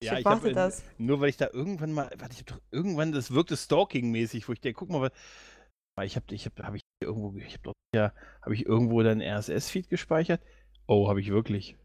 Ich 0.00 0.08
Ja, 0.08 0.18
ich 0.18 0.24
warte 0.24 0.40
habe 0.40 0.52
das. 0.52 0.82
nur 0.98 1.20
weil 1.20 1.30
ich 1.30 1.36
da 1.36 1.48
irgendwann 1.52 1.92
mal, 1.92 2.10
warte, 2.18 2.34
ich 2.34 2.40
hab 2.40 2.46
doch 2.46 2.60
irgendwann, 2.70 3.12
das 3.12 3.30
wirkte 3.30 3.56
Stalking-mäßig, 3.56 4.48
wo 4.48 4.52
ich 4.52 4.60
denke, 4.60 4.78
guck 4.78 4.90
mal, 4.90 5.00
was, 5.00 6.06
ich 6.06 6.16
habe, 6.16 6.34
ich 6.34 6.44
habe, 6.44 6.62
habe 6.62 6.76
ich 6.76 6.82
irgendwo, 7.00 7.36
ich 7.38 7.54
habe 7.54 7.62
doch 7.62 7.72
ja, 7.94 8.12
habe 8.42 8.54
ich 8.54 8.66
irgendwo 8.66 9.02
dein 9.02 9.22
RSS-Feed 9.22 9.88
gespeichert? 9.88 10.42
Oh, 10.86 11.08
habe 11.08 11.20
ich 11.20 11.30
wirklich. 11.30 11.76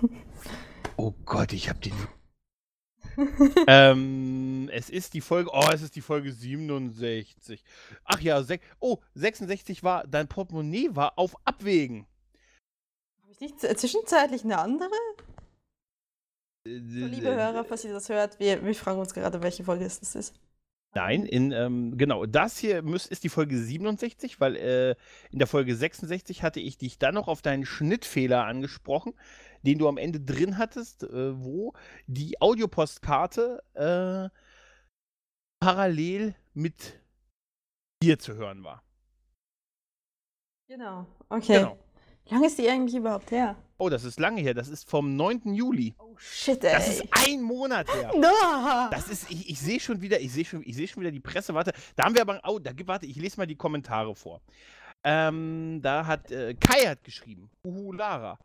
Oh 0.98 1.12
Gott, 1.26 1.52
ich 1.52 1.68
habe 1.68 1.78
den. 1.80 1.92
ähm, 3.66 4.70
es 4.72 4.88
ist 4.88 5.12
die 5.12 5.20
Folge, 5.20 5.50
oh, 5.52 5.68
es 5.70 5.82
ist 5.82 5.94
die 5.94 6.00
Folge 6.00 6.32
67. 6.32 7.62
Ach 8.04 8.18
ja, 8.20 8.42
sech, 8.42 8.60
oh, 8.80 9.02
66 9.14 9.82
war, 9.82 10.06
dein 10.06 10.26
Portemonnaie 10.26 10.88
war 10.92 11.18
auf 11.18 11.36
Abwägen. 11.44 12.06
Habe 13.20 13.32
ich 13.32 13.40
nicht 13.40 13.60
zwischenzeitlich 13.60 14.44
eine 14.44 14.56
andere? 14.56 14.90
So, 16.66 17.06
liebe 17.06 17.32
Hörer, 17.32 17.64
falls 17.64 17.84
ihr 17.84 17.92
das 17.92 18.08
hört, 18.08 18.40
wir, 18.40 18.64
wir 18.64 18.74
fragen 18.74 18.98
uns 18.98 19.14
gerade, 19.14 19.40
welche 19.40 19.62
Folge 19.62 19.84
es 19.84 20.00
das 20.00 20.16
ist. 20.16 20.34
Nein, 20.94 21.26
in, 21.26 21.52
ähm, 21.52 21.96
genau, 21.96 22.26
das 22.26 22.58
hier 22.58 22.82
müß, 22.82 23.06
ist 23.06 23.22
die 23.22 23.28
Folge 23.28 23.58
67, 23.58 24.40
weil 24.40 24.56
äh, 24.56 24.90
in 25.30 25.38
der 25.38 25.46
Folge 25.46 25.76
66 25.76 26.42
hatte 26.42 26.58
ich 26.58 26.78
dich 26.78 26.98
dann 26.98 27.14
noch 27.14 27.28
auf 27.28 27.42
deinen 27.42 27.66
Schnittfehler 27.66 28.46
angesprochen, 28.46 29.12
den 29.62 29.78
du 29.78 29.88
am 29.88 29.98
Ende 29.98 30.20
drin 30.20 30.58
hattest, 30.58 31.04
äh, 31.04 31.38
wo 31.38 31.74
die 32.06 32.40
Audiopostkarte 32.40 33.62
äh, 33.74 34.30
parallel 35.60 36.34
mit 36.54 36.98
dir 38.02 38.18
zu 38.18 38.34
hören 38.34 38.64
war. 38.64 38.82
Genau. 40.68 41.06
Okay. 41.28 41.58
Genau. 41.58 41.78
Wie 42.26 42.34
lange 42.34 42.46
ist 42.46 42.58
die 42.58 42.68
eigentlich 42.68 42.96
überhaupt 42.96 43.30
her? 43.30 43.56
Oh, 43.78 43.88
das 43.88 44.04
ist 44.04 44.18
lange 44.18 44.40
her, 44.40 44.54
das 44.54 44.68
ist 44.68 44.88
vom 44.88 45.16
9. 45.16 45.54
Juli. 45.54 45.94
Oh 45.98 46.16
shit, 46.18 46.64
ey. 46.64 46.72
Das 46.72 46.88
ist 46.88 47.04
ein 47.10 47.42
Monat 47.42 47.86
her. 47.94 48.10
no! 48.16 48.88
Das 48.90 49.08
ist, 49.08 49.30
ich, 49.30 49.50
ich 49.50 49.60
sehe 49.60 49.78
schon 49.78 50.00
wieder, 50.00 50.18
ich 50.20 50.32
sehe 50.32 50.44
schon, 50.44 50.62
ich 50.64 50.74
sehe 50.74 50.88
schon 50.88 51.02
wieder 51.02 51.12
die 51.12 51.20
Presse. 51.20 51.54
Warte, 51.54 51.72
da 51.94 52.04
haben 52.04 52.14
wir 52.14 52.22
aber, 52.22 52.40
oh, 52.48 52.58
da 52.58 52.72
gibt, 52.72 52.88
warte, 52.88 53.06
ich 53.06 53.16
lese 53.16 53.36
mal 53.36 53.46
die 53.46 53.56
Kommentare 53.56 54.14
vor. 54.14 54.40
Ähm, 55.04 55.80
da 55.82 56.06
hat 56.06 56.32
äh, 56.32 56.54
Kai 56.54 56.86
hat 56.86 57.04
geschrieben, 57.04 57.50
Uhu 57.64 57.92
Lara. 57.92 58.38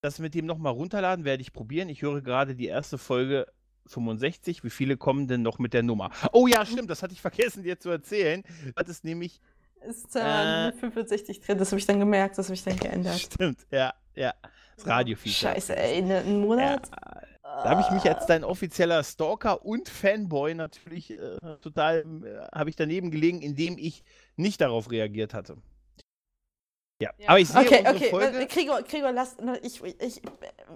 Das 0.00 0.18
mit 0.18 0.34
dem 0.34 0.46
nochmal 0.46 0.72
runterladen 0.72 1.24
werde 1.24 1.42
ich 1.42 1.52
probieren. 1.52 1.90
Ich 1.90 2.02
höre 2.02 2.22
gerade 2.22 2.56
die 2.56 2.66
erste 2.66 2.96
Folge 2.98 3.46
65. 3.86 4.64
Wie 4.64 4.70
viele 4.70 4.96
kommen 4.96 5.28
denn 5.28 5.42
noch 5.42 5.58
mit 5.58 5.74
der 5.74 5.82
Nummer? 5.82 6.10
Oh 6.32 6.46
ja, 6.46 6.64
stimmt, 6.64 6.90
das 6.90 7.02
hatte 7.02 7.12
ich 7.12 7.20
vergessen 7.20 7.62
dir 7.62 7.78
zu 7.78 7.90
erzählen. 7.90 8.42
Das 8.74 8.88
ist 8.88 9.04
nämlich, 9.04 9.40
ist 9.88 10.16
äh, 10.16 10.68
Äh. 10.68 10.72
65 10.72 11.40
drin, 11.40 11.58
das 11.58 11.70
habe 11.72 11.78
ich 11.80 11.86
dann 11.86 11.98
gemerkt, 12.00 12.38
das 12.38 12.46
habe 12.46 12.54
ich 12.54 12.64
dann 12.64 12.78
geändert. 12.78 13.20
stimmt, 13.20 13.66
ja, 13.70 13.94
ja, 14.14 14.34
das 14.76 14.86
Radiofeature. 14.86 15.54
Scheiße, 15.54 15.76
ey, 15.76 16.02
ne, 16.02 16.18
einen 16.18 16.40
Ja, 16.56 16.80
Monat? 16.80 16.90
da 17.62 17.70
habe 17.70 17.80
ich 17.80 17.90
mich 17.90 18.08
als 18.08 18.26
dein 18.26 18.44
offizieller 18.44 19.02
Stalker 19.04 19.64
und 19.64 19.88
Fanboy 19.88 20.54
natürlich 20.54 21.10
äh, 21.12 21.38
total, 21.60 22.04
äh, 22.24 22.56
habe 22.56 22.70
ich 22.70 22.76
daneben 22.76 23.10
gelegen, 23.10 23.42
indem 23.42 23.78
ich 23.78 24.04
nicht 24.36 24.60
darauf 24.60 24.90
reagiert 24.90 25.34
hatte. 25.34 25.56
Ja, 27.02 27.10
Ja. 27.18 27.28
aber 27.30 27.38
ich 27.40 27.48
sehe 27.48 27.60
okay, 27.62 27.78
unsere 27.78 27.96
okay, 27.96 28.10
Folge. 28.10 28.38
äh, 28.40 28.46
Gregor, 28.46 28.82
Gregor, 28.82 29.12
lass, 29.12 29.36
ich, 29.62 29.82
ich, 29.82 30.20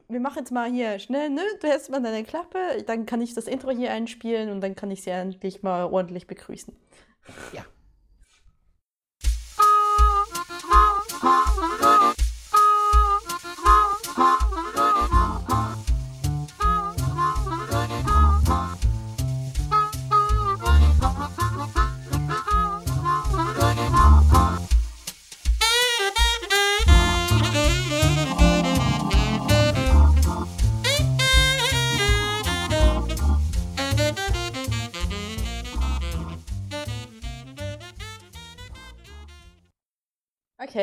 wir 0.08 0.20
machen 0.20 0.38
jetzt 0.38 0.52
mal 0.52 0.70
hier 0.70 0.98
schnell, 0.98 1.28
ne? 1.30 1.42
Du 1.60 1.68
hältst 1.68 1.90
mal 1.90 2.02
deine 2.02 2.24
Klappe, 2.24 2.82
dann 2.86 3.04
kann 3.04 3.20
ich 3.20 3.34
das 3.34 3.46
Intro 3.46 3.70
hier 3.70 3.92
einspielen 3.92 4.50
und 4.50 4.62
dann 4.62 4.74
kann 4.74 4.90
ich 4.90 5.02
sie 5.02 5.10
endlich 5.10 5.62
mal 5.62 5.84
ordentlich 5.84 6.26
begrüßen. 6.26 6.74
Ja. 7.52 7.64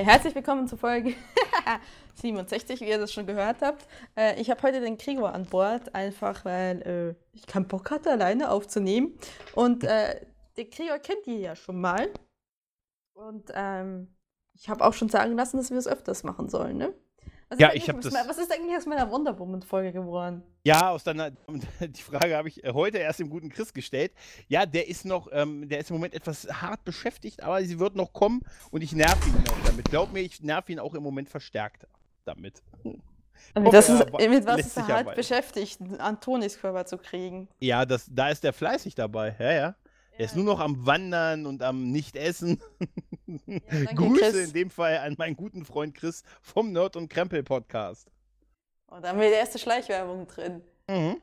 Herzlich 0.04 0.34
willkommen 0.34 0.68
zur 0.68 0.80
Folge 0.80 1.14
67, 2.16 2.82
wie 2.82 2.90
ihr 2.90 2.98
das 2.98 3.14
schon 3.14 3.28
gehört 3.28 3.62
habt. 3.62 3.86
Äh, 4.18 4.42
ich 4.42 4.50
habe 4.50 4.62
heute 4.64 4.82
den 4.82 4.98
Gregor 4.98 5.34
an 5.34 5.46
Bord, 5.46 5.94
einfach 5.94 6.44
weil 6.44 6.82
äh, 6.82 7.36
ich 7.36 7.46
keinen 7.46 7.68
Bock 7.68 7.92
hatte, 7.92 8.10
alleine 8.10 8.50
aufzunehmen. 8.50 9.18
Und 9.54 9.84
äh, 9.84 10.26
den 10.58 10.70
Gregor 10.72 10.98
kennt 10.98 11.28
ihr 11.28 11.38
ja 11.38 11.56
schon 11.56 11.80
mal. 11.80 12.10
Und 13.14 13.52
ähm, 13.54 14.16
ich 14.56 14.70
habe 14.70 14.84
auch 14.84 14.94
schon 14.94 15.10
sagen 15.10 15.36
lassen, 15.36 15.58
dass 15.58 15.70
wir 15.70 15.78
es 15.78 15.88
öfters 15.88 16.24
machen 16.24 16.50
sollen, 16.50 16.78
ne? 16.78 16.94
Was 17.52 17.60
Ja, 17.60 17.68
ist 17.68 17.76
ich 17.76 17.82
eigentlich 17.84 17.90
hab 17.90 17.98
aus 17.98 18.04
das- 18.06 18.14
meiner- 18.14 18.30
Was 18.30 18.38
ist 18.38 18.52
eigentlich 18.54 18.78
aus 18.78 18.86
meiner 18.86 19.12
Wonder 19.12 19.38
Woman-Folge 19.38 19.92
geworden? 19.92 20.42
Ja, 20.64 20.90
aus 20.92 21.04
deiner, 21.04 21.32
die 21.82 22.02
Frage 22.02 22.38
habe 22.38 22.48
ich 22.48 22.64
äh, 22.64 22.72
heute 22.74 22.98
erst 22.98 23.20
dem 23.20 23.30
guten 23.30 23.50
Chris 23.50 23.74
gestellt. 23.74 24.14
Ja, 24.48 24.66
der 24.66 24.88
ist 24.88 25.04
noch, 25.06 25.28
ähm, 25.34 25.68
der 25.68 25.80
ist 25.80 25.90
im 25.90 25.98
Moment 25.98 26.14
etwas 26.14 26.48
hart 26.62 26.84
beschäftigt, 26.86 27.44
aber 27.44 27.62
sie 27.64 27.78
wird 27.78 27.96
noch 27.98 28.14
kommen 28.14 28.42
und 28.72 28.82
ich 28.82 28.94
nerv 28.94 29.18
ihn 29.28 29.36
auch 29.52 29.66
damit. 29.66 29.86
Glaub 29.90 30.14
mir, 30.14 30.22
ich 30.22 30.42
nerv 30.42 30.70
ihn 30.70 30.80
auch 30.80 30.94
im 30.94 31.04
Moment 31.04 31.28
verstärkt 31.30 31.86
damit. 32.24 32.62
Mit, 33.56 33.74
das 33.74 33.90
ist, 33.90 34.00
mit 34.14 34.46
was 34.46 34.60
ist 34.62 34.78
er 34.78 34.88
halt 34.88 35.00
arbeiten. 35.00 35.16
beschäftigt, 35.18 35.80
einen 36.00 36.20
Toniskörper 36.22 36.86
zu 36.86 36.98
kriegen? 36.98 37.50
Ja, 37.60 37.86
das, 37.86 38.06
da 38.10 38.30
ist 38.30 38.44
der 38.46 38.54
fleißig 38.54 38.96
dabei. 38.96 39.36
Ja, 39.40 39.52
ja. 39.52 39.76
Er 40.18 40.26
ist 40.26 40.36
nur 40.36 40.46
noch 40.46 40.60
am 40.60 40.86
Wandern 40.86 41.46
und 41.46 41.64
am 41.64 41.92
Nicht-Essen. 41.92 42.62
danke, 43.28 43.96
Grüße 43.96 44.32
Chris. 44.32 44.48
in 44.48 44.54
dem 44.54 44.70
Fall 44.70 44.98
an 44.98 45.16
meinen 45.18 45.36
guten 45.36 45.66
Freund 45.66 45.96
Chris 45.96 46.24
vom 46.42 46.72
Nerd 46.72 46.96
und 46.96 47.10
Krempel 47.10 47.44
Podcast. 47.44 48.12
Und 48.88 49.04
da 49.04 49.10
haben 49.10 49.20
wir 49.20 49.30
die 49.30 49.36
erste 49.36 49.58
Schleichwerbung 49.58 50.28
drin. 50.28 50.62
Mhm. 50.88 51.22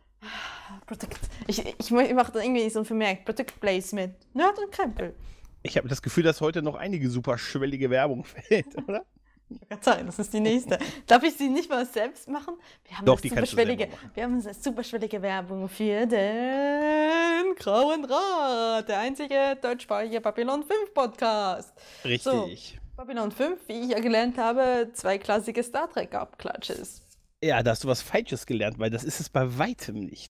Ich, 1.47 1.65
ich, 1.65 1.91
mache 1.91 2.33
da 2.33 2.41
irgendwie 2.41 2.69
so 2.71 2.81
ein 2.81 2.85
Vermerk. 2.85 3.25
Product 3.25 3.61
Placement. 3.61 4.15
Nerd 4.35 4.59
und 4.59 4.73
Krempel. 4.73 5.15
Ich 5.63 5.77
habe 5.77 5.89
das 5.89 6.03
Gefühl, 6.03 6.25
dass 6.25 6.41
heute 6.41 6.63
noch 6.63 6.75
einige 6.75 7.11
super 7.11 7.39
schwellige 7.39 7.91
Werbung 7.91 8.25
fällt, 8.49 8.77
oder? 8.77 9.05
Ich 9.51 9.69
kann 9.69 9.81
sagen, 9.83 10.07
das 10.07 10.19
ist 10.19 10.33
die 10.33 10.41
nächste. 10.41 10.79
Darf 11.07 11.23
ich 11.23 11.35
sie 11.35 11.49
nicht 11.49 11.71
mal 11.71 11.87
selbst 11.87 12.29
machen? 12.29 12.55
Wir 12.87 12.99
haben 12.99 13.07
Doch, 13.07 13.15
eine 13.15 13.23
die 13.23 13.29
kannst 13.31 13.53
du 13.53 13.57
selber 13.57 13.71
superschwellige, 13.73 13.97
machen. 13.97 14.11
wir 14.15 14.23
haben 14.25 14.41
eine 14.43 14.55
superschwellige 14.55 15.23
Werbung 15.23 15.69
für 15.69 16.07
den 16.07 17.55
Grauen 17.57 18.05
Rat, 18.05 18.89
der 18.89 18.99
einzige 19.01 19.57
deutschsprachige 19.61 20.21
Babylon 20.21 20.63
5 20.63 20.93
Podcast. 20.95 21.73
Richtig. 22.05 22.79
Babylon 22.97 23.31
5, 23.33 23.61
wie 23.69 23.81
ich 23.85 23.91
ja 23.91 24.01
gelernt 24.01 24.37
habe, 24.39 24.91
zweiklassige 24.93 25.63
Star 25.63 25.89
Trek 25.91 26.15
Abklatsches. 26.15 27.03
Ja, 27.43 27.63
da 27.63 27.71
hast 27.71 27.85
du 27.85 27.89
was 27.89 28.03
Falsches 28.03 28.45
gelernt, 28.45 28.79
weil 28.79 28.91
das 28.91 29.05
ist 29.05 29.21
es 29.21 29.29
bei 29.31 29.57
weitem 29.59 30.01
nicht. 30.01 30.29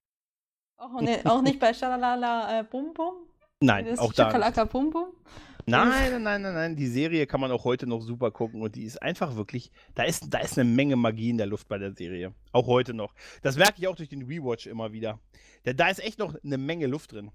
Auch, 0.77 1.01
ne, 1.01 1.21
auch 1.25 1.41
nicht 1.43 1.59
bei 1.59 1.73
Shalalala 1.75 2.61
äh, 2.61 2.63
Bum 2.65 2.93
Bum? 2.95 3.15
Nein, 3.61 3.87
Das 3.87 3.99
auch 3.99 4.13
da. 4.13 4.25
Nicht. 4.25 4.33
Chakalaka 4.35 4.65
Bum 4.65 4.91
Bum? 4.91 5.07
Nein, 5.71 6.11
nein, 6.11 6.23
nein, 6.23 6.43
nein, 6.43 6.55
nein. 6.55 6.77
Die 6.77 6.87
Serie 6.87 7.27
kann 7.27 7.41
man 7.41 7.51
auch 7.53 7.65
heute 7.65 7.87
noch 7.87 8.01
super 8.01 8.31
gucken 8.31 8.63
und 8.63 8.75
die 8.75 8.85
ist 8.85 9.01
einfach 9.03 9.37
wirklich, 9.37 9.71
da 9.95 10.05
ist, 10.05 10.33
da 10.33 10.39
ist 10.39 10.59
eine 10.59 10.69
Menge 10.69 10.97
Magie 10.97 11.31
in 11.31 11.39
der 11.39 11.47
Luft 11.47 11.69
bei 11.69 11.79
der 11.79 11.93
Serie. 11.95 12.33
Auch 12.53 12.67
heute 12.67 12.95
noch. 12.95 13.15
Das 13.43 13.57
merke 13.57 13.75
ich 13.79 13.89
auch 13.89 13.97
durch 13.97 14.09
den 14.09 14.23
Rewatch 14.23 14.67
immer 14.67 14.93
wieder. 14.93 15.19
Da, 15.65 15.73
da 15.73 15.89
ist 15.89 16.03
echt 16.03 16.19
noch 16.19 16.35
eine 16.43 16.59
Menge 16.59 16.87
Luft 16.87 17.13
drin. 17.13 17.31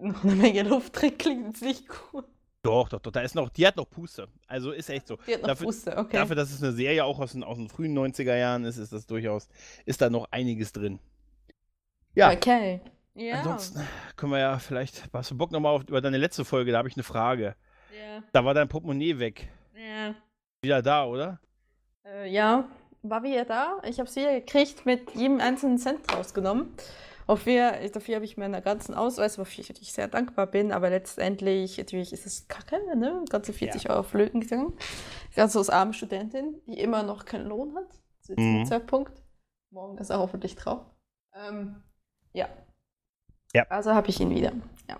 Noch 0.00 0.24
eine 0.24 0.34
Menge 0.36 0.62
Luft 0.62 1.00
drin, 1.00 1.16
klingt 1.18 1.46
jetzt 1.46 1.62
nicht 1.62 1.86
gut. 1.88 2.24
Doch, 2.62 2.90
doch, 2.90 3.00
doch. 3.00 3.10
Da 3.10 3.22
ist 3.22 3.34
noch, 3.34 3.48
die 3.48 3.66
hat 3.66 3.76
noch 3.76 3.88
Puste. 3.88 4.28
Also 4.46 4.72
ist 4.72 4.90
echt 4.90 5.06
so. 5.08 5.16
Die 5.26 5.32
hat 5.34 5.40
noch 5.40 5.48
Dafür- 5.48 5.66
Puste, 5.66 5.96
okay. 5.96 6.16
Dafür, 6.18 6.36
dass 6.36 6.50
es 6.50 6.62
eine 6.62 6.72
Serie 6.72 7.04
auch 7.04 7.18
aus 7.18 7.32
den, 7.32 7.42
aus 7.42 7.56
den 7.56 7.68
frühen 7.70 7.96
90er 7.98 8.36
Jahren 8.36 8.64
ist, 8.64 8.76
ist 8.76 8.92
das 8.92 9.06
durchaus, 9.06 9.48
ist 9.86 10.00
da 10.02 10.10
noch 10.10 10.26
einiges 10.30 10.72
drin. 10.72 10.98
Ja, 12.14 12.30
Okay. 12.32 12.80
Ja. 13.14 13.38
ansonsten 13.38 13.86
können 14.16 14.32
wir 14.32 14.38
ja 14.38 14.58
vielleicht, 14.58 15.08
hast 15.12 15.30
du 15.30 15.36
Bock 15.36 15.50
nochmal 15.50 15.74
auf 15.74 15.82
über 15.88 16.00
deine 16.00 16.16
letzte 16.18 16.44
Folge, 16.44 16.72
da 16.72 16.78
habe 16.78 16.88
ich 16.88 16.96
eine 16.96 17.02
Frage. 17.02 17.56
Ja. 17.96 18.22
Da 18.32 18.44
war 18.44 18.54
dein 18.54 18.68
Portemonnaie 18.68 19.18
weg. 19.18 19.48
Ja. 19.74 20.14
Wieder 20.62 20.80
da, 20.82 21.04
oder? 21.06 21.40
Äh, 22.04 22.30
ja. 22.30 22.68
War 23.02 23.22
wieder 23.22 23.44
da. 23.46 23.80
Ich 23.84 23.98
habe 23.98 24.10
sie 24.10 24.22
gekriegt, 24.24 24.84
mit 24.84 25.14
jedem 25.14 25.40
einzelnen 25.40 25.78
Cent 25.78 26.00
rausgenommen. 26.12 26.74
Wofür, 27.26 27.72
dafür 27.92 28.16
habe 28.16 28.24
ich 28.24 28.36
meinen 28.36 28.62
ganzen 28.62 28.94
Ausweis, 28.94 29.38
wofür 29.38 29.64
ich 29.68 29.92
sehr 29.92 30.08
dankbar 30.08 30.46
bin, 30.48 30.70
aber 30.72 30.90
letztendlich, 30.90 31.78
natürlich 31.78 32.12
ist 32.12 32.26
es 32.26 32.46
kacke, 32.48 32.78
ne? 32.96 33.24
Ganze 33.30 33.52
40 33.52 33.88
Euro 33.88 34.02
flöten 34.02 34.40
gegangen. 34.40 34.76
Ganz 35.34 35.52
so 35.54 35.60
als 35.60 35.70
arme 35.70 35.94
Studentin, 35.94 36.60
die 36.66 36.78
immer 36.78 37.02
noch 37.02 37.24
keinen 37.24 37.46
Lohn 37.46 37.74
hat. 37.76 37.88
Zu 38.20 38.34
diesem 38.34 38.60
Mhm. 38.60 38.66
Zeitpunkt. 38.66 39.22
Morgen 39.70 39.96
ist 39.98 40.10
er 40.10 40.18
hoffentlich 40.18 40.56
drauf. 40.56 40.84
Ähm, 41.34 41.82
ja. 42.32 42.48
Ja. 43.52 43.64
Also 43.68 43.94
habe 43.94 44.08
ich 44.08 44.20
ihn 44.20 44.30
wieder. 44.30 44.52
Ja. 44.88 44.98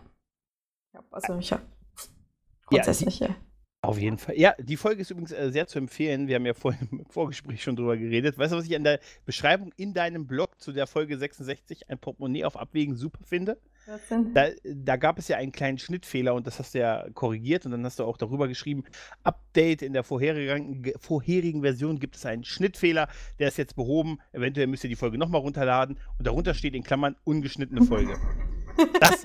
also 1.11 1.39
ich 1.39 1.53
habe 1.53 1.63
grundsätzlich, 2.67 3.21
ja. 3.21 3.29
Auf 3.83 3.99
jeden 3.99 4.19
Fall. 4.19 4.39
Ja, 4.39 4.55
die 4.59 4.77
Folge 4.77 5.01
ist 5.01 5.11
übrigens 5.11 5.33
äh, 5.33 5.51
sehr 5.51 5.67
zu 5.67 5.79
empfehlen. 5.79 6.29
Wir 6.29 6.35
haben 6.35 6.45
ja 6.45 6.53
vorhin 6.53 6.89
im 6.93 7.07
Vorgespräch 7.07 7.63
schon 7.63 7.77
drüber 7.77 7.97
geredet. 7.97 8.37
Weißt 8.37 8.53
du, 8.53 8.57
was 8.57 8.67
ich 8.67 8.77
an 8.77 8.85
der 8.85 9.01
Beschreibung 9.25 9.73
in 9.77 9.95
deinem 9.95 10.27
Blog 10.27 10.61
zu 10.61 10.73
der 10.73 10.87
Folge 10.87 11.17
66 11.17 11.89
ein 11.89 11.99
Portemonnaie 11.99 12.45
auf 12.45 12.59
Abwägen 12.59 12.95
super 12.95 13.25
finde? 13.25 13.59
Da, 14.35 14.49
da, 14.63 14.97
gab 14.97 15.19
es 15.19 15.29
ja 15.29 15.39
einen 15.39 15.53
kleinen 15.53 15.79
Schnittfehler 15.79 16.35
und 16.35 16.47
das 16.47 16.59
hast 16.59 16.75
du 16.75 16.81
ja 16.81 17.07
korrigiert 17.15 17.65
und 17.65 17.73
dann 17.73 17.85
hast 17.85 17.99
du 17.99 18.05
auch 18.05 18.19
darüber 18.19 18.47
geschrieben, 18.47 18.85
Update 19.25 19.81
in 19.81 19.95
der 19.95 20.05
vorherigen, 20.05 20.93
vorherigen 21.01 21.63
Version 21.63 21.99
gibt 21.99 22.17
es 22.17 22.27
einen 22.27 22.45
Schnittfehler, 22.45 23.09
der 23.39 23.49
ist 23.49 23.57
jetzt 23.57 23.75
behoben, 23.75 24.19
eventuell 24.33 24.67
müsst 24.67 24.85
ihr 24.85 24.91
die 24.91 24.97
Folge 24.97 25.17
nochmal 25.17 25.41
runterladen 25.41 25.99
und 26.19 26.27
darunter 26.27 26.53
steht 26.53 26.75
in 26.75 26.83
Klammern 26.83 27.17
ungeschnittene 27.25 27.83
Folge. 27.83 28.15
Das, 29.01 29.25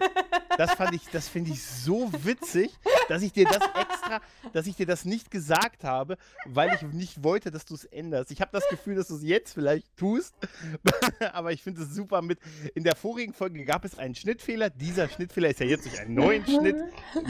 das 0.58 0.74
fand 0.74 0.94
ich, 0.96 1.08
das 1.12 1.28
finde 1.28 1.52
ich 1.52 1.64
so 1.64 2.12
witzig, 2.24 2.72
dass 3.10 3.22
ich 3.22 3.34
dir 3.34 3.46
das 3.46 3.58
extra, 3.58 4.22
dass 4.54 4.68
ich 4.68 4.76
dir 4.76 4.86
das 4.86 5.06
nicht 5.06 5.32
gesagt 5.32 5.84
habe, 5.84 6.18
weil 6.46 6.74
ich 6.74 6.82
nicht 6.82 7.24
wollte, 7.24 7.52
dass 7.52 7.66
du 7.66 7.74
es 7.74 7.86
änderst. 7.86 8.32
Ich 8.32 8.42
habe 8.42 8.52
das 8.52 8.68
Gefühl, 8.70 8.96
dass 8.96 9.08
du 9.08 9.16
es 9.16 9.24
jetzt 9.24 9.54
vielleicht 9.54 9.96
tust, 9.98 10.36
aber 11.34 11.52
ich 11.52 11.62
finde 11.62 11.84
es 11.84 11.94
super 11.94 12.22
mit. 12.22 12.40
In 12.74 12.84
der 12.84 12.96
vorigen 12.96 13.34
Folge 13.34 13.64
gab 13.66 13.86
es 13.86 13.98
einen 13.98 14.16
Schnittfehler. 14.16 14.70
Dieser 14.70 15.10
Schnittfehler 15.10 15.50
ist 15.50 15.60
ja 15.60 15.66
jetzt 15.66 15.86
durch 15.86 16.00
einen 16.00 16.16
neuen 16.16 16.46
Schnitt 16.46 16.78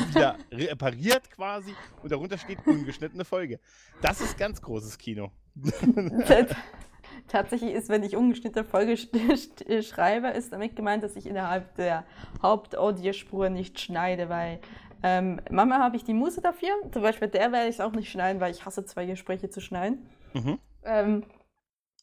wieder 0.09 0.37
repariert 0.51 1.29
quasi 1.31 1.73
und 2.03 2.11
darunter 2.11 2.37
steht 2.37 2.65
ungeschnittene 2.65 3.25
Folge. 3.25 3.59
Das 4.01 4.21
ist 4.21 4.37
ganz 4.37 4.61
großes 4.61 4.97
Kino. 4.97 5.31
Tatsächlich 7.27 7.73
ist, 7.73 7.89
wenn 7.89 8.03
ich 8.03 8.15
ungeschnittene 8.15 8.65
Folge 8.65 8.97
schreibe, 9.81 10.27
ist 10.29 10.53
damit 10.53 10.75
gemeint, 10.75 11.03
dass 11.03 11.15
ich 11.15 11.25
innerhalb 11.25 11.75
der 11.75 12.03
Hauptaudiospur 12.41 13.49
nicht 13.49 13.79
schneide, 13.79 14.29
weil 14.29 14.59
ähm, 15.03 15.41
manchmal 15.49 15.79
habe 15.79 15.95
ich 15.95 16.03
die 16.03 16.13
Muße 16.13 16.41
dafür. 16.41 16.69
Zum 16.91 17.01
Beispiel 17.01 17.27
der 17.27 17.51
werde 17.51 17.69
ich 17.69 17.81
auch 17.81 17.91
nicht 17.91 18.09
schneiden, 18.09 18.41
weil 18.41 18.51
ich 18.51 18.65
hasse 18.65 18.85
zwei 18.85 19.05
Gespräche 19.05 19.49
zu 19.49 19.61
schneiden. 19.61 20.09
Mhm. 20.33 20.59
Ähm, 20.83 21.23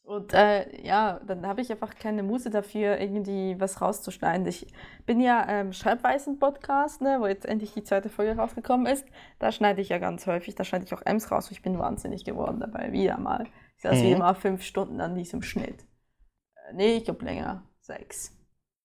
und 0.04 0.34
äh, 0.34 0.84
ja, 0.84 1.20
dann 1.26 1.46
habe 1.46 1.60
ich 1.60 1.70
einfach 1.70 1.94
keine 1.94 2.24
Muße 2.24 2.50
dafür, 2.50 2.98
irgendwie 2.98 3.58
was 3.60 3.80
rauszuschneiden. 3.80 4.46
Ich 4.46 4.66
bin 5.06 5.20
ja 5.20 5.46
ähm, 5.48 5.72
Schreibweisen-Podcast, 5.72 7.02
ne, 7.02 7.18
wo 7.20 7.26
jetzt 7.28 7.46
endlich 7.46 7.72
die 7.72 7.84
zweite 7.84 8.08
Folge 8.08 8.36
rausgekommen 8.36 8.86
ist. 8.86 9.06
Da 9.38 9.52
schneide 9.52 9.80
ich 9.80 9.90
ja 9.90 9.98
ganz 9.98 10.26
häufig, 10.26 10.56
da 10.56 10.64
schneide 10.64 10.84
ich 10.84 10.92
auch 10.92 11.02
Ems 11.04 11.30
raus. 11.30 11.50
Ich 11.52 11.62
bin 11.62 11.78
wahnsinnig 11.78 12.24
geworden 12.24 12.58
dabei, 12.58 12.90
wieder 12.90 13.16
mal. 13.18 13.46
Saß 13.82 13.98
mhm. 13.98 14.02
wie 14.02 14.12
immer 14.12 14.34
fünf 14.34 14.62
Stunden 14.62 15.00
an 15.00 15.14
diesem 15.14 15.42
Schnitt. 15.42 15.84
Äh, 16.54 16.74
nee, 16.74 16.96
ich 16.96 17.04
glaube 17.04 17.24
länger. 17.24 17.64
Sechs. 17.80 18.32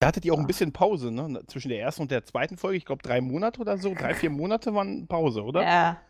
Da 0.00 0.08
hattet 0.08 0.24
ihr 0.24 0.34
auch 0.34 0.38
ein 0.38 0.46
bisschen 0.46 0.72
Pause, 0.72 1.12
ne? 1.12 1.40
Zwischen 1.46 1.68
der 1.68 1.80
ersten 1.80 2.02
und 2.02 2.10
der 2.10 2.24
zweiten 2.24 2.56
Folge. 2.56 2.76
Ich 2.76 2.84
glaube, 2.84 3.02
drei 3.02 3.20
Monate 3.20 3.60
oder 3.60 3.78
so. 3.78 3.94
Drei, 3.94 4.14
vier 4.14 4.30
Monate 4.30 4.74
waren 4.74 5.06
Pause, 5.06 5.42
oder? 5.42 5.62
Ja. 5.62 6.00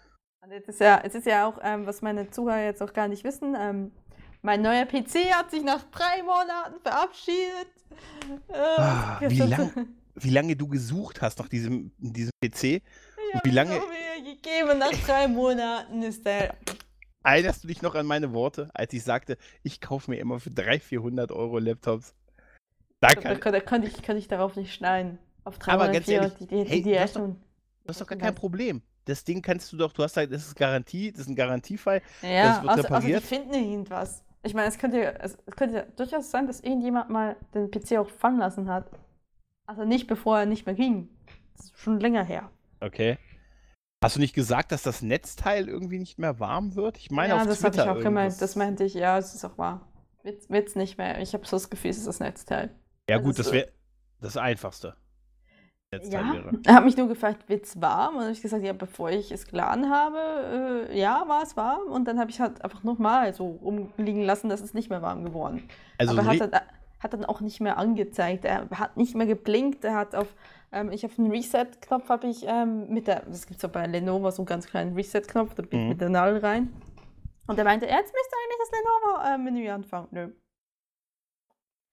Und 0.42 0.52
jetzt 0.52 0.68
ist 0.68 0.80
ja, 0.80 1.00
es 1.04 1.14
ist 1.14 1.26
ja 1.26 1.46
auch, 1.46 1.58
ähm, 1.62 1.86
was 1.86 2.00
meine 2.00 2.30
Zuhörer 2.30 2.64
jetzt 2.64 2.82
auch 2.82 2.92
gar 2.92 3.08
nicht 3.08 3.24
wissen, 3.24 3.54
ähm, 3.58 3.92
mein 4.40 4.62
neuer 4.62 4.86
PC 4.86 5.32
hat 5.32 5.50
sich 5.50 5.62
nach 5.64 5.82
drei 5.90 6.22
Monaten 6.22 6.80
verabschiedet. 6.80 7.68
Äh, 8.48 8.56
ah, 8.56 9.20
wie, 9.20 9.38
lang, 9.40 9.88
wie 10.14 10.30
lange 10.30 10.56
du 10.56 10.68
gesucht 10.68 11.20
hast 11.20 11.38
nach 11.38 11.48
diesem, 11.48 11.90
diesem 11.98 12.30
PC? 12.42 12.64
Ich 12.64 12.80
und 13.34 13.44
wie 13.44 13.50
lange. 13.50 13.72
Mir 13.72 14.34
gegeben, 14.34 14.78
nach 14.78 14.92
drei 15.04 15.28
Monaten 15.28 16.02
ist 16.02 16.24
der 16.24 16.54
Erinnerst 17.28 17.62
du 17.62 17.68
dich 17.68 17.82
noch 17.82 17.94
an 17.94 18.06
meine 18.06 18.32
Worte, 18.32 18.70
als 18.72 18.92
ich 18.92 19.04
sagte, 19.04 19.36
ich 19.62 19.80
kaufe 19.80 20.10
mir 20.10 20.18
immer 20.18 20.40
für 20.40 20.50
300, 20.50 20.82
400 20.82 21.32
Euro 21.32 21.58
Laptops? 21.58 22.14
Da 23.00 23.08
kann, 23.08 23.38
da, 23.38 23.50
da 23.50 23.60
kann, 23.60 23.82
ich, 23.82 24.02
kann 24.02 24.16
ich 24.16 24.28
darauf 24.28 24.56
nicht 24.56 24.74
schneiden. 24.74 25.18
Auf 25.44 25.58
300, 25.58 25.82
Aber 25.82 25.92
ganz 25.92 26.08
ehrlich, 26.08 26.32
die, 26.34 26.46
die, 26.46 26.64
hey, 26.64 26.82
die, 26.82 26.92
das, 26.92 27.04
ist 27.10 27.16
doch, 27.16 27.36
das 27.84 27.96
ist 27.96 28.00
doch 28.00 28.06
gar 28.06 28.18
kein 28.18 28.34
Problem. 28.34 28.82
Das 29.04 29.24
Ding 29.24 29.42
kannst 29.42 29.72
du 29.72 29.76
doch, 29.76 29.92
du 29.92 30.02
hast 30.02 30.14
gesagt, 30.14 30.32
das 30.32 30.46
ist 30.46 30.56
Garantie, 30.56 31.12
das 31.12 31.22
ist 31.22 31.28
ein 31.28 31.36
Garantiefall. 31.36 32.02
Ja, 32.22 32.60
das 32.62 32.78
außer, 32.78 32.96
außer 32.96 33.06
die 33.06 33.20
finden 33.20 33.54
irgendwas. 33.54 34.24
Ich 34.42 34.54
meine, 34.54 34.68
es 34.68 34.78
könnte, 34.78 35.18
es 35.20 35.36
könnte 35.56 35.86
durchaus 35.96 36.30
sein, 36.30 36.46
dass 36.46 36.60
irgendjemand 36.60 37.10
mal 37.10 37.36
den 37.54 37.70
PC 37.70 37.98
auch 37.98 38.08
fallen 38.08 38.38
lassen 38.38 38.68
hat. 38.68 38.90
Also 39.66 39.84
nicht 39.84 40.06
bevor 40.06 40.38
er 40.38 40.46
nicht 40.46 40.64
mehr 40.64 40.74
ging. 40.74 41.08
Das 41.56 41.66
ist 41.66 41.78
schon 41.78 42.00
länger 42.00 42.24
her. 42.24 42.50
Okay. 42.80 43.18
Hast 44.02 44.14
du 44.14 44.20
nicht 44.20 44.34
gesagt, 44.34 44.70
dass 44.70 44.82
das 44.82 45.02
Netzteil 45.02 45.68
irgendwie 45.68 45.98
nicht 45.98 46.18
mehr 46.18 46.38
warm 46.38 46.76
wird? 46.76 46.98
Ich 46.98 47.10
meine, 47.10 47.34
ja, 47.34 47.40
auf 47.40 47.46
das 47.48 47.60
Twitter 47.60 47.86
habe 47.86 47.98
ich 47.98 47.98
auch 47.98 48.08
gemeint. 48.08 48.40
Das 48.40 48.54
meinte 48.54 48.84
ich, 48.84 48.94
ja, 48.94 49.18
es 49.18 49.34
ist 49.34 49.44
auch 49.44 49.58
wahr. 49.58 49.88
Wird 50.22 50.68
es 50.68 50.76
nicht 50.76 50.98
mehr. 50.98 51.20
Ich 51.20 51.34
habe 51.34 51.44
so 51.46 51.56
das 51.56 51.68
Gefühl, 51.68 51.90
es 51.90 51.98
ist 51.98 52.06
das 52.06 52.20
Netzteil. 52.20 52.70
Ja, 53.08 53.16
also 53.16 53.26
gut, 53.26 53.38
das 53.38 53.50
wäre 53.50 53.68
das 54.20 54.36
Einfachste. 54.36 54.94
Netzteil 55.90 56.26
ja, 56.26 56.32
wäre. 56.32 56.52
er 56.64 56.74
hat 56.74 56.84
mich 56.84 56.96
nur 56.96 57.08
gefragt, 57.08 57.48
wird 57.48 57.64
es 57.64 57.80
warm? 57.80 58.14
Und 58.14 58.20
dann 58.20 58.24
habe 58.26 58.32
ich 58.34 58.42
gesagt, 58.42 58.62
ja, 58.62 58.72
bevor 58.72 59.10
ich 59.10 59.32
es 59.32 59.46
geladen 59.46 59.90
habe, 59.90 60.86
äh, 60.90 60.98
ja, 60.98 61.24
war 61.26 61.42
es 61.42 61.56
warm. 61.56 61.88
Und 61.88 62.06
dann 62.06 62.20
habe 62.20 62.30
ich 62.30 62.40
halt 62.40 62.62
einfach 62.62 62.84
nochmal 62.84 63.34
so 63.34 63.58
rumliegen 63.62 64.22
lassen, 64.22 64.48
dass 64.48 64.60
es 64.60 64.74
nicht 64.74 64.90
mehr 64.90 65.02
warm 65.02 65.24
geworden. 65.24 65.68
Also 65.96 66.12
Aber 66.12 66.24
hat, 66.24 66.52
hat 67.00 67.12
dann 67.12 67.24
auch 67.24 67.40
nicht 67.40 67.60
mehr 67.60 67.78
angezeigt. 67.78 68.44
Er 68.44 68.68
hat 68.70 68.96
nicht 68.96 69.16
mehr 69.16 69.26
geblinkt. 69.26 69.84
Er 69.84 69.96
hat 69.96 70.14
auf 70.14 70.28
ähm, 70.72 70.92
ich 70.92 71.02
habe 71.02 71.14
einen 71.18 71.30
Reset-Knopf, 71.30 72.08
habe 72.08 72.26
ich 72.26 72.44
ähm, 72.46 72.88
mit 72.88 73.06
der, 73.06 73.20
das 73.26 73.46
gibt 73.46 73.58
es 73.58 73.64
auch 73.64 73.72
bei 73.72 73.86
Lenovo, 73.86 74.30
so 74.30 74.42
einen 74.42 74.46
ganz 74.46 74.66
kleinen 74.66 74.94
Reset-Knopf, 74.94 75.54
da 75.54 75.62
bin 75.62 75.78
ich 75.78 75.84
mhm. 75.84 75.88
mit 75.90 76.00
der 76.00 76.10
Nadel 76.10 76.38
rein. 76.38 76.72
Und 77.46 77.58
er 77.58 77.64
meinte, 77.64 77.86
jetzt 77.86 78.12
müsste 78.12 78.36
eigentlich 78.36 78.58
das 78.58 78.70
Lenovo-Menü 78.78 79.64
äh, 79.64 79.70
anfangen. 79.70 80.08
Nö. 80.10 80.30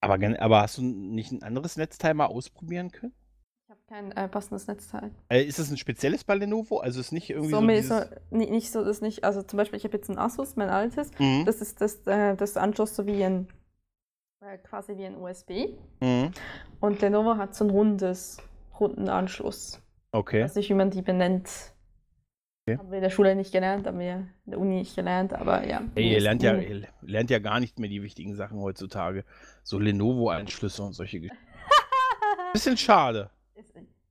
Aber, 0.00 0.18
aber 0.40 0.62
hast 0.62 0.78
du 0.78 0.82
nicht 0.82 1.32
ein 1.32 1.42
anderes 1.42 1.76
Netzteil 1.76 2.14
mal 2.14 2.26
ausprobieren 2.26 2.92
können? 2.92 3.14
Ich 3.64 3.70
habe 3.70 3.80
kein 3.88 4.12
äh, 4.12 4.28
passendes 4.28 4.66
Netzteil. 4.66 5.10
Äh, 5.28 5.44
ist 5.44 5.58
das 5.58 5.70
ein 5.70 5.78
spezielles 5.78 6.22
bei 6.22 6.34
Lenovo? 6.34 6.78
Also 6.78 7.00
ist 7.00 7.12
nicht 7.12 7.30
irgendwie 7.30 7.50
so, 7.50 7.60
so, 7.60 7.66
dieses... 7.66 7.88
so 7.88 8.36
nicht, 8.36 8.50
nicht 8.50 8.70
so, 8.70 8.84
das 8.84 9.00
nicht, 9.00 9.24
also 9.24 9.42
zum 9.42 9.56
Beispiel, 9.56 9.78
ich 9.78 9.84
habe 9.84 9.96
jetzt 9.96 10.10
ein 10.10 10.18
Asus, 10.18 10.56
mein 10.56 10.68
altes, 10.68 11.10
mhm. 11.18 11.44
das 11.46 11.62
ist 11.62 11.80
das, 11.80 12.06
äh, 12.06 12.36
das 12.36 12.56
Anschluss 12.58 12.94
so 12.94 13.06
wie 13.06 13.24
ein, 13.24 13.48
äh, 14.44 14.58
quasi 14.58 14.96
wie 14.98 15.06
ein 15.06 15.16
USB. 15.16 15.74
Mhm. 16.00 16.32
Und 16.80 17.00
Lenovo 17.00 17.38
hat 17.38 17.54
so 17.54 17.64
ein 17.64 17.70
rundes 17.70 18.36
Rundenanschluss. 18.80 19.82
Okay. 20.12 20.38
Ich 20.38 20.44
weiß 20.44 20.54
nicht, 20.56 20.70
wie 20.70 20.74
man 20.74 20.90
die 20.90 21.02
benennt. 21.02 21.48
Okay. 22.66 22.78
Haben 22.78 22.90
wir 22.90 22.96
in 22.96 23.02
der 23.02 23.10
Schule 23.10 23.36
nicht 23.36 23.52
gelernt, 23.52 23.86
haben 23.86 24.00
wir 24.00 24.28
in 24.44 24.50
der 24.50 24.58
Uni 24.58 24.76
nicht 24.76 24.96
gelernt, 24.96 25.32
aber 25.32 25.66
ja. 25.66 25.82
Ey, 25.94 26.14
ihr 26.14 26.20
lernt 26.20 26.42
ja, 26.42 26.56
ihr 26.56 26.88
lernt 27.02 27.30
ja 27.30 27.38
gar 27.38 27.60
nicht 27.60 27.78
mehr 27.78 27.88
die 27.88 28.02
wichtigen 28.02 28.34
Sachen 28.34 28.58
heutzutage. 28.58 29.24
So 29.62 29.78
Lenovo-Anschlüsse 29.78 30.82
und 30.82 30.92
solche 30.92 31.20
Geschichten. 31.20 31.46
Bisschen 32.52 32.76
schade. 32.76 33.30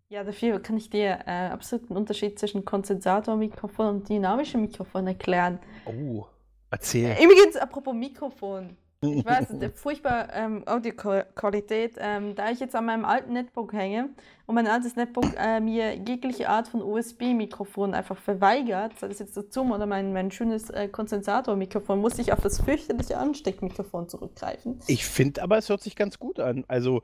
Ja, 0.07 0.23
dafür 0.23 0.61
kann 0.61 0.77
ich 0.77 0.89
dir 0.89 1.19
äh, 1.25 1.47
absoluten 1.47 1.97
Unterschied 1.97 2.37
zwischen 2.39 2.63
Kondensatormikrofon 2.63 3.87
und 3.87 4.09
dynamischem 4.09 4.61
Mikrofon 4.61 5.07
erklären. 5.07 5.59
Oh, 5.85 6.25
erzähl. 6.69 7.09
Äh, 7.09 7.23
übrigens, 7.23 7.57
apropos 7.57 7.93
Mikrofon. 7.93 8.77
Ich 9.13 9.25
weiß, 9.25 9.47
furchtbar 9.75 10.27
ähm, 10.33 10.63
Audioqualität. 10.67 11.95
Ähm, 11.97 12.35
da 12.35 12.49
ich 12.51 12.59
jetzt 12.59 12.75
an 12.75 12.85
meinem 12.85 13.05
alten 13.05 13.33
Netbook 13.33 13.73
hänge 13.73 14.09
und 14.45 14.55
mein 14.55 14.67
altes 14.67 14.95
Netbook 14.95 15.25
äh, 15.37 15.59
mir 15.59 15.95
jegliche 15.95 16.49
Art 16.49 16.67
von 16.67 16.81
USB-Mikrofon 16.81 17.93
einfach 17.93 18.17
verweigert, 18.17 18.97
sei 18.99 19.07
das 19.07 19.19
jetzt 19.19 19.35
der 19.35 19.45
Zoom 19.49 19.71
oder 19.71 19.85
mein, 19.85 20.13
mein 20.13 20.31
schönes 20.31 20.69
äh, 20.69 20.87
Kondensatormikrofon, 20.87 21.99
muss 21.99 22.19
ich 22.19 22.31
auf 22.31 22.41
das 22.41 22.61
fürchterliche 22.61 23.17
Ansteckmikrofon 23.17 24.09
zurückgreifen. 24.09 24.79
Ich 24.87 25.05
finde 25.05 25.41
aber, 25.43 25.57
es 25.57 25.69
hört 25.69 25.81
sich 25.81 25.95
ganz 25.95 26.19
gut 26.19 26.39
an. 26.39 26.65
Also. 26.67 27.01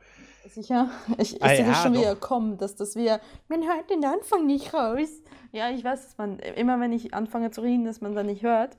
Sicher? 0.49 0.89
Ich, 1.17 1.35
ich 1.35 1.43
ah, 1.43 1.49
sehe 1.49 1.59
ja, 1.59 1.67
das 1.67 1.83
schon 1.83 1.93
doch. 1.93 2.01
wieder 2.01 2.15
kommen, 2.15 2.57
dass 2.57 2.75
das 2.75 2.95
wieder. 2.95 3.21
Man 3.47 3.63
hört 3.63 3.89
den 3.89 4.03
Anfang 4.05 4.45
nicht 4.45 4.73
raus. 4.73 5.09
Ja, 5.51 5.69
ich 5.69 5.83
weiß, 5.83 6.03
dass 6.03 6.17
man 6.17 6.39
immer, 6.39 6.79
wenn 6.79 6.93
ich 6.93 7.13
anfange 7.13 7.51
zu 7.51 7.61
reden, 7.61 7.85
dass 7.85 8.01
man 8.01 8.15
dann 8.15 8.25
nicht 8.27 8.43
hört. 8.43 8.77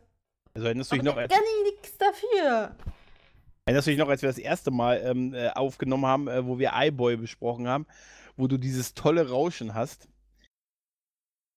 Also 0.55 0.67
erinnerst 0.67 0.93
du 0.93 0.97
dich 0.97 1.05
noch. 1.05 1.17
Gar 1.17 1.29
nichts 1.65 1.97
dafür. 1.99 2.77
Erinnerst 3.65 3.87
du 3.87 3.91
dich 3.93 3.99
noch, 3.99 4.09
als 4.09 4.23
wir 4.23 4.29
das 4.29 4.39
erste 4.39 4.71
Mal 4.71 5.01
ähm, 5.05 5.35
äh, 5.35 5.51
aufgenommen 5.51 6.07
haben, 6.07 6.29
äh, 6.29 6.45
wo 6.47 6.59
wir 6.59 6.73
iBoy 6.75 7.17
besprochen 7.17 7.69
haben, 7.69 7.87
wo 8.37 8.49
du 8.49 8.59
dieses 8.59 8.95
tolle 8.95 9.29
Rauschen 9.29 9.75
hast? 9.75 10.09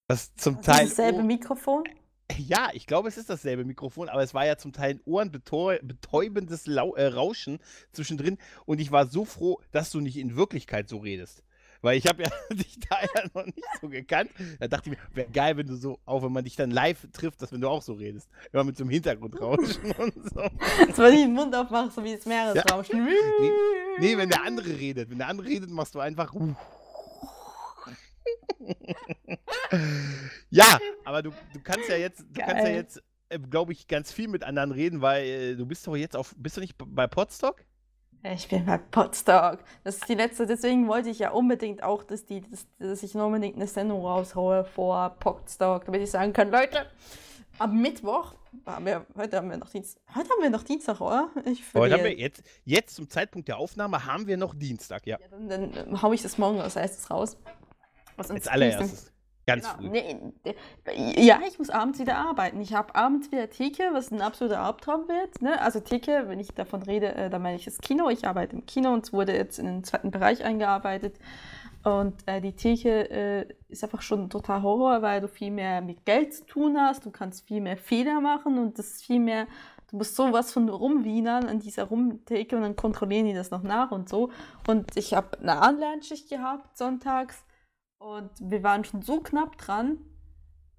Was 0.07 0.35
zum 0.35 0.57
das 0.57 0.65
Teil. 0.65 0.87
Dasselbe 0.87 1.23
Mikrofon? 1.23 1.83
Ja, 2.39 2.69
ich 2.73 2.87
glaube, 2.87 3.07
es 3.07 3.17
ist 3.17 3.29
dasselbe 3.29 3.65
Mikrofon, 3.65 4.09
aber 4.09 4.23
es 4.23 4.33
war 4.33 4.47
ja 4.47 4.57
zum 4.57 4.73
Teil 4.73 4.95
ein 4.95 5.01
ohrenbetäubendes 5.05 6.65
Lau 6.65 6.95
äh, 6.95 7.05
Rauschen 7.05 7.59
zwischendrin 7.91 8.39
und 8.65 8.81
ich 8.81 8.91
war 8.91 9.05
so 9.05 9.25
froh, 9.25 9.61
dass 9.71 9.91
du 9.91 10.01
nicht 10.01 10.17
in 10.17 10.35
Wirklichkeit 10.35 10.89
so 10.89 10.97
redest. 10.97 11.43
Weil 11.85 11.99
ich 11.99 12.07
habe 12.07 12.23
ja 12.23 12.29
dich 12.51 12.79
da 12.89 12.97
ja 12.99 13.29
noch 13.31 13.45
nicht 13.45 13.63
so 13.79 13.87
gekannt. 13.87 14.31
Da 14.59 14.67
dachte 14.67 14.89
ich 14.89 14.97
mir, 14.97 15.03
wäre 15.13 15.29
geil, 15.29 15.55
wenn 15.55 15.67
du 15.67 15.75
so, 15.75 15.99
auch 16.05 16.23
wenn 16.23 16.31
man 16.31 16.43
dich 16.43 16.55
dann 16.55 16.71
live 16.71 17.07
trifft, 17.13 17.43
dass 17.43 17.51
wenn 17.51 17.61
du 17.61 17.69
auch 17.69 17.83
so 17.83 17.93
redest. 17.93 18.27
Immer 18.51 18.63
mit 18.63 18.75
so 18.75 18.83
einem 18.83 18.89
Hintergrundrauschen 18.89 19.91
und 19.99 20.13
so. 20.33 20.49
Dass 20.87 20.97
man 20.97 21.11
nicht 21.11 21.25
den 21.25 21.33
Mund 21.33 21.53
aufmacht, 21.53 21.93
so 21.93 22.03
wie 22.03 22.15
das 22.15 22.25
Meeresrauschen. 22.25 23.05
Ja. 23.05 23.13
Nee, 23.39 23.51
nee, 23.99 24.17
wenn 24.17 24.29
der 24.29 24.41
andere 24.41 24.67
redet. 24.67 25.11
Wenn 25.11 25.19
der 25.19 25.27
andere 25.27 25.47
redet, 25.47 25.69
machst 25.69 25.93
du 25.93 25.99
einfach. 25.99 26.33
ja, 30.49 30.79
aber 31.03 31.21
du, 31.21 31.29
du 31.53 31.59
kannst 31.63 31.87
ja 31.87 31.97
jetzt, 31.97 32.21
du 32.21 32.41
kannst 32.41 32.63
ja 32.63 32.69
jetzt, 32.69 33.03
äh, 33.29 33.37
glaube 33.37 33.73
ich, 33.73 33.87
ganz 33.87 34.11
viel 34.11 34.27
mit 34.27 34.43
anderen 34.43 34.71
reden, 34.71 35.01
weil 35.01 35.23
äh, 35.23 35.55
du 35.55 35.67
bist 35.67 35.85
doch 35.85 35.95
jetzt 35.95 36.15
auf, 36.15 36.33
bist 36.35 36.57
du 36.57 36.61
nicht 36.61 36.73
bei 36.79 37.05
Podstock? 37.05 37.63
Ich 38.33 38.47
bin 38.47 38.65
bei 38.65 38.79
Podstock. 38.79 39.59
Das 39.83 39.97
ist 39.97 40.09
die 40.09 40.15
letzte, 40.15 40.47
deswegen 40.47 40.87
wollte 40.87 41.09
ich 41.09 41.19
ja 41.19 41.29
unbedingt 41.29 41.83
auch, 41.83 42.03
dass, 42.03 42.25
die, 42.25 42.41
dass, 42.41 42.65
dass 42.79 43.03
ich 43.03 43.13
unbedingt 43.15 43.55
eine 43.55 43.67
Sendung 43.67 44.03
raushaue 44.03 44.65
vor 44.65 45.15
Podstock, 45.19 45.85
damit 45.85 46.01
ich 46.01 46.09
sagen 46.09 46.33
kann, 46.33 46.49
Leute, 46.49 46.87
am 47.59 47.79
Mittwoch, 47.79 48.33
haben 48.65 48.85
wir, 48.85 49.05
heute 49.15 49.37
haben 49.37 49.51
wir 49.51 49.57
noch 49.57 49.69
Dienstag, 49.69 50.01
heute 50.15 50.29
haben 50.29 50.41
wir 50.41 50.49
noch 50.49 50.63
Dienstag, 50.63 51.01
oder? 51.01 51.29
Heute 51.75 51.93
haben 51.93 52.03
wir 52.03 52.17
jetzt, 52.17 52.43
jetzt 52.63 52.95
zum 52.95 53.07
Zeitpunkt 53.09 53.47
der 53.47 53.57
Aufnahme 53.57 54.05
haben 54.05 54.25
wir 54.25 54.37
noch 54.37 54.55
Dienstag, 54.55 55.05
ja. 55.05 55.19
ja 55.19 55.27
dann, 55.29 55.71
dann 55.71 56.01
haue 56.01 56.15
ich 56.15 56.23
das 56.23 56.39
morgen 56.39 56.59
als 56.59 56.75
erstes 56.75 57.11
raus. 57.11 57.37
Was 58.15 58.31
als 58.31 58.47
allererstes. 58.47 59.11
Ganz 59.45 59.63
genau. 59.63 59.77
früh. 59.77 59.89
Nee, 59.89 60.17
ja, 61.17 61.39
ich 61.47 61.59
muss 61.59 61.69
abends 61.69 61.99
wieder 61.99 62.17
arbeiten. 62.17 62.59
Ich 62.61 62.73
habe 62.73 62.95
abends 62.95 63.31
wieder 63.31 63.49
Theke, 63.49 63.83
was 63.93 64.11
ein 64.11 64.21
absoluter 64.21 64.61
Albtraum 64.61 65.07
wird. 65.07 65.41
Ne? 65.41 65.61
Also 65.61 65.79
Theke, 65.79 66.25
wenn 66.27 66.39
ich 66.39 66.49
davon 66.49 66.81
rede, 66.81 67.13
äh, 67.13 67.29
dann 67.29 67.41
meine 67.41 67.57
ich 67.57 67.65
das 67.65 67.77
Kino. 67.79 68.09
Ich 68.09 68.27
arbeite 68.27 68.55
im 68.55 68.65
Kino 68.65 68.91
und 68.91 69.05
es 69.05 69.13
wurde 69.13 69.35
jetzt 69.35 69.59
in 69.59 69.65
den 69.65 69.83
zweiten 69.83 70.09
Bereich 70.09 70.43
eingearbeitet. 70.43 71.19
Und 71.83 72.15
äh, 72.25 72.41
die 72.41 72.53
Theke 72.53 73.11
äh, 73.11 73.47
ist 73.69 73.83
einfach 73.83 74.01
schon 74.01 74.31
total 74.31 74.63
Horror, 74.63 75.03
weil 75.03 75.21
du 75.21 75.27
viel 75.27 75.51
mehr 75.51 75.81
mit 75.81 76.05
Geld 76.05 76.33
zu 76.33 76.45
tun 76.45 76.77
hast. 76.79 77.05
Du 77.05 77.11
kannst 77.11 77.45
viel 77.45 77.61
mehr 77.61 77.77
Fehler 77.77 78.21
machen 78.21 78.57
und 78.57 78.79
das 78.79 78.87
ist 78.87 79.05
viel 79.05 79.19
mehr 79.19 79.45
du 79.91 79.97
musst 79.97 80.15
sowas 80.15 80.51
von 80.51 80.67
rumwienern 80.67 81.45
an 81.45 81.59
dieser 81.59 81.83
Rumtheke 81.85 82.55
und 82.55 82.63
dann 82.63 82.75
kontrollieren 82.75 83.27
die 83.27 83.33
das 83.33 83.51
noch 83.51 83.63
nach 83.63 83.91
und 83.91 84.09
so. 84.09 84.31
Und 84.67 84.97
ich 84.97 85.13
habe 85.13 85.39
eine 85.39 85.61
Anlernschicht 85.61 86.29
gehabt 86.29 86.75
sonntags 86.77 87.45
und 87.99 88.29
wir 88.39 88.63
waren 88.63 88.83
schon 88.83 89.01
so 89.01 89.19
knapp 89.21 89.57
dran, 89.57 89.97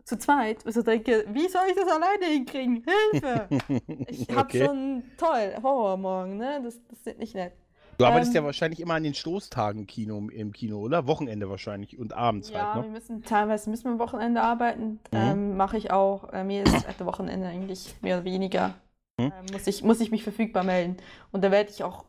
zu 0.06 0.16
zweit. 0.16 0.64
Also 0.64 0.82
denke, 0.82 1.26
wie 1.32 1.48
soll 1.48 1.64
ich 1.68 1.74
das 1.74 1.88
alleine 1.88 2.26
hinkriegen? 2.26 2.84
Hilfe! 3.12 3.48
Ich 4.08 4.30
habe 4.30 4.40
okay. 4.40 4.64
schon 4.64 5.02
toll, 5.18 5.54
Horrormorgen, 5.62 6.38
ne? 6.38 6.60
Das, 6.62 6.78
das 6.88 7.06
ist 7.06 7.18
nicht 7.18 7.34
nett. 7.34 7.52
Du 7.98 8.04
arbeitest 8.04 8.32
ähm, 8.32 8.36
ja 8.36 8.44
wahrscheinlich 8.44 8.80
immer 8.80 8.94
an 8.94 9.02
den 9.02 9.14
Stoßtagen 9.14 9.86
Kino, 9.86 10.28
im 10.28 10.52
Kino, 10.52 10.78
oder? 10.78 11.06
Wochenende 11.06 11.48
wahrscheinlich 11.48 11.98
und 11.98 12.12
abends 12.12 12.50
ja, 12.50 12.74
halt, 12.74 12.76
ne? 12.76 12.82
wir 12.84 12.90
müssen 12.90 13.22
teilweise 13.22 13.70
müssen 13.70 13.84
wir 13.84 13.92
am 13.92 13.98
Wochenende 13.98 14.42
arbeiten. 14.42 15.00
Mhm. 15.10 15.18
Ähm, 15.18 15.56
Mache 15.56 15.78
ich 15.78 15.90
auch. 15.90 16.32
Äh, 16.32 16.44
mir 16.44 16.62
ist 16.62 16.86
das 16.98 17.06
Wochenende 17.06 17.48
eigentlich 17.48 17.94
mehr 18.02 18.16
oder 18.16 18.24
weniger. 18.24 18.74
Mhm. 19.18 19.32
Äh, 19.32 19.52
muss, 19.52 19.66
ich, 19.66 19.82
muss 19.82 20.00
ich 20.00 20.10
mich 20.10 20.22
verfügbar 20.22 20.62
melden. 20.62 20.98
Und 21.32 21.42
da 21.42 21.50
werde 21.50 21.70
ich 21.70 21.82
auch 21.82 22.04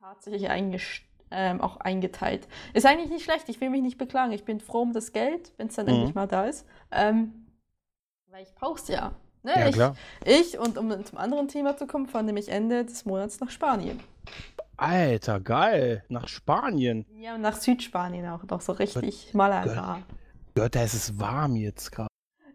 tatsächlich 0.00 0.48
eingestellt 0.50 1.05
ähm, 1.30 1.60
auch 1.60 1.78
eingeteilt. 1.78 2.48
Ist 2.74 2.86
eigentlich 2.86 3.10
nicht 3.10 3.24
schlecht, 3.24 3.48
ich 3.48 3.60
will 3.60 3.70
mich 3.70 3.82
nicht 3.82 3.98
beklagen. 3.98 4.32
Ich 4.32 4.44
bin 4.44 4.60
froh 4.60 4.82
um 4.82 4.92
das 4.92 5.12
Geld, 5.12 5.52
wenn 5.56 5.68
es 5.68 5.74
dann 5.74 5.86
mhm. 5.86 5.92
endlich 5.92 6.14
mal 6.14 6.26
da 6.26 6.44
ist. 6.44 6.66
Ähm, 6.90 7.46
weil 8.30 8.42
ich 8.42 8.54
brauche 8.54 8.80
es 8.80 8.88
ja. 8.88 9.12
Ne? 9.42 9.52
Ja, 9.54 9.68
ich, 9.68 9.74
klar. 9.74 9.96
ich, 10.24 10.58
und 10.58 10.76
um 10.76 11.04
zum 11.04 11.18
anderen 11.18 11.48
Thema 11.48 11.76
zu 11.76 11.86
kommen, 11.86 12.06
fahre 12.06 12.24
nämlich 12.24 12.48
Ende 12.48 12.84
des 12.84 13.04
Monats 13.04 13.40
nach 13.40 13.50
Spanien. 13.50 14.00
Alter, 14.76 15.40
geil. 15.40 16.04
Nach 16.08 16.28
Spanien. 16.28 17.06
Ja, 17.18 17.36
und 17.36 17.42
nach 17.42 17.56
Südspanien 17.56 18.28
auch. 18.28 18.44
Doch 18.44 18.60
so 18.60 18.72
richtig 18.72 19.32
Malaga. 19.32 20.02
Gott, 20.54 20.74
da 20.74 20.82
ist 20.82 20.94
es 20.94 21.18
warm 21.18 21.56
jetzt 21.56 21.92
gerade. 21.92 22.08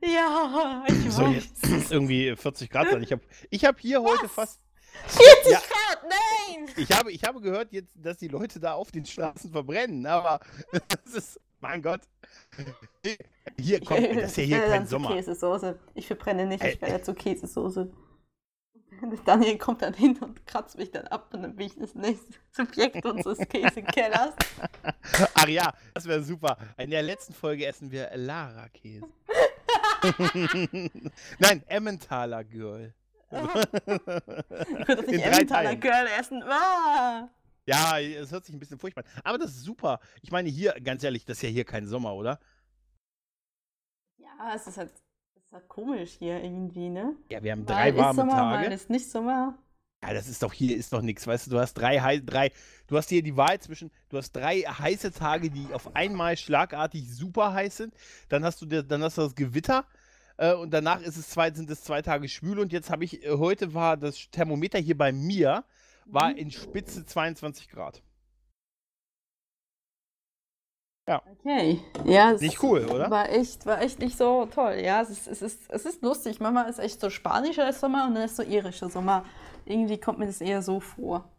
Ja, 0.04 0.84
ich 0.88 1.12
so, 1.12 1.24
weiß. 1.24 1.34
Jetzt 1.34 1.68
ist 1.68 1.92
irgendwie 1.94 2.36
40 2.36 2.70
Grad 2.70 2.90
sein. 2.90 3.04
Ich 3.04 3.12
habe 3.12 3.22
ich 3.50 3.66
hab 3.66 3.80
hier 3.80 4.04
Was? 4.04 4.12
heute 4.12 4.30
fast 4.30 4.60
40 5.08 5.52
ja. 5.52 5.60
Grad, 5.60 6.04
nein! 6.04 6.70
Ich 6.78 6.92
habe, 6.92 7.12
ich 7.12 7.24
habe 7.24 7.42
gehört, 7.42 7.72
jetzt, 7.72 7.94
dass 7.96 8.18
die 8.18 8.28
Leute 8.28 8.60
da 8.60 8.74
auf 8.74 8.92
den 8.92 9.06
Straßen 9.06 9.52
verbrennen, 9.52 10.06
aber 10.06 10.40
das 10.72 11.14
ist, 11.14 11.40
mein 11.60 11.82
Gott. 11.82 12.02
Hier 13.58 13.84
kommt, 13.84 14.16
das 14.16 14.32
ist 14.32 14.38
ja 14.38 14.44
hier 14.44 14.66
kein 14.68 14.88
Sommer. 14.88 15.16
Käsesoße. 15.16 15.80
Ich 15.94 16.08
verbrenne 16.08 16.46
nicht, 16.46 16.64
ich 16.64 16.82
werde 16.82 17.02
zu 17.02 17.14
Käsesoße. 17.14 17.92
Daniel 19.26 19.58
kommt 19.58 19.82
dann 19.82 19.94
hin 19.94 20.18
und 20.20 20.46
kratzt 20.46 20.78
mich 20.78 20.92
dann 20.92 21.08
ab 21.08 21.34
und 21.34 21.44
dann 21.44 21.56
bin 21.56 21.68
ich 21.68 21.76
das 21.76 21.96
nächste 21.96 22.34
Subjekt 22.52 23.06
unseres 23.06 23.40
Käsekellers. 23.40 24.36
Ach 25.34 25.48
ja, 25.48 25.74
das 25.94 26.06
wäre 26.06 26.24
super. 26.24 26.58
In 26.78 26.92
der 26.92 27.02
letzten 27.02 27.34
Folge 27.34 27.66
essen 27.66 27.92
wir 27.92 28.12
Lara-Käse. 28.16 29.08
Nein, 31.40 31.64
Emmentaler 31.68 32.44
Girl 32.44 32.94
ich 33.72 34.88
würde 34.88 34.96
das 34.96 35.08
nicht 35.08 35.26
Emmentaler 35.26 35.76
Girl 35.76 36.08
essen. 36.20 36.44
Ah! 36.44 37.30
Ja, 37.66 38.00
es 38.00 38.32
hört 38.32 38.46
sich 38.46 38.56
ein 38.56 38.60
bisschen 38.60 38.80
furchtbar 38.80 39.04
an. 39.06 39.22
Aber 39.24 39.38
das 39.38 39.52
ist 39.52 39.64
super. 39.64 40.00
Ich 40.22 40.32
meine, 40.32 40.50
hier, 40.50 40.74
ganz 40.84 41.04
ehrlich, 41.04 41.26
das 41.26 41.38
ist 41.38 41.44
ja 41.44 41.50
hier 41.50 41.66
kein 41.66 41.88
Sommer, 41.88 42.14
oder? 42.16 42.40
Ja, 44.18 44.54
es 44.56 44.68
ist 44.68 44.78
halt, 44.78 44.92
es 45.36 45.44
ist 45.46 45.52
halt 45.52 45.68
komisch 45.68 46.12
hier 46.18 46.44
irgendwie, 46.44 46.90
ne? 46.90 47.16
Ja, 47.30 47.42
wir 47.44 47.52
haben 47.52 47.66
drei 47.66 47.96
warme 47.96 48.22
Sommer, 48.22 48.34
Tage. 48.34 48.68
Mal 48.68 48.74
ist 48.74 48.90
nicht 48.90 49.10
Sommer. 49.10 49.58
Ja, 50.04 50.14
das 50.16 50.28
ist 50.28 50.42
doch 50.42 50.52
hier 50.52 50.76
ist 50.76 50.94
doch 50.94 51.04
nichts, 51.04 51.28
weißt 51.28 51.46
du, 51.46 51.52
du 51.52 51.60
hast 51.60 51.76
drei, 51.76 52.20
drei, 52.26 52.52
du 52.88 52.98
hast 52.98 53.10
hier 53.10 53.22
die 53.22 53.38
Wahl 53.38 53.60
zwischen, 53.60 53.92
du 54.10 54.18
hast 54.18 54.32
drei 54.32 54.62
heiße 54.62 55.12
Tage, 55.12 55.52
die 55.52 55.72
auf 55.72 55.96
einmal 55.96 56.38
schlagartig 56.38 57.08
super 57.08 57.54
heiß 57.54 57.78
sind, 57.78 57.94
dann 58.28 58.44
hast 58.44 58.64
du, 58.64 58.66
dann 58.66 59.04
hast 59.04 59.20
du 59.20 59.22
das 59.22 59.36
Gewitter, 59.36 59.86
äh, 60.42 60.56
und 60.56 60.72
danach 60.74 61.02
ist 61.02 61.18
es 61.18 61.30
zwei, 61.30 61.52
sind 61.52 61.70
es 61.70 61.84
zwei 61.84 62.02
Tage 62.02 62.28
schwül 62.28 62.60
und 62.60 62.74
jetzt 62.74 62.90
habe 62.90 63.04
ich, 63.06 63.24
äh, 63.24 63.38
heute 63.38 63.76
war 63.76 63.96
das 63.96 64.30
Thermometer 64.32 64.80
hier 64.80 64.98
bei 64.98 65.12
mir, 65.12 65.64
war 66.06 66.32
mhm. 66.32 66.38
in 66.38 66.52
Spitze 66.52 67.06
22 67.06 67.70
Grad. 67.70 68.02
Ja. 71.08 71.22
Okay. 71.32 71.80
Ja, 72.06 72.34
nicht 72.34 72.64
cool, 72.64 72.86
oder? 72.86 73.10
War 73.12 73.30
echt, 73.30 73.66
war 73.66 73.82
echt 73.82 74.00
nicht 74.00 74.18
so 74.18 74.48
toll. 74.48 74.76
Ja, 74.84 75.02
es 75.02 75.10
ist, 75.10 75.28
es 75.28 75.42
ist, 75.42 75.70
es 75.70 75.86
ist 75.86 76.02
lustig. 76.02 76.40
Manchmal 76.40 76.70
ist 76.70 76.80
echt 76.80 77.00
so 77.00 77.10
spanischer 77.10 77.72
Sommer 77.74 78.08
und 78.08 78.16
dann 78.16 78.24
ist 78.24 78.38
so 78.38 78.44
irischer 78.44 78.90
Sommer. 78.90 79.26
Irgendwie 79.66 80.00
kommt 80.00 80.20
mir 80.20 80.28
das 80.28 80.42
eher 80.42 80.62
so 80.62 80.80
vor. 80.80 81.30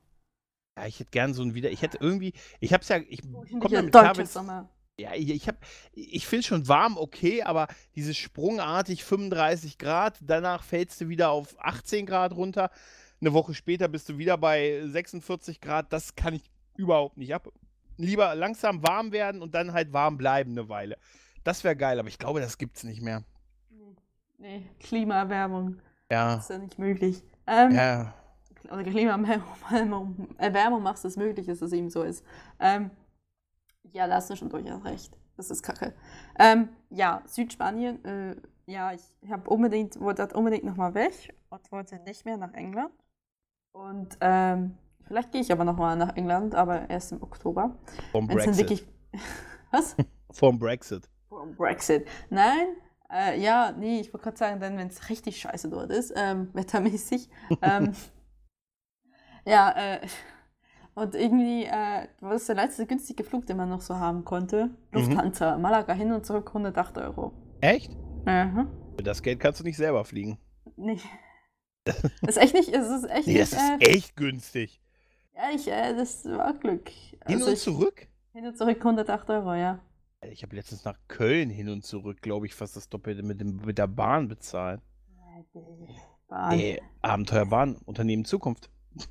Ja, 0.79 0.87
ich 0.87 1.01
hätte 1.01 1.11
gern 1.11 1.33
so 1.33 1.43
ein 1.43 1.55
wieder. 1.55 1.71
Ich 1.71 1.83
hätte 1.83 1.99
irgendwie. 2.01 2.35
Ich 2.61 2.73
hab's 2.73 2.89
ja. 2.89 2.99
Ich 3.09 3.23
komme 3.23 3.69
damit 3.71 3.93
klar, 3.93 4.27
Sommer 4.27 4.69
ja, 5.03 5.15
ich, 5.15 5.49
habe, 5.49 5.59
ich 5.93 6.27
finde 6.27 6.47
schon 6.47 6.69
warm 6.69 6.97
okay, 6.97 7.43
aber 7.43 7.69
dieses 7.95 8.17
sprungartig 8.17 9.05
35 9.05 9.79
Grad, 9.79 10.19
danach 10.21 10.63
fällst 10.63 11.01
du 11.01 11.09
wieder 11.09 11.31
auf 11.31 11.57
18 11.59 12.07
Grad 12.07 12.33
runter. 12.33 12.71
Eine 13.21 13.33
Woche 13.33 13.55
später 13.55 13.89
bist 13.89 14.09
du 14.09 14.19
wieder 14.19 14.37
bei 14.37 14.83
46 14.85 15.61
Grad. 15.61 15.93
Das 15.93 16.17
kann 16.17 16.35
ich 16.35 16.43
überhaupt 16.77 17.19
nicht 17.19 17.35
ab. 17.35 17.49
Lieber 17.97 18.35
langsam 18.35 18.83
warm 18.83 19.13
werden 19.13 19.43
und 19.43 19.55
dann 19.55 19.73
halt 19.73 19.93
warm 19.93 20.17
bleiben 20.17 20.53
eine 20.53 20.69
Weile. 20.69 20.97
Das 21.45 21.63
wäre 21.65 21.77
geil, 21.77 21.99
aber 21.99 22.09
ich 22.09 22.19
glaube, 22.19 22.41
das 22.41 22.59
gibt's 22.59 22.85
nicht 22.85 23.03
mehr. 23.03 23.23
Nee, 23.71 23.97
nee. 24.39 24.69
Klimaerwärmung. 24.81 25.81
Ja. 26.11 26.37
Ist 26.37 26.51
ja 26.51 26.59
nicht 26.59 26.79
möglich. 26.79 27.23
Ähm, 27.47 27.73
ja. 27.73 28.15
Oder 28.71 28.85
Klimaerwärmung 28.85 30.29
Erwärmung 30.39 30.83
machst 30.83 31.05
es 31.05 31.17
möglich, 31.17 31.47
dass 31.47 31.63
es 31.63 31.73
eben 31.73 31.91
so 31.91 32.03
ist. 32.03 32.25
Ähm, 32.61 32.91
ja, 33.93 34.07
da 34.07 34.17
hast 34.17 34.31
du 34.31 34.37
schon 34.37 34.49
durchaus 34.49 34.85
recht. 34.85 35.17
Das 35.37 35.51
ist 35.51 35.63
kacke. 35.63 35.95
Ähm, 36.39 36.69
ja, 36.91 37.23
Südspanien, 37.27 38.05
äh, 38.05 38.37
ja, 38.67 38.93
ich 38.93 39.03
habe 39.31 39.49
unbedingt, 39.49 39.99
wollte 40.01 40.27
unbedingt 40.35 40.65
nochmal 40.65 40.95
weg 40.95 41.35
und 41.51 41.73
wollte 41.73 41.99
nicht 42.01 42.25
mehr 42.25 42.37
nach 42.37 42.53
England. 42.55 42.93
Und 43.73 44.19
ähm, 44.21 44.77
vielleicht 45.07 45.33
gehe 45.33 45.41
ich 45.41 45.53
aber 45.53 45.65
nochmal 45.65 45.97
nach 45.97 46.17
England, 46.17 46.55
aber 46.55 46.89
erst 46.91 47.13
im 47.13 47.23
Oktober. 47.23 47.79
Vom 48.13 48.27
Brexit. 48.27 48.59
Wirklich... 48.59 48.87
Was? 49.71 49.97
Vom 50.31 50.59
Brexit. 50.59 51.09
Vom 51.29 51.55
Brexit. 51.57 52.07
Nein, 52.31 52.77
äh, 53.13 53.39
ja, 53.41 53.73
nee, 53.73 54.01
ich 54.01 54.13
wollte 54.13 54.25
gerade 54.25 54.37
sagen, 54.37 54.61
dann, 54.61 54.79
wenn 54.79 54.89
es 54.89 55.11
richtig 55.11 55.39
scheiße 55.39 55.69
dort 55.69 55.91
ist, 55.91 56.13
ähm, 56.17 56.49
wettermäßig. 56.55 57.29
ähm, 57.63 57.93
ja, 59.45 59.71
äh, 59.71 60.01
und 60.95 61.15
irgendwie, 61.15 61.65
äh, 61.65 62.07
was 62.21 62.43
ist 62.43 62.49
der 62.49 62.57
letzte 62.57 62.87
günstige 62.87 63.25
Flug, 63.25 63.47
den 63.47 63.57
man 63.57 63.69
noch 63.69 63.81
so 63.81 63.97
haben 63.97 64.25
konnte? 64.25 64.71
Lufthansa, 64.93 65.57
mhm. 65.57 65.63
Malaga 65.63 65.95
hin 65.95 66.13
und 66.13 66.27
zurück 66.27 66.49
108 66.49 66.99
Euro. 66.99 67.33
Echt? 67.61 67.91
Mhm. 68.27 68.69
Für 68.97 69.03
das 69.03 69.23
Geld 69.23 69.41
kannst 69.41 69.61
du 69.61 69.65
nicht 69.65 69.77
selber 69.77 70.05
fliegen. 70.05 70.39
Nee. 70.77 70.99
Das 71.85 72.03
ist 72.23 72.37
echt 72.37 72.55
nicht, 72.55 72.69
es 72.69 72.89
ist 72.89 73.05
echt 73.11 73.27
nee, 73.27 73.39
nicht, 73.39 73.53
das 73.53 73.53
ist 73.53 73.81
äh, 73.81 73.91
echt 73.91 74.17
günstig. 74.17 74.81
Ja, 75.35 75.51
ich, 75.55 75.67
äh, 75.67 75.95
das 75.95 76.25
war 76.27 76.53
Glück. 76.55 76.91
Hin 76.91 77.37
also 77.37 77.47
und 77.47 77.53
ich, 77.55 77.61
zurück? 77.61 78.09
Hin 78.33 78.47
und 78.47 78.57
zurück 78.59 78.77
108 78.77 79.31
Euro, 79.31 79.55
ja. 79.55 79.81
Ich 80.31 80.43
habe 80.43 80.55
letztens 80.55 80.85
nach 80.85 80.99
Köln 81.09 81.51
hin 81.51 81.69
und 81.69 81.85
zurück, 81.85 82.21
glaube 82.21 82.47
ich, 82.47 82.55
fast 82.55 82.77
das 82.77 82.89
Doppelte 82.89 83.23
mit, 83.23 83.41
dem, 83.41 83.57
mit 83.65 83.79
der 83.79 83.89
Bahn 83.89 84.29
bezahlt. 84.29 84.81
Bahn. 86.29 86.57
Nee, 86.57 86.81
Abenteuerbahn, 87.01 87.77
Unternehmen 87.85 88.25
Zukunft. 88.25 88.71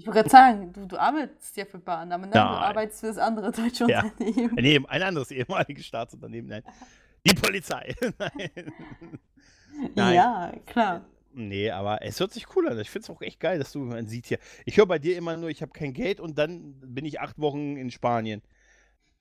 Ich 0.00 0.06
wollte 0.06 0.20
gerade 0.20 0.30
sagen, 0.30 0.72
du, 0.72 0.86
du 0.86 0.96
arbeitest 0.98 1.54
ja 1.58 1.66
für 1.66 1.78
Bahn, 1.78 2.10
aber 2.10 2.22
nein, 2.22 2.30
nein. 2.32 2.52
du 2.52 2.58
arbeitest 2.58 3.00
für 3.00 3.08
das 3.08 3.18
andere 3.18 3.52
deutsche 3.52 3.86
ja. 3.86 4.02
Unternehmen. 4.02 4.54
Nee, 4.54 4.80
ein 4.88 5.02
anderes 5.02 5.30
ehemaliges 5.30 5.84
Staatsunternehmen, 5.84 6.48
nein. 6.48 6.62
Die 7.26 7.34
Polizei. 7.34 7.94
nein. 8.18 8.50
nein. 9.94 10.14
Ja, 10.14 10.52
klar. 10.64 11.04
Nee, 11.34 11.70
aber 11.70 12.00
es 12.00 12.18
hört 12.18 12.32
sich 12.32 12.56
cool 12.56 12.68
an. 12.68 12.80
Ich 12.80 12.88
finde 12.88 13.04
es 13.04 13.10
auch 13.10 13.20
echt 13.20 13.40
geil, 13.40 13.58
dass 13.58 13.72
du, 13.72 13.80
man 13.80 14.06
sieht 14.06 14.24
hier. 14.24 14.38
Ich 14.64 14.78
höre 14.78 14.86
bei 14.86 14.98
dir 14.98 15.18
immer 15.18 15.36
nur, 15.36 15.50
ich 15.50 15.60
habe 15.60 15.72
kein 15.72 15.92
Geld 15.92 16.18
und 16.18 16.38
dann 16.38 16.80
bin 16.80 17.04
ich 17.04 17.20
acht 17.20 17.38
Wochen 17.38 17.76
in 17.76 17.90
Spanien. 17.90 18.40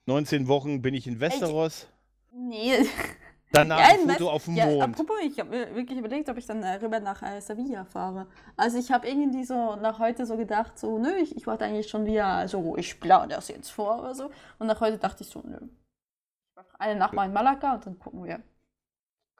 19 0.06 0.48
Wochen 0.48 0.82
bin 0.82 0.94
ich 0.94 1.08
in 1.08 1.20
Westeros. 1.20 1.90
Ich, 2.32 2.38
nee, 2.38 2.74
Danach 3.52 3.80
Ja, 3.80 3.86
ein 3.96 4.10
Foto 4.10 4.30
auf 4.30 4.46
dem 4.46 4.56
Ja, 4.56 4.66
Mond. 4.68 4.84
apropos, 4.84 5.16
ich 5.24 5.40
habe 5.40 5.50
mir 5.50 5.76
wirklich 5.76 5.98
überlegt, 5.98 6.30
ob 6.30 6.38
ich 6.38 6.46
dann 6.46 6.62
äh, 6.62 6.76
rüber 6.76 7.00
nach 7.00 7.22
äh, 7.24 7.40
Sevilla 7.42 7.84
fahre. 7.84 8.28
Also 8.56 8.78
ich 8.78 8.92
habe 8.92 9.08
irgendwie 9.08 9.44
so 9.44 9.76
nach 9.76 9.98
heute 9.98 10.26
so 10.28 10.38
gedacht, 10.38 10.78
so, 10.78 11.00
nö, 11.00 11.16
ich, 11.16 11.36
ich 11.36 11.48
wollte 11.48 11.66
eigentlich 11.66 11.90
schon 11.90 12.06
wieder, 12.06 12.48
so, 12.48 12.76
ich 12.78 13.00
plane 13.00 13.34
das 13.34 13.48
jetzt 13.48 13.70
vor 13.72 14.00
oder 14.02 14.14
so. 14.14 14.30
Und 14.60 14.68
nach 14.68 14.80
heute 14.82 15.00
dachte 15.00 15.24
ich 15.24 15.30
so, 15.30 15.42
nö. 15.44 15.58
Ich 15.62 16.66
eine 16.80 17.00
Nacht 17.00 17.14
mal 17.14 17.26
in 17.26 17.34
Malaga 17.34 17.74
und 17.74 17.86
dann 17.88 17.98
gucken 17.98 18.24
wir. 18.24 18.40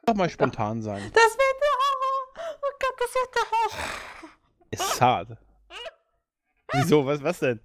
Doch 0.06 0.16
mal 0.16 0.30
spontan 0.30 0.82
sein. 0.82 1.02
Das 1.14 1.38
wird 1.38 1.58
der 1.62 1.76
Horror! 1.80 2.58
Oh 2.64 2.78
Gott, 2.80 2.96
das 3.00 3.14
wird 3.14 3.36
der 3.36 3.52
Horror! 3.52 4.30
Ist 4.72 5.02
hart. 5.02 5.38
Wieso? 6.74 7.06
Was, 7.06 7.22
was 7.24 7.40
denn? 7.40 7.60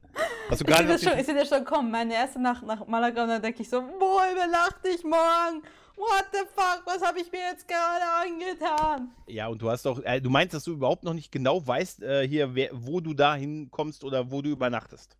Hast 0.50 0.60
du 0.60 0.64
Ich 0.64 0.70
gerade 0.70 0.84
noch 0.84 0.92
das, 0.92 1.02
schon- 1.02 1.18
ich 1.18 1.26
das 1.26 1.48
schon 1.48 1.64
kommen, 1.64 1.90
meine 1.90 2.14
erste 2.14 2.38
Nacht 2.40 2.62
nach 2.64 2.86
Malaga 2.86 3.22
und 3.22 3.28
dann 3.30 3.42
denke 3.42 3.62
ich 3.62 3.68
so, 3.70 3.80
boah, 3.80 4.22
übernachte 4.30 4.88
ich 4.88 5.02
morgen! 5.04 5.62
What 5.96 6.26
the 6.32 6.40
fuck, 6.54 6.82
was 6.86 7.02
habe 7.06 7.20
ich 7.20 7.30
mir 7.30 7.40
jetzt 7.52 7.68
gerade 7.68 8.04
angetan? 8.22 9.12
Ja, 9.26 9.46
und 9.48 9.62
du 9.62 9.70
hast 9.70 9.86
doch, 9.86 10.02
äh, 10.04 10.20
du 10.20 10.28
meinst, 10.28 10.52
dass 10.54 10.64
du 10.64 10.72
überhaupt 10.72 11.04
noch 11.04 11.14
nicht 11.14 11.30
genau 11.30 11.64
weißt, 11.64 12.02
äh, 12.02 12.26
hier, 12.26 12.54
wer, 12.54 12.70
wo 12.72 13.00
du 13.00 13.14
da 13.14 13.34
hinkommst 13.36 14.02
oder 14.04 14.30
wo 14.30 14.42
du 14.42 14.50
übernachtest. 14.50 15.16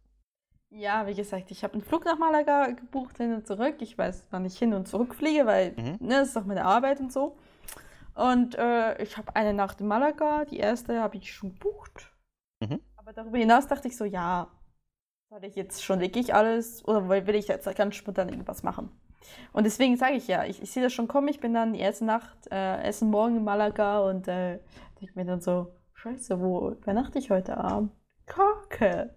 Ja, 0.71 1.07
wie 1.07 1.14
gesagt, 1.14 1.52
ich 1.52 1.62
habe 1.62 1.75
einen 1.75 1.83
Flug 1.85 2.04
nach 2.04 2.19
Malaga 2.19 2.66
gebucht, 2.73 3.19
hin 3.19 3.33
und 3.33 3.47
zurück. 3.47 3.76
Ich 3.81 3.97
weiß, 3.97 4.25
wann 4.31 4.45
ich 4.45 4.59
hin 4.59 4.75
und 4.75 4.88
zurück 4.88 5.14
fliege, 5.14 5.47
weil 5.47 5.73
Mhm. 5.76 5.99
ne, 6.00 6.19
das 6.19 6.28
ist 6.28 6.37
doch 6.37 6.45
meine 6.45 6.64
Arbeit 6.64 6.99
und 6.99 7.12
so. 7.12 7.37
Und 8.16 8.57
äh, 8.57 9.00
ich 9.02 9.16
habe 9.16 9.37
eine 9.37 9.54
Nacht 9.54 9.81
in 9.81 9.87
Malaga, 9.87 10.45
die 10.45 10.59
erste 10.59 11.00
habe 11.00 11.16
ich 11.16 11.33
schon 11.33 11.50
gebucht. 11.50 12.12
Mhm. 12.61 12.81
Aber 12.97 13.12
darüber 13.12 13.38
hinaus 13.38 13.69
dachte 13.69 13.87
ich 13.87 13.97
so, 13.97 14.04
ja, 14.04 14.49
soll 15.31 15.45
ich 15.45 15.54
jetzt 15.54 15.85
schon 15.85 16.00
wirklich 16.00 16.35
alles 16.35 16.85
oder 16.85 17.09
will 17.09 17.26
will 17.26 17.35
ich 17.37 17.47
jetzt 17.49 17.73
ganz 17.76 17.95
spontan 17.95 18.28
irgendwas 18.28 18.62
machen? 18.64 18.90
Und 19.52 19.64
deswegen 19.64 19.97
sage 19.97 20.14
ich 20.14 20.28
ja, 20.28 20.45
ich, 20.45 20.62
ich 20.62 20.71
sehe 20.71 20.83
das 20.83 20.93
schon 20.93 21.09
kommen. 21.09 21.28
Ich 21.28 21.40
bin 21.40 21.54
dann 21.54 21.73
die 21.73 21.81
erste 21.81 22.04
Nacht, 22.04 22.50
äh, 22.50 22.83
essen 22.83 23.11
morgen 23.11 23.37
in 23.37 23.45
Malaga 23.45 24.00
und 24.00 24.28
äh, 24.28 24.59
denke 25.00 25.12
mir 25.14 25.25
dann 25.25 25.40
so, 25.40 25.75
scheiße, 25.95 26.40
wo 26.40 26.71
übernachte 26.71 27.19
ich 27.19 27.31
heute 27.31 27.57
Abend? 27.57 27.93
Kacke. 28.26 29.14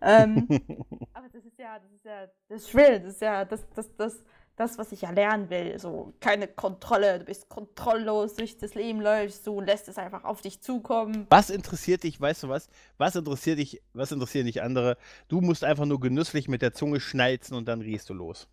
Ähm, 0.00 0.46
aber 1.14 1.28
das 1.32 1.44
ist 1.44 1.58
ja, 1.58 1.78
das 1.78 1.92
ist 1.92 2.04
ja 2.04 2.26
das 2.48 2.66
Thrill, 2.66 3.00
das 3.00 3.14
ist 3.14 3.20
ja 3.20 3.44
das, 3.44 3.64
das, 3.74 3.94
das, 3.96 4.24
das, 4.56 4.78
was 4.78 4.92
ich 4.92 5.02
ja 5.02 5.10
lernen 5.10 5.50
will. 5.50 5.78
So, 5.78 6.14
keine 6.20 6.48
Kontrolle, 6.48 7.20
du 7.20 7.24
bist 7.24 7.48
kontrolllos 7.48 8.34
durch 8.34 8.58
das 8.58 8.74
Leben 8.74 9.00
läufst, 9.00 9.46
du 9.46 9.60
lässt 9.60 9.88
es 9.88 9.98
einfach 9.98 10.24
auf 10.24 10.40
dich 10.40 10.60
zukommen. 10.60 11.26
Was 11.30 11.50
interessiert 11.50 12.02
dich, 12.02 12.20
weißt 12.20 12.44
du 12.44 12.48
was? 12.48 12.68
Was 12.98 13.16
interessiert 13.16 13.58
dich, 13.58 13.82
was 13.92 14.12
interessieren 14.12 14.46
dich 14.46 14.62
andere? 14.62 14.96
Du 15.28 15.40
musst 15.40 15.64
einfach 15.64 15.86
nur 15.86 16.00
genüsslich 16.00 16.48
mit 16.48 16.62
der 16.62 16.72
Zunge 16.72 17.00
schnalzen 17.00 17.56
und 17.56 17.66
dann 17.66 17.80
riechst 17.80 18.10
du 18.10 18.14
los. 18.14 18.48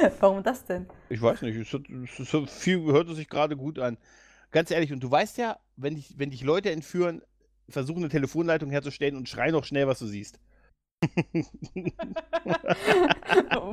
Warum 0.20 0.42
das 0.42 0.64
denn? 0.64 0.86
Ich 1.08 1.20
weiß 1.20 1.42
nicht, 1.42 1.56
es, 1.56 1.70
so 2.30 2.46
viel 2.46 2.82
hört 2.84 3.08
es 3.08 3.16
sich 3.16 3.28
gerade 3.28 3.56
gut 3.56 3.78
an. 3.78 3.98
Ganz 4.50 4.70
ehrlich, 4.70 4.92
und 4.92 5.00
du 5.00 5.10
weißt 5.10 5.38
ja, 5.38 5.58
wenn 5.76 5.94
dich, 5.94 6.14
wenn 6.18 6.30
dich 6.30 6.42
Leute 6.42 6.70
entführen, 6.70 7.22
versuchen 7.68 7.98
eine 7.98 8.08
Telefonleitung 8.08 8.70
herzustellen 8.70 9.16
und 9.16 9.28
schrei 9.28 9.50
noch 9.50 9.64
schnell, 9.64 9.86
was 9.86 9.98
du 9.98 10.06
siehst. 10.06 10.38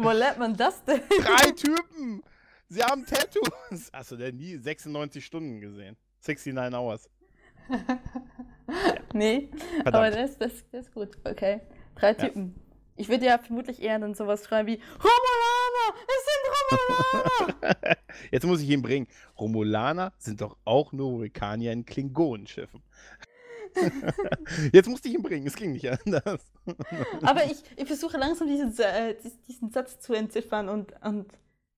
Wo 0.01 0.11
lernt 0.11 0.39
man 0.39 0.55
das 0.55 0.83
denn? 0.83 1.01
Drei 1.21 1.51
Typen! 1.51 2.23
Sie 2.69 2.83
haben 2.83 3.05
Tattoos! 3.05 3.91
Hast 3.93 4.11
du 4.11 4.15
denn 4.15 4.37
nie 4.37 4.57
96 4.57 5.25
Stunden 5.25 5.59
gesehen? 5.59 5.95
69 6.25 6.73
Hours. 6.79 7.09
nee, 9.13 9.49
aber 9.85 10.11
Verdammt. 10.11 10.15
das, 10.15 10.37
das, 10.37 10.63
das 10.71 10.85
ist 10.87 10.93
gut. 10.93 11.17
Okay. 11.23 11.61
Drei 11.95 12.13
Typen. 12.13 12.55
Ich 12.95 13.09
würde 13.09 13.25
ja 13.25 13.37
vermutlich 13.37 13.81
eher 13.81 13.97
dann 13.99 14.13
sowas 14.13 14.45
schreiben 14.45 14.67
wie 14.67 14.81
Romulaner! 14.97 15.48
Jetzt 18.31 18.45
muss 18.45 18.61
ich 18.61 18.69
ihn 18.69 18.81
bringen. 18.81 19.07
Romulaner 19.39 20.13
sind 20.17 20.41
doch 20.41 20.57
auch 20.65 20.91
nur 20.91 21.13
Vulkanier 21.13 21.71
in 21.71 21.85
Klingonenschiffen. 21.85 22.81
Jetzt 24.73 24.89
musste 24.89 25.07
ich 25.09 25.13
ihn 25.13 25.21
bringen, 25.21 25.45
es 25.45 25.55
ging 25.55 25.73
nicht 25.73 25.89
anders. 25.89 26.41
Aber 27.21 27.45
ich, 27.45 27.57
ich 27.75 27.85
versuche 27.85 28.17
langsam 28.17 28.47
diesen, 28.47 28.75
äh, 28.79 29.15
dies- 29.23 29.39
diesen 29.47 29.69
Satz 29.71 29.99
zu 29.99 30.13
entziffern 30.13 30.69
und, 30.69 30.93
und 31.03 31.27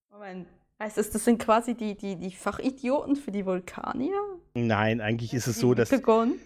Moment, 0.10 0.48
heißt 0.80 0.98
das, 0.98 1.10
das 1.10 1.26
sind 1.26 1.38
quasi 1.42 1.74
die, 1.76 1.96
die, 1.96 2.16
die 2.16 2.32
Fachidioten 2.32 3.16
für 3.18 3.32
die 3.32 3.46
Vulkanier? 3.46 4.16
Nein, 4.54 5.02
eigentlich 5.02 5.34
ist 5.34 5.48
es 5.48 5.60
so, 5.60 5.74
dass. 5.74 5.90
Begonnen? 5.90 6.40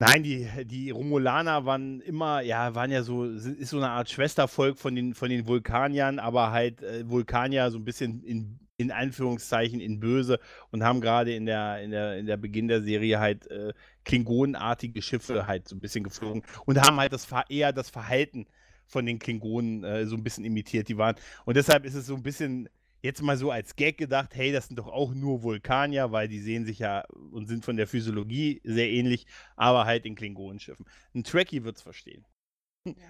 Nein, 0.00 0.24
die, 0.24 0.48
die 0.64 0.90
Romulaner 0.90 1.66
waren 1.66 2.00
immer, 2.00 2.40
ja, 2.40 2.74
waren 2.74 2.90
ja 2.90 3.02
so, 3.04 3.24
ist 3.24 3.70
so 3.70 3.76
eine 3.76 3.90
Art 3.90 4.10
Schwestervolk 4.10 4.78
von 4.78 4.94
den, 4.94 5.14
von 5.14 5.30
den 5.30 5.46
Vulkaniern, 5.46 6.18
aber 6.18 6.50
halt 6.50 6.82
äh, 6.82 7.08
Vulkanier 7.08 7.70
so 7.70 7.78
ein 7.78 7.84
bisschen 7.84 8.22
in, 8.24 8.58
in 8.76 8.90
Anführungszeichen 8.90 9.80
in 9.80 10.00
böse 10.00 10.40
und 10.72 10.82
haben 10.82 11.00
gerade 11.00 11.32
in 11.32 11.46
der, 11.46 11.80
in 11.80 11.92
der, 11.92 12.18
in 12.18 12.26
der 12.26 12.36
Beginn 12.36 12.66
der 12.66 12.82
Serie 12.82 13.20
halt 13.20 13.48
äh, 13.50 13.72
Klingonenartige 14.04 15.00
Schiffe 15.00 15.46
halt 15.46 15.68
so 15.68 15.76
ein 15.76 15.80
bisschen 15.80 16.02
geflogen 16.02 16.42
und 16.66 16.80
haben 16.80 16.96
halt 16.96 17.12
das 17.12 17.28
eher 17.48 17.72
das 17.72 17.88
Verhalten 17.88 18.46
von 18.86 19.06
den 19.06 19.20
Klingonen 19.20 19.84
äh, 19.84 20.06
so 20.06 20.16
ein 20.16 20.24
bisschen 20.24 20.44
imitiert, 20.44 20.88
die 20.88 20.98
waren. 20.98 21.14
Und 21.44 21.56
deshalb 21.56 21.84
ist 21.84 21.94
es 21.94 22.06
so 22.06 22.16
ein 22.16 22.22
bisschen 22.22 22.68
jetzt 23.04 23.20
mal 23.20 23.36
so 23.36 23.50
als 23.50 23.76
Gag 23.76 23.98
gedacht, 23.98 24.34
hey, 24.34 24.50
das 24.50 24.68
sind 24.68 24.78
doch 24.78 24.88
auch 24.88 25.12
nur 25.12 25.42
Vulkanier, 25.42 26.10
weil 26.10 26.26
die 26.26 26.40
sehen 26.40 26.64
sich 26.64 26.78
ja 26.78 27.04
und 27.32 27.48
sind 27.48 27.62
von 27.62 27.76
der 27.76 27.86
Physiologie 27.86 28.62
sehr 28.64 28.88
ähnlich, 28.88 29.26
aber 29.56 29.84
halt 29.84 30.06
in 30.06 30.14
Klingonenschiffen. 30.14 30.86
Ein 31.14 31.22
Trekkie 31.22 31.64
wird's 31.64 31.82
verstehen. 31.82 32.24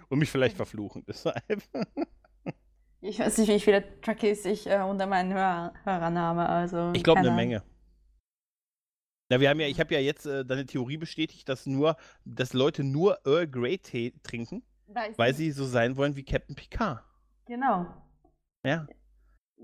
Und 0.09 0.18
mich 0.18 0.30
vielleicht 0.30 0.57
verfluchen, 0.57 1.04
deshalb. 1.09 1.42
Ich 3.00 3.20
weiß 3.20 3.38
nicht, 3.38 3.48
wie 3.48 3.61
viele 3.61 4.00
Trekkies 4.00 4.44
ich 4.46 4.66
äh, 4.66 4.80
unter 4.80 5.07
meinen 5.07 5.33
Hör 5.33 5.72
Hörern 5.85 6.18
habe. 6.18 6.48
Also, 6.48 6.92
Ich 6.94 7.04
glaube 7.04 7.20
eine. 7.20 7.30
Menge. 7.30 7.62
Na, 9.30 9.40
wir 9.40 9.48
haben 9.48 9.61
ja, 9.61 9.68
ich 9.68 9.78
habe 9.78 9.94
ja 9.94 10.00
jetzt 10.00 10.26
äh, 10.26 10.44
deine 10.44 10.66
Theorie 10.66 10.96
bestätigt, 10.96 11.48
dass 11.48 11.66
nur, 11.66 11.96
dass 12.24 12.52
Leute 12.52 12.83
nur 12.83 13.20
Earl 13.24 13.46
Grey 13.46 13.78
Tee 13.78 14.12
trinken, 14.22 14.64
weil 14.87 15.28
nicht. 15.28 15.37
sie 15.37 15.50
so 15.52 15.64
sein 15.64 15.96
wollen 15.96 16.16
wie 16.16 16.24
Captain 16.24 16.57
Picard. 16.57 17.02
Genau. 17.46 17.87
Ja. 18.64 18.87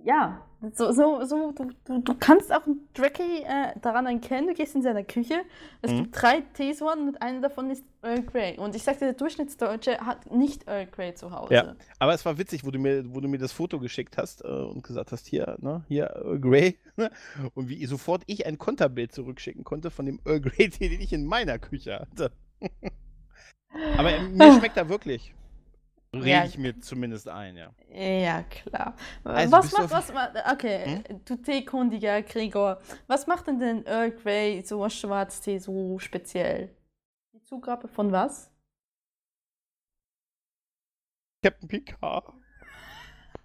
Ja, 0.02 0.46
so, 0.72 0.92
so, 0.92 1.22
so 1.24 1.52
du, 1.52 1.70
du, 1.84 1.98
du 2.00 2.14
kannst 2.14 2.50
auch 2.54 2.64
einen 2.66 2.88
Trekkie 2.94 3.42
äh, 3.42 3.78
daran 3.82 4.06
erkennen, 4.06 4.46
du 4.46 4.54
gehst 4.54 4.74
in 4.74 4.82
seine 4.82 5.04
Küche, 5.04 5.42
es 5.82 5.90
Mhm. 5.92 5.96
gibt 6.04 6.22
drei 6.22 6.40
Teesorten 6.54 7.08
und 7.08 7.20
eine 7.20 7.40
davon 7.42 7.70
ist 7.70 7.84
Earl 8.02 8.22
Grey. 8.22 8.56
Und 8.58 8.74
ich 8.74 8.82
sagte, 8.82 9.04
der 9.04 9.12
Durchschnittsdeutsche 9.12 9.98
hat 9.98 10.30
nicht 10.30 10.66
Earl 10.66 10.86
Grey 10.86 11.14
zu 11.14 11.30
Hause. 11.32 11.52
Ja. 11.54 11.76
Aber 11.98 12.14
es 12.14 12.24
war 12.24 12.38
witzig, 12.38 12.64
wo 12.64 12.70
du 12.70 12.78
mir, 12.78 13.04
wo 13.14 13.20
du 13.20 13.28
mir 13.28 13.38
das 13.38 13.52
Foto 13.52 13.78
geschickt 13.78 14.16
hast 14.16 14.42
äh, 14.42 14.48
und 14.48 14.82
gesagt 14.82 15.12
hast, 15.12 15.26
hier, 15.26 15.56
ne, 15.60 15.84
hier 15.88 16.06
Earl 16.14 16.40
Grey. 16.40 16.78
ne? 16.96 17.10
Und 17.54 17.68
wie 17.68 17.84
sofort 17.84 18.22
ich 18.26 18.46
ein 18.46 18.56
Konterbild 18.58 19.12
zurückschicken 19.12 19.64
konnte 19.64 19.90
von 19.90 20.06
dem 20.06 20.18
Earl 20.24 20.40
Grey 20.40 20.70
Tee, 20.70 20.88
den 20.90 21.00
ich 21.02 21.12
in 21.12 21.26
meiner 21.26 21.58
Küche 21.58 21.98
hatte. 22.00 22.32
Aber 23.98 24.12
äh, 24.14 24.22
mir 24.22 24.52
schmeckt 24.58 24.76
er 24.78 24.88
wirklich. 24.88 25.34
Rede 26.12 26.28
Ja. 26.28 26.44
ich 26.44 26.58
mir 26.58 26.78
zumindest 26.80 27.28
ein, 27.28 27.56
ja. 27.56 27.72
Ja, 27.92 28.42
klar. 28.42 28.96
Also 29.22 29.52
was 29.52 29.72
macht, 29.72 29.90
was 29.90 30.12
macht, 30.12 30.32
okay, 30.50 31.04
du 31.24 31.36
Teekundiger 31.36 32.22
Gregor, 32.22 32.80
was 33.06 33.28
macht 33.28 33.46
denn 33.46 33.60
den 33.60 33.86
Earl 33.86 34.10
Grey, 34.10 34.60
so 34.62 34.88
Schwarztee, 34.88 35.58
so 35.58 35.98
speziell? 36.00 36.74
Die 37.32 37.42
Zugabe 37.44 37.86
von 37.86 38.10
was? 38.10 38.50
Captain 41.44 41.68
Picard. 41.68 42.32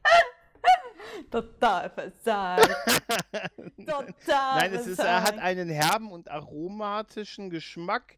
Total 1.31 1.89
versagt. 1.91 2.67
Total 3.85 4.57
Nein, 4.57 4.73
es 4.73 4.87
ist, 4.87 4.99
er 4.99 5.21
hat 5.21 5.37
einen 5.37 5.69
herben 5.69 6.11
und 6.11 6.29
aromatischen 6.29 7.49
Geschmack, 7.51 8.17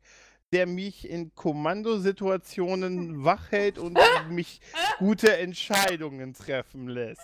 der 0.53 0.65
mich 0.67 1.09
in 1.09 1.33
Kommandosituationen 1.35 3.23
wach 3.23 3.51
hält 3.51 3.77
und 3.77 3.97
mich 4.29 4.61
gute 4.99 5.37
Entscheidungen 5.37 6.33
treffen 6.33 6.87
lässt. 6.87 7.21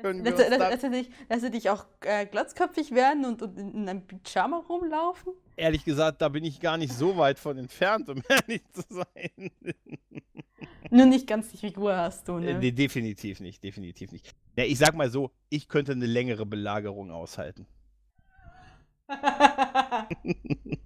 Können 0.00 0.24
wir 0.24 0.30
Lässt, 0.32 0.40
uns 0.42 0.48
lässt, 0.50 0.60
da- 0.60 0.68
lässt, 0.70 0.84
er 0.84 0.90
dich, 0.90 1.10
er 1.28 1.50
dich 1.50 1.70
auch 1.70 1.84
äh, 2.00 2.26
glatzköpfig 2.26 2.92
werden 2.92 3.24
und, 3.26 3.42
und 3.42 3.58
in, 3.58 3.74
in 3.74 3.88
einem 3.88 4.06
Pyjama 4.06 4.56
rumlaufen? 4.68 5.34
Ehrlich 5.54 5.84
gesagt, 5.84 6.22
da 6.22 6.28
bin 6.30 6.44
ich 6.44 6.60
gar 6.60 6.78
nicht 6.78 6.92
so 6.94 7.16
weit 7.18 7.38
von 7.38 7.58
entfernt, 7.58 8.08
um 8.08 8.22
ehrlich 8.28 8.62
zu 8.72 8.82
sein. 8.88 9.50
Nur 10.90 11.06
nicht 11.06 11.26
ganz 11.26 11.50
die 11.50 11.58
Figur 11.58 11.94
hast 11.96 12.26
du, 12.26 12.38
Äh, 12.38 12.54
ne? 12.54 12.58
nee, 12.58 12.72
definitiv 12.72 13.40
nicht, 13.40 13.62
definitiv 13.62 14.12
nicht. 14.12 14.34
Ja, 14.56 14.64
ich 14.64 14.78
sag 14.78 14.94
mal 14.94 15.10
so, 15.10 15.30
ich 15.50 15.68
könnte 15.68 15.92
eine 15.92 16.06
längere 16.06 16.46
Belagerung 16.46 17.10
aushalten. 17.10 17.66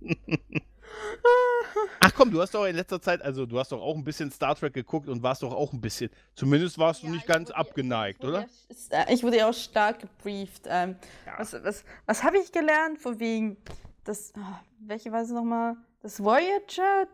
Ach 2.00 2.12
komm, 2.14 2.30
du 2.30 2.40
hast 2.40 2.54
doch 2.54 2.64
in 2.66 2.76
letzter 2.76 3.00
Zeit, 3.00 3.22
also 3.22 3.46
du 3.46 3.58
hast 3.58 3.72
doch 3.72 3.80
auch 3.80 3.96
ein 3.96 4.04
bisschen 4.04 4.30
Star 4.30 4.54
Trek 4.54 4.72
geguckt 4.74 5.08
und 5.08 5.22
warst 5.22 5.42
doch 5.42 5.52
auch 5.52 5.72
ein 5.72 5.80
bisschen, 5.80 6.10
zumindest 6.34 6.78
warst 6.78 7.02
du 7.02 7.06
Ja, 7.06 7.12
nicht 7.12 7.22
ich 7.22 7.26
ganz 7.28 7.50
abgeneigt, 7.50 8.22
wurde 8.22 8.28
oder? 8.38 8.46
Ja, 8.90 9.02
äh, 9.04 9.14
ich 9.14 9.22
wurde 9.22 9.38
ja 9.38 9.48
auch 9.48 9.54
stark 9.54 10.00
gebrieft. 10.00 10.62
Ähm, 10.66 10.96
Ja. 11.26 11.34
Was, 11.38 11.52
was, 11.64 11.84
was 12.06 12.22
habe 12.22 12.38
ich 12.38 12.52
gelernt? 12.52 12.98
Von 12.98 13.18
wegen, 13.20 13.56
das, 14.04 14.32
ah, 14.36 14.60
welche 14.80 15.10
war 15.12 15.22
es 15.22 15.30
nochmal? 15.30 15.76
Das 16.00 16.22
Voyager? 16.22 17.06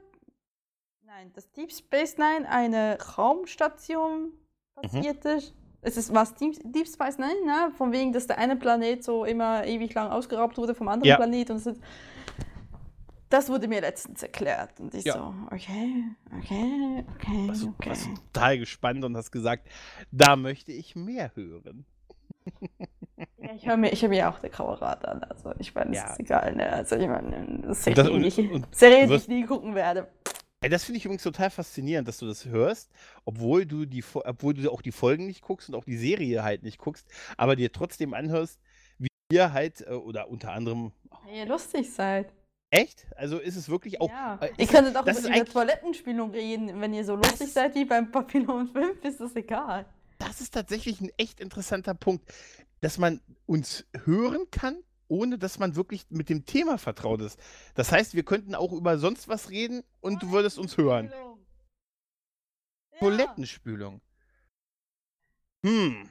Nein, 1.04 1.30
das 1.34 1.50
Deep 1.52 1.70
Space 1.72 2.16
Nine 2.18 2.48
eine 2.48 2.98
Raumstation 3.18 4.32
Mhm. 4.76 4.80
passiert 4.88 5.24
ist. 5.26 5.54
es 5.82 5.96
ist 5.96 6.14
was 6.14 6.34
Deep, 6.34 6.56
Deep 6.64 6.86
Space 6.88 7.18
Nine, 7.18 7.44
ne? 7.44 7.72
Von 7.76 7.92
wegen, 7.92 8.12
dass 8.12 8.26
der 8.26 8.38
eine 8.38 8.56
Planet 8.56 9.02
so 9.04 9.24
immer 9.24 9.66
ewig 9.66 9.92
lang 9.94 10.10
ausgeraubt 10.10 10.56
wurde 10.56 10.74
vom 10.74 10.88
anderen 10.88 11.08
Ja. 11.08 11.16
Planet 11.16 11.50
und 11.50 11.58
so. 11.58 11.74
Das 13.32 13.48
wurde 13.48 13.66
mir 13.66 13.80
letztens 13.80 14.22
erklärt. 14.22 14.78
Und 14.78 14.92
ich 14.94 15.04
Ja. 15.06 15.14
so, 15.14 15.34
okay, 15.50 16.04
okay, 16.38 17.04
okay, 17.14 17.48
warst, 17.48 17.64
okay. 17.64 17.88
warst 17.88 18.08
total 18.32 18.58
gespannt 18.58 19.04
und 19.04 19.16
hast 19.16 19.30
gesagt, 19.30 19.66
da 20.10 20.36
möchte 20.36 20.70
ich 20.72 20.94
mehr 20.94 21.34
hören. 21.34 21.86
Ja, 23.38 23.54
ich 23.56 23.66
höre 23.66 23.76
mir, 23.78 23.90
ich 23.92 24.02
hör 24.02 24.08
mir 24.10 24.28
auch 24.28 24.38
der 24.38 24.50
graue 24.50 24.80
Rat 24.82 25.06
an. 25.06 25.22
Also 25.24 25.52
ich 25.58 25.74
meine, 25.74 25.94
Ja. 25.96 26.04
es 26.04 26.10
ist 26.12 26.20
egal, 26.20 26.54
ne? 26.56 26.70
Also 26.72 26.96
ich 26.96 27.08
meine, 27.08 27.60
das 27.62 27.78
ist 27.78 27.84
Serie, 27.84 29.06
die 29.06 29.14
ich- 29.14 29.28
nie 29.28 29.44
gucken 29.44 29.74
werde. 29.74 30.08
Ey, 30.60 30.68
das 30.68 30.84
finde 30.84 30.98
ich 30.98 31.04
übrigens 31.06 31.22
total 31.22 31.50
faszinierend, 31.50 32.06
dass 32.06 32.18
du 32.18 32.26
das 32.26 32.44
hörst, 32.44 32.90
obwohl 33.24 33.64
du 33.66 33.84
die, 33.86 34.04
obwohl 34.14 34.54
du 34.54 34.70
auch 34.70 34.82
die 34.82 34.92
Folgen 34.92 35.26
nicht 35.26 35.40
guckst 35.42 35.68
und 35.68 35.74
auch 35.74 35.84
die 35.84 35.96
Serie 35.96 36.42
halt 36.44 36.62
nicht 36.62 36.78
guckst, 36.78 37.08
aber 37.36 37.56
dir 37.56 37.72
trotzdem 37.72 38.12
anhörst, 38.14 38.60
wie 38.98 39.08
ihr 39.32 39.52
halt, 39.52 39.80
äh, 39.86 39.90
oder 39.94 40.28
unter 40.28 40.52
anderem, 40.52 40.92
Wenn 41.24 41.34
ihr 41.34 41.46
lustig 41.46 41.90
seid. 41.92 42.32
Echt? 42.72 43.06
Also 43.16 43.38
ist 43.38 43.56
es 43.56 43.68
wirklich 43.68 44.00
auch, 44.00 44.08
ja. 44.10 44.36
äh, 44.40 44.50
Ihr 44.58 44.66
könntet 44.66 44.96
auch 44.96 45.04
das 45.04 45.20
über 45.20 45.28
eigentlich- 45.30 45.52
Toilettenspielung 45.52 46.30
reden. 46.30 46.80
Wenn 46.80 46.92
ihr 46.94 47.04
so 47.04 47.14
lustig 47.14 47.52
seid 47.52 47.74
wie 47.74 47.84
beim 47.84 48.10
Papillon 48.10 48.68
5, 48.68 49.04
ist 49.04 49.20
das 49.20 49.36
egal. 49.36 49.84
das 50.18 50.40
ist 50.40 50.54
tatsächlich 50.54 51.00
ein 51.00 51.10
echt 51.16 51.40
interessanter 51.40 51.94
Punkt, 51.94 52.24
dass 52.80 52.98
man 52.98 53.20
uns 53.46 53.84
hören 54.04 54.50
kann, 54.50 54.78
ohne 55.08 55.38
dass 55.38 55.58
man 55.58 55.76
wirklich 55.76 56.06
mit 56.08 56.28
dem 56.28 56.46
Thema 56.46 56.78
vertraut 56.78 57.20
ist. 57.20 57.38
Das 57.74 57.92
heißt, 57.92 58.14
wir 58.14 58.24
könnten 58.24 58.54
auch 58.54 58.72
über 58.72 58.98
sonst 58.98 59.28
was 59.28 59.50
reden 59.50 59.82
und 60.00 60.22
du 60.22 60.30
würdest 60.32 60.58
uns 60.58 60.76
hören. 60.76 61.10
Ja. 61.12 62.98
Toilettenspülung. 63.00 64.00
Hm. 65.64 66.08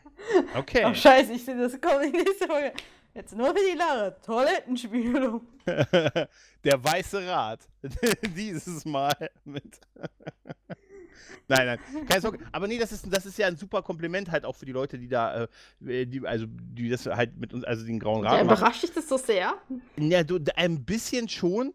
Okay. 0.55 0.85
Oh 0.85 0.93
scheiße, 0.93 1.33
ich 1.33 1.43
sehe 1.43 1.57
das 1.57 1.79
kommt 1.81 2.03
in 2.05 2.11
nächste 2.11 2.47
Folge. 2.47 2.73
Jetzt 3.13 3.35
nur 3.35 3.47
für 3.47 3.61
die 3.71 3.77
Lara. 3.77 4.11
Toilettenspülung. 4.11 5.41
Der 5.65 6.83
weiße 6.83 7.27
Rat. 7.27 7.59
Dieses 8.35 8.85
Mal 8.85 9.13
mit. 9.43 9.79
nein, 11.47 11.65
nein, 11.65 11.79
keine 12.07 12.21
Sorge. 12.21 12.45
Aber 12.51 12.67
nee, 12.67 12.77
das 12.77 12.91
ist, 12.91 13.05
das 13.11 13.25
ist 13.25 13.37
ja 13.37 13.47
ein 13.47 13.57
super 13.57 13.81
Kompliment 13.81 14.31
halt 14.31 14.45
auch 14.45 14.55
für 14.55 14.65
die 14.65 14.71
Leute, 14.71 14.97
die 14.97 15.09
da, 15.09 15.47
äh, 15.81 16.05
die, 16.05 16.25
also 16.25 16.45
die 16.47 16.89
das 16.89 17.05
halt 17.05 17.37
mit 17.37 17.53
uns, 17.53 17.63
also 17.65 17.85
den 17.85 17.99
grauen 17.99 18.23
Ja, 18.23 18.31
Rat 18.31 18.45
machen. 18.45 18.57
überrascht 18.57 18.83
dich 18.83 18.93
das 18.93 19.09
so 19.09 19.17
sehr? 19.17 19.55
Ja, 19.97 20.23
du, 20.23 20.39
ein 20.55 20.85
bisschen 20.85 21.27
schon, 21.27 21.73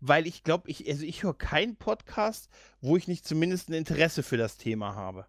weil 0.00 0.26
ich 0.26 0.44
glaube, 0.44 0.70
ich, 0.70 0.88
also 0.88 1.04
ich 1.04 1.24
höre 1.24 1.36
keinen 1.36 1.76
Podcast, 1.76 2.48
wo 2.80 2.96
ich 2.96 3.08
nicht 3.08 3.26
zumindest 3.26 3.68
ein 3.70 3.74
Interesse 3.74 4.22
für 4.22 4.36
das 4.36 4.56
Thema 4.56 4.94
habe. 4.94 5.26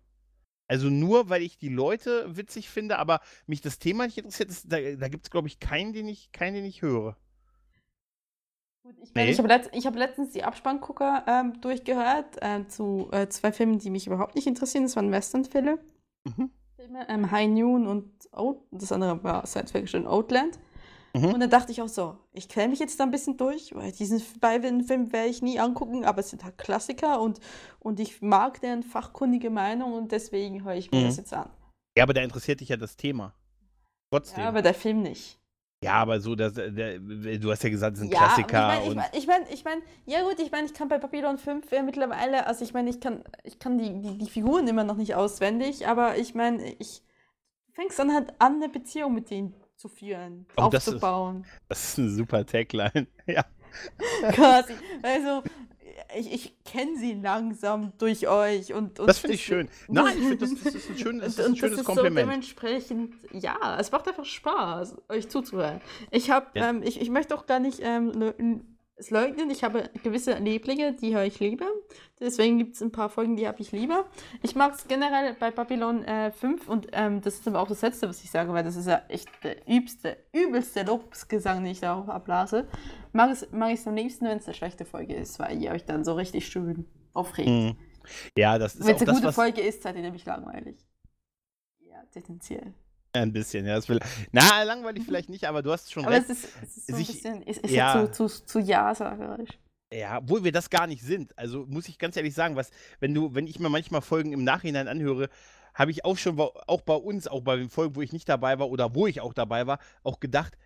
Also 0.68 0.90
nur, 0.90 1.30
weil 1.30 1.42
ich 1.42 1.58
die 1.58 1.70
Leute 1.70 2.26
witzig 2.36 2.70
finde, 2.70 3.00
aber 3.00 3.22
mich 3.46 3.62
das 3.62 3.80
Thema 3.80 4.06
nicht 4.06 4.18
interessiert, 4.18 4.50
ist, 4.50 4.72
da, 4.72 4.78
da 4.80 5.08
gibt 5.08 5.26
es, 5.26 5.32
glaube 5.32 5.48
ich, 5.48 5.60
keinen, 5.60 5.94
den 5.94 6.08
ich, 6.08 6.32
keinen, 6.32 6.56
den 6.56 6.66
ich 6.66 6.82
höre. 6.82 7.16
Gut, 8.84 8.96
ich 9.02 9.14
Nee. 9.14 9.30
ich 9.30 9.38
habe 9.38 9.48
letzt, 9.48 9.72
hab 9.74 9.96
letztens 9.96 10.32
die 10.32 10.44
Abspanngucker 10.44 11.26
ähm, 11.28 11.60
durchgehört 11.62 12.38
ähm, 12.42 12.70
zu 12.70 13.10
äh, 13.12 13.28
zwei 13.28 13.52
Filmen, 13.52 13.80
die 13.80 13.90
mich 13.90 14.08
überhaupt 14.08 14.36
nicht 14.36 14.48
interessieren. 14.48 14.84
Das 14.84 14.96
waren 14.96 15.12
Western-Filme. 15.12 15.80
Mhm. 16.24 16.52
Filme, 16.76 17.10
ähm, 17.10 17.32
High 17.32 17.50
Noon 17.50 17.88
und 17.88 18.12
Out, 18.34 18.62
das 18.72 18.92
andere 18.92 19.24
war 19.24 19.46
Science 19.46 19.72
Fiction 19.72 20.06
Outland. 20.06 20.60
Mhm. 21.20 21.34
Und 21.34 21.40
dann 21.40 21.50
dachte 21.50 21.72
ich 21.72 21.82
auch 21.82 21.88
so, 21.88 22.18
ich 22.34 22.48
quäle 22.50 22.68
mich 22.70 22.80
jetzt 22.80 23.00
da 23.00 23.04
ein 23.04 23.12
bisschen 23.12 23.38
durch, 23.38 23.74
weil 23.76 23.92
diesen 23.92 24.22
beiden 24.40 24.84
Film 24.84 25.12
werde 25.12 25.30
ich 25.30 25.42
nie 25.42 25.60
angucken, 25.60 26.06
aber 26.06 26.20
es 26.20 26.30
sind 26.30 26.44
halt 26.44 26.58
Klassiker 26.58 27.22
und, 27.22 27.40
und 27.80 28.00
ich 28.00 28.22
mag 28.22 28.62
deren 28.62 28.84
fachkundige 28.84 29.50
Meinung 29.50 29.94
und 29.94 30.12
deswegen 30.12 30.64
höre 30.64 30.76
ich 30.76 30.92
mir 30.92 31.00
Mhm. 31.02 31.06
das 31.06 31.18
jetzt 31.18 31.34
an. 31.34 31.50
Ja, 31.98 32.04
aber 32.04 32.14
da 32.14 32.22
interessiert 32.22 32.60
dich 32.60 32.70
ja 32.70 32.78
das 32.78 32.96
Thema. 32.96 33.34
Trotzdem. 34.12 34.44
Ja, 34.44 34.50
aber 34.50 34.62
der 34.62 34.74
Film 34.74 35.02
nicht. 35.02 35.40
Ja, 35.84 35.94
aber 35.94 36.20
so, 36.20 36.34
das, 36.36 36.54
der, 36.54 37.00
du 37.00 37.52
hast 37.52 37.64
ja 37.64 37.70
gesagt, 37.70 37.98
es 37.98 38.04
ein 38.04 38.10
Ja, 38.10 38.18
Klassiker. 38.18 38.82
Ich 38.84 38.96
meine, 38.96 39.10
ich 39.14 39.28
meine, 39.28 39.46
ich 39.52 39.64
meine, 39.64 39.82
ja 40.06 40.22
gut, 40.24 40.40
ich 40.40 40.52
meine, 40.52 40.66
ich 40.66 40.74
kann 40.74 40.88
bei 40.88 40.98
Babylon 40.98 41.38
5 41.38 41.72
ja 41.72 41.84
mittlerweile, 41.84 42.48
also 42.48 42.64
ich 42.64 42.74
meine, 42.74 42.90
ich 42.90 43.00
kann, 43.00 43.24
ich 43.44 43.60
kann 43.60 43.78
die, 43.78 44.02
die, 44.02 44.18
die 44.18 44.30
Figuren 44.30 44.68
immer 44.68 44.84
noch 44.84 44.96
nicht 44.98 45.14
auswendig, 45.14 45.88
aber 45.88 46.18
ich 46.18 46.34
meine, 46.34 46.74
ich 46.80 47.04
fängst 47.74 48.00
dann 48.00 48.12
halt 48.12 48.34
an, 48.40 48.56
eine 48.56 48.70
Beziehung 48.70 49.14
mit 49.14 49.30
denen 49.30 49.54
zu 49.78 49.88
führen, 49.90 50.46
Oh, 50.58 50.70
das 50.72 50.88
ist- 50.88 50.96
aufzubauen. 50.96 51.46
das 51.70 51.84
ist 51.90 52.00
eine 52.00 52.10
super 52.10 52.46
Tagline. 52.46 53.08
Ja. 53.28 53.46
Quasi. 54.32 54.74
Also, 55.04 55.44
ich, 56.18 56.32
ich 56.34 56.63
kenne 56.63 56.98
sie 56.98 57.13
langsam 57.13 57.92
durch 57.98 58.28
euch 58.28 58.74
und. 58.74 59.00
und 59.00 59.08
Das 59.08 59.20
finde 59.20 59.36
ich 59.36 59.44
schön. 59.46 59.70
Nein, 59.88 60.18
ich 60.18 60.28
finde, 60.28 60.38
das, 60.38 60.63
das 60.63 60.74
ist 60.76 60.90
ein, 60.90 60.98
schön, 60.98 61.20
das 61.20 61.38
ist 61.38 61.46
ein 61.46 61.56
schönes 61.56 61.80
ist 61.80 61.86
Kompliment. 61.86 62.16
So 62.16 62.26
dementsprechend, 62.26 63.13
ja, 63.34 63.78
es 63.80 63.92
macht 63.92 64.08
einfach 64.08 64.26
Spaß, 64.26 64.96
euch 65.10 65.30
zuzuhören. 65.30 65.82
Ich 66.12 66.32
habe, 66.32 66.48
Ja. 66.56 66.70
ähm, 66.70 66.82
ich, 66.84 67.00
ich 67.02 67.10
möchte 67.10 67.36
auch 67.36 67.46
gar 67.46 67.60
nicht 67.60 67.80
ähm, 67.84 68.12
leu- 68.13 68.34
es 68.98 69.12
leugnen, 69.12 69.50
ich 69.52 69.64
habe 69.64 69.90
gewisse 70.04 70.34
Lieblinge, 70.40 70.94
die 70.94 71.16
höre 71.16 71.24
ich 71.24 71.40
lieber. 71.40 71.68
Deswegen 72.20 72.58
gibt 72.58 72.76
es 72.76 72.82
ein 72.82 72.92
paar 72.92 73.10
Folgen, 73.10 73.36
die 73.36 73.48
habe 73.48 73.62
ich 73.62 73.72
lieber. 73.72 74.06
Ich 74.42 74.56
mag 74.56 74.74
es 74.74 74.88
generell 74.88 75.36
bei 75.40 75.52
Babylon 75.52 76.04
äh, 76.04 76.32
5 76.32 76.68
und 76.68 76.88
ähm, 76.94 77.22
das 77.22 77.36
ist 77.36 77.48
aber 77.48 77.62
auch 77.62 77.68
das 77.68 77.82
Letzte, 77.84 78.10
was 78.10 78.24
ich 78.24 78.32
sage, 78.32 78.52
weil 78.54 78.64
das 78.64 78.76
ist 78.76 78.88
ja 78.88 79.04
echt 79.08 79.30
der 79.44 79.68
übste, 79.68 80.18
übelste 80.34 80.84
Lobgesang, 80.84 81.64
den 81.64 81.72
ich 81.72 81.80
da 81.80 81.96
auch 81.96 82.08
abblase. 82.08 82.68
Mag 83.14 83.32
es 83.32 83.52
mag 83.52 83.72
ich 83.72 83.80
es 83.82 83.88
am 83.88 83.96
liebsten, 83.96 84.26
wenn 84.26 84.40
es 84.40 84.46
eine 84.46 84.56
schlechte 84.56 84.84
Folge 84.84 85.16
ist, 85.16 85.38
weil 85.40 85.62
ihr 85.62 85.72
euch 85.72 85.86
dann 85.86 86.04
so 86.04 86.14
richtig 86.14 86.48
schön 86.48 86.86
aufregt. 87.14 87.50
Mhm. 87.50 87.78
Ja, 88.36 88.58
das 88.58 88.76
ist 88.76 88.88
Wenn 88.88 88.96
es 88.96 89.02
eine 89.02 89.12
das, 89.12 89.22
gute 89.22 89.34
Folge 89.34 89.62
ist, 89.62 89.84
seid 89.84 89.96
ihr 89.96 90.02
nämlich 90.02 90.26
langweilig. 90.26 90.78
Ja, 91.82 92.02
tendenziell. 92.12 92.74
Ein 93.22 93.34
bisschen, 93.34 93.66
ja, 93.66 93.86
will, 93.88 94.00
na, 94.32 94.64
langweilig 94.64 95.04
vielleicht 95.06 95.30
nicht, 95.30 95.46
aber 95.46 95.62
du 95.62 95.72
hast 95.72 95.92
schon 95.92 96.06
Aber 96.06 96.16
recht. 96.16 96.30
es 96.30 96.44
ist, 96.44 96.50
es 96.64 96.78
ist 96.78 96.88
so 96.88 96.94
ein 96.94 96.98
Sich- 96.98 97.08
bisschen, 97.08 97.42
ist, 97.44 97.62
ist 97.62 97.72
ja. 97.72 98.02
ja 98.02 98.12
zu, 98.12 98.28
zu, 98.28 98.46
zu 98.46 98.60
ja-sagerisch. 98.60 99.58
Ja, 99.94 100.18
obwohl 100.18 100.44
wir 100.44 100.52
das 100.52 100.70
gar 100.70 100.86
nicht 100.88 101.02
sind. 101.02 101.38
Also 101.38 101.66
muss 101.68 101.88
ich 101.88 101.98
ganz 101.98 102.18
ehrlich 102.18 102.34
sagen, 102.34 102.56
was, 102.58 102.72
wenn 103.00 103.14
du, 103.14 103.34
wenn 103.34 103.48
ich 103.48 103.60
mir 103.60 103.70
manchmal 103.70 104.02
Folgen 104.02 104.34
im 104.34 104.44
Nachhinein 104.44 104.88
anhöre, 104.88 105.30
habe 105.74 105.92
ich 105.92 106.04
auch 106.04 106.18
schon, 106.18 106.36
bei- 106.36 106.50
auch 106.68 106.82
bei 106.82 106.96
uns, 106.96 107.28
auch 107.28 107.42
bei 107.42 107.56
den 107.56 107.70
Folgen, 107.70 107.96
wo 107.96 108.02
ich 108.02 108.12
nicht 108.12 108.28
dabei 108.28 108.60
war 108.60 108.70
oder 108.70 108.94
wo 108.96 109.08
ich 109.08 109.22
auch 109.22 109.34
dabei 109.34 109.66
war, 109.68 109.80
auch 110.04 110.20
gedacht, 110.20 110.58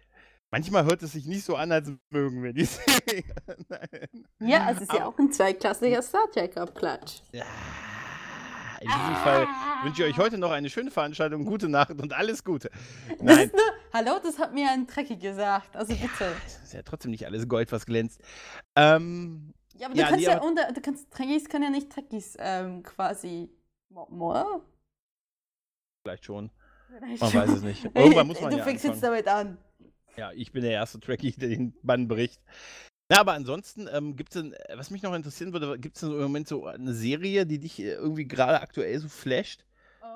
manchmal 0.49 0.85
hört 0.85 1.03
es 1.03 1.11
sich 1.11 1.25
nicht 1.27 1.43
so 1.45 1.55
an, 1.55 1.71
als 1.71 1.91
mögen 2.09 2.41
wir 2.43 2.53
die 2.53 2.65
Serie. 2.65 3.23
Ja, 4.39 4.71
es 4.71 4.81
ist 4.81 4.91
ja 4.93 5.05
auch 5.05 5.17
ein 5.19 5.31
zweiklassiger 5.31 6.01
Star 6.01 6.29
Trek-Abklatsch. 6.33 7.21
Ja, 7.31 7.45
in 8.81 8.87
diesem 8.87 9.15
Fall 9.17 9.47
wünsche 9.83 10.03
ich 10.05 10.13
euch 10.13 10.17
heute 10.23 10.37
noch 10.37 10.51
eine 10.51 10.69
schöne 10.69 10.91
Veranstaltung, 10.91 11.45
gute 11.45 11.69
Nacht 11.69 11.91
und 11.91 12.13
alles 12.13 12.43
Gute. 12.43 12.69
Das 13.09 13.19
Nein, 13.21 13.45
ist 13.47 13.53
nur, 13.53 13.61
hallo, 13.93 14.19
das 14.23 14.39
hat 14.39 14.53
mir 14.53 14.69
ein 14.71 14.87
Trekkie 14.87 15.17
gesagt. 15.17 15.75
Also 15.75 15.93
bitte. 15.95 16.33
es 16.45 16.57
ist 16.63 16.73
ja 16.73 16.81
trotzdem 16.81 17.11
nicht 17.11 17.25
alles 17.25 17.47
Gold, 17.47 17.71
was 17.71 17.85
glänzt. 17.85 18.21
Ähm, 18.75 19.53
Ja, 19.75 19.87
aber 19.87 19.95
du 19.95 20.01
Ja, 20.01 20.07
kannst 20.09 20.25
ja 20.25 20.41
unter, 20.41 20.71
du 20.71 20.81
kannst, 20.81 21.11
Trekkies 21.11 21.47
können 21.49 21.63
ja 21.65 21.69
nicht 21.69 21.91
Trekkies 21.91 22.35
ähm, 22.39 22.83
quasi 22.83 23.49
mobben, 23.89 24.19
oder? 24.21 24.61
vielleicht 26.03 26.25
schon. 26.25 26.49
Vielleicht 26.97 27.21
Man 27.21 27.31
schon. 27.31 27.41
weiß 27.41 27.49
es 27.51 27.61
nicht. 27.61 27.85
Irgendwann 27.95 28.27
muss 28.27 28.41
man 28.41 28.51
Du 28.51 28.57
ja 28.57 28.63
fängst 28.63 28.85
anfangen. 28.85 29.15
jetzt 29.15 29.27
damit 29.27 29.27
an. 29.27 29.57
Ja, 30.17 30.31
ich 30.33 30.51
bin 30.51 30.61
der 30.63 30.71
erste 30.71 30.99
Trekkie, 30.99 31.31
der 31.31 31.49
den 31.49 31.73
Bann 31.83 32.07
bricht. 32.07 32.41
Na, 33.11 33.19
aber 33.19 33.33
ansonsten, 33.33 33.89
ähm, 33.91 34.15
gibt 34.15 34.33
es 34.33 34.41
denn, 34.41 34.53
äh, 34.53 34.77
was 34.77 34.89
mich 34.89 35.03
noch 35.03 35.13
interessieren 35.13 35.51
würde, 35.51 35.77
gibt 35.77 35.97
es 35.97 36.01
denn 36.01 36.11
im 36.11 36.21
Moment 36.21 36.47
so 36.47 36.65
eine 36.65 36.93
Serie, 36.93 37.45
die 37.45 37.59
dich 37.59 37.77
äh, 37.79 37.91
irgendwie 37.95 38.25
gerade 38.25 38.61
aktuell 38.61 38.97
so 38.99 39.09
flasht? 39.09 39.65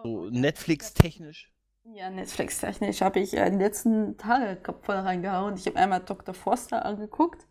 So 0.04 0.30
Netflix-technisch? 0.30 1.52
Ja, 1.94 2.10
Netflix-technisch 2.10 3.02
habe 3.02 3.20
ich 3.20 3.36
äh, 3.36 3.52
die 3.52 3.58
letzten 3.58 4.16
Tage 4.16 4.56
Kopf 4.56 4.86
voll 4.86 4.96
reingehauen. 4.96 5.56
Ich 5.56 5.66
habe 5.66 5.76
einmal 5.76 6.00
Dr. 6.00 6.34
Foster 6.34 6.86
angeguckt. 6.86 7.46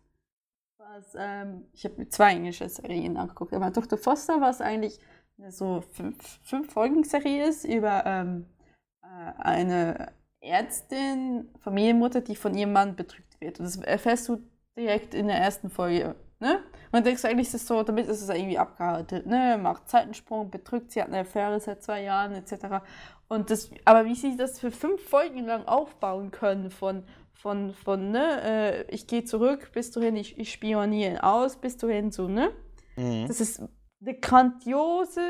Was, 0.79 1.13
ähm, 1.15 1.67
ich 1.73 1.85
habe 1.85 1.97
mir 1.97 2.09
zwei 2.09 2.31
englische 2.31 2.67
Serien 2.67 3.15
angeguckt. 3.15 3.53
Aber 3.53 3.69
Dr. 3.69 3.99
Foster, 3.99 4.41
was 4.41 4.61
eigentlich 4.61 4.99
eine 5.37 5.51
so 5.51 5.81
fünf, 5.91 6.39
fünf 6.41 6.73
Folgen-Serie 6.73 7.47
ist 7.47 7.65
über 7.65 8.03
ähm, 8.07 8.47
äh, 9.03 9.43
eine 9.43 10.11
Ärztin, 10.41 11.49
Familienmutter, 11.59 12.21
die 12.21 12.35
von 12.35 12.55
ihrem 12.55 12.73
Mann 12.73 12.95
betrügt 12.95 13.39
wird. 13.39 13.59
Und 13.59 13.65
das 13.65 13.77
erfährst 13.77 14.27
du 14.27 14.39
direkt 14.77 15.13
in 15.13 15.27
der 15.27 15.37
ersten 15.37 15.69
Folge. 15.69 16.15
Ne? 16.39 16.57
Und 16.57 16.91
dann 16.91 17.03
denkst 17.03 17.21
du 17.21 17.29
eigentlich, 17.29 17.47
ist 17.47 17.55
es 17.55 17.67
so, 17.67 17.81
damit 17.83 18.07
ist 18.07 18.21
es 18.21 18.29
irgendwie 18.29 18.57
abgearbeitet. 18.57 19.25
Ne? 19.25 19.57
Macht 19.61 19.87
Zeitensprung, 19.89 20.51
betrügt, 20.51 20.91
sie 20.91 21.01
hat 21.01 21.07
eine 21.07 21.19
Affäre 21.19 21.59
seit 21.59 21.81
zwei 21.81 22.03
Jahren, 22.03 22.33
etc. 22.33 22.83
Und 23.27 23.49
das, 23.49 23.71
aber 23.85 24.05
wie 24.05 24.15
sie 24.15 24.35
das 24.35 24.59
für 24.59 24.71
fünf 24.71 25.01
Folgen 25.01 25.45
lang 25.45 25.65
aufbauen 25.65 26.31
können, 26.31 26.69
von, 26.71 27.03
von, 27.33 27.73
von 27.73 28.11
ne, 28.11 28.41
äh, 28.43 28.91
ich 28.93 29.07
gehe 29.07 29.23
zurück, 29.23 29.71
bis 29.73 29.91
du 29.91 30.01
hin, 30.01 30.15
ich, 30.15 30.37
ich 30.37 30.51
spioniere 30.51 31.11
ihn 31.11 31.17
aus, 31.19 31.55
bis 31.55 31.77
du 31.77 31.87
hin 31.87 32.11
so, 32.11 32.27
ne? 32.27 32.51
Mhm. 32.97 33.27
Das 33.27 33.39
ist 33.41 33.61
eine 34.01 34.19
grandiose, 34.19 35.21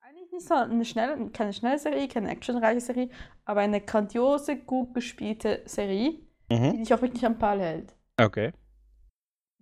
eigentlich 0.00 0.32
nicht 0.32 0.46
so 0.46 0.54
eine 0.54 0.84
schnelle, 0.84 1.30
keine 1.30 1.52
schnelle 1.52 1.78
Serie, 1.78 2.08
keine 2.08 2.30
actionreiche 2.30 2.80
Serie, 2.80 3.08
aber 3.44 3.60
eine 3.60 3.80
grandiose, 3.80 4.56
gut 4.56 4.94
gespielte 4.94 5.62
Serie, 5.64 6.18
die 6.50 6.58
Mhm. 6.58 6.76
dich 6.78 6.92
auch 6.92 7.00
wirklich 7.00 7.24
am 7.24 7.38
Ball 7.38 7.60
hält. 7.60 7.94
Okay. 8.18 8.52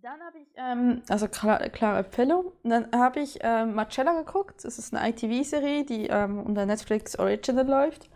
Dann 0.02 0.20
habe 0.22 0.38
ich, 0.38 0.48
ähm, 0.56 1.02
also 1.08 1.28
klar, 1.28 1.58
klare 1.68 1.98
Empfehlung. 2.04 2.52
Dann 2.62 2.90
habe 2.92 3.20
ich 3.20 3.38
ähm, 3.42 3.74
Marcella 3.74 4.18
geguckt. 4.22 4.64
Das 4.64 4.78
ist 4.78 4.94
eine 4.94 5.10
ITV-Serie, 5.10 5.84
die 5.84 6.06
ähm, 6.06 6.40
unter 6.40 6.64
Netflix 6.64 7.18
Original 7.18 7.66
läuft. 7.66 8.08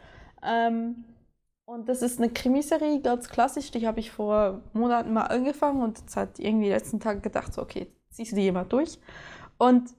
Ähm, 0.43 1.05
und 1.67 1.89
das 1.89 2.03
ist 2.03 2.19
eine 2.19 2.31
Krimiserie, 2.31 3.01
ganz 3.01 3.29
klassisch. 3.29 3.71
Die 3.71 3.87
habe 3.87 4.01
ich 4.01 4.11
vor 4.11 4.63
Monaten 4.73 5.13
mal 5.13 5.27
angefangen 5.27 5.83
und 5.83 6.11
seit 6.11 6.39
irgendwie 6.39 6.69
letzten 6.69 7.01
Tagen 7.01 7.23
gedacht, 7.23 7.53
so, 7.53 7.63
okay, 7.63 7.93
ziehst 8.11 8.33
du 8.33 8.37
die 8.37 8.49
immer 8.49 8.65
durch. 8.65 8.99
Und 9.59 9.91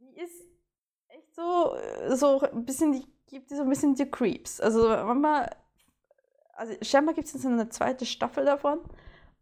die 0.00 0.20
ist 0.20 0.46
echt 1.08 1.34
so, 1.34 1.74
so 2.14 2.40
ein 2.40 2.64
bisschen, 2.64 2.92
die 2.92 3.04
gibt 3.26 3.50
so 3.50 3.62
ein 3.62 3.68
bisschen 3.68 3.94
die 3.94 4.10
Creeps. 4.10 4.60
Also 4.60 4.88
manchmal, 4.88 5.50
also 6.54 6.74
scheinbar 6.82 7.14
gibt 7.14 7.28
es 7.28 7.34
jetzt 7.34 7.46
eine 7.46 7.68
zweite 7.68 8.06
Staffel 8.06 8.44
davon. 8.44 8.80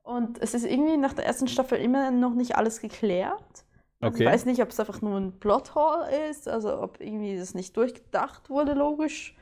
Und 0.09 0.41
es 0.41 0.55
ist 0.55 0.65
irgendwie 0.65 0.97
nach 0.97 1.13
der 1.13 1.27
ersten 1.27 1.49
Staffel 1.49 1.79
immer 1.79 2.11
noch 2.11 2.33
nicht 2.33 2.57
alles 2.57 2.81
geklärt. 2.81 3.67
Also 4.01 4.15
Okay. 4.15 4.25
Ich 4.25 4.31
weiß 4.31 4.47
nicht, 4.47 4.63
ob 4.63 4.71
es 4.71 4.81
einfach 4.81 5.03
nur 5.03 5.19
ein 5.19 5.39
Plothole 5.39 6.31
ist, 6.31 6.49
also 6.49 6.81
ob 6.81 6.99
irgendwie 6.99 7.37
das 7.37 7.53
nicht 7.53 7.77
durchgedacht 7.77 8.49
wurde, 8.49 8.73
logisch. 8.73 9.37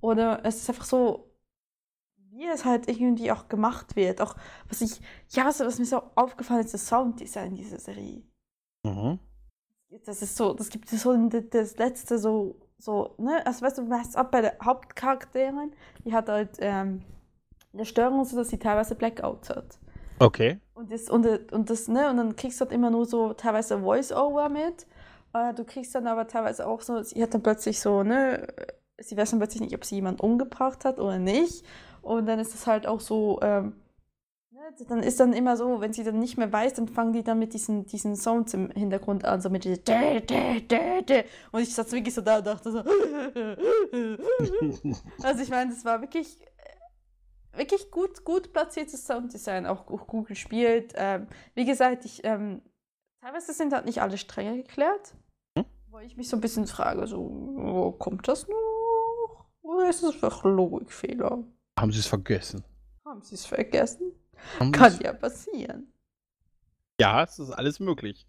Oder 0.00 0.40
es 0.42 0.56
ist 0.56 0.70
einfach 0.70 0.86
so, 0.86 1.30
wie 2.30 2.46
es 2.46 2.64
halt 2.64 2.88
irgendwie 2.88 3.30
auch 3.30 3.48
gemacht 3.48 3.94
wird. 3.94 4.22
Auch 4.22 4.36
was 4.70 4.80
ich, 4.80 5.02
ja, 5.28 5.44
was, 5.44 5.60
was 5.60 5.78
mir 5.78 5.84
so 5.84 6.02
aufgefallen 6.14 6.64
ist, 6.64 6.72
das 6.72 6.86
Sounddesign 6.86 7.54
dieser 7.54 7.78
Serie. 7.78 8.22
Mhm. 8.84 9.18
Das 10.06 10.22
ist 10.22 10.34
so, 10.34 10.54
das 10.54 10.70
gibt 10.70 10.90
es 10.90 11.02
so 11.02 11.14
das 11.28 11.76
letzte 11.76 12.18
so, 12.18 12.56
so, 12.78 13.16
ne, 13.18 13.44
also 13.44 13.66
weißt 13.66 13.76
du, 13.76 13.90
weißt 13.90 14.16
auch 14.16 14.30
bei 14.30 14.40
der 14.40 14.56
Hauptcharakterin, 14.64 15.72
die 16.06 16.14
hat 16.14 16.30
halt 16.30 16.56
ähm, 16.60 17.02
eine 17.74 17.84
Störung, 17.84 18.24
so 18.24 18.34
dass 18.34 18.48
sie 18.48 18.58
teilweise 18.58 18.94
Blackouts 18.94 19.50
hat. 19.50 19.78
Okay. 20.20 20.58
Und 20.74 20.92
das, 20.92 21.08
und, 21.08 21.26
und 21.52 21.70
das, 21.70 21.88
ne, 21.88 22.10
und 22.10 22.18
dann 22.18 22.36
kriegst 22.36 22.60
du 22.60 22.66
halt 22.66 22.72
immer 22.72 22.90
nur 22.90 23.06
so 23.06 23.32
teilweise 23.32 23.80
Voice-Over 23.80 24.50
mit. 24.50 24.86
Äh, 25.32 25.54
du 25.54 25.64
kriegst 25.64 25.94
dann 25.94 26.06
aber 26.06 26.26
teilweise 26.26 26.66
auch 26.66 26.82
so, 26.82 27.02
sie 27.02 27.22
hat 27.22 27.32
dann 27.32 27.42
plötzlich 27.42 27.80
so, 27.80 28.02
ne, 28.02 28.46
sie 28.98 29.16
weiß 29.16 29.30
dann 29.30 29.40
plötzlich 29.40 29.62
nicht, 29.62 29.74
ob 29.74 29.82
sie 29.84 29.94
jemand 29.96 30.20
umgebracht 30.20 30.84
hat 30.84 30.98
oder 30.98 31.18
nicht. 31.18 31.64
Und 32.02 32.26
dann 32.26 32.38
ist 32.38 32.54
es 32.54 32.66
halt 32.66 32.86
auch 32.86 33.00
so, 33.00 33.40
ähm, 33.42 33.72
ne, 34.50 34.60
dann 34.88 35.02
ist 35.02 35.20
dann 35.20 35.32
immer 35.32 35.56
so, 35.56 35.80
wenn 35.80 35.94
sie 35.94 36.04
dann 36.04 36.18
nicht 36.18 36.36
mehr 36.36 36.52
weiß, 36.52 36.74
dann 36.74 36.88
fangen 36.88 37.14
die 37.14 37.22
dann 37.22 37.38
mit 37.38 37.54
diesen, 37.54 37.86
diesen 37.86 38.14
Sounds 38.14 38.52
im 38.52 38.70
Hintergrund 38.72 39.24
an, 39.24 39.40
so 39.40 39.48
mit 39.48 39.64
dä. 39.64 39.78
Und 41.50 41.62
ich 41.62 41.74
saß 41.74 41.92
wirklich 41.92 42.14
so 42.14 42.20
da 42.20 42.36
und 42.38 42.46
dachte 42.46 42.72
so. 42.72 42.80
also 45.22 45.42
ich 45.42 45.48
meine, 45.48 45.70
das 45.70 45.82
war 45.86 46.02
wirklich 46.02 46.36
wirklich 47.52 47.90
gut, 47.90 48.24
gut 48.24 48.52
platziertes 48.52 49.06
Sounddesign, 49.06 49.66
auch 49.66 49.86
gu- 49.86 49.96
gut 49.98 50.28
gespielt. 50.28 50.92
Ähm, 50.96 51.26
wie 51.54 51.64
gesagt, 51.64 52.04
ich, 52.04 52.24
ähm, 52.24 52.62
teilweise 53.20 53.52
sind 53.52 53.72
halt 53.72 53.84
nicht 53.86 54.00
alle 54.02 54.18
Stränge 54.18 54.56
geklärt, 54.56 55.14
Hm? 55.58 55.64
wo 55.90 55.98
ich 55.98 56.16
mich 56.16 56.28
so 56.28 56.36
ein 56.36 56.40
bisschen 56.40 56.66
frage, 56.66 57.06
so, 57.06 57.18
wo 57.54 57.92
kommt 57.92 58.26
das 58.28 58.46
noch? 58.48 59.46
Oder 59.62 59.88
ist 59.90 60.02
es 60.02 60.14
einfach 60.14 60.44
Logikfehler? 60.44 61.44
Haben 61.78 61.92
sie 61.92 62.00
es 62.00 62.06
vergessen? 62.06 62.64
Haben 63.04 63.22
sie 63.22 63.34
es 63.34 63.46
vergessen? 63.46 64.12
Haben 64.58 64.72
Kann 64.72 64.98
ja 65.02 65.12
passieren. 65.12 65.92
Ja, 67.00 67.22
es 67.24 67.38
ist 67.38 67.50
alles 67.50 67.80
möglich. 67.80 68.26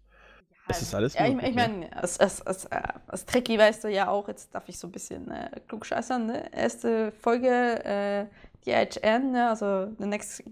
Es 0.68 0.80
ist 0.80 0.94
alles 0.94 1.14
Ja, 1.14 1.26
ich, 1.26 1.34
möglich, 1.34 1.50
ich 1.50 1.56
meine, 1.56 1.94
als, 1.96 2.18
als, 2.20 2.40
als, 2.46 2.64
äh, 2.66 2.82
als 3.08 3.26
Trekkie 3.26 3.58
weißt 3.58 3.84
du 3.84 3.88
ja 3.88 4.08
auch, 4.08 4.28
jetzt 4.28 4.54
darf 4.54 4.68
ich 4.68 4.78
so 4.78 4.88
ein 4.88 4.92
bisschen 4.92 5.30
äh, 5.30 5.60
klugscheißern, 5.68 6.26
ne? 6.26 6.52
Erste 6.54 7.12
Folge, 7.12 7.84
äh, 7.84 8.26
die 8.64 8.70
IHN, 8.70 9.32
ne? 9.32 9.48
also 9.48 9.94
The 9.98 10.06
Next. 10.06 10.42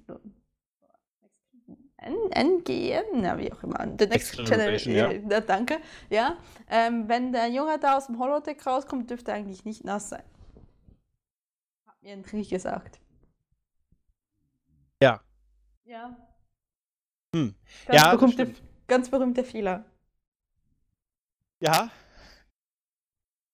N 2.02 2.16
NGN, 2.32 3.20
na, 3.20 3.36
wie 3.38 3.52
auch 3.52 3.62
immer. 3.62 3.78
The 3.98 4.06
Next, 4.06 4.36
Generation, 4.36 4.94
ja. 4.94 5.40
danke. 5.40 5.78
Ja. 6.08 6.38
Ähm, 6.68 7.08
wenn 7.08 7.32
der 7.32 7.48
Junge 7.48 7.78
da 7.78 7.98
aus 7.98 8.06
dem 8.06 8.18
Holodeck 8.18 8.66
rauskommt, 8.66 9.10
dürfte 9.10 9.32
er 9.32 9.36
eigentlich 9.36 9.64
nicht 9.66 9.84
nass 9.84 10.08
sein. 10.08 10.22
Hat 11.86 12.02
mir 12.02 12.12
ein 12.14 12.22
Trick 12.22 12.48
gesagt. 12.48 13.00
Ja. 15.02 15.20
Ja. 15.84 16.16
Hm. 17.34 17.54
Ganz, 17.86 18.00
Ja, 18.00 18.14
berühmte, 18.16 18.54
ganz 18.86 19.10
berühmter 19.10 19.44
Fehler. 19.44 19.84
Ja, 21.60 21.90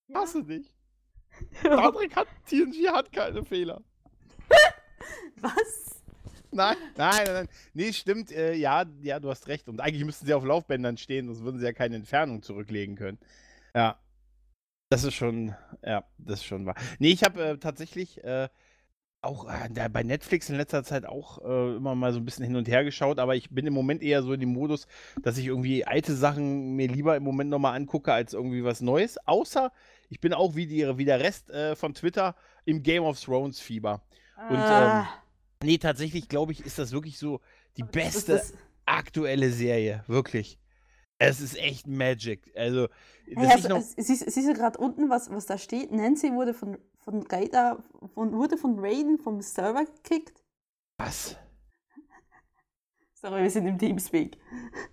Ja. 0.07 0.21
hast 0.21 0.37
du 0.37 0.43
nicht. 0.43 0.73
Trek 1.63 2.17
hat, 2.17 2.29
TNG 2.47 2.89
hat 2.93 3.11
keine 3.13 3.45
Fehler. 3.45 3.83
Was? 5.41 6.03
Nein, 6.51 6.77
nein, 6.97 7.25
nein, 7.25 7.35
nein. 7.35 7.49
Nee, 7.75 7.93
stimmt. 7.93 8.33
Äh, 8.33 8.55
ja, 8.55 8.85
ja, 9.03 9.21
du 9.21 9.31
hast 9.31 9.49
recht. 9.49 9.69
Und 9.69 9.81
eigentlich 9.81 10.05
müssten 10.05 10.27
sie 10.27 10.35
auf 10.35 10.45
Laufbändern 10.45 10.97
stehen, 10.97 11.27
sonst 11.27 11.43
würden 11.43 11.59
sie 11.59 11.67
ja 11.67 11.73
keine 11.73 11.97
Entfernung 11.97 12.43
zurücklegen 12.43 12.97
können. 12.97 13.19
Ja. 13.75 13.99
Das 14.89 15.03
ist 15.05 15.15
schon, 15.15 15.55
ja, 15.83 16.05
das 16.17 16.41
ist 16.41 16.47
schon 16.47 16.65
wahr. 16.65 16.77
Nee, 16.99 17.11
ich 17.11 17.25
habe 17.25 17.45
äh, 17.45 17.59
tatsächlich 17.59 18.23
äh, 18.23 18.49
auch 19.21 19.47
äh, 19.49 19.89
bei 19.89 20.03
Netflix 20.05 20.49
in 20.49 20.57
letzter 20.57 20.85
Zeit 20.85 21.05
auch 21.05 21.45
äh, 21.45 21.77
immer 21.77 21.97
mal 21.97 22.13
so 22.13 22.21
ein 22.21 22.25
bisschen 22.25 22.45
hin 22.45 22.55
und 22.55 22.69
her 22.69 22.85
geschaut, 22.85 23.19
aber 23.19 23.35
ich 23.35 23.51
bin 23.51 23.67
im 23.67 23.75
Moment 23.75 24.01
eher 24.03 24.23
so 24.23 24.33
in 24.33 24.41
dem 24.41 24.53
Modus, 24.53 24.87
dass 25.23 25.39
ich 25.39 25.47
irgendwie 25.47 25.85
alte 25.85 26.15
Sachen 26.15 26.77
mir 26.77 26.87
lieber 26.87 27.17
im 27.17 27.25
Moment 27.25 27.51
nochmal 27.51 27.75
angucke, 27.75 28.13
als 28.13 28.33
irgendwie 28.33 28.63
was 28.63 28.81
Neues. 28.81 29.19
Außer 29.27 29.73
ich 30.09 30.21
bin 30.21 30.33
auch 30.33 30.55
wie, 30.55 30.67
die, 30.67 30.97
wie 30.97 31.05
der 31.05 31.19
Rest 31.19 31.51
äh, 31.51 31.75
von 31.75 31.93
Twitter 31.93 32.37
im 32.65 32.85
Game 32.85 33.03
of 33.03 33.21
Thrones 33.21 33.59
Fieber. 33.61 34.03
Und, 34.49 34.57
Ah, 34.59 35.09
Nee, 35.63 35.79
tatsächlich 35.79 36.29
glaube 36.29 36.53
ich, 36.53 36.65
ist 36.65 36.79
das 36.79 36.93
wirklich 36.93 37.19
so 37.19 37.41
die 37.77 37.83
aber 37.83 37.93
beste 37.93 38.33
das- 38.33 38.53
aktuelle 38.85 39.51
Serie. 39.51 40.05
Wirklich. 40.07 40.59
Es 41.19 41.41
ist 41.41 41.57
echt 41.57 41.87
Magic. 41.87 42.53
Also, 42.57 42.89
ich 43.27 43.39
also, 43.39 43.69
noch, 43.69 43.81
siehst, 43.81 44.31
siehst 44.31 44.49
du 44.49 44.53
gerade 44.53 44.79
unten, 44.79 45.09
was, 45.09 45.31
was 45.31 45.47
da 45.47 45.57
steht? 45.57 45.91
Nancy 45.91 46.31
wurde 46.33 46.53
von, 46.53 46.77
von 46.99 47.23
Raider, 47.27 47.83
von, 48.15 48.33
wurde 48.33 48.59
von 48.59 48.79
Raiden 48.79 49.19
vom 49.19 49.41
Server 49.41 49.85
gekickt. 49.87 50.45
was? 50.99 51.37
Sorry, 53.15 53.43
wir 53.43 53.51
sind 53.51 53.67
im 53.67 53.79
Teamspeak. 53.79 54.37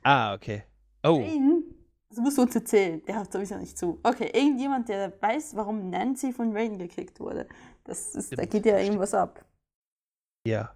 Ah, 0.01 0.33
okay. 0.33 0.63
Oh, 1.03 1.19
Raiden, 1.21 1.75
das 2.09 2.19
musst 2.19 2.37
du 2.37 2.43
uns 2.43 2.55
erzählen. 2.55 3.03
Der 3.05 3.17
hört 3.17 3.31
sowieso 3.33 3.57
nicht 3.57 3.77
zu. 3.77 3.99
Okay, 4.01 4.31
irgendjemand, 4.33 4.87
der 4.87 5.21
weiß, 5.21 5.55
warum 5.57 5.89
Nancy 5.89 6.31
von 6.31 6.55
Raiden 6.55 6.77
gekickt 6.77 7.19
wurde. 7.19 7.47
Das 7.83 8.15
ist, 8.15 8.37
da 8.37 8.45
geht 8.45 8.65
ja 8.65 8.79
irgendwas 8.79 9.13
ab. 9.13 9.45
Ja. 10.45 10.75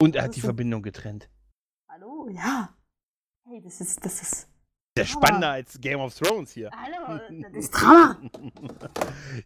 Und 0.00 0.16
er 0.16 0.24
hat 0.24 0.36
die 0.36 0.40
so- 0.40 0.46
Verbindung 0.48 0.82
getrennt. 0.82 1.28
Hallo? 1.90 2.28
Ja. 2.30 2.74
Hey, 3.48 3.60
das 3.62 3.80
ist, 3.80 4.04
das 4.04 4.22
ist. 4.22 4.48
Der 4.96 5.04
spannender 5.04 5.50
als 5.50 5.80
Game 5.80 5.98
of 6.00 6.14
Thrones 6.14 6.52
hier. 6.52 6.70
Hallo, 6.70 7.18
das 7.42 7.52
ist 7.52 7.70
Drama. 7.74 8.16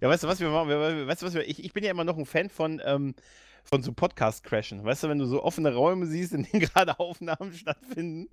ja, 0.00 0.08
weißt 0.08 0.24
du, 0.24 0.28
was 0.28 0.40
wir 0.40 0.50
machen? 0.50 0.68
Weißt 1.08 1.22
du, 1.22 1.26
was 1.26 1.34
wir, 1.34 1.48
ich, 1.48 1.64
ich 1.64 1.72
bin 1.72 1.84
ja 1.84 1.90
immer 1.90 2.04
noch 2.04 2.18
ein 2.18 2.26
Fan 2.26 2.50
von, 2.50 2.82
ähm, 2.84 3.14
von 3.64 3.82
so 3.82 3.92
Podcast-Crashen. 3.92 4.84
Weißt 4.84 5.02
du, 5.04 5.08
wenn 5.08 5.18
du 5.18 5.24
so 5.24 5.42
offene 5.42 5.74
Räume 5.74 6.06
siehst, 6.06 6.32
in 6.34 6.42
denen 6.44 6.60
gerade 6.74 6.98
Aufnahmen 6.98 7.52
stattfinden. 7.54 8.28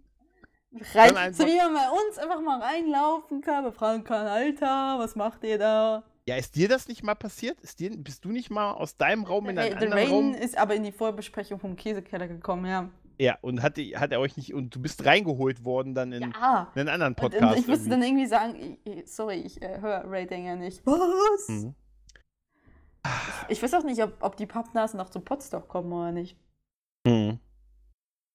Rein, 0.93 1.33
so 1.33 1.45
wie 1.45 1.55
man 1.55 1.73
bei 1.73 1.89
uns 1.89 2.17
einfach 2.17 2.41
mal 2.41 2.61
reinlaufen 2.61 3.39
kann, 3.39 3.63
wir 3.63 3.71
fragen 3.71 4.03
kann, 4.03 4.27
Alter, 4.27 4.99
was 4.99 5.15
macht 5.15 5.41
ihr 5.45 5.57
da? 5.57 6.03
Ja, 6.27 6.37
ist 6.37 6.55
dir 6.55 6.67
das 6.67 6.87
nicht 6.87 7.03
mal 7.03 7.13
passiert? 7.15 7.61
Ist 7.61 7.79
dir, 7.79 7.91
bist 7.95 8.25
du 8.25 8.29
nicht 8.29 8.49
mal 8.49 8.71
aus 8.71 8.97
deinem 8.97 9.23
Raum 9.25 9.47
in 9.47 9.59
einen 9.59 9.69
Der, 9.69 9.79
der 9.79 9.91
anderen 9.91 10.03
Rain 10.03 10.33
Raum? 10.33 10.33
ist 10.33 10.57
aber 10.57 10.73
in 10.75 10.83
die 10.83 10.91
Vorbesprechung 10.91 11.59
vom 11.59 11.75
Käsekeller 11.75 12.27
gekommen, 12.27 12.65
ja. 12.65 12.89
Ja, 13.17 13.37
und 13.41 13.61
hat, 13.61 13.77
die- 13.77 13.95
hat 13.95 14.11
er 14.11 14.19
euch 14.19 14.35
nicht, 14.35 14.53
und 14.53 14.73
du 14.75 14.81
bist 14.81 15.05
reingeholt 15.05 15.63
worden 15.63 15.93
dann 15.93 16.11
in 16.11 16.31
Ja. 16.33 16.71
einen 16.75 16.89
anderen 16.89 17.13
Und, 17.13 17.19
Podcast. 17.19 17.55
und 17.55 17.59
ich 17.61 17.67
musste 17.67 17.89
dann 17.89 18.01
irgendwie 18.01 18.25
sagen, 18.25 18.77
sorry, 19.05 19.35
ich 19.35 19.61
äh, 19.61 19.79
höre 19.79 20.03
Rating 20.07 20.45
ja 20.47 20.55
nicht. 20.55 20.81
Was? 20.85 21.47
Mhm. 21.47 21.75
Ich 23.49 23.61
weiß 23.61 23.73
auch 23.75 23.83
nicht, 23.83 24.01
ob, 24.01 24.17
ob 24.21 24.35
die 24.35 24.47
Pappnasen 24.47 24.97
noch 24.97 25.09
zum 25.11 25.23
Potstock 25.23 25.67
kommen 25.67 25.93
oder 25.93 26.11
nicht. 26.11 26.35
Mhm. 27.05 27.39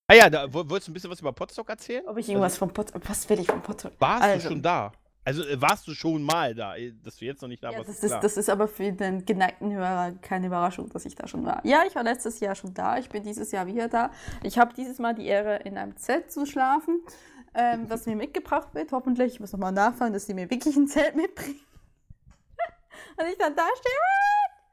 Ah 0.07 0.15
ja, 0.15 0.31
da 0.31 0.53
woll- 0.53 0.71
wolltest 0.71 0.87
du 0.89 0.93
ein 0.93 0.95
bisschen 0.95 1.11
was 1.11 1.21
über 1.21 1.33
Potstock 1.33 1.69
erzählen? 1.69 2.05
Ob 2.07 2.17
ich 2.17 2.29
irgendwas 2.29 2.57
vom 2.57 2.73
Potstock. 2.73 3.03
Was 3.09 3.29
will 3.29 3.41
ich 3.41 3.49
vom 3.49 3.61
Potstock? 3.63 3.93
Warst 3.99 4.23
Also- 4.23 4.49
du 4.49 4.55
schon 4.55 4.63
da? 4.63 4.93
Also 5.25 5.45
äh, 5.45 5.61
warst 5.61 5.87
du 5.87 5.95
schon 5.95 6.23
mal 6.23 6.55
da? 6.55 6.77
Eh, 6.77 6.93
Dass 7.05 7.17
du 7.17 7.25
jetzt 7.27 7.43
noch 7.43 7.49
nicht 7.49 7.63
da 7.63 7.71
Ja, 7.71 7.79
warst, 7.79 7.89
das, 7.91 7.97
ist 7.97 8.05
ist, 8.05 8.11
klar. 8.11 8.21
das 8.23 8.37
ist 8.37 8.49
aber 8.51 8.69
für 8.69 8.93
den 8.93 9.25
geneigten 9.27 9.73
Hörer 9.73 10.13
keine 10.23 10.47
Überraschung, 10.47 10.89
dass 10.91 11.05
ich 11.05 11.15
da 11.15 11.27
schon 11.29 11.45
war. 11.45 11.61
Ja, 11.65 11.83
ich 11.87 11.95
war 11.95 12.03
letztes 12.03 12.41
Jahr 12.41 12.55
schon 12.55 12.73
da. 12.75 12.99
Ich 12.99 13.09
bin 13.11 13.23
dieses 13.23 13.53
Jahr 13.53 13.67
wieder 13.67 13.89
da. 13.89 14.11
Ich 14.43 14.59
habe 14.59 14.73
dieses 14.75 14.99
Mal 14.99 15.15
die 15.15 15.27
Ehre, 15.27 15.57
in 15.59 15.77
einem 15.77 15.97
Zelt 15.97 16.33
zu 16.33 16.47
schlafen, 16.47 17.01
ähm, 17.55 17.85
was 17.89 18.07
mir 18.07 18.17
mitgebracht 18.17 18.75
wird. 18.75 18.93
Hoffentlich, 18.93 19.35
ich 19.35 19.41
muss 19.41 19.53
nochmal 19.53 19.73
nachfragen, 19.73 20.13
dass 20.15 20.27
sie 20.27 20.35
mir 20.35 20.49
wirklich 20.51 20.77
ein 20.77 20.89
Zelt 20.89 21.15
mitbringen. 21.17 21.61
Und 23.19 23.27
ich 23.31 23.37
dann 23.39 23.55
da 23.55 23.67
stehe, 23.79 23.95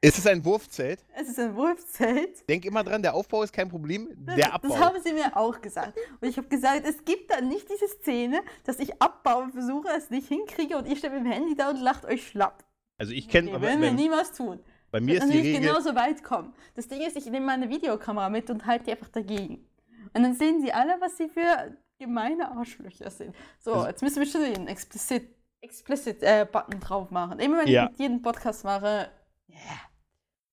Ist 0.01 0.17
es 0.19 0.27
ein 0.27 0.45
Wurfzelt? 0.45 1.03
es 1.15 1.27
ist 1.29 1.39
ein 1.39 1.55
Wurfzelt. 1.55 2.47
Denk 2.47 2.65
immer 2.65 2.83
dran, 2.83 3.01
der 3.01 3.15
Aufbau 3.15 3.41
ist 3.43 3.51
kein 3.51 3.67
Problem, 3.67 4.09
Das, 4.25 4.35
der 4.35 4.53
Abbau. 4.53 4.69
das 4.69 4.79
haben 4.79 5.01
sie 5.03 5.11
mir 5.13 5.35
auch 5.35 5.59
gesagt. 5.59 5.97
Und 6.21 6.27
ich 6.27 6.37
habe 6.37 6.47
gesagt, 6.47 6.83
es 6.87 7.03
gibt 7.03 7.31
dann 7.31 7.47
nicht 7.47 7.67
diese 7.69 7.87
Szene, 7.87 8.41
dass 8.63 8.77
ich 8.79 9.01
abbaue, 9.01 9.49
versuche 9.49 9.87
es 9.97 10.09
nicht 10.11 10.27
hinkriege 10.27 10.77
und 10.77 10.87
ihr 10.87 10.95
steht 10.95 11.11
mit 11.13 11.21
dem 11.21 11.31
Handy 11.31 11.55
da 11.55 11.69
und 11.71 11.81
lacht 11.81 12.05
euch 12.05 12.27
schlapp. 12.27 12.63
also 12.99 13.11
ich 13.11 13.27
kenne, 13.27 13.51
Okay, 13.51 13.61
werden 13.61 13.81
wir 13.81 13.91
niemals 13.91 14.31
tun. 14.33 14.59
bei 14.91 14.99
mir 15.01 15.17
ist 15.17 15.33
die 15.33 15.39
Regel, 15.39 15.61
genauso 15.61 15.95
weit 15.95 16.23
kommen. 16.23 16.53
Das 16.75 16.87
Ding 16.87 17.01
ist, 17.01 17.17
ich 17.17 17.25
nehme 17.25 17.45
meine 17.47 17.67
Videokamera 17.69 18.29
mit 18.29 18.49
und 18.51 18.65
halte 18.67 18.85
die 18.85 18.91
einfach 18.91 19.09
dagegen. 19.09 19.67
Und 20.13 20.21
dann 20.23 20.35
sehen 20.35 20.61
sie 20.61 20.71
alle, 20.71 20.95
was 21.01 21.17
sie 21.17 21.27
für 21.27 21.75
gemeine 21.99 22.51
Arschlöcher 22.51 23.09
sind. 23.09 23.35
So, 23.59 23.73
Also- 23.73 23.87
jetzt 23.87 24.01
müssen 24.03 24.19
wir 24.19 24.27
schon 24.27 24.41
den 24.41 24.67
explicit, 24.67 25.27
explicit 25.61 26.21
äh, 26.21 26.45
Button 26.49 26.79
drauf 26.79 27.09
machen. 27.09 27.39
Immer 27.39 27.59
wenn 27.59 27.67
Ja. 27.67 27.85
ich 27.85 27.89
mit 27.91 27.99
jedem 27.99 28.21
Podcast 28.21 28.63
mache, 28.63 29.09
yeah. 29.49 29.59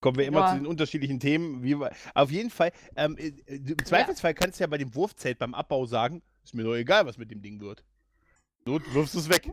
Kommen 0.05 0.19
wir 0.19 0.27
immer 0.27 0.41
Ja. 0.41 0.49
zu 0.51 0.57
den 0.57 0.67
unterschiedlichen 0.67 1.19
Themen. 1.19 1.63
Wie 1.63 1.75
auf 2.13 2.31
jeden 2.31 2.51
Fall, 2.51 2.73
ähm, 2.95 3.17
äh, 3.17 3.33
im 3.47 3.83
Zweifelsfall 3.87 4.35
kannst 4.35 4.61
du 4.61 4.65
ja 4.65 4.67
bei 4.67 4.77
dem 4.77 4.95
Wurfzelt 4.95 5.39
beim 5.39 5.55
Abbau 5.55 5.87
sagen, 5.87 6.21
ist 6.45 6.55
mir 6.55 6.63
doch 6.63 6.75
egal, 6.75 7.07
was 7.07 7.17
mit 7.17 7.31
dem 7.31 7.41
Ding 7.41 7.59
wird. 7.59 7.83
Wirfst 8.67 9.15
du 9.15 9.19
es 9.21 9.31
weg. 9.31 9.51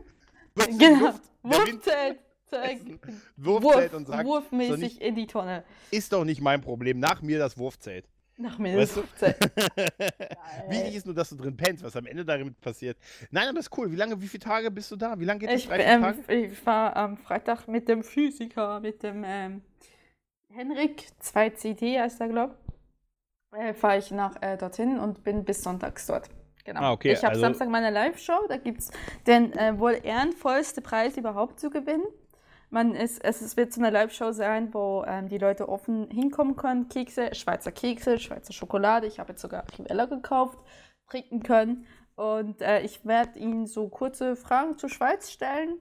Wirfst 0.54 0.78
genau, 0.78 1.14
Wurfzelt, 1.42 2.18
essen. 2.50 3.00
Wurf, 3.38 3.62
Wurfzelt 3.62 3.94
und 3.94 4.06
sagt, 4.06 4.26
wurfmäßig 4.26 5.00
in 5.00 5.14
die 5.14 5.26
Tonne. 5.26 5.64
ist 5.90 6.12
doch 6.12 6.22
nicht 6.22 6.42
mein 6.42 6.60
Problem. 6.60 6.98
Nach 7.00 7.22
mir 7.22 7.38
das 7.38 7.56
Wurfzelt. 7.56 8.06
Nach 8.36 8.58
mir 8.58 8.76
Weißt 8.76 8.98
das? 8.98 9.04
Wurfzelt. 9.04 9.38
Wichtig 10.68 10.96
ist 10.96 11.06
nur, 11.06 11.14
dass 11.14 11.30
du 11.30 11.36
drin 11.36 11.56
pennst, 11.56 11.82
was 11.82 11.96
am 11.96 12.04
Ende 12.04 12.26
damit 12.26 12.60
passiert. 12.60 12.98
Nein, 13.30 13.48
aber 13.48 13.58
ist 13.58 13.74
cool. 13.78 13.90
Wie 13.90 13.96
lange, 13.96 14.20
wie 14.20 14.28
viele 14.28 14.42
Tage 14.42 14.70
bist 14.70 14.90
du 14.90 14.96
da? 14.96 15.18
Wie 15.18 15.24
lange 15.24 15.40
geht 15.40 15.48
das? 15.48 15.64
Ich, 15.64 15.70
ähm, 15.70 16.14
ich 16.28 16.66
war 16.66 16.94
am 16.94 17.16
Freitag 17.16 17.68
mit 17.68 17.88
dem 17.88 18.02
Physiker, 18.02 18.80
mit 18.80 19.02
dem 19.02 19.24
ähm, 19.26 19.62
Henrik, 20.54 21.06
2CD 21.22 22.00
heißt 22.00 22.20
er, 22.20 22.28
glaube 22.28 22.56
ich, 23.52 23.58
äh, 23.58 23.74
fahre 23.74 23.98
ich 23.98 24.10
nach 24.10 24.40
äh, 24.42 24.56
dorthin 24.56 24.98
und 24.98 25.24
bin 25.24 25.44
bis 25.44 25.62
sonntags 25.62 26.06
dort. 26.06 26.28
Genau. 26.64 26.80
Ah, 26.80 26.92
okay, 26.92 27.12
ich 27.12 27.18
habe 27.18 27.30
also- 27.30 27.40
Samstag 27.40 27.68
meine 27.68 27.90
Live-Show, 27.90 28.46
da 28.48 28.56
gibt 28.56 28.80
es 28.80 28.90
den 29.26 29.52
äh, 29.54 29.78
wohl 29.78 29.98
ehrenvollste 30.02 30.80
Preis 30.80 31.16
überhaupt 31.16 31.58
zu 31.58 31.70
gewinnen. 31.70 32.06
Man 32.70 32.94
ist, 32.94 33.22
es 33.22 33.42
es 33.42 33.56
wird 33.56 33.72
so 33.72 33.80
eine 33.80 33.90
Live-Show 33.90 34.32
sein, 34.32 34.72
wo 34.72 35.04
ähm, 35.06 35.28
die 35.28 35.38
Leute 35.38 35.68
offen 35.68 36.08
hinkommen 36.10 36.56
können. 36.56 36.88
Kekse, 36.88 37.34
Schweizer 37.34 37.72
Kekse, 37.72 38.18
Schweizer 38.18 38.52
Schokolade. 38.52 39.06
Ich 39.06 39.18
habe 39.18 39.32
jetzt 39.32 39.42
sogar 39.42 39.64
Rivella 39.78 40.06
gekauft, 40.06 40.58
trinken 41.06 41.42
können. 41.42 41.86
Und 42.14 42.62
äh, 42.62 42.80
ich 42.82 43.04
werde 43.04 43.38
ihnen 43.38 43.66
so 43.66 43.88
kurze 43.88 44.36
Fragen 44.36 44.78
zur 44.78 44.88
Schweiz 44.88 45.30
stellen. 45.30 45.78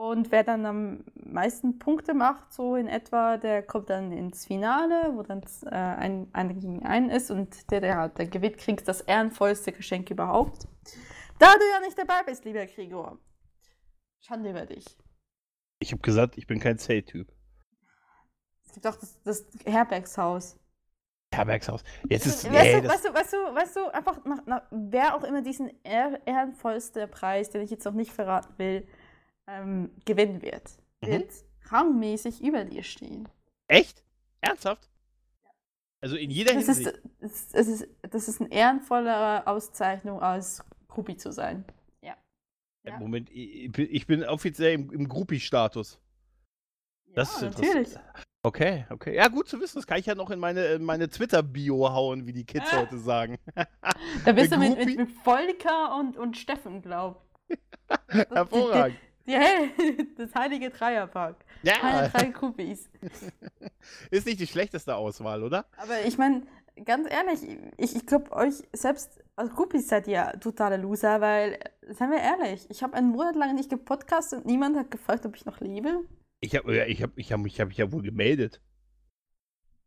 Und 0.00 0.30
wer 0.30 0.44
dann 0.44 0.64
am 0.64 1.04
meisten 1.16 1.80
Punkte 1.80 2.14
macht, 2.14 2.52
so 2.52 2.76
in 2.76 2.86
etwa, 2.86 3.36
der 3.36 3.64
kommt 3.64 3.90
dann 3.90 4.12
ins 4.12 4.46
Finale, 4.46 5.16
wo 5.16 5.24
dann 5.24 5.42
äh, 5.64 5.74
ein, 5.74 6.28
einer 6.32 6.54
gegen 6.54 6.86
einen 6.86 7.10
ist. 7.10 7.32
Und 7.32 7.68
der, 7.72 7.80
der 7.80 7.96
halt 7.96 8.30
gewinnt, 8.30 8.58
kriegt 8.58 8.86
das 8.86 9.00
ehrenvollste 9.00 9.72
Geschenk 9.72 10.08
überhaupt. 10.08 10.68
Da 11.40 11.52
du 11.52 11.64
ja 11.72 11.80
nicht 11.80 11.98
dabei 11.98 12.22
bist, 12.24 12.44
lieber 12.44 12.64
Gregor. 12.66 13.18
Schande 14.20 14.50
über 14.50 14.66
dich. 14.66 14.86
Ich 15.80 15.90
habe 15.90 16.00
gesagt, 16.00 16.38
ich 16.38 16.46
bin 16.46 16.60
kein 16.60 16.78
Zelt-Typ. 16.78 17.32
Es 18.66 18.74
gibt 18.74 18.86
auch 18.86 18.96
das, 18.96 19.20
das 19.24 19.46
Herbergshaus. 19.64 20.60
Herbergshaus. 21.34 21.82
Jetzt 22.08 22.26
ist. 22.26 22.44
weißt, 22.44 22.52
Nee, 22.52 22.80
du, 22.82 22.88
weißt, 22.88 23.04
du, 23.04 23.14
weißt 23.14 23.32
du, 23.32 23.36
weißt 23.36 23.76
du, 23.76 23.88
einfach 23.88 24.24
nach, 24.24 24.46
nach, 24.46 24.62
wer 24.70 25.16
auch 25.16 25.24
immer 25.24 25.42
diesen 25.42 25.72
ehr, 25.82 26.20
ehrenvollste 26.24 27.08
Preis, 27.08 27.50
den 27.50 27.62
ich 27.62 27.70
jetzt 27.70 27.84
noch 27.84 27.94
nicht 27.94 28.12
verraten 28.12 28.54
will, 28.58 28.86
ähm, 29.48 29.90
gewinnen 30.04 30.42
wird, 30.42 30.70
Mhm. 31.02 31.06
wird 31.08 31.32
rangmäßig 31.70 32.42
über 32.42 32.64
dir 32.64 32.82
stehen. 32.82 33.28
echt? 33.68 34.02
Ernsthaft? 34.40 34.88
Also 36.00 36.16
in 36.16 36.30
jeder 36.30 36.54
Das 36.54 36.66
Hinsicht. 36.66 36.86
ist, 36.88 37.02
das, 37.20 37.48
das, 37.48 37.66
ist, 37.66 37.88
das 38.02 38.28
ist 38.28 38.40
eine 38.40 38.52
ehrenvollere 38.52 39.46
Auszeichnung, 39.48 40.20
als 40.22 40.62
Groupie 40.86 41.16
zu 41.16 41.32
sein. 41.32 41.64
Ja. 42.02 42.16
Ja. 42.84 42.98
Moment, 42.98 43.28
ich, 43.32 44.06
bin- 44.06 44.24
offiziell 44.24 44.74
im, 44.74 44.92
im 44.92 45.08
Groupie-Status. 45.08 45.98
Das 47.14 47.34
ist 47.34 47.40
ja, 47.42 47.46
interessant. 47.48 47.74
natürlich. 47.74 47.98
Okay, 48.44 48.86
okay. 48.90 49.14
Ja, 49.16 49.26
gut 49.26 49.48
zu 49.48 49.60
wissen. 49.60 49.78
Das 49.78 49.86
kann 49.88 49.98
ich 49.98 50.06
ja 50.06 50.14
noch 50.14 50.30
in 50.30 50.38
meine, 50.38 50.64
in 50.66 50.84
meine 50.84 51.08
Twitter-Bio 51.08 51.92
hauen, 51.92 52.26
wie 52.26 52.32
die 52.32 52.44
Kids 52.44 52.66
Ah. 52.72 52.82
heute 52.82 52.98
sagen. 52.98 53.36
Da 54.24 54.32
bist 54.32 54.52
du 54.52 54.56
mit, 54.58 54.78
mit, 54.78 54.96
mit 54.96 55.10
Volker 55.24 55.96
und, 55.98 56.16
und 56.16 56.36
Steffen, 56.36 56.80
glaub. 56.80 57.26
Hervorragend. 58.08 58.96
Ja, 59.28 59.42
das 60.16 60.34
heilige 60.34 60.70
Dreierpack. 60.70 61.36
Ja, 61.62 61.74
Meine 61.82 62.08
drei 62.08 62.30
Groupies. 62.30 62.88
ist 64.10 64.26
nicht 64.26 64.40
die 64.40 64.46
schlechteste 64.46 64.96
Auswahl, 64.96 65.42
oder? 65.42 65.66
Aber 65.76 66.02
ich 66.06 66.16
meine, 66.16 66.46
ganz 66.82 67.06
ehrlich, 67.10 67.58
ich, 67.76 67.94
ich 67.94 68.06
glaube, 68.06 68.32
euch 68.32 68.54
selbst 68.72 69.22
als 69.36 69.50
Groupies 69.50 69.86
seid 69.86 70.08
ihr 70.08 70.32
totale 70.40 70.78
Loser, 70.78 71.20
weil, 71.20 71.58
seien 71.90 72.10
wir 72.10 72.20
ehrlich, 72.20 72.66
ich 72.70 72.82
habe 72.82 72.94
einen 72.94 73.10
Monat 73.10 73.36
lang 73.36 73.54
nicht 73.54 73.68
gepodcastet 73.68 74.40
und 74.40 74.46
niemand 74.46 74.78
hat 74.78 74.90
gefragt, 74.90 75.26
ob 75.26 75.36
ich 75.36 75.44
noch 75.44 75.60
lebe. 75.60 76.06
Ich 76.40 76.56
habe 76.56 76.74
ja, 76.74 76.86
ich 76.86 77.02
hab, 77.02 77.10
ich 77.16 77.30
hab, 77.30 77.40
mich 77.40 77.60
hab 77.60 77.68
mich 77.68 77.76
ja 77.76 77.92
wohl 77.92 78.02
gemeldet. 78.02 78.62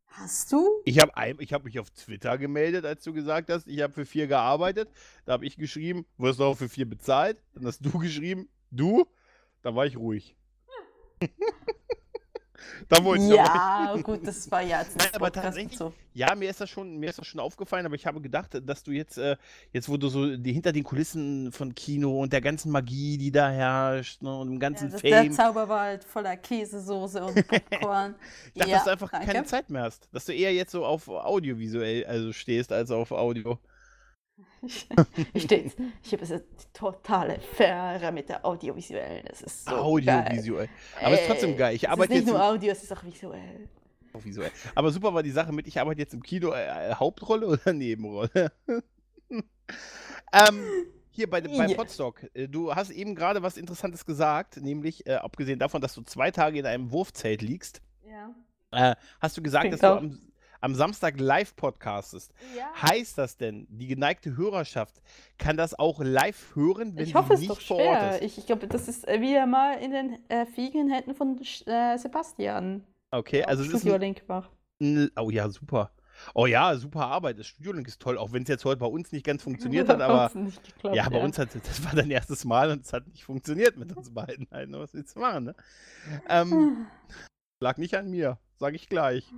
Hast 0.06 0.52
du? 0.52 0.70
Ich 0.86 1.00
habe 1.00 1.12
ich 1.40 1.52
hab 1.52 1.64
mich 1.64 1.80
auf 1.80 1.90
Twitter 1.90 2.38
gemeldet, 2.38 2.86
als 2.86 3.04
du 3.04 3.12
gesagt 3.12 3.50
hast, 3.50 3.68
ich 3.68 3.82
habe 3.82 3.94
für 3.94 4.06
vier 4.06 4.28
gearbeitet. 4.28 4.90
Da 5.26 5.34
habe 5.34 5.48
ich 5.48 5.58
geschrieben, 5.58 6.06
wirst 6.18 6.40
du 6.40 6.44
auch 6.44 6.58
für 6.58 6.70
vier 6.70 6.88
bezahlt? 6.88 7.38
Dann 7.56 7.66
hast 7.66 7.84
du 7.84 7.98
geschrieben, 7.98 8.48
du? 8.70 9.08
Da 9.62 9.76
war 9.76 9.86
ich 9.86 9.98
ruhig. 9.98 10.36
da 12.90 13.04
wollte 13.04 13.24
ich 13.24 13.30
Ja, 13.32 13.96
gut, 14.02 14.26
das 14.26 14.50
war 14.52 14.62
ja 14.62 14.82
jetzt 14.82 14.98
Nein, 14.98 15.08
aber 15.14 15.32
tatsächlich- 15.32 15.78
so. 15.78 15.94
Ja, 16.14 16.36
mir 16.36 16.50
ist 16.50 16.60
das 16.60 16.70
schon, 16.70 16.98
mir 16.98 17.10
ist 17.10 17.20
das 17.20 17.26
schon 17.28 17.40
aufgefallen, 17.40 17.86
aber 17.86 17.96
ich 17.96 18.06
habe 18.06 18.20
gedacht, 18.20 18.60
dass 18.66 18.84
du 18.84 18.92
jetzt, 18.92 19.18
äh, 19.18 19.38
jetzt 19.72 19.88
wo 19.88 19.96
du 19.96 20.10
so 20.10 20.36
die, 20.36 20.52
hinter 20.52 20.74
den 20.74 20.84
Kulissen 20.84 21.54
von 21.54 21.74
Kino 21.74 22.20
und 22.22 22.34
der 22.34 22.42
ganzen 22.42 22.70
Magie, 22.70 23.18
die 23.18 23.32
da 23.32 23.50
herrscht, 23.50 24.22
ne, 24.22 24.38
und 24.38 24.48
dem 24.50 24.54
Ja, 24.56 24.60
ganzen 24.60 24.92
das, 24.92 25.02
der 25.02 25.24
Fame, 25.24 25.32
Zauberwald 25.32 26.04
voller 26.04 26.36
Käsesoße 26.36 27.24
und 27.24 27.36
Popcorn. 27.48 28.16
ich 28.54 28.60
dachte, 28.60 28.70
ja, 28.72 28.76
dass 28.78 28.84
du 28.86 28.92
einfach 28.92 29.10
danke. 29.12 29.28
keine 29.32 29.46
Zeit 29.46 29.70
mehr 29.70 29.84
hast. 29.84 30.10
Dass 30.12 30.26
du 30.26 30.34
eher 30.34 30.54
jetzt 30.54 30.72
so 30.72 30.86
auf 30.86 31.08
audiovisuell 31.08 32.06
also 32.06 32.34
stehst 32.34 32.74
als 32.74 32.92
auf 32.92 33.12
Audio. 33.12 33.58
Ich 35.34 35.44
stehe 35.44 35.72
Ich 36.04 36.14
habe 36.14 36.24
eine 36.26 36.44
totale 36.74 37.40
Fähre 37.40 38.12
mit 38.12 38.30
der 38.30 38.46
audiovisuellen. 38.46 39.26
Das 39.28 39.42
ist 39.42 39.66
so 39.66 39.72
geil. 39.72 39.80
Audiovisuell. 40.26 40.70
Aber 41.02 41.16
es 41.16 41.22
ist 41.22 41.28
trotzdem 41.28 41.58
geil. 41.58 41.76
Ich 41.76 41.84
es 41.84 41.90
arbeite 41.90 42.14
ist 42.14 42.20
jetzt 42.20 42.26
nicht 42.26 42.34
nur 42.34 42.44
im, 42.44 42.56
Audio, 42.56 42.72
es 42.72 42.84
ist 42.84 42.92
auch 42.96 43.04
visuell. 43.04 43.70
auch 44.14 44.24
visuell. 44.24 44.52
Aber 44.76 44.92
super 44.92 45.14
war 45.14 45.24
die 45.24 45.32
Sache 45.32 45.52
mit, 45.52 45.68
ich 45.68 45.80
arbeite 45.80 46.02
jetzt 46.02 46.14
im 46.14 46.22
Kino 46.24 46.52
äh, 46.54 46.94
Hauptrolle 46.94 47.48
oder 47.48 47.74
Nebenrolle? 47.74 48.52
ähm, 50.34 50.64
hier 51.10 51.30
bei, 51.30 51.42
bei 51.42 51.50
Ja. 51.68 51.76
Podstock, 51.76 52.24
äh, 52.34 52.48
du 52.48 52.74
hast 52.74 52.90
eben 52.92 53.16
gerade 53.16 53.44
was 53.44 53.58
Interessantes 53.58 54.06
gesagt, 54.06 54.58
nämlich, 54.58 55.06
äh, 55.08 55.16
abgesehen 55.16 55.60
davon, 55.60 55.82
dass 55.82 55.94
du 55.94 56.02
zwei 56.04 56.32
Tage 56.32 56.60
in 56.60 56.66
einem 56.66 56.92
Wurfzelt 56.92 57.42
liegst, 57.42 57.82
Ja. 58.08 58.34
äh, 58.72 58.96
hast 59.20 59.38
du 59.38 59.42
gesagt, 59.42 59.64
Klingt 59.64 59.74
dass 59.74 59.82
du 59.82 59.88
auch. 59.88 59.98
am, 59.98 60.20
am 60.62 60.76
Samstag 60.76 61.20
live 61.20 61.56
podcastest. 61.56 62.34
ja. 62.56 62.72
Heißt 62.82 63.18
das 63.18 63.38
denn, 63.38 63.68
die 63.70 63.88
geneigte 63.88 64.38
Hörerschaft 64.38 65.02
kann 65.38 65.58
das 65.58 65.78
auch 65.78 66.00
live 66.02 66.56
hören, 66.56 66.96
wenn 66.96 67.04
Ich 67.04 67.16
hoffe, 67.16 67.34
es 67.34 67.42
sie 67.42 67.48
nicht 67.48 67.60
doch 67.60 67.66
vor 67.66 67.78
Ort 67.78 68.14
ist? 68.14 68.22
Ich, 68.22 68.38
ich 68.38 68.46
glaube, 68.46 68.68
das 68.68 68.88
ist 68.88 69.08
äh, 69.08 69.20
wieder 69.22 69.46
mal 69.46 69.74
in 69.80 69.92
den 69.92 70.30
äh, 70.30 70.46
fliegenden 70.46 70.90
Händen 70.90 71.16
von 71.16 71.40
äh, 71.66 71.98
Sebastian. 71.98 72.86
Okay, 73.12 73.44
also 73.44 73.64
es 73.64 73.70
ist 73.70 73.74
ein, 73.74 73.80
Studio 73.80 73.98
Link 73.98 74.24
ein, 74.80 75.12
oh 75.20 75.30
ja, 75.30 75.50
super. 75.50 75.92
Oh 76.34 76.46
ja, 76.46 76.76
super 76.76 77.08
Arbeit. 77.08 77.40
Das 77.40 77.48
Studiolink 77.48 77.88
ist 77.88 78.02
toll, 78.02 78.18
auch 78.18 78.32
wenn 78.32 78.44
es 78.44 78.50
jetzt 78.50 78.66
heute 78.66 78.80
bei 78.80 78.86
uns 78.86 79.12
nicht 79.12 79.26
ganz 79.26 79.44
funktioniert 79.44 79.90
hat, 79.90 80.02
aber 80.02 80.30
geklappt, 80.34 80.96
ja, 80.96 81.10
bei 81.10 81.22
uns 81.22 81.38
hat 81.38 81.50
das 81.56 81.84
war 81.84 81.94
dein 81.96 82.12
erstes 82.12 82.46
Mal 82.46 82.72
und 82.72 82.86
es 82.86 82.94
hat 82.94 83.08
nicht 83.08 83.24
funktioniert 83.24 83.78
mit 83.78 83.96
uns 83.96 84.14
beiden. 84.14 84.48
Ne? 84.52 84.80
Was 84.80 84.94
willst 84.94 85.16
du 85.16 85.20
machen, 85.20 85.46
ne? 85.46 85.56
Ähm, 86.30 86.88
lag 87.60 87.78
nicht 87.78 87.96
an 87.96 88.10
mir, 88.10 88.38
sage 88.58 88.76
ich 88.76 88.90
gleich. 88.90 89.32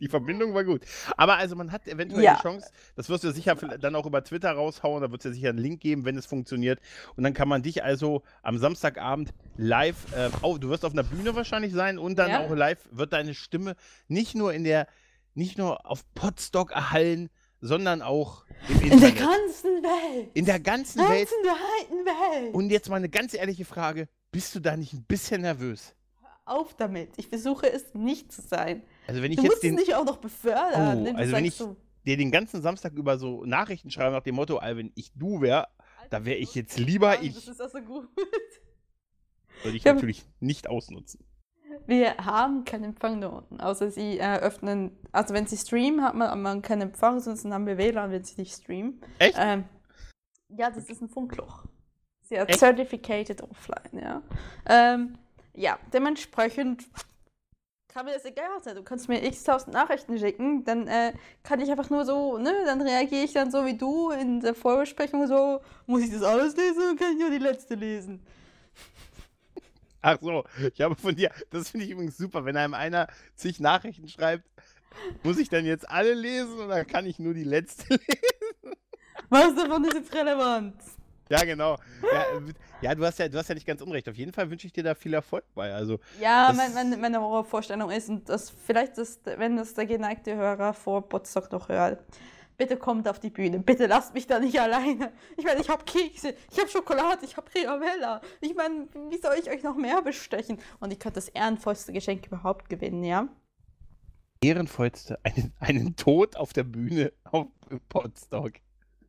Die 0.00 0.08
Verbindung 0.08 0.54
war 0.54 0.64
gut. 0.64 0.82
Aber 1.16 1.36
also 1.36 1.56
man 1.56 1.72
hat 1.72 1.86
eventuell 1.88 2.22
Ja. 2.22 2.36
die 2.36 2.42
Chance, 2.42 2.70
das 2.96 3.08
wirst 3.08 3.24
du 3.24 3.32
sicher 3.32 3.54
dann 3.56 3.94
auch 3.96 4.06
über 4.06 4.22
Twitter 4.22 4.52
raushauen, 4.52 5.02
da 5.02 5.10
wird 5.10 5.20
es 5.22 5.24
ja 5.24 5.32
sicher 5.32 5.48
einen 5.50 5.58
Link 5.58 5.80
geben, 5.80 6.04
wenn 6.04 6.16
es 6.16 6.26
funktioniert. 6.26 6.80
Und 7.16 7.24
dann 7.24 7.34
kann 7.34 7.48
man 7.48 7.62
dich 7.62 7.82
also 7.82 8.22
am 8.42 8.58
Samstagabend 8.58 9.32
live, 9.56 9.96
äh, 10.16 10.30
auf, 10.42 10.58
du 10.60 10.68
wirst 10.68 10.84
auf 10.84 10.92
einer 10.92 11.02
Bühne 11.02 11.34
wahrscheinlich 11.34 11.72
sein 11.72 11.98
und 11.98 12.16
dann 12.18 12.30
Ja. 12.30 12.40
auch 12.40 12.50
live 12.54 12.88
wird 12.92 13.12
deine 13.12 13.34
Stimme 13.34 13.74
nicht 14.06 14.34
nur 14.34 14.52
in 14.52 14.64
der, 14.64 14.86
nicht 15.34 15.58
nur 15.58 15.84
auf 15.84 16.04
Podstock 16.14 16.70
erhallen, 16.72 17.28
sondern 17.60 18.02
auch 18.02 18.44
im 18.68 18.92
In 18.92 19.00
der 19.00 19.10
ganzen 19.10 19.82
Welt. 19.82 20.30
In 20.34 20.44
der 20.44 20.60
ganzen 20.60 21.00
Welt. 21.00 21.28
ganzen 21.28 21.44
weiten 21.44 22.06
Welt. 22.44 22.54
Und 22.54 22.70
jetzt 22.70 22.88
mal 22.88 22.96
eine 22.96 23.08
ganz 23.08 23.34
ehrliche 23.34 23.64
Frage, 23.64 24.08
bist 24.30 24.54
du 24.54 24.60
da 24.60 24.76
nicht 24.76 24.92
ein 24.92 25.02
bisschen 25.04 25.40
nervös? 25.42 25.94
Auf 26.44 26.74
damit. 26.76 27.10
Ich 27.16 27.26
versuche 27.28 27.70
es 27.70 27.92
nicht 27.94 28.30
zu 28.32 28.42
sein. 28.42 28.82
Also 29.08 29.22
wenn 29.22 29.30
ich 29.32 29.36
Du 29.38 29.42
musst 29.42 29.54
jetzt 29.54 29.62
den, 29.64 29.74
es 29.74 29.80
nicht 29.86 29.94
auch 29.96 30.04
noch 30.04 30.18
befördern. 30.18 31.06
Oh, 31.06 31.16
also 31.16 31.32
wenn 31.32 31.44
ich- 31.44 31.54
so, 31.56 31.76
dir 32.06 32.16
den 32.16 32.30
ganzen 32.30 32.62
Samstag 32.62 32.92
über 32.92 33.18
so 33.18 33.44
Nachrichten 33.44 33.90
schreibe 33.90 34.12
nach 34.14 34.22
dem 34.22 34.34
Motto, 34.36 34.60
wenn 34.62 34.92
ich 34.94 35.12
du 35.14 35.40
wäre, 35.40 35.66
da 36.10 36.24
wäre 36.24 36.36
ich 36.36 36.54
jetzt 36.54 36.78
lieber 36.78 37.16
Das 37.16 37.22
ich. 37.24 37.48
ist 37.48 37.60
also 37.60 37.80
gut. 37.80 38.08
Würde 39.62 39.76
ich 39.76 39.86
hab- 39.86 39.96
natürlich 39.96 40.24
nicht 40.40 40.68
ausnutzen. 40.68 41.24
Wir 41.86 42.16
haben 42.18 42.64
keinen 42.64 42.84
Empfang 42.84 43.20
da 43.20 43.28
unten, 43.28 43.60
außer 43.60 43.90
sie 43.90 44.18
äh, 44.18 44.38
öffnen, 44.38 44.90
also 45.12 45.32
wenn 45.34 45.46
sie 45.46 45.56
streamen, 45.56 46.02
hat 46.04 46.14
man, 46.14 46.40
man 46.42 46.60
keinen 46.62 46.82
Empfang, 46.82 47.20
sonst 47.20 47.44
haben 47.46 47.66
wir 47.66 47.78
WLAN, 47.78 48.10
wenn 48.10 48.24
sie 48.24 48.40
nicht 48.40 48.54
streamen. 48.54 49.00
Echt? 49.18 49.36
Ähm, 49.38 49.64
ja, 50.48 50.70
das 50.70 50.88
ist 50.88 51.00
ein 51.02 51.08
Funkloch. 51.08 51.64
Sie 52.22 52.38
hat 52.38 52.48
Echt? 52.50 52.58
certificated 52.58 53.42
offline, 53.42 54.02
ja. 54.02 54.22
Ähm, 54.66 55.18
ja, 55.54 55.78
dementsprechend 55.92 56.84
kann 57.88 58.04
mir 58.04 58.12
das 58.12 58.24
egal 58.24 58.62
sein. 58.62 58.76
Du 58.76 58.82
kannst 58.82 59.08
mir 59.08 59.24
x 59.24 59.44
tausend 59.44 59.74
Nachrichten 59.74 60.18
schicken, 60.18 60.64
dann 60.64 60.86
äh, 60.86 61.12
kann 61.42 61.60
ich 61.60 61.70
einfach 61.70 61.90
nur 61.90 62.04
so, 62.04 62.38
ne, 62.38 62.52
dann 62.64 62.80
reagiere 62.80 63.24
ich 63.24 63.32
dann 63.32 63.50
so 63.50 63.64
wie 63.64 63.76
du 63.76 64.10
in 64.10 64.40
der 64.40 64.54
Vorbesprechung 64.54 65.26
so, 65.26 65.60
muss 65.86 66.02
ich 66.02 66.12
das 66.12 66.22
alles 66.22 66.56
lesen 66.56 66.82
oder 66.82 66.96
kann 66.96 67.12
ich 67.14 67.18
nur 67.18 67.30
die 67.30 67.38
letzte 67.38 67.74
lesen? 67.74 68.20
Ach 70.00 70.18
so, 70.20 70.44
ich 70.72 70.80
habe 70.80 70.94
von 70.94 71.16
dir, 71.16 71.30
das 71.50 71.70
finde 71.70 71.86
ich 71.86 71.92
übrigens 71.92 72.16
super, 72.16 72.44
wenn 72.44 72.56
einem 72.56 72.74
einer 72.74 73.08
zig 73.34 73.58
Nachrichten 73.58 74.08
schreibt, 74.08 74.44
muss 75.22 75.38
ich 75.38 75.48
dann 75.48 75.64
jetzt 75.64 75.88
alle 75.90 76.14
lesen 76.14 76.58
oder 76.58 76.84
kann 76.84 77.06
ich 77.06 77.18
nur 77.18 77.34
die 77.34 77.44
letzte 77.44 77.94
lesen? 77.94 78.76
Was 79.28 79.54
davon 79.54 79.84
ist 79.84 79.94
jetzt 79.94 80.14
relevant? 80.14 80.76
Ja, 81.30 81.44
genau. 81.44 81.76
Ja, 82.02 82.40
ja, 82.80 82.94
du, 82.94 83.04
hast 83.04 83.18
ja, 83.18 83.28
du 83.28 83.36
hast 83.36 83.48
ja 83.48 83.54
nicht 83.54 83.66
ganz 83.66 83.82
unrecht. 83.82 84.08
Auf 84.08 84.16
jeden 84.16 84.32
Fall 84.32 84.50
wünsche 84.50 84.66
ich 84.66 84.72
dir 84.72 84.82
da 84.82 84.94
viel 84.94 85.12
Erfolg 85.12 85.44
bei. 85.54 85.74
Also, 85.74 85.98
ja, 86.20 86.52
mein, 86.56 86.72
meine, 86.72 86.96
meine 86.96 87.20
Horrorvorstellung 87.20 87.90
ist, 87.90 88.08
und 88.08 88.28
das 88.28 88.50
vielleicht 88.50 88.96
ist, 88.98 89.26
wenn 89.26 89.56
das 89.56 89.74
der 89.74 89.86
geneigte 89.86 90.34
Hörer 90.34 90.72
vor 90.72 91.06
Potsdok 91.06 91.52
noch 91.52 91.68
hört, 91.68 92.02
bitte 92.56 92.76
kommt 92.76 93.08
auf 93.08 93.20
die 93.20 93.30
Bühne, 93.30 93.58
bitte 93.60 93.86
lasst 93.86 94.14
mich 94.14 94.26
da 94.26 94.38
nicht 94.38 94.60
alleine. 94.60 95.12
Ich 95.36 95.44
meine, 95.44 95.60
ich 95.60 95.68
habe 95.68 95.84
Kekse, 95.84 96.34
ich 96.50 96.58
habe 96.58 96.68
Schokolade, 96.68 97.24
ich 97.24 97.36
habe 97.36 97.46
Riavella. 97.54 98.20
Ich 98.40 98.54
meine, 98.54 98.88
wie 99.10 99.18
soll 99.18 99.36
ich 99.40 99.50
euch 99.50 99.62
noch 99.62 99.76
mehr 99.76 100.02
bestechen? 100.02 100.58
Und 100.80 100.92
ich 100.92 100.98
könnte 100.98 101.16
das 101.16 101.28
ehrenvollste 101.28 101.92
Geschenk 101.92 102.26
überhaupt 102.26 102.68
gewinnen, 102.68 103.04
ja? 103.04 103.28
Ehrenvollste, 104.40 105.18
einen, 105.24 105.52
einen 105.58 105.96
Tod 105.96 106.36
auf 106.36 106.52
der 106.52 106.64
Bühne 106.64 107.12
auf 107.24 107.48
Potsdok. 107.88 108.52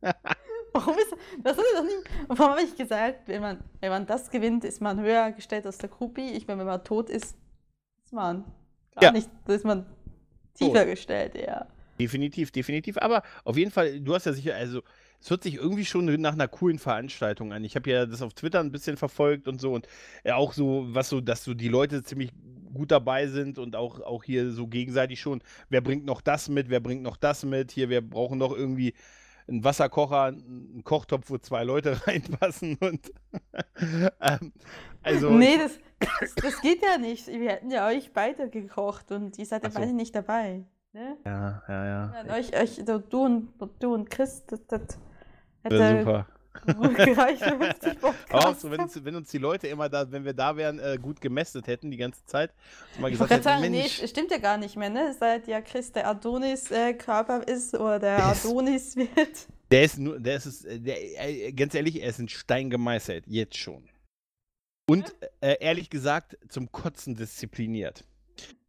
Warum 0.74 0.96
ist 0.98 1.14
das? 1.42 1.56
Ist 1.56 1.64
doch 1.74 1.82
nie, 1.82 2.10
warum 2.28 2.52
habe 2.52 2.62
ich 2.62 2.76
gesagt, 2.76 3.26
wenn 3.26 3.40
man, 3.40 3.58
wenn 3.80 3.90
man 3.90 4.06
das 4.06 4.30
gewinnt, 4.30 4.64
ist 4.64 4.80
man 4.80 5.00
höher 5.00 5.32
gestellt 5.32 5.66
als 5.66 5.78
der 5.78 5.88
Gruppi? 5.88 6.30
Ich 6.30 6.46
meine, 6.46 6.60
wenn 6.60 6.66
man 6.66 6.84
tot 6.84 7.10
ist, 7.10 7.36
ist 8.04 8.12
man 8.12 8.44
gar 8.94 9.04
ja. 9.04 9.12
nicht, 9.12 9.28
ist 9.46 9.64
man 9.64 9.86
tiefer 10.54 10.80
tot. 10.80 10.86
gestellt, 10.86 11.34
ja. 11.34 11.66
Definitiv, 11.98 12.50
definitiv. 12.50 12.98
Aber 12.98 13.22
auf 13.44 13.56
jeden 13.56 13.70
Fall, 13.70 14.00
du 14.00 14.14
hast 14.14 14.26
ja 14.26 14.32
sicher, 14.32 14.54
also 14.54 14.82
es 15.20 15.28
hört 15.28 15.42
sich 15.42 15.56
irgendwie 15.56 15.84
schon 15.84 16.06
nach 16.20 16.32
einer 16.32 16.48
coolen 16.48 16.78
Veranstaltung 16.78 17.52
an. 17.52 17.64
Ich 17.64 17.76
habe 17.76 17.90
ja 17.90 18.06
das 18.06 18.22
auf 18.22 18.32
Twitter 18.32 18.60
ein 18.60 18.72
bisschen 18.72 18.96
verfolgt 18.96 19.48
und 19.48 19.60
so 19.60 19.74
und 19.74 19.86
auch 20.30 20.52
so, 20.52 20.86
was 20.88 21.10
so, 21.10 21.20
dass 21.20 21.44
so 21.44 21.52
die 21.52 21.68
Leute 21.68 22.02
ziemlich 22.02 22.30
gut 22.72 22.90
dabei 22.90 23.26
sind 23.26 23.58
und 23.58 23.76
auch, 23.76 24.00
auch 24.00 24.24
hier 24.24 24.50
so 24.50 24.66
gegenseitig 24.66 25.20
schon, 25.20 25.42
wer 25.68 25.80
bringt 25.80 26.04
noch 26.04 26.20
das 26.20 26.48
mit, 26.48 26.70
wer 26.70 26.80
bringt 26.80 27.02
noch 27.02 27.16
das 27.16 27.44
mit, 27.44 27.72
hier, 27.72 27.90
wir 27.90 28.00
brauchen 28.00 28.38
noch 28.38 28.56
irgendwie 28.56 28.94
einen 29.50 29.64
Wasserkocher, 29.64 30.24
einen 30.24 30.82
Kochtopf, 30.84 31.30
wo 31.30 31.38
zwei 31.38 31.64
Leute 31.64 32.00
reinpassen 32.06 32.76
und 32.80 33.12
ähm, 34.20 34.52
also. 35.02 35.30
Nee, 35.30 35.58
das, 35.58 35.78
das, 35.98 36.34
das, 36.36 36.60
geht 36.60 36.82
ja 36.82 36.98
nicht. 36.98 37.26
Wir 37.26 37.50
hätten 37.50 37.70
ja 37.70 37.86
euch 37.86 38.12
beide 38.12 38.48
gekocht 38.48 39.12
und 39.12 39.38
ihr 39.38 39.46
seid 39.46 39.64
ja 39.64 39.70
so. 39.70 39.78
beide 39.78 39.92
nicht 39.92 40.14
dabei. 40.14 40.64
Ne? 40.92 41.16
Ja, 41.24 41.62
ja, 41.68 41.84
ja. 41.84 42.24
ja 42.26 42.34
euch, 42.34 42.56
euch, 42.56 42.84
du, 42.84 43.24
und, 43.24 43.52
du 43.78 43.94
und 43.94 44.10
Chris, 44.10 44.44
das, 44.46 44.66
das 44.66 44.98
hätte 45.62 45.98
super. 45.98 46.26
50 46.66 47.98
Auch 48.30 48.54
so, 48.54 48.70
wenn 48.70 48.80
uns, 48.80 49.04
wenn 49.04 49.14
uns 49.14 49.30
die 49.30 49.38
Leute 49.38 49.68
immer 49.68 49.88
da, 49.88 50.10
wenn 50.10 50.24
wir 50.24 50.32
da 50.32 50.56
wären, 50.56 50.78
äh, 50.78 50.98
gut 51.00 51.20
gemästet 51.20 51.66
hätten 51.66 51.90
die 51.90 51.96
ganze 51.96 52.24
Zeit. 52.26 52.52
Mal 52.98 53.10
gesagt 53.10 53.30
hätten, 53.30 53.42
sagen, 53.42 53.70
nee, 53.70 53.88
stimmt 53.88 54.30
ja 54.30 54.38
gar 54.38 54.56
nicht 54.58 54.76
mehr, 54.76 54.90
ne? 54.90 55.14
Seit 55.18 55.46
ja 55.46 55.60
Chris 55.60 55.92
der 55.92 56.08
Adonis-Körper 56.08 57.46
äh, 57.46 57.52
ist 57.52 57.74
oder 57.74 57.98
der, 57.98 58.24
Adonis 58.24 58.96
wird. 58.96 59.46
Der 59.70 59.84
ist 59.84 59.98
nur, 59.98 60.18
der 60.18 60.36
ist, 60.36 60.66
der, 60.68 61.28
äh, 61.28 61.52
ganz 61.52 61.74
ehrlich, 61.74 62.02
er 62.02 62.10
ist 62.10 62.18
ein 62.18 62.28
Stein 62.28 62.68
gemeißelt, 62.68 63.26
jetzt 63.26 63.56
schon. 63.56 63.88
Und 64.88 65.14
äh, 65.40 65.56
ehrlich 65.60 65.88
gesagt, 65.88 66.36
zum 66.48 66.72
Kotzen 66.72 67.14
diszipliniert. 67.14 68.04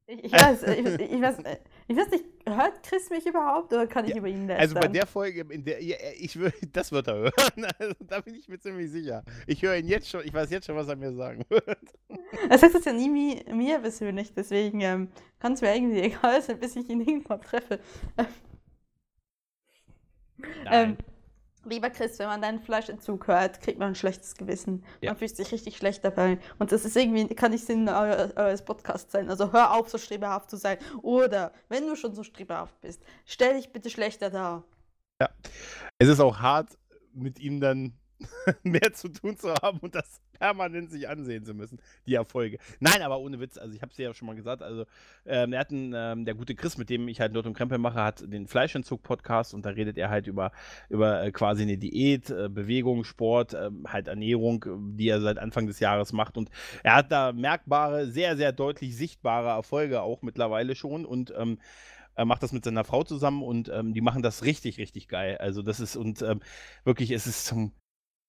Ich, 0.05 0.25
ich, 0.25 0.31
weiß, 0.31 0.63
ich, 0.63 0.85
ich, 0.85 1.21
weiß, 1.21 1.37
ich 1.91 1.97
weiß 1.97 2.09
nicht, 2.09 2.25
hört 2.45 2.83
Chris 2.83 3.09
mich 3.09 3.25
überhaupt 3.25 3.73
oder 3.73 3.85
kann 3.85 4.05
ich 4.05 4.11
ja, 4.11 4.17
über 4.17 4.27
ihn 4.27 4.47
lästern? 4.47 4.61
Also 4.61 4.75
bei 4.75 4.87
der 4.87 5.05
Folge, 5.05 5.45
in 5.49 5.63
der 5.63 5.83
ja, 5.83 5.97
ich 6.17 6.37
das 6.71 6.91
wird 6.91 7.07
er 7.07 7.15
hören. 7.15 7.67
Also, 7.79 7.95
da 7.99 8.21
bin 8.21 8.35
ich 8.35 8.47
mir 8.47 8.59
ziemlich 8.59 8.91
sicher. 8.91 9.23
Ich 9.47 9.61
höre 9.61 9.75
ihn 9.75 9.87
jetzt 9.87 10.09
schon, 10.09 10.21
ich 10.25 10.33
weiß 10.33 10.49
jetzt 10.51 10.67
schon, 10.67 10.75
was 10.75 10.87
er 10.87 10.95
mir 10.95 11.13
sagen 11.13 11.43
wird. 11.49 11.77
Er 12.49 12.57
sagt 12.57 12.75
es 12.75 12.85
ja 12.85 12.93
nie 12.93 13.09
mir, 13.09 13.53
mir 13.53 13.79
persönlich, 13.79 14.33
deswegen 14.33 14.81
ähm, 14.81 15.09
kann 15.39 15.53
es 15.53 15.61
mir 15.61 15.75
irgendwie 15.75 15.99
egal 16.01 16.41
sein, 16.41 16.59
bis 16.59 16.75
ich 16.75 16.89
ihn 16.89 17.01
irgendwann 17.01 17.41
treffe. 17.41 17.79
Ähm, 20.65 20.97
Lieber 21.63 21.91
Chris, 21.91 22.17
wenn 22.17 22.27
man 22.27 22.41
deinen 22.41 22.59
Fleischentzug 22.59 23.27
hört, 23.27 23.61
kriegt 23.61 23.77
man 23.77 23.89
ein 23.89 23.95
schlechtes 23.95 24.35
Gewissen. 24.35 24.83
Ja. 25.01 25.11
Man 25.11 25.17
fühlt 25.17 25.35
sich 25.35 25.51
richtig 25.51 25.77
schlecht 25.77 26.03
dabei. 26.03 26.39
Und 26.57 26.71
das 26.71 26.85
ist 26.85 26.97
irgendwie, 26.97 27.27
kann 27.35 27.51
nicht 27.51 27.65
Sinn 27.65 27.87
eures 27.87 28.65
Podcasts 28.65 29.11
sein. 29.11 29.29
Also 29.29 29.53
hör 29.53 29.73
auf, 29.73 29.89
so 29.89 29.99
streberhaft 29.99 30.49
zu 30.49 30.57
sein. 30.57 30.77
Oder, 31.03 31.51
wenn 31.69 31.85
du 31.85 31.95
schon 31.95 32.15
so 32.15 32.23
streberhaft 32.23 32.81
bist, 32.81 33.03
stell 33.25 33.55
dich 33.55 33.71
bitte 33.71 33.91
schlechter 33.91 34.31
dar. 34.31 34.63
Ja. 35.21 35.29
Es 35.99 36.07
ist 36.07 36.19
auch 36.19 36.39
hart, 36.39 36.77
mit 37.13 37.39
ihm 37.39 37.59
dann 37.61 37.93
mehr 38.63 38.93
zu 38.93 39.09
tun 39.09 39.37
zu 39.37 39.53
haben 39.53 39.79
und 39.79 39.95
das 39.95 40.21
permanent 40.41 40.91
sich 40.91 41.07
ansehen 41.07 41.45
zu 41.45 41.53
müssen, 41.53 41.79
die 42.07 42.15
Erfolge. 42.15 42.57
Nein, 42.79 43.01
aber 43.01 43.19
ohne 43.19 43.39
Witz, 43.39 43.57
also 43.57 43.75
ich 43.75 43.81
habe 43.81 43.91
es 43.91 43.97
ja 43.97 44.13
schon 44.13 44.25
mal 44.25 44.35
gesagt, 44.35 44.61
also 44.61 44.85
ähm, 45.25 45.53
er 45.53 45.59
hat 45.59 45.71
einen, 45.71 45.93
ähm, 45.95 46.25
der 46.25 46.33
gute 46.33 46.55
Chris, 46.55 46.77
mit 46.77 46.89
dem 46.89 47.07
ich 47.07 47.21
halt 47.21 47.35
Dort 47.35 47.45
und 47.45 47.53
Krempel 47.53 47.77
mache, 47.77 48.01
hat 48.01 48.23
den 48.25 48.47
Fleischentzug-Podcast 48.47 49.53
und 49.53 49.65
da 49.65 49.69
redet 49.69 49.97
er 49.97 50.09
halt 50.09 50.27
über, 50.27 50.51
über 50.89 51.23
äh, 51.23 51.31
quasi 51.31 51.61
eine 51.63 51.77
Diät, 51.77 52.29
äh, 52.29 52.49
Bewegung, 52.49 53.03
Sport, 53.03 53.53
äh, 53.53 53.69
halt 53.87 54.07
Ernährung, 54.07 54.65
die 54.95 55.09
er 55.09 55.21
seit 55.21 55.37
Anfang 55.37 55.67
des 55.67 55.79
Jahres 55.79 56.11
macht 56.11 56.37
und 56.37 56.49
er 56.83 56.95
hat 56.95 57.11
da 57.11 57.33
merkbare, 57.33 58.07
sehr, 58.07 58.35
sehr 58.35 58.51
deutlich 58.51 58.97
sichtbare 58.97 59.49
Erfolge 59.49 60.01
auch 60.01 60.23
mittlerweile 60.23 60.75
schon 60.75 61.05
und 61.05 61.33
ähm, 61.37 61.59
er 62.15 62.25
macht 62.25 62.43
das 62.43 62.51
mit 62.51 62.63
seiner 62.63 62.83
Frau 62.83 63.03
zusammen 63.03 63.41
und 63.41 63.69
ähm, 63.69 63.93
die 63.93 64.01
machen 64.01 64.21
das 64.21 64.43
richtig, 64.43 64.77
richtig 64.77 65.07
geil. 65.07 65.37
Also 65.37 65.61
das 65.61 65.79
ist 65.79 65.95
und 65.95 66.21
ähm, 66.21 66.41
wirklich, 66.83 67.11
es 67.11 67.25
ist 67.25 67.45
zum 67.45 67.71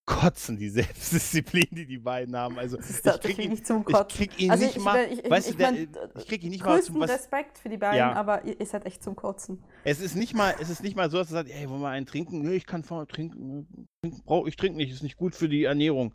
Kotzen, 0.05 0.57
die 0.57 0.69
Selbstdisziplin, 0.69 1.67
die 1.71 1.85
die 1.85 1.97
beiden 1.97 2.35
haben. 2.35 2.59
Also 2.59 2.77
ich 2.77 3.21
krieg 3.21 3.39
ihn 3.39 3.51
nicht 3.51 3.65
zum 3.65 3.85
Kotzen. 3.85 4.05
Ich 4.09 4.15
krieg 4.15 4.39
ihn 4.39 4.51
also 4.51 4.65
nicht 4.65 4.75
ich, 4.75 4.83
mal, 4.83 5.05
ich, 5.05 5.23
ich, 5.23 5.31
weißt 5.31 5.49
du, 5.51 5.53
der, 5.55 5.73
ich 5.73 6.27
krieg 6.27 6.43
ihn 6.43 6.49
nicht 6.49 6.65
mal 6.65 6.81
zum 6.81 6.99
was, 6.99 7.09
Respekt 7.09 7.57
für 7.57 7.69
die 7.69 7.77
beiden, 7.77 7.99
ja. 7.99 8.13
aber 8.13 8.43
ihr 8.43 8.65
seid 8.65 8.85
echt 8.85 9.01
zum 9.01 9.15
Kotzen. 9.15 9.63
Es 9.85 10.01
ist 10.01 10.15
nicht 10.15 10.35
mal, 10.35 10.55
es 10.59 10.69
ist 10.69 10.83
nicht 10.83 10.97
mal 10.97 11.09
so, 11.09 11.19
dass 11.19 11.29
er 11.29 11.43
sagt, 11.43 11.49
ey, 11.49 11.69
wollen 11.69 11.81
wir 11.81 11.89
einen 11.89 12.05
trinken? 12.05 12.41
Nee, 12.41 12.55
ich 12.55 12.65
kann 12.65 12.83
vorher 12.83 13.07
trinken. 13.07 13.87
Brauch, 14.25 14.45
ich 14.45 14.57
trinke 14.57 14.75
nicht, 14.75 14.91
ist 14.91 15.03
nicht 15.03 15.15
gut 15.15 15.35
für 15.35 15.47
die 15.47 15.63
Ernährung. 15.63 16.13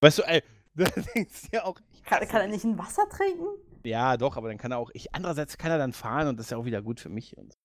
Weißt 0.00 0.18
du, 0.18 0.22
ey, 0.22 0.42
da 0.74 0.86
denkst 1.14 1.50
du 1.50 1.56
ja 1.56 1.64
auch. 1.64 1.76
Kann, 2.06 2.26
kann, 2.26 2.40
er 2.40 2.48
nicht 2.48 2.64
ein 2.64 2.78
Wasser 2.78 3.06
trinken? 3.10 3.46
Ja, 3.84 4.16
doch, 4.16 4.38
aber 4.38 4.48
dann 4.48 4.58
kann 4.58 4.72
er 4.72 4.78
auch. 4.78 4.90
Ich, 4.94 5.14
andererseits 5.14 5.58
kann 5.58 5.70
er 5.70 5.78
dann 5.78 5.92
fahren 5.92 6.28
und 6.28 6.38
das 6.38 6.46
ist 6.46 6.50
ja 6.50 6.56
auch 6.56 6.64
wieder 6.64 6.80
gut 6.80 6.98
für 7.00 7.10
mich. 7.10 7.36
Und 7.36 7.52
so. 7.52 7.58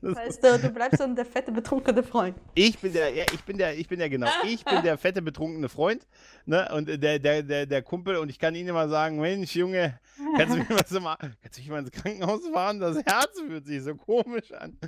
Das 0.00 0.16
heißt, 0.16 0.44
du, 0.44 0.58
du 0.58 0.70
bleibst 0.70 1.00
dann 1.00 1.14
der 1.14 1.24
fette, 1.24 1.52
betrunkene 1.52 2.02
Freund. 2.02 2.36
Ich 2.54 2.78
bin 2.78 2.92
der, 2.92 3.14
ja, 3.14 3.24
ich 3.32 3.42
bin 3.44 3.58
der, 3.58 3.76
ich 3.76 3.88
bin 3.88 3.98
der, 3.98 4.08
genau, 4.08 4.28
ich 4.44 4.64
bin 4.64 4.82
der 4.82 4.96
fette, 4.98 5.22
betrunkene 5.22 5.68
Freund, 5.68 6.06
ne, 6.46 6.68
und 6.74 6.88
der, 6.88 7.18
der, 7.18 7.42
der, 7.42 7.66
der 7.66 7.82
Kumpel, 7.82 8.16
und 8.16 8.28
ich 8.28 8.38
kann 8.38 8.54
ihnen 8.54 8.68
immer 8.68 8.88
sagen, 8.88 9.20
Mensch, 9.20 9.54
Junge, 9.54 9.98
kannst 10.36 10.54
du 10.54 10.58
mich 10.58 10.68
mal, 10.68 11.16
kannst 11.16 11.58
du 11.58 11.60
mich 11.60 11.68
mal 11.70 11.80
ins 11.80 11.90
Krankenhaus 11.90 12.46
fahren? 12.48 12.80
Das 12.80 12.96
Herz 13.04 13.40
fühlt 13.40 13.66
sich 13.66 13.82
so 13.82 13.94
komisch 13.94 14.52
an. 14.52 14.78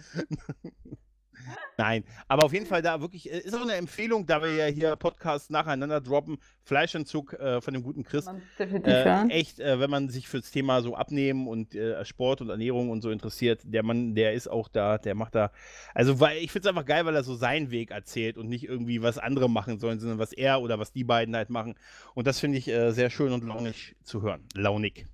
Nein, 1.76 2.05
aber 2.28 2.45
auf 2.45 2.53
jeden 2.53 2.66
Fall 2.66 2.82
da 2.82 3.01
wirklich, 3.01 3.32
äh, 3.32 3.38
ist 3.38 3.55
auch 3.55 3.62
eine 3.62 3.74
Empfehlung, 3.74 4.26
da 4.26 4.42
wir 4.42 4.55
ja 4.55 4.66
hier 4.66 4.97
Podcasts 4.97 5.51
nacheinander 5.51 6.01
droppen, 6.01 6.38
Fleischentzug 6.62 7.34
äh, 7.34 7.61
von 7.61 7.74
dem 7.74 7.82
guten 7.82 8.05
Chris. 8.05 8.26
Äh, 8.59 9.28
echt, 9.28 9.61
äh, 9.61 9.80
wenn 9.80 9.90
man 9.90 10.09
sich 10.09 10.28
fürs 10.28 10.51
Thema 10.51 10.82
so 10.82 10.95
Abnehmen 10.95 11.49
und 11.49 11.74
äh, 11.74 12.05
Sport 12.05 12.40
und 12.40 12.51
Ernährung 12.51 12.90
und 12.90 13.03
so 13.03 13.11
interessiert, 13.11 13.62
der 13.64 13.82
Mann, 13.82 14.14
der 14.14 14.32
ist 14.34 14.49
auch 14.49 14.68
da, 14.68 14.99
der 14.99 15.14
macht 15.14 15.34
da, 15.34 15.51
also 15.95 16.20
weil 16.20 16.38
ich 16.38 16.53
finde 16.53 16.68
es 16.68 16.70
einfach 16.70 16.86
geil, 16.86 17.07
weil 17.07 17.14
er 17.14 17.24
so 17.24 17.34
seinen 17.34 17.70
Weg 17.70 17.90
erzählt 17.90 18.38
und 18.38 18.49
nicht 18.49 18.64
irgendwie 18.64 19.03
was 19.03 19.18
andere 19.18 19.49
machen 19.51 19.78
sollen, 19.78 19.99
sondern 20.01 20.18
was 20.18 20.32
er 20.32 20.61
oder 20.61 20.78
was 20.78 20.92
die 20.92 21.05
beiden 21.05 21.34
halt 21.34 21.51
machen. 21.51 21.74
Und 22.14 22.26
das 22.26 22.40
finde 22.40 22.59
ich 22.59 22.68
äh, 22.68 22.92
sehr 22.92 23.11
schön 23.11 23.32
und 23.32 23.45
launig 23.45 23.97
zu 24.03 24.22
hören. 24.22 24.47
Launig. 24.55 25.07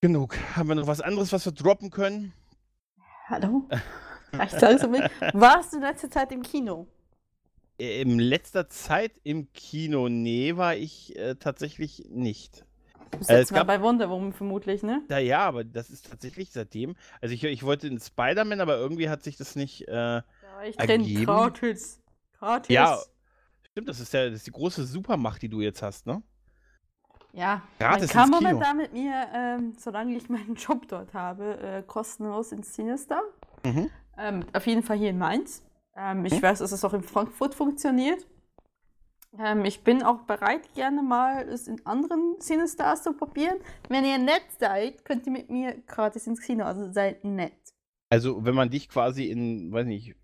Genug. 0.00 0.36
Haben 0.54 0.68
wir 0.68 0.74
noch 0.74 0.86
was 0.86 1.00
anderes, 1.00 1.32
was 1.32 1.46
wir 1.46 1.52
droppen 1.52 1.90
können? 1.90 2.32
Hallo? 3.26 3.68
Reicht 4.38 4.60
langsam 4.60 4.90
mit. 4.90 5.10
Warst 5.32 5.72
du 5.72 5.80
letzte 5.80 6.10
Zeit 6.10 6.32
im 6.32 6.42
Kino? 6.42 6.86
In 7.76 8.18
letzter 8.18 8.68
Zeit 8.68 9.12
im 9.24 9.52
Kino, 9.52 10.08
nee, 10.08 10.56
war 10.56 10.76
ich 10.76 11.16
äh, 11.16 11.34
tatsächlich 11.34 12.06
nicht. 12.08 12.64
Du 13.10 13.18
bist 13.18 13.30
äh, 13.30 13.38
jetzt 13.38 13.52
mal 13.52 13.64
bei 13.64 13.80
Wonder 13.80 14.10
Woman 14.10 14.32
vermutlich, 14.32 14.82
ne? 14.82 15.02
Ja, 15.08 15.18
ja, 15.18 15.40
aber 15.40 15.64
das 15.64 15.90
ist 15.90 16.08
tatsächlich 16.08 16.50
seitdem. 16.52 16.94
Also 17.20 17.34
ich, 17.34 17.42
ich 17.42 17.62
wollte 17.64 17.88
in 17.88 17.98
Spider-Man, 17.98 18.60
aber 18.60 18.76
irgendwie 18.76 19.08
hat 19.08 19.22
sich 19.22 19.36
das 19.36 19.56
nicht 19.56 19.88
äh, 19.88 19.92
ja, 19.92 20.22
ich 20.68 20.78
ergeben. 20.78 21.24
gratis. 21.24 22.00
Gratis. 22.38 22.74
Ja, 22.74 22.98
stimmt, 23.70 23.88
das 23.88 24.00
ist, 24.00 24.12
ja, 24.12 24.26
das 24.26 24.36
ist 24.36 24.46
die 24.46 24.52
große 24.52 24.84
Supermacht, 24.84 25.42
die 25.42 25.48
du 25.48 25.60
jetzt 25.60 25.82
hast, 25.82 26.06
ne? 26.06 26.22
Ja, 27.32 27.62
Gratis 27.80 28.14
man 28.14 28.30
kann 28.30 28.30
momentan 28.30 28.76
mit 28.76 28.92
mir, 28.92 29.26
ähm, 29.34 29.74
solange 29.76 30.16
ich 30.16 30.28
meinen 30.28 30.54
Job 30.54 30.86
dort 30.86 31.12
habe, 31.14 31.58
äh, 31.58 31.82
kostenlos 31.82 32.52
ins 32.52 32.74
Sinister. 32.74 33.20
Mhm. 33.64 33.90
Ähm, 34.18 34.44
auf 34.52 34.66
jeden 34.66 34.82
Fall 34.82 34.98
hier 34.98 35.10
in 35.10 35.18
Mainz. 35.18 35.62
Ähm, 35.96 36.24
ich 36.24 36.34
hm? 36.34 36.42
weiß, 36.42 36.58
dass 36.60 36.72
es 36.72 36.84
auch 36.84 36.94
in 36.94 37.02
Frankfurt 37.02 37.54
funktioniert. 37.54 38.26
Ähm, 39.38 39.64
ich 39.64 39.82
bin 39.82 40.02
auch 40.02 40.22
bereit, 40.22 40.72
gerne 40.74 41.02
mal 41.02 41.48
es 41.48 41.66
in 41.66 41.84
anderen 41.86 42.36
Cinestars 42.40 43.02
zu 43.02 43.12
probieren. 43.14 43.56
Wenn 43.88 44.04
ihr 44.04 44.18
nett 44.18 44.44
seid, 44.58 45.04
könnt 45.04 45.26
ihr 45.26 45.32
mit 45.32 45.50
mir 45.50 45.76
gratis 45.86 46.26
ins 46.26 46.40
Kino, 46.40 46.64
also 46.64 46.92
seid 46.92 47.24
nett. 47.24 47.52
Also, 48.10 48.44
wenn 48.44 48.54
man 48.54 48.70
dich 48.70 48.88
quasi 48.88 49.24
in, 49.24 49.72
weiß 49.72 49.86
nicht, 49.86 50.14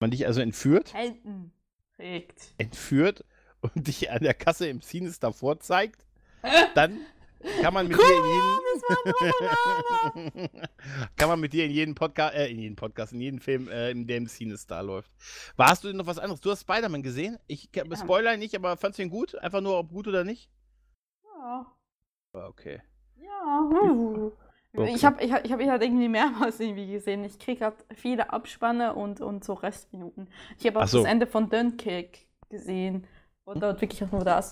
man 0.00 0.10
dich 0.10 0.26
also 0.26 0.40
entführt, 0.40 0.94
Helden 0.94 1.52
trägt. 1.96 2.54
entführt 2.56 3.24
und 3.60 3.86
dich 3.86 4.10
an 4.10 4.22
der 4.22 4.32
Kasse 4.32 4.68
im 4.68 4.80
Cinestar 4.80 5.32
vorzeigt, 5.32 6.06
dann 6.74 6.98
kann 7.62 7.74
man 7.74 7.88
mit 7.88 7.96
Guck 7.96 8.06
dir 8.06 8.16
in 8.16 8.24
jeden 8.24 8.40
kann 11.16 11.28
man 11.28 11.40
mit 11.40 11.52
dir 11.52 11.64
in 11.64 11.70
jeden 11.70 11.94
Podcast, 11.94 12.34
äh, 12.34 12.48
in 12.48 12.58
jeden 12.58 12.76
Podcast, 12.76 13.12
in 13.12 13.20
jeden 13.20 13.40
Film, 13.40 13.68
äh, 13.68 13.90
in 13.90 14.06
dem 14.06 14.26
Cinestar 14.26 14.82
läuft. 14.82 15.10
Warst 15.56 15.84
du 15.84 15.88
denn 15.88 15.96
noch 15.96 16.06
was 16.06 16.18
anderes? 16.18 16.40
Du 16.40 16.50
hast 16.50 16.62
Spider-Man 16.62 17.02
gesehen? 17.02 17.38
Ich 17.46 17.70
ja. 17.74 17.84
Spoiler 17.96 18.36
nicht, 18.36 18.54
aber 18.54 18.76
fandst 18.76 18.98
du 18.98 19.02
ihn 19.02 19.10
gut? 19.10 19.34
Einfach 19.36 19.60
nur, 19.60 19.78
ob 19.78 19.90
gut 19.90 20.08
oder 20.08 20.24
nicht? 20.24 20.50
Ja. 21.24 21.66
Ah, 22.32 22.46
Okay. 22.46 22.80
Ja. 23.16 23.60
uh. 23.62 24.32
Okay. 24.72 24.94
Ich 24.94 25.04
habe 25.04 25.22
ich 25.22 25.32
hab, 25.32 25.44
ich 25.44 25.52
hab 25.52 25.60
ihn 25.60 25.70
halt 25.70 25.82
irgendwie 25.82 26.08
mehrmals 26.08 26.60
irgendwie 26.60 26.92
gesehen. 26.92 27.24
Ich 27.24 27.38
kriege 27.40 27.64
halt 27.64 27.74
viele 27.94 28.32
Abspanne 28.32 28.94
und, 28.94 29.20
und 29.20 29.42
so 29.42 29.54
Restminuten. 29.54 30.28
Ich 30.58 30.66
habe 30.66 30.80
auch 30.80 30.86
so. 30.86 30.98
das 30.98 31.10
Ende 31.10 31.26
von 31.26 31.50
Dunkirk 31.50 32.18
gesehen. 32.50 33.06
Und 33.44 33.62
dort 33.62 33.80
wirklich 33.80 34.04
auch 34.04 34.12
nur 34.12 34.24
das. 34.24 34.50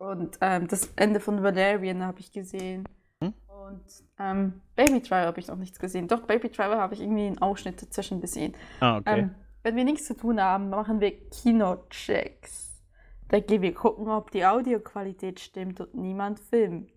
Und 0.00 0.38
ähm, 0.40 0.66
das 0.66 0.90
Ende 0.96 1.20
von 1.20 1.42
Valerian 1.42 2.02
habe 2.02 2.20
ich 2.20 2.32
gesehen. 2.32 2.88
Hm? 3.22 3.34
Und 3.46 3.84
ähm, 4.18 4.62
Baby 4.74 5.02
Driver 5.02 5.26
habe 5.26 5.40
ich 5.40 5.48
noch 5.48 5.56
nichts 5.56 5.78
gesehen. 5.78 6.08
Doch, 6.08 6.22
Baby 6.22 6.48
Driver 6.48 6.78
habe 6.78 6.94
ich 6.94 7.02
irgendwie 7.02 7.26
einen 7.26 7.38
Ausschnitt 7.38 7.82
dazwischen 7.82 8.18
gesehen. 8.22 8.54
Ah, 8.80 8.96
okay. 8.96 9.20
Ähm, 9.20 9.34
wenn 9.62 9.76
wir 9.76 9.84
nichts 9.84 10.06
zu 10.06 10.16
tun 10.16 10.40
haben, 10.40 10.70
machen 10.70 11.02
wir 11.02 11.28
Kinochecks. 11.28 12.80
Da 13.28 13.40
gehen 13.40 13.60
wir 13.60 13.74
gucken, 13.74 14.08
ob 14.08 14.30
die 14.30 14.46
Audioqualität 14.46 15.38
stimmt 15.38 15.80
und 15.82 15.94
niemand 15.94 16.40
filmt. 16.40 16.90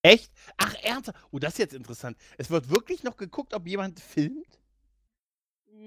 Echt? 0.00 0.32
Ach, 0.56 0.74
ernsthaft? 0.82 1.18
Oh, 1.30 1.38
das 1.38 1.52
ist 1.52 1.58
jetzt 1.58 1.74
interessant. 1.74 2.16
Es 2.38 2.48
wird 2.48 2.70
wirklich 2.70 3.04
noch 3.04 3.18
geguckt, 3.18 3.52
ob 3.52 3.66
jemand 3.66 4.00
filmt? 4.00 4.59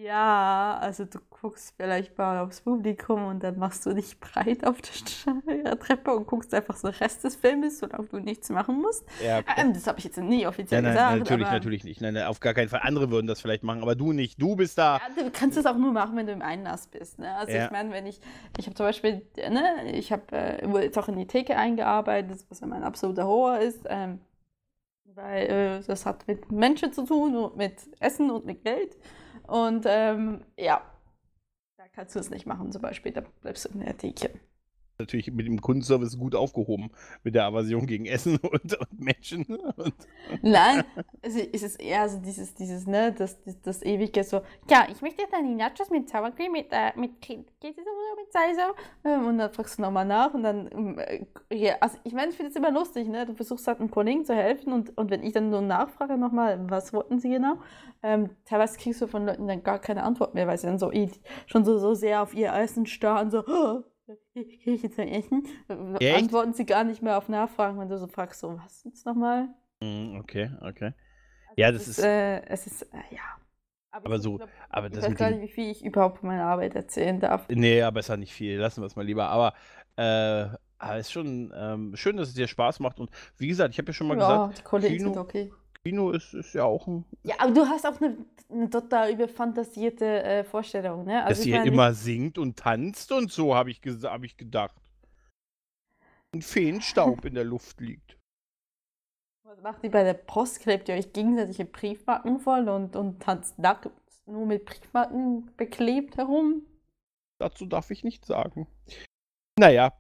Ja, 0.02 0.80
also 0.82 1.06
du 1.06 1.20
guckst 1.30 1.76
vielleicht 1.78 2.18
mal 2.18 2.40
aufs 2.40 2.62
Publikum 2.62 3.28
und 3.28 3.44
dann 3.44 3.60
machst 3.60 3.86
du 3.86 3.94
dich 3.94 4.20
breit 4.20 4.66
auf 4.66 4.78
der 4.82 5.80
Treppe 5.80 6.16
und 6.16 6.26
guckst 6.26 6.52
einfach 6.54 6.76
so 6.76 6.90
den 6.90 6.98
Rest 6.98 7.24
des 7.24 7.36
Filmes, 7.36 7.78
solange 7.80 8.08
du 8.08 8.18
nichts 8.18 8.50
machen 8.50 8.82
musst. 8.82 9.06
Ja, 9.24 9.40
okay. 9.40 9.54
Ähm, 9.58 9.74
das 9.74 9.86
habe 9.86 10.00
ich 10.00 10.06
jetzt 10.06 10.18
nie 10.18 10.48
offiziell 10.48 10.80
Ja, 10.80 10.82
nein, 10.82 10.94
gesagt. 10.94 11.20
natürlich, 11.20 11.48
aber, 11.48 11.56
natürlich 11.56 11.84
nicht. 11.84 12.02
Nein, 12.02 12.18
auf 12.18 12.40
gar 12.40 12.56
keinen 12.56 12.70
Fall. 12.70 12.82
Andere 12.84 13.12
würden 13.12 13.28
das 13.28 13.40
vielleicht 13.40 13.64
machen, 13.64 13.84
aber 13.84 13.96
du 13.96 14.14
nicht. 14.14 14.42
Du 14.42 14.56
bist 14.56 14.80
da. 14.80 15.00
Ja, 15.16 15.24
du 15.24 15.30
kannst 15.30 15.58
es 15.58 15.66
auch 15.68 15.78
nur 15.78 15.92
machen, 15.92 16.18
wenn 16.18 16.26
du 16.26 16.34
im 16.34 16.42
Einlass 16.42 16.88
bist. 16.88 17.20
Ne? 17.20 17.36
Also 17.36 17.54
ich 17.54 17.70
meine, 17.70 17.92
wenn 17.92 18.08
ich, 18.08 18.20
ich 18.58 18.66
habe 18.66 18.76
zum 18.76 18.88
Beispiel, 18.88 19.22
ne, 19.38 19.92
ich 19.92 20.12
habe 20.12 20.24
äh, 20.32 20.84
jetzt 20.84 20.98
auch 20.98 21.08
in 21.08 21.18
die 21.18 21.28
Theke 21.28 21.56
eingearbeitet, 21.56 22.46
was 22.50 22.62
ja 22.62 22.68
mein 22.68 22.84
absoluter 22.84 23.28
Horror 23.28 23.60
ist, 23.60 23.86
ähm, 23.88 24.22
weil 25.14 25.46
äh, 25.46 25.84
das 25.86 26.08
hat 26.08 26.28
mit 26.28 26.52
Menschen 26.52 26.94
zu 26.94 27.06
tun 27.06 27.36
und 27.36 27.58
mit 27.58 27.76
Essen 28.00 28.32
und 28.32 28.46
mit 28.46 28.64
Geld. 28.64 28.98
Und 29.48 29.86
ähm, 29.88 30.46
ja, 30.58 30.82
da 31.78 31.88
kannst 31.90 32.16
du 32.16 32.20
es 32.20 32.30
nicht 32.30 32.46
machen 32.46 32.72
zum 32.72 32.82
Beispiel, 32.82 33.12
da 33.12 33.22
bleibst 33.42 33.66
du 33.66 33.70
in 33.70 33.82
der 33.82 33.98
Theke. 33.98 34.32
Natürlich 35.00 35.32
mit 35.32 35.48
dem 35.48 35.60
Kundenservice 35.62 36.18
gut 36.18 36.36
aufgehoben. 36.36 36.92
Mit 37.24 37.36
der 37.36 37.46
Aversion 37.46 37.86
gegen 37.88 38.06
Essen 38.06 38.38
und, 38.38 38.80
und 38.80 39.00
Menschen. 39.00 39.46
Und 39.46 39.94
Nein, 40.42 40.84
also 41.22 41.40
es 41.52 41.64
ist 41.64 41.82
eher 41.82 42.08
so 42.10 42.20
dieses, 42.20 42.54
dieses, 42.54 42.86
ne, 42.88 43.12
das, 43.12 43.42
das, 43.44 43.62
das 43.62 43.82
ewige 43.84 44.24
so, 44.24 44.42
ja, 44.70 44.88
ich 44.92 45.02
möchte 45.02 45.24
dann 45.32 45.48
die 45.48 45.56
Nachos 45.56 45.90
mit 45.90 46.10
Sour 46.10 46.32
Cream, 46.32 46.52
mit, 46.52 46.68
äh, 46.72 46.92
mit 46.96 47.22
Käse 47.22 47.44
oder 47.62 48.22
mit 48.22 48.32
Salsa. 48.32 48.72
Ähm, 49.04 49.26
Und 49.28 49.38
dann 49.38 49.52
fragst 49.52 49.78
du 49.78 49.82
nochmal 49.82 50.06
nach 50.06 50.34
und 50.34 50.44
dann, 50.44 50.70
ähm, 50.72 51.00
äh, 51.00 51.26
ja, 51.52 51.76
also 51.80 51.98
ich 52.04 52.14
meine, 52.14 52.32
ich 52.32 52.38
finde 52.38 52.52
es 52.52 52.56
immer 52.56 52.72
lustig, 52.72 53.08
ne, 53.08 53.26
du 53.26 53.34
versuchst 53.34 53.68
halt 53.68 53.80
einem 53.80 53.92
Kollegen 53.92 54.26
zu 54.26 54.36
helfen 54.36 54.74
und, 54.74 54.98
und 54.98 55.10
wenn 55.12 55.24
ich 55.24 55.34
dann 55.34 55.50
nur 55.50 55.62
nachfrage 55.62 56.18
nochmal, 56.18 56.70
was 56.70 56.94
wollten 56.94 57.20
sie 57.20 57.30
genau, 57.30 57.56
ähm, 58.02 58.30
teilweise 58.46 58.78
kriegst 58.78 59.02
du 59.02 59.08
von 59.08 59.26
Leuten 59.26 59.48
dann 59.48 59.64
gar 59.64 59.80
keine 59.80 60.04
Antwort 60.04 60.34
mehr, 60.34 60.48
weil 60.48 60.58
sie 60.58 60.68
dann 60.68 60.80
so 60.80 60.92
eh 60.92 61.10
schon 61.48 61.66
so, 61.66 61.78
so 61.78 61.94
sehr 61.94 62.22
auf 62.22 62.34
ihr 62.34 62.54
Essen 62.54 62.86
starren, 62.86 63.32
so, 63.32 63.44
oh, 63.48 63.84
kriege 64.34 64.72
ich 64.72 64.84
jetzt 64.84 65.00
ein 65.00 65.08
Essen? 65.08 65.48
Echt? 66.00 66.18
Antworten 66.24 66.54
sie 66.54 66.66
gar 66.66 66.84
nicht 66.84 67.02
mehr 67.02 67.18
auf 67.18 67.30
Nachfragen, 67.30 67.80
wenn 67.80 67.90
du 67.90 67.98
so 67.98 68.08
fragst, 68.08 68.40
so, 68.40 68.58
was 68.58 68.84
jetzt 68.84 69.06
nochmal? 69.06 69.50
Mm, 69.82 70.18
okay, 70.20 70.52
okay. 70.62 70.94
Ja, 71.56 71.72
das 71.72 71.84
es 71.84 72.00
ist- 72.00 72.04
Äh, 72.06 72.42
es 72.46 72.66
ist, 72.68 72.82
äh, 72.94 72.98
ja. 73.12 73.22
Aber 73.92 74.16
ich 74.16 74.22
so- 74.24 74.38
glaub, 74.38 74.50
aber 74.70 74.88
ich 74.88 74.94
das 74.94 75.06
weiß 75.06 75.16
gar 75.16 75.30
nicht, 75.30 75.42
wie 75.42 75.48
viel 75.54 75.70
ich 75.72 75.86
überhaupt 75.86 76.18
von 76.20 76.30
meiner 76.30 76.46
Arbeit 76.46 76.74
erzählen 76.76 77.20
darf. 77.20 77.48
Nee, 77.50 77.78
ja, 77.78 77.92
besser 77.92 78.18
nicht 78.18 78.34
viel. 78.34 78.58
Lassen 78.58 78.82
wir 78.82 78.88
es 78.88 78.96
mal 78.96 79.06
lieber. 79.06 79.28
Aber 79.30 79.54
äh, 79.98 80.48
aber 80.80 80.98
es 80.98 81.06
ist 81.08 81.12
schon 81.14 81.54
ähm, 81.56 81.96
schön, 81.96 82.18
dass 82.18 82.30
es 82.30 82.34
dir 82.34 82.48
Spaß 82.48 82.80
macht. 82.80 83.00
Und 83.00 83.12
wie 83.38 83.48
gesagt, 83.48 83.74
ich 83.74 83.78
habe 83.78 83.88
ja 83.90 83.94
schon 83.94 84.08
mal 84.08 84.18
Ja, 84.18 84.48
gesagt, 84.48 84.58
die 84.58 84.64
Kollegen 84.64 84.98
Kino- 84.98 85.14
sind 85.14 85.18
okay. 85.22 85.52
Kino 85.86 86.12
ist, 86.12 86.34
ist 86.34 86.54
ja 86.54 86.64
auch 86.64 86.88
ein. 86.88 87.04
Ja, 87.24 87.36
aber 87.40 87.52
du 87.52 87.66
hast 87.66 87.86
auch 87.86 88.00
eine, 88.00 88.18
eine 88.50 88.70
total 88.70 89.12
überfantasierte 89.12 90.24
äh, 90.24 90.44
Vorstellung, 90.46 91.04
ne? 91.04 91.26
dass 91.28 91.42
ich 91.42 91.48
ihr 91.48 91.64
immer 91.64 91.94
singt 91.94 92.38
und 92.38 92.58
tanzt 92.58 93.12
und 93.12 93.32
so, 93.32 93.54
habe 93.54 93.70
ich, 93.70 93.82
hab 94.04 94.24
ich 94.24 94.38
gedacht. 94.38 94.82
Und 96.34 96.44
Feenstaub 96.44 97.26
in 97.26 97.36
der 97.36 97.44
Luft 97.44 97.82
liegt. 97.82 98.18
Was 99.44 99.62
macht 99.62 99.84
ihr 99.84 99.92
bei 99.92 100.04
der 100.04 100.14
Post? 100.14 100.62
Klebt 100.62 100.90
ihr 100.90 100.96
euch 100.96 101.12
gegenseitig 101.14 101.60
in 101.60 101.72
Briefmarken 101.72 102.40
voll 102.40 102.70
und, 102.70 102.96
und 102.96 103.22
tanzt 103.22 103.60
nackt 103.60 103.90
nur 104.26 104.46
mit 104.46 104.66
Briefmarken 104.66 105.52
beklebt 105.58 106.18
herum? 106.18 106.66
Dazu 107.40 107.66
darf 107.66 107.92
ich 107.92 108.04
nichts 108.04 108.28
sagen. 108.28 108.68
Naja. 109.60 109.94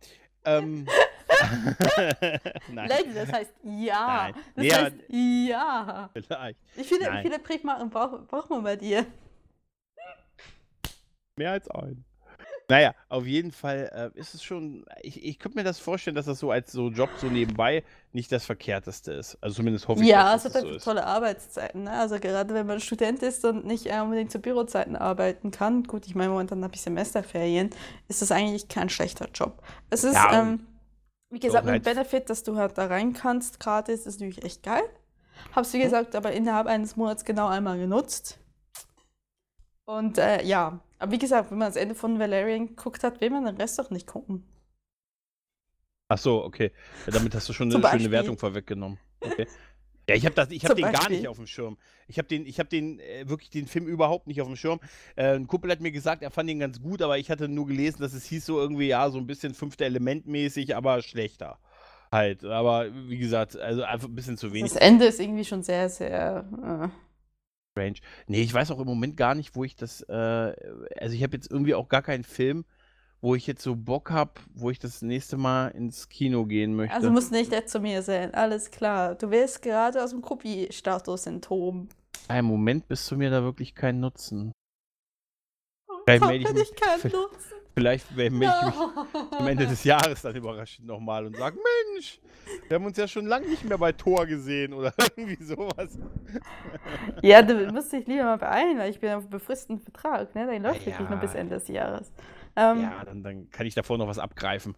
Ähm. 0.46 0.88
Nein, 2.72 2.90
Leute, 2.90 3.14
das 3.14 3.32
heißt 3.34 3.54
ja. 3.64 4.32
Nein. 4.32 4.36
Das 4.56 4.66
aber- 4.74 4.84
heißt 4.86 4.96
ja. 5.10 6.10
vielleicht. 6.14 6.60
Wie 6.76 6.84
viele, 6.84 7.06
Nein. 7.06 7.24
viele 7.24 7.40
Briefmarken 7.40 7.90
braucht 7.90 8.28
braucht 8.28 8.50
man 8.50 8.64
bei 8.64 8.76
dir? 8.76 9.06
Mehr 11.36 11.52
als 11.52 11.70
ein. 11.72 12.04
Naja, 12.70 12.96
auf 13.10 13.26
jeden 13.28 13.52
Fall 13.52 14.12
äh, 14.16 14.20
ist 14.20 14.34
es 14.34 14.42
schon. 14.42 14.86
Ich, 15.02 15.22
ich 15.24 15.38
könnte 15.38 15.58
mir 15.58 15.64
das 15.66 15.80
vorstellen, 15.80 16.16
dass 16.16 16.26
das 16.28 16.40
so 16.40 16.50
als 16.50 16.72
so 16.72 16.90
Job 16.90 17.10
so 17.18 17.28
nebenbei 17.28 17.84
nicht 18.14 18.32
das 18.32 18.46
Verkehrteste 18.46 19.12
ist. 19.12 19.38
Also 19.42 19.58
zumindest 19.58 19.88
hoffe 19.88 20.02
ich, 20.02 20.08
Ja, 20.08 20.32
dass 20.34 20.46
es 20.46 20.54
das 20.54 20.56
hat 20.56 20.62
so 20.62 20.68
einfach 20.68 20.78
ist. 20.78 20.84
tolle 20.86 21.06
Arbeitszeiten. 21.06 21.84
Ne? 21.84 21.92
Also 21.92 22.20
gerade 22.20 22.54
wenn 22.54 22.66
man 22.66 22.80
Student 22.80 23.22
ist 23.22 23.44
und 23.44 23.66
nicht 23.66 23.86
äh, 23.88 24.00
unbedingt 24.00 24.32
zu 24.32 24.40
Bürozeiten 24.40 24.96
arbeiten 24.96 25.52
kann, 25.52 25.84
gut, 25.84 26.08
ich 26.08 26.16
meine, 26.16 26.30
momentan 26.30 26.64
habe 26.64 26.74
ich 26.74 26.82
Semesterferien, 26.82 27.70
ist 28.08 28.22
das 28.22 28.32
eigentlich 28.32 28.70
kein 28.70 28.90
schlechter 28.90 29.28
Job. 29.34 29.62
Es 29.90 30.04
ist, 30.06 30.14
Ja, 30.16 30.42
ähm, 30.42 30.66
wie 31.34 31.40
gesagt, 31.40 31.66
mit 31.66 31.84
Benefit, 31.84 32.30
dass 32.30 32.44
du 32.44 32.56
halt 32.56 32.78
da 32.78 32.86
rein 32.86 33.14
kannst, 33.14 33.60
gratis, 33.60 34.06
ist 34.06 34.20
natürlich 34.20 34.44
echt 34.44 34.64
geil. 34.64 34.84
Hab's, 35.56 35.74
wie 35.74 35.82
gesagt, 35.82 36.16
aber 36.16 36.32
innerhalb 36.32 36.68
eines 36.68 36.96
Monats 36.96 37.26
genau 37.26 37.48
einmal 37.48 37.78
genutzt. 37.78 38.40
Und 39.86 40.18
äh, 40.18 40.44
ja, 40.44 40.80
aber 41.00 41.12
wie 41.12 41.18
gesagt, 41.18 41.52
wenn 41.52 41.58
man 41.58 41.68
das 41.68 41.76
Ende 41.76 41.96
von 41.96 42.20
Valerian 42.20 42.68
geguckt 42.68 43.04
hat, 43.04 43.20
will 43.20 43.30
man 43.32 43.46
den 43.46 43.58
Rest 43.58 43.80
doch 43.80 43.90
nicht 43.90 44.08
gucken. 44.08 44.48
Ach 46.08 46.18
so, 46.18 46.44
okay. 46.44 46.72
Ja, 47.06 47.14
damit 47.14 47.34
hast 47.34 47.50
du 47.50 47.54
schon 47.54 47.74
eine 47.76 48.00
schöne. 48.00 48.12
Wertung 48.12 48.38
vorweggenommen. 48.38 49.00
Okay. 49.20 49.48
Ja, 50.10 50.16
ich 50.16 50.26
habe 50.26 50.36
das, 50.36 50.52
ich 50.52 50.64
habe 50.66 50.76
Zum 50.76 50.84
den 50.84 50.92
gar 50.92 50.94
Beispiel. 50.94 51.18
nicht 51.18 51.28
auf 51.28 51.38
dem 51.38 51.48
Schirm. 51.48 51.78
Ich 52.08 52.18
habe 52.18 52.28
den, 52.28 52.46
ich 52.46 52.60
habe 52.60 52.68
den 52.70 53.00
äh, 53.00 53.28
wirklich 53.30 53.50
den 53.50 53.68
Film 53.68 53.88
überhaupt 53.88 54.28
nicht 54.28 54.42
auf 54.42 54.48
dem 54.48 54.58
Schirm. 54.58 54.80
Äh, 55.16 55.36
ein 55.36 55.48
Kumpel 55.48 55.72
hat 55.72 55.80
mir 55.80 55.92
gesagt, 55.92 56.24
er 56.24 56.32
fand 56.32 56.50
ihn 56.50 56.60
ganz 56.60 56.82
gut, 56.82 57.02
aber 57.02 57.18
ich 57.18 57.30
hatte 57.30 57.48
nur 57.48 57.68
gelesen, 57.68 58.02
dass 58.02 58.14
es 58.14 58.26
hieß 58.26 58.46
so 58.46 58.60
irgendwie 58.60 58.88
ja 58.88 59.10
so 59.10 59.18
ein 59.18 59.28
bisschen 59.28 59.54
fünfte 59.54 59.86
Element 59.86 60.28
mäßig, 60.28 60.76
aber 60.76 61.02
schlechter. 61.02 61.58
Halt, 62.12 62.44
aber 62.44 62.88
wie 63.08 63.18
gesagt, 63.18 63.58
also 63.58 63.84
einfach 63.84 64.08
ein 64.08 64.16
bisschen 64.16 64.38
zu 64.38 64.54
wenig 64.54 64.74
Das 64.74 64.82
Ende 64.82 65.06
ist 65.06 65.20
irgendwie 65.20 65.46
schon 65.46 65.64
sehr, 65.64 65.90
sehr. 65.90 66.92
Äh, 66.92 67.14
strange. 67.72 67.96
Nee, 68.28 68.42
ich 68.42 68.54
weiß 68.54 68.72
auch 68.72 68.80
im 68.80 68.86
Moment 68.86 69.18
gar 69.18 69.36
nicht, 69.36 69.56
wo 69.56 69.64
ich 69.64 69.76
das, 69.76 70.02
äh, 70.02 70.14
also 70.14 71.16
ich 71.16 71.24
habe 71.24 71.36
jetzt 71.36 71.50
irgendwie 71.50 71.74
auch 71.74 71.90
gar 71.90 72.02
keinen 72.04 72.24
Film, 72.24 72.66
wo 73.24 73.36
ich 73.36 73.48
jetzt 73.48 73.64
so 73.64 73.76
Bock 73.78 74.12
habe, 74.12 74.34
wo 74.54 74.70
ich 74.70 74.80
das 74.80 75.02
nächste 75.02 75.38
Mal 75.38 75.70
ins 75.70 76.10
Kino 76.10 76.46
gehen 76.46 76.76
möchte. 76.76 76.94
Also 76.94 77.10
muss 77.10 77.32
nicht 77.32 77.52
nett 77.52 77.70
zu 77.70 77.80
mir 77.80 78.02
sein, 78.02 78.34
alles 78.34 78.70
klar. 78.70 79.16
Du 79.16 79.32
wirst 79.32 79.62
gerade 79.62 80.04
aus 80.04 80.10
dem 80.10 80.22
Gruppi-Status-Symptom. 80.22 81.88
Im 82.30 82.46
Moment 82.46 82.86
bist 82.90 83.10
du 83.10 83.16
mir 83.16 83.30
da 83.30 83.42
wirklich 83.42 83.74
keinen 83.76 84.02
Nutzen. 84.02 84.52
Vielleicht 86.06 86.26
melde 86.26 86.44
ich 86.44 86.50
ich 86.50 86.54
mich- 86.72 86.76
keinen 86.76 87.12
Nutzen. 87.14 87.40
Vielleicht 87.76 88.12
melde 88.16 88.36
ich 88.36 88.40
mich 88.40 88.50
am 89.40 89.48
Ende 89.48 89.66
des 89.68 89.84
Jahres 89.86 90.22
dann 90.22 90.36
überraschend 90.36 90.86
nochmal 90.86 91.26
und 91.26 91.36
sage, 91.38 91.58
Mensch, 91.96 92.20
wir 92.68 92.76
haben 92.76 92.86
uns 92.86 92.98
ja 92.98 93.08
schon 93.08 93.26
lange 93.26 93.48
nicht 93.48 93.64
mehr 93.64 93.78
bei 93.80 93.92
Tor 93.94 94.26
gesehen 94.28 94.74
oder 94.74 94.94
irgendwie 95.16 95.42
sowas. 95.44 95.98
Ja, 97.24 97.42
du 97.42 97.72
musst 97.72 97.92
dich 97.94 98.06
lieber 98.06 98.26
mal 98.26 98.38
beeilen, 98.38 98.78
weil 98.78 98.92
ich 98.92 99.00
bin 99.00 99.12
auf 99.14 99.28
befristeten 99.28 99.80
Vertrag, 99.80 100.36
ne? 100.36 100.46
Der 100.46 100.60
läuft 100.60 100.82
Ja. 100.82 100.88
wirklich 100.88 101.10
noch 101.10 101.20
bis 101.20 101.34
Ende 101.34 101.56
des 101.56 101.68
Jahres. 101.70 102.12
Ähm, 102.56 102.82
Ja, 102.82 103.04
dann, 103.06 103.24
dann 103.24 103.50
kann 103.50 103.66
ich 103.66 103.76
davor 103.76 103.98
noch 103.98 104.08
was 104.08 104.20
abgreifen. 104.20 104.76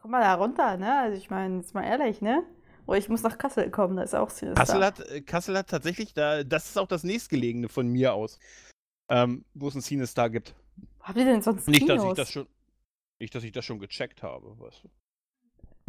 Komm 0.00 0.10
mal 0.10 0.20
da 0.20 0.34
runter, 0.34 0.76
ne? 0.76 0.98
Also 1.00 1.16
ich 1.16 1.30
meine, 1.30 1.58
jetzt 1.58 1.74
mal 1.74 1.84
ehrlich, 1.84 2.20
ne? 2.20 2.42
Oder 2.86 2.98
ich 2.98 3.08
muss 3.08 3.22
nach 3.22 3.38
Kassel 3.38 3.70
kommen, 3.70 3.96
da 3.96 4.02
ist 4.02 4.14
auch 4.14 4.30
Sinister. 4.30 4.60
Kassel 4.60 4.84
hat, 4.84 5.00
äh, 5.00 5.20
Kassel 5.20 5.56
hat 5.56 5.70
tatsächlich, 5.70 6.14
da, 6.14 6.42
das 6.42 6.66
ist 6.70 6.78
auch 6.78 6.88
das 6.88 7.04
nächstgelegene 7.04 7.68
von 7.68 7.86
mir 7.86 8.12
aus, 8.14 8.40
ähm, 9.08 9.44
wo 9.54 9.68
es 9.68 9.74
ein 9.76 9.82
Cinestar 9.82 10.30
gibt. 10.30 10.54
Habt 11.00 11.18
ihr 11.18 11.24
denn 11.24 11.42
sonst 11.42 11.68
Nicht, 11.68 11.88
dass 11.88 12.00
Kinos? 12.00 12.12
ich 12.12 12.16
das 12.16 12.30
schon. 12.32 12.46
Nicht, 13.20 13.34
dass 13.34 13.44
ich 13.44 13.52
das 13.52 13.64
schon 13.64 13.78
gecheckt 13.78 14.22
habe, 14.24 14.58
weißt 14.58 14.84
du. 14.84 14.88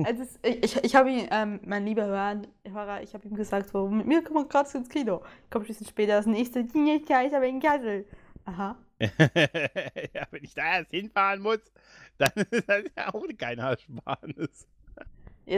Also 0.03 0.23
es, 0.23 0.39
ich 0.43 0.83
ich 0.83 0.95
habe 0.95 1.11
ihn, 1.11 1.27
ähm, 1.31 1.59
mein 1.65 1.85
lieber 1.85 2.05
Hörer, 2.05 3.01
ich 3.01 3.13
habe 3.13 3.27
ihm 3.27 3.35
gesagt, 3.35 3.69
so, 3.69 3.87
mit 3.87 4.05
mir 4.05 4.23
kommen 4.23 4.45
wir 4.45 4.47
gerade 4.47 4.77
ins 4.77 4.89
Kino. 4.89 5.23
Kommt 5.49 5.65
ein 5.65 5.67
bisschen 5.67 5.87
später 5.87 6.13
das 6.13 6.25
nächste, 6.25 6.63
die 6.63 7.01
Kaiser 7.07 7.41
wegen 7.41 7.59
Kassel. 7.59 8.05
Aha. 8.45 8.75
ja, 8.99 10.27
wenn 10.31 10.43
ich 10.43 10.53
da 10.53 10.77
erst 10.77 10.91
hinfahren 10.91 11.41
muss, 11.41 11.59
dann 12.17 12.31
ist 12.51 12.69
das 12.69 12.83
ja 12.95 13.13
auch 13.13 13.25
kein 13.37 13.59
Ersparnis. 13.59 14.67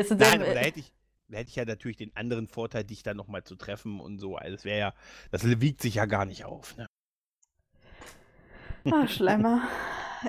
So 0.03 0.15
Nein, 0.15 0.41
aber 0.41 0.53
da 0.53 0.61
äh, 0.61 0.65
hätte 0.65 0.79
ich, 0.79 0.91
da 1.27 1.37
hätte 1.39 1.49
ich 1.49 1.55
ja 1.55 1.65
natürlich 1.65 1.97
den 1.97 2.15
anderen 2.15 2.47
Vorteil, 2.47 2.83
dich 2.83 3.03
dann 3.03 3.17
nochmal 3.17 3.43
zu 3.43 3.55
treffen 3.55 3.99
und 3.99 4.19
so. 4.19 4.35
Also 4.35 4.55
das 4.55 4.65
wäre 4.65 4.79
ja, 4.79 4.93
das 5.31 5.43
wiegt 5.61 5.81
sich 5.81 5.95
ja 5.95 6.05
gar 6.05 6.25
nicht 6.25 6.45
auf. 6.45 6.75
Ne? 6.77 6.87
Ah, 8.91 9.07
Schleimer. 9.07 9.61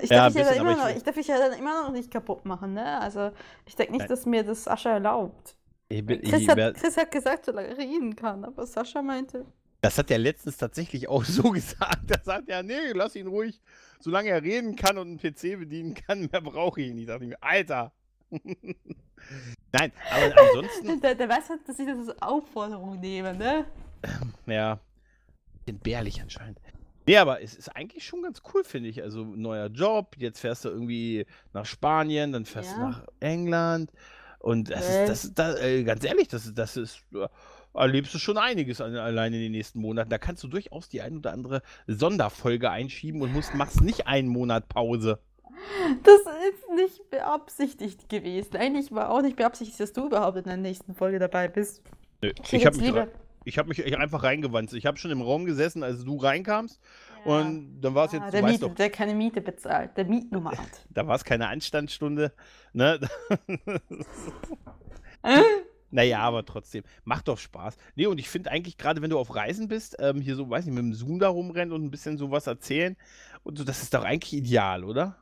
Ich 0.03 0.11
Ja, 0.11 0.29
darf, 0.29 0.35
mich 0.35 0.45
ja 0.45 0.51
immer 0.51 0.75
noch, 0.75 0.89
ich- 0.89 0.97
ich 0.97 1.03
darf 1.03 1.15
mich 1.15 1.27
ja 1.27 1.39
dann 1.39 1.57
immer 1.57 1.81
noch 1.81 1.91
nicht 1.91 2.11
kaputt 2.11 2.45
machen, 2.45 2.73
ne? 2.75 2.99
Also, 2.99 3.31
ich 3.65 3.75
denke 3.75 3.93
nicht, 3.93 4.01
Nein. 4.01 4.09
dass 4.09 4.27
mir 4.27 4.43
das 4.43 4.65
Sascha 4.65 4.91
erlaubt. 4.91 5.55
Ich 5.89 6.05
bin, 6.05 6.21
Chris 6.21 6.41
ich 6.41 6.49
hat, 6.49 6.75
Chris 6.75 6.97
hat 6.97 7.09
gesagt, 7.11 7.45
solange 7.45 7.69
er 7.69 7.77
reden 7.79 8.15
kann, 8.15 8.45
aber 8.45 8.67
Sascha 8.67 9.01
meinte. 9.01 9.45
Das 9.81 9.97
hat 9.97 10.09
er 10.11 10.17
letztens 10.17 10.57
tatsächlich 10.57 11.07
auch 11.07 11.23
so 11.25 11.51
gesagt. 11.51 12.09
Da 12.09 12.19
sagt 12.23 12.49
er, 12.49 12.63
nee, 12.63 12.91
lass 12.93 13.15
ihn 13.15 13.27
ruhig, 13.27 13.61
solange 13.99 14.29
er 14.29 14.41
reden 14.43 14.75
kann 14.75 14.97
und 14.97 15.07
einen 15.07 15.17
PC 15.19 15.59
bedienen 15.59 15.93
kann, 15.93 16.29
mehr 16.31 16.41
brauche 16.41 16.81
ich 16.81 16.87
ihn 16.89 16.95
nicht. 16.95 17.09
Da 17.09 17.13
dachte 17.13 17.25
ich 17.25 17.29
mir, 17.29 17.41
Alter. 17.43 17.91
Nein, 19.73 19.91
aber 20.09 20.41
ansonsten, 20.41 21.01
Der, 21.01 21.15
der 21.15 21.27
weiß 21.29 21.49
halt, 21.49 21.67
dass 21.67 21.77
ich 21.79 21.85
das 21.87 21.97
als 22.09 22.21
Aufforderung 22.21 22.99
nehme, 22.99 23.35
ne? 23.35 23.65
ja, 24.45 24.79
entbehrlich 25.65 26.21
anscheinend. 26.21 26.59
Nee, 27.05 27.17
aber 27.17 27.41
es 27.41 27.55
ist 27.55 27.69
eigentlich 27.75 28.05
schon 28.05 28.21
ganz 28.23 28.41
cool, 28.53 28.63
finde 28.63 28.89
ich. 28.89 29.01
Also, 29.01 29.23
neuer 29.23 29.67
Job, 29.67 30.15
jetzt 30.17 30.39
fährst 30.39 30.65
du 30.65 30.69
irgendwie 30.69 31.25
nach 31.53 31.65
Spanien, 31.65 32.31
dann 32.33 32.45
fährst 32.45 32.71
du 32.75 32.79
Ja. 32.79 32.89
nach 32.89 33.03
England. 33.19 33.91
Und 34.39 34.69
das 34.69 34.87
Äh. 34.87 35.03
ist, 35.03 35.09
das, 35.09 35.23
ist- 35.25 35.39
da, 35.39 35.57
äh, 35.57 35.83
ganz 35.83 36.03
ehrlich, 36.03 36.27
das, 36.27 36.45
ist- 36.45 36.57
das 36.57 36.77
ist, 36.77 37.01
äh, 37.13 37.27
erlebst 37.77 38.13
du 38.13 38.19
schon 38.19 38.37
einiges 38.37 38.81
an, 38.81 38.95
allein 38.95 39.33
in 39.33 39.41
den 39.41 39.51
nächsten 39.51 39.79
Monaten. 39.79 40.09
Da 40.09 40.17
kannst 40.17 40.43
du 40.43 40.47
durchaus 40.47 40.89
die 40.89 41.01
ein 41.01 41.17
oder 41.17 41.31
andere 41.31 41.61
Sonderfolge 41.87 42.69
einschieben 42.69 43.21
und 43.21 43.33
musst, 43.33 43.53
machst 43.53 43.81
nicht 43.81 44.07
einen 44.07 44.27
Monat 44.27 44.67
Pause. 44.69 45.19
Das 46.03 46.19
ist 46.19 46.69
nicht 46.75 47.09
beabsichtigt 47.09 48.09
gewesen. 48.09 48.57
Eigentlich 48.57 48.91
war 48.91 49.09
auch 49.09 49.21
nicht 49.21 49.35
beabsichtigt, 49.35 49.79
dass 49.79 49.93
du 49.93 50.07
überhaupt 50.07 50.37
in 50.37 50.43
der 50.43 50.57
nächsten 50.57 50.93
Folge 50.95 51.19
dabei 51.19 51.47
bist. 51.47 51.81
Nö, 52.21 52.31
Ich, 52.43 52.53
Ich 52.53 52.65
habe 52.65 52.77
mich, 52.77 52.93
ich 53.45 53.57
hab 53.57 53.67
mich 53.67 53.97
einfach 53.97 54.23
reingewandt. 54.23 54.73
Ich 54.73 54.85
habe 54.85 54.97
schon 54.97 55.11
im 55.11 55.21
Raum 55.21 55.45
gesessen, 55.45 55.83
als 55.83 56.03
du 56.03 56.17
reinkamst. 56.17 56.79
Und 57.25 57.81
dann 57.81 57.95
war 57.95 58.05
es 58.05 58.13
ah, 58.13 58.17
jetzt, 58.17 58.33
der, 58.33 58.41
du 58.41 58.47
weißt 58.47 58.53
Miete, 58.53 58.67
doch, 58.67 58.75
der 58.75 58.89
keine 58.89 59.13
Miete 59.13 59.41
bezahlt, 59.41 59.97
der 59.97 60.05
Mietnomad. 60.05 60.57
da 60.89 61.07
war 61.07 61.15
es 61.15 61.25
keine 61.25 61.47
Anstandsstunde. 61.47 62.31
Ne? 62.73 62.99
Naja, 65.89 66.19
aber 66.19 66.45
trotzdem, 66.45 66.83
macht 67.05 67.27
doch 67.27 67.37
Spaß. 67.37 67.77
Nee, 67.95 68.07
und 68.07 68.19
ich 68.19 68.29
finde 68.29 68.51
eigentlich, 68.51 68.77
gerade 68.77 69.01
wenn 69.01 69.09
du 69.09 69.17
auf 69.17 69.33
Reisen 69.35 69.67
bist, 69.67 69.95
ähm, 69.99 70.19
hier 70.21 70.35
so, 70.35 70.49
weiß 70.49 70.65
nicht, 70.65 70.75
mit 70.75 70.83
dem 70.83 70.93
Zoom 70.93 71.19
da 71.19 71.29
rumrennen 71.29 71.73
und 71.73 71.83
ein 71.83 71.91
bisschen 71.91 72.17
sowas 72.17 72.47
erzählen 72.47 72.97
und 73.43 73.57
so, 73.57 73.63
das 73.63 73.81
ist 73.83 73.93
doch 73.93 74.03
eigentlich 74.03 74.33
ideal, 74.33 74.83
oder? 74.83 75.15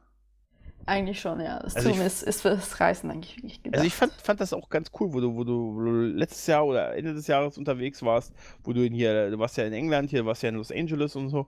Eigentlich 0.87 1.19
schon, 1.19 1.39
ja. 1.39 1.59
Das 1.59 1.75
Also 1.75 1.89
Zoom 1.89 2.01
ist, 2.01 2.23
ist 2.23 2.41
für 2.41 2.49
das 2.49 2.79
Reisen 2.79 3.09
eigentlich 3.09 3.37
wirklich 3.37 3.63
gedacht. 3.63 3.79
Also 3.79 3.87
ich 3.87 3.93
fand, 3.95 4.13
fand 4.13 4.39
das 4.39 4.53
auch 4.53 4.69
ganz 4.69 4.91
cool, 4.99 5.13
wo 5.13 5.19
du, 5.19 5.35
wo 5.35 5.43
du, 5.43 5.75
wo 5.75 5.79
du 5.81 5.91
letztes 6.05 6.45
Jahr 6.47 6.65
oder 6.65 6.95
Ende 6.95 7.13
des 7.13 7.27
Jahres 7.27 7.57
unterwegs 7.57 8.03
warst, 8.03 8.33
wo 8.63 8.73
du 8.73 8.85
in 8.85 8.93
hier, 8.93 9.31
du 9.31 9.39
warst 9.39 9.57
ja 9.57 9.65
in 9.65 9.73
England, 9.73 10.09
hier 10.11 10.25
warst 10.25 10.43
ja 10.43 10.49
in 10.49 10.55
Los 10.55 10.71
Angeles 10.71 11.15
und 11.15 11.29
so. 11.29 11.47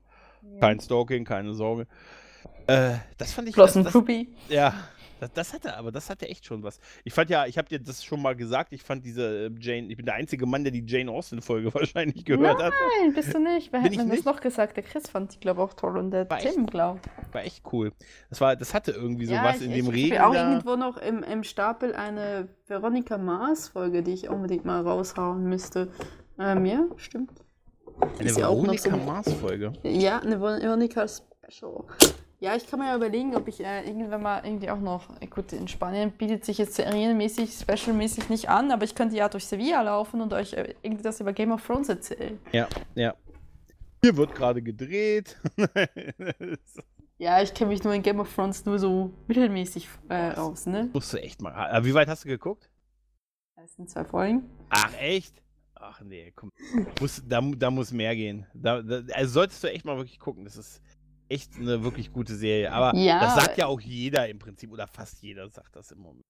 Kein 0.59 0.79
Stalking, 0.79 1.23
keine 1.23 1.53
Sorge. 1.53 1.87
Äh, 2.67 2.95
das 3.17 3.33
fand 3.33 3.47
ich. 3.49 3.55
Das, 3.55 3.73
Blossom 3.73 3.83
das, 3.83 3.93
Groupie. 3.93 4.29
ja, 4.49 4.73
das, 5.19 5.31
das 5.33 5.53
hatte, 5.53 5.75
aber 5.77 5.91
das 5.91 6.09
hatte 6.09 6.27
echt 6.27 6.45
schon 6.45 6.63
was. 6.63 6.79
Ich 7.03 7.13
fand 7.13 7.29
ja, 7.29 7.45
ich 7.45 7.57
habe 7.57 7.67
dir 7.67 7.79
das 7.79 8.03
schon 8.03 8.21
mal 8.21 8.35
gesagt, 8.35 8.73
ich 8.73 8.83
fand 8.83 9.05
diese 9.05 9.47
äh, 9.47 9.51
Jane, 9.59 9.87
ich 9.87 9.97
bin 9.97 10.05
der 10.05 10.15
einzige 10.15 10.45
Mann, 10.45 10.63
der 10.63 10.71
die 10.71 10.83
Jane 10.85 11.11
Austen-Folge 11.11 11.73
wahrscheinlich 11.73 12.25
gehört 12.25 12.61
hat. 12.61 12.73
Nein, 13.01 13.13
bist 13.13 13.33
du 13.33 13.39
nicht. 13.39 13.71
Wer 13.73 13.81
Bin 13.81 13.93
ich 13.93 13.99
mir 14.03 14.15
das 14.15 14.25
noch 14.25 14.39
gesagt? 14.41 14.77
Der 14.77 14.83
Chris 14.83 15.09
fand 15.09 15.33
die, 15.35 15.39
glaube 15.39 15.61
ich, 15.61 15.69
auch 15.69 15.73
toll 15.73 15.97
und 15.97 16.11
der 16.11 16.29
War? 16.29 16.39
Tim, 16.39 16.65
glaube 16.65 16.99
War 17.31 17.43
echt 17.43 17.63
cool. 17.71 17.91
Das 18.29 18.41
war, 18.41 18.55
das 18.55 18.73
hatte 18.73 18.91
irgendwie 18.91 19.25
so 19.25 19.33
was 19.35 19.61
in 19.61 19.71
dem 19.71 19.85
ich, 19.87 19.91
Regen. 19.93 20.13
Ich 20.13 20.19
habe 20.19 20.29
auch 20.29 20.33
da. 20.33 20.49
irgendwo 20.51 20.75
noch 20.75 20.97
im, 20.97 21.23
im 21.23 21.43
Stapel 21.43 21.95
eine 21.95 22.47
Veronika 22.67 23.17
Mars-Folge, 23.17 24.03
die 24.03 24.13
ich 24.13 24.29
unbedingt 24.29 24.65
mal 24.65 24.81
raushauen 24.81 25.43
müsste. 25.43 25.89
Ähm, 26.39 26.65
ja, 26.65 26.85
stimmt. 26.97 27.31
Eine 28.19 28.29
ist 28.29 28.37
ja 28.37 28.47
auch 28.47 28.55
noch 28.63 28.73
Veronika 28.73 28.91
so- 28.91 28.97
Mars-Folge. 28.97 29.73
Ja, 29.83 30.19
eine 30.19 30.39
Veronika 30.39 31.05
Special. 31.07 31.83
Ja, 32.39 32.55
ich 32.55 32.67
kann 32.67 32.79
mir 32.79 32.85
ja 32.87 32.95
überlegen, 32.95 33.35
ob 33.35 33.47
ich 33.47 33.63
äh, 33.63 33.83
irgendwann 33.87 34.21
mal 34.21 34.45
irgendwie 34.45 34.69
auch 34.69 34.79
noch. 34.79 35.09
äh, 35.19 35.25
Gut, 35.25 35.53
in 35.53 35.67
Spanien 35.67 36.11
bietet 36.11 36.45
sich 36.45 36.59
jetzt 36.59 36.75
serienmäßig, 36.75 37.51
specialmäßig 37.51 38.29
nicht 38.29 38.47
an, 38.49 38.71
aber 38.71 38.83
ich 38.83 38.93
könnte 38.93 39.15
ja 39.15 39.27
durch 39.27 39.45
Sevilla 39.47 39.81
laufen 39.81 40.21
und 40.21 40.33
euch 40.33 40.53
äh, 40.53 40.75
irgendwie 40.83 41.01
das 41.03 41.19
über 41.19 41.33
Game 41.33 41.51
of 41.51 41.65
Thrones 41.65 41.89
erzählen. 41.89 42.39
Ja, 42.51 42.67
ja. 42.93 43.15
Hier 44.03 44.15
wird 44.15 44.35
gerade 44.35 44.61
gedreht. 44.61 45.37
Ja, 47.19 47.41
ich 47.41 47.51
kenne 47.51 47.71
mich 47.71 47.83
nur 47.83 47.95
in 47.95 48.03
Game 48.03 48.19
of 48.19 48.31
Thrones 48.35 48.63
nur 48.63 48.77
so 48.77 49.11
mittelmäßig 49.25 49.89
äh, 50.07 50.33
aus, 50.35 50.67
ne? 50.67 50.87
Musst 50.93 51.11
du 51.13 51.17
echt 51.17 51.41
mal. 51.41 51.51
Aber 51.51 51.83
wie 51.83 51.95
weit 51.95 52.07
hast 52.07 52.25
du 52.25 52.27
geguckt? 52.29 52.69
Das 53.55 53.73
sind 53.73 53.89
zwei 53.89 54.05
Folgen. 54.05 54.43
Ach, 54.69 54.93
echt? 54.99 55.41
Ach 55.73 55.99
nee, 56.01 56.31
komm. 56.35 56.51
Muss, 57.01 57.23
da, 57.27 57.41
da 57.41 57.71
muss 57.71 57.91
mehr 57.91 58.15
gehen. 58.15 58.45
Da, 58.53 58.83
da, 58.83 59.01
also 59.15 59.33
solltest 59.33 59.63
du 59.63 59.67
echt 59.71 59.83
mal 59.83 59.97
wirklich 59.97 60.19
gucken. 60.19 60.45
Das 60.45 60.57
ist 60.57 60.79
echt 61.29 61.55
eine 61.55 61.83
wirklich 61.83 62.11
gute 62.13 62.35
Serie. 62.35 62.71
Aber 62.71 62.95
Ja, 62.97 63.19
das 63.19 63.35
sagt 63.35 63.57
ja 63.57 63.67
auch 63.67 63.79
jeder 63.81 64.27
im 64.29 64.39
Prinzip. 64.39 64.71
Oder 64.71 64.87
fast 64.87 65.21
jeder 65.21 65.49
sagt 65.49 65.75
das 65.75 65.91
im 65.91 65.99
Moment. 65.99 66.23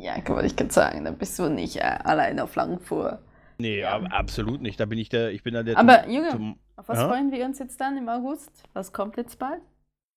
Ja, 0.00 0.20
kann 0.20 0.34
man 0.36 0.44
nicht 0.44 0.56
ganz 0.56 0.74
sagen, 0.74 1.04
da 1.04 1.10
bist 1.12 1.38
du 1.38 1.48
nicht 1.48 1.76
äh, 1.76 1.80
allein 1.80 2.38
auf 2.40 2.54
Langfuhr. 2.56 3.22
Nee, 3.58 3.80
Ja. 3.80 3.96
ab- 3.96 4.08
absolut 4.10 4.60
nicht. 4.60 4.78
Da 4.78 4.84
bin 4.86 4.98
ich 4.98 5.08
der, 5.08 5.30
ich 5.32 5.42
bin 5.42 5.54
da 5.54 5.62
der 5.62 5.78
Aber 5.78 6.02
zum- 6.04 6.12
Junge, 6.12 6.30
zum, 6.30 6.58
auf 6.76 6.88
was 6.88 6.98
Ja? 6.98 7.08
freuen 7.08 7.32
wir 7.32 7.44
uns 7.44 7.58
jetzt 7.58 7.80
dann 7.80 7.96
im 7.96 8.08
August? 8.08 8.50
Was 8.74 8.92
kommt 8.92 9.16
jetzt 9.16 9.38
bald? 9.38 9.62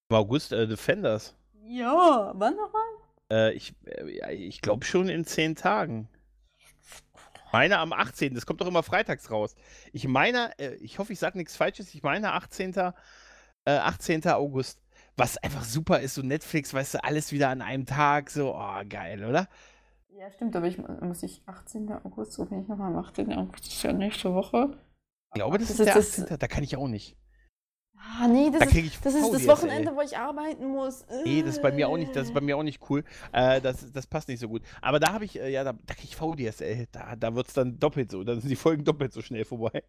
im 0.09 0.15
August 0.17 0.51
äh, 0.51 0.67
Defenders. 0.67 1.37
Ja, 1.63 2.33
wann 2.35 2.55
nochmal? 2.55 2.81
Äh, 3.31 3.53
ich 3.53 3.73
äh, 3.85 4.33
ich 4.33 4.61
glaube 4.61 4.83
schon 4.83 5.07
in 5.07 5.23
zehn 5.23 5.55
Tagen. 5.55 6.09
Meine 7.53 7.79
am 7.79 7.93
18. 7.93 8.33
Das 8.33 8.45
kommt 8.45 8.59
doch 8.61 8.67
immer 8.67 8.83
freitags 8.83 9.31
raus. 9.31 9.55
Ich 9.93 10.07
meine, 10.07 10.51
äh, 10.59 10.75
ich 10.75 10.99
hoffe, 10.99 11.13
ich 11.13 11.19
sage 11.19 11.37
nichts 11.37 11.55
Falsches. 11.55 11.93
Ich 11.93 12.03
meine 12.03 12.33
18. 12.33 12.73
Äh, 13.65 13.71
18. 13.77 14.25
August. 14.27 14.79
Was 15.17 15.37
einfach 15.37 15.63
super 15.63 15.99
ist, 15.99 16.15
so 16.15 16.21
Netflix, 16.21 16.73
weißt 16.73 16.95
du, 16.95 17.03
alles 17.03 17.31
wieder 17.31 17.49
an 17.49 17.61
einem 17.61 17.85
Tag. 17.85 18.29
So, 18.29 18.55
oh, 18.55 18.81
geil, 18.87 19.23
oder? 19.25 19.47
Ja, 20.09 20.31
stimmt, 20.31 20.55
aber 20.55 20.67
ich 20.67 20.77
muss 20.77 21.23
ich 21.23 21.41
18. 21.45 21.91
August, 22.03 22.33
so 22.33 22.45
bin 22.45 22.61
ich 22.61 22.67
nochmal 22.67 22.91
am 22.93 22.97
18. 22.97 23.31
August, 23.33 23.65
das 23.65 23.73
ist 23.73 23.83
ja 23.83 23.93
nächste 23.93 24.33
Woche. 24.33 24.77
Ich 25.27 25.33
glaube, 25.33 25.57
das, 25.57 25.67
Das 25.69 25.79
ist 25.79 25.85
der 25.85 25.95
ist 25.97 26.17
das- 26.17 26.23
18. 26.25 26.39
Da 26.39 26.47
kann 26.47 26.63
ich 26.63 26.75
auch 26.77 26.87
nicht. 26.87 27.17
Ah, 28.03 28.27
nee, 28.27 28.49
das, 28.49 28.59
Da 28.59 28.65
ist, 28.65 28.75
ich 28.75 28.99
das 28.99 29.13
ist 29.13 29.31
das. 29.33 29.47
Wochenende, 29.47 29.95
wo 29.95 30.01
ich 30.01 30.17
arbeiten 30.17 30.65
muss. 30.67 31.05
Nee, 31.23 31.43
das 31.43 31.55
ist 31.57 31.61
bei 31.61 31.71
mir 31.71 31.87
auch 31.87 31.97
nicht, 31.97 32.15
das 32.15 32.27
ist 32.27 32.33
bei 32.33 32.41
mir 32.41 32.57
auch 32.57 32.63
nicht 32.63 32.81
cool. 32.89 33.03
Äh, 33.31 33.61
das, 33.61 33.91
das 33.91 34.07
passt 34.07 34.27
nicht 34.27 34.39
so 34.39 34.47
gut. 34.49 34.63
Aber 34.81 34.99
da 34.99 35.13
habe 35.13 35.23
ich, 35.25 35.39
äh, 35.39 35.49
ja, 35.51 35.63
da, 35.63 35.73
da 35.73 35.93
kriege 35.93 36.07
ich 36.09 36.15
VDSL. 36.15 36.87
Da, 36.91 37.15
da 37.15 37.35
wird 37.35 37.47
es 37.47 37.53
dann 37.53 37.79
doppelt 37.79 38.11
so. 38.11 38.23
Dann 38.23 38.39
sind 38.41 38.49
die 38.49 38.55
Folgen 38.55 38.83
doppelt 38.83 39.13
so 39.13 39.21
schnell 39.21 39.45
vorbei. 39.45 39.83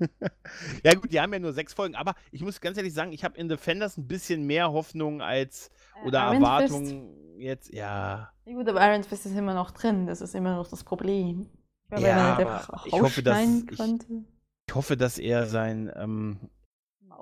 ja, 0.84 0.94
gut, 0.94 1.12
die 1.12 1.20
haben 1.20 1.32
ja 1.32 1.38
nur 1.38 1.52
sechs 1.52 1.72
Folgen. 1.72 1.94
Aber 1.94 2.14
ich 2.32 2.42
muss 2.42 2.60
ganz 2.60 2.76
ehrlich 2.76 2.94
sagen, 2.94 3.12
ich 3.12 3.22
habe 3.24 3.38
in 3.38 3.48
Defenders 3.48 3.96
ein 3.96 4.06
bisschen 4.08 4.44
mehr 4.44 4.72
Hoffnung 4.72 5.22
als 5.22 5.70
oder 6.04 6.18
Iron 6.32 6.32
Fist. 6.32 6.42
Erwartungen 6.74 7.38
jetzt. 7.38 7.72
Ja. 7.72 8.32
Ja, 8.44 8.54
gut, 8.54 8.68
aber 8.68 8.86
Iron 8.90 9.04
Fist 9.04 9.24
ist 9.26 9.36
immer 9.36 9.54
noch 9.54 9.70
drin, 9.70 10.06
das 10.06 10.20
ist 10.20 10.34
immer 10.34 10.56
noch 10.56 10.66
das 10.68 10.82
Problem. 10.82 11.48
Ich 11.84 11.88
glaube, 11.90 12.04
Ja, 12.06 12.64
ich 12.84 12.92
hoffe, 12.92 13.22
dass 13.22 13.40
ich- 13.40 13.66
könnte. 13.78 14.06
Ich 14.68 14.74
hoffe, 14.74 14.96
dass 14.96 15.18
er 15.18 15.46
sein. 15.46 15.92
Ähm, 15.94 16.38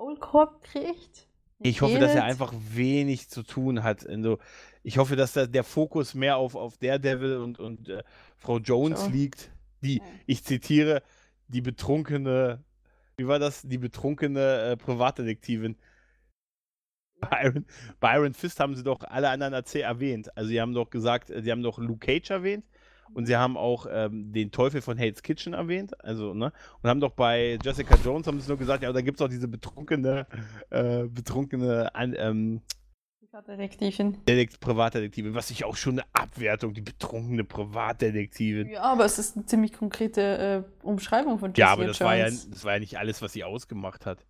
Maulkorb 0.01 0.63
kriegt. 0.63 1.27
ich 1.59 1.81
hoffe, 1.81 1.99
dass 1.99 2.15
er 2.15 2.23
einfach 2.23 2.53
wenig 2.57 3.29
zu 3.29 3.43
tun 3.43 3.83
hat. 3.83 4.03
In 4.03 4.23
so, 4.23 4.39
ich 4.83 4.97
hoffe, 4.97 5.15
dass 5.15 5.33
da 5.33 5.45
der 5.45 5.63
Fokus 5.63 6.15
mehr 6.15 6.37
auf, 6.37 6.55
auf 6.55 6.77
Daredevil 6.77 7.37
und, 7.37 7.59
und 7.59 7.87
äh, 7.87 8.03
Frau 8.37 8.57
Jones 8.57 9.01
So. 9.01 9.09
liegt, 9.11 9.51
die, 9.81 9.97
Ja. 9.97 10.03
ich 10.25 10.43
zitiere, 10.43 11.03
die 11.47 11.61
betrunkene, 11.61 12.63
wie 13.17 13.27
war 13.27 13.37
das? 13.37 13.61
Die 13.61 13.77
betrunkene 13.77 14.71
äh, 14.71 14.77
Privatdetektivin. 14.77 15.77
Bei 17.99 18.15
Iron 18.15 18.33
Fist 18.33 18.59
haben 18.59 18.75
sie 18.75 18.83
doch 18.83 19.01
alle 19.03 19.29
anderen 19.29 19.53
erwähnt. 19.53 20.35
Also, 20.35 20.49
sie 20.49 20.59
haben 20.59 20.73
doch 20.73 20.89
gesagt, 20.89 21.29
äh, 21.29 21.43
sie 21.43 21.51
haben 21.51 21.61
doch 21.61 21.77
Luke 21.77 21.99
Cage 22.07 22.31
erwähnt 22.31 22.65
und 23.13 23.25
sie 23.25 23.35
haben 23.35 23.57
auch 23.57 23.85
ähm, 23.89 24.31
den 24.31 24.51
Teufel 24.51 24.81
von 24.81 24.97
Hell's 24.97 25.21
Kitchen 25.23 25.53
erwähnt. 25.53 26.03
Also, 26.03 26.33
ne? 26.33 26.51
Und 26.81 26.89
haben 26.89 26.99
doch 26.99 27.11
bei 27.11 27.57
Jessica 27.63 27.95
Jones 28.03 28.27
haben 28.27 28.39
sie 28.39 28.47
nur 28.47 28.57
gesagt, 28.57 28.83
ja, 28.83 28.91
da 28.91 29.01
gibt 29.01 29.19
es 29.19 29.25
auch 29.25 29.29
diese 29.29 29.47
betrunkene, 29.47 30.27
äh, 30.69 31.03
betrunkene 31.05 31.93
an, 31.95 32.15
ähm, 32.17 32.61
Detektivin. 33.47 34.17
Detek 34.25 34.59
Privatdetektivin, 34.59 35.33
was 35.33 35.51
ich 35.51 35.63
auch 35.63 35.77
schon 35.77 35.99
eine 35.99 36.03
Abwertung, 36.11 36.73
die 36.73 36.81
betrunkene 36.81 37.45
Privatdetektivin. 37.45 38.69
Ja, 38.69 38.81
aber 38.81 39.05
es 39.05 39.19
ist 39.19 39.37
eine 39.37 39.45
ziemlich 39.45 39.71
konkrete 39.71 40.65
äh, 40.81 40.85
Umschreibung 40.85 41.39
von 41.39 41.53
Ja, 41.53 41.67
Jessica 41.67 41.71
aber 41.71 41.85
das 41.85 42.01
war 42.01 42.15
ja, 42.17 42.25
Jones. 42.25 42.49
das 42.49 42.65
war 42.65 42.73
ja 42.73 42.79
nicht 42.79 42.97
alles, 42.97 43.21
was 43.21 43.31
sie 43.31 43.45
ausgemacht 43.45 44.05
hat. 44.05 44.25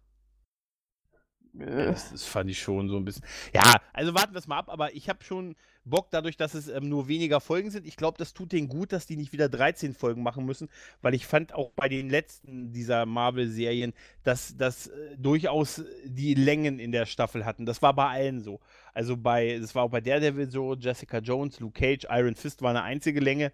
Nö. 1.54 1.86
Das, 1.86 2.12
das 2.12 2.26
fand 2.26 2.50
ich 2.52 2.62
schon 2.62 2.90
so 2.90 2.98
ein 2.98 3.04
bisschen. 3.04 3.26
Ja, 3.54 3.78
also 3.92 4.14
warten 4.14 4.34
wir 4.34 4.40
es 4.40 4.48
mal 4.48 4.60
ab, 4.60 4.70
aber 4.70 4.94
ich 4.94 5.10
habe 5.10 5.24
schon 5.24 5.56
Bock 5.84 6.10
dadurch, 6.12 6.38
dass 6.38 6.54
es 6.54 6.68
ähm, 6.68 6.90
nur 6.90 7.08
weniger 7.08 7.42
Folgen 7.42 7.72
sind. 7.72 7.88
Ich 7.88 7.96
glaube, 7.96 8.18
das 8.18 8.34
tut 8.34 8.52
denen 8.52 8.68
gut, 8.68 8.92
dass 8.92 9.08
die 9.08 9.18
nicht 9.18 9.34
wieder 9.34 9.50
13 9.50 9.94
Folgen 9.94 10.22
machen 10.22 10.46
müssen, 10.46 10.70
weil 11.02 11.14
ich 11.14 11.26
fand 11.26 11.54
auch 11.54 11.72
bei 11.72 11.90
den 11.90 12.10
letzten 12.10 12.72
dieser 12.72 13.06
Marvel-Serien, 13.06 13.94
dass 14.24 14.56
das 14.58 14.88
äh, 14.88 15.18
durchaus 15.18 15.84
die 16.06 16.36
Längen 16.36 16.80
in 16.80 16.92
der 16.92 17.06
Staffel 17.06 17.46
hatten. 17.46 17.66
Das 17.66 17.82
war 17.82 17.96
bei 17.96 18.08
allen 18.08 18.42
so. 18.42 18.60
Also 18.94 19.18
bei, 19.18 19.58
das 19.60 19.74
war 19.74 19.84
auch 19.84 19.90
bei 19.90 20.02
Daredevil 20.02 20.52
so, 20.52 20.76
Jessica 20.76 21.18
Jones, 21.18 21.60
Luke 21.60 21.80
Cage, 21.80 22.06
Iron 22.10 22.36
Fist 22.36 22.62
war 22.62 22.70
eine 22.70 22.84
einzige 22.84 23.20
Länge. 23.20 23.52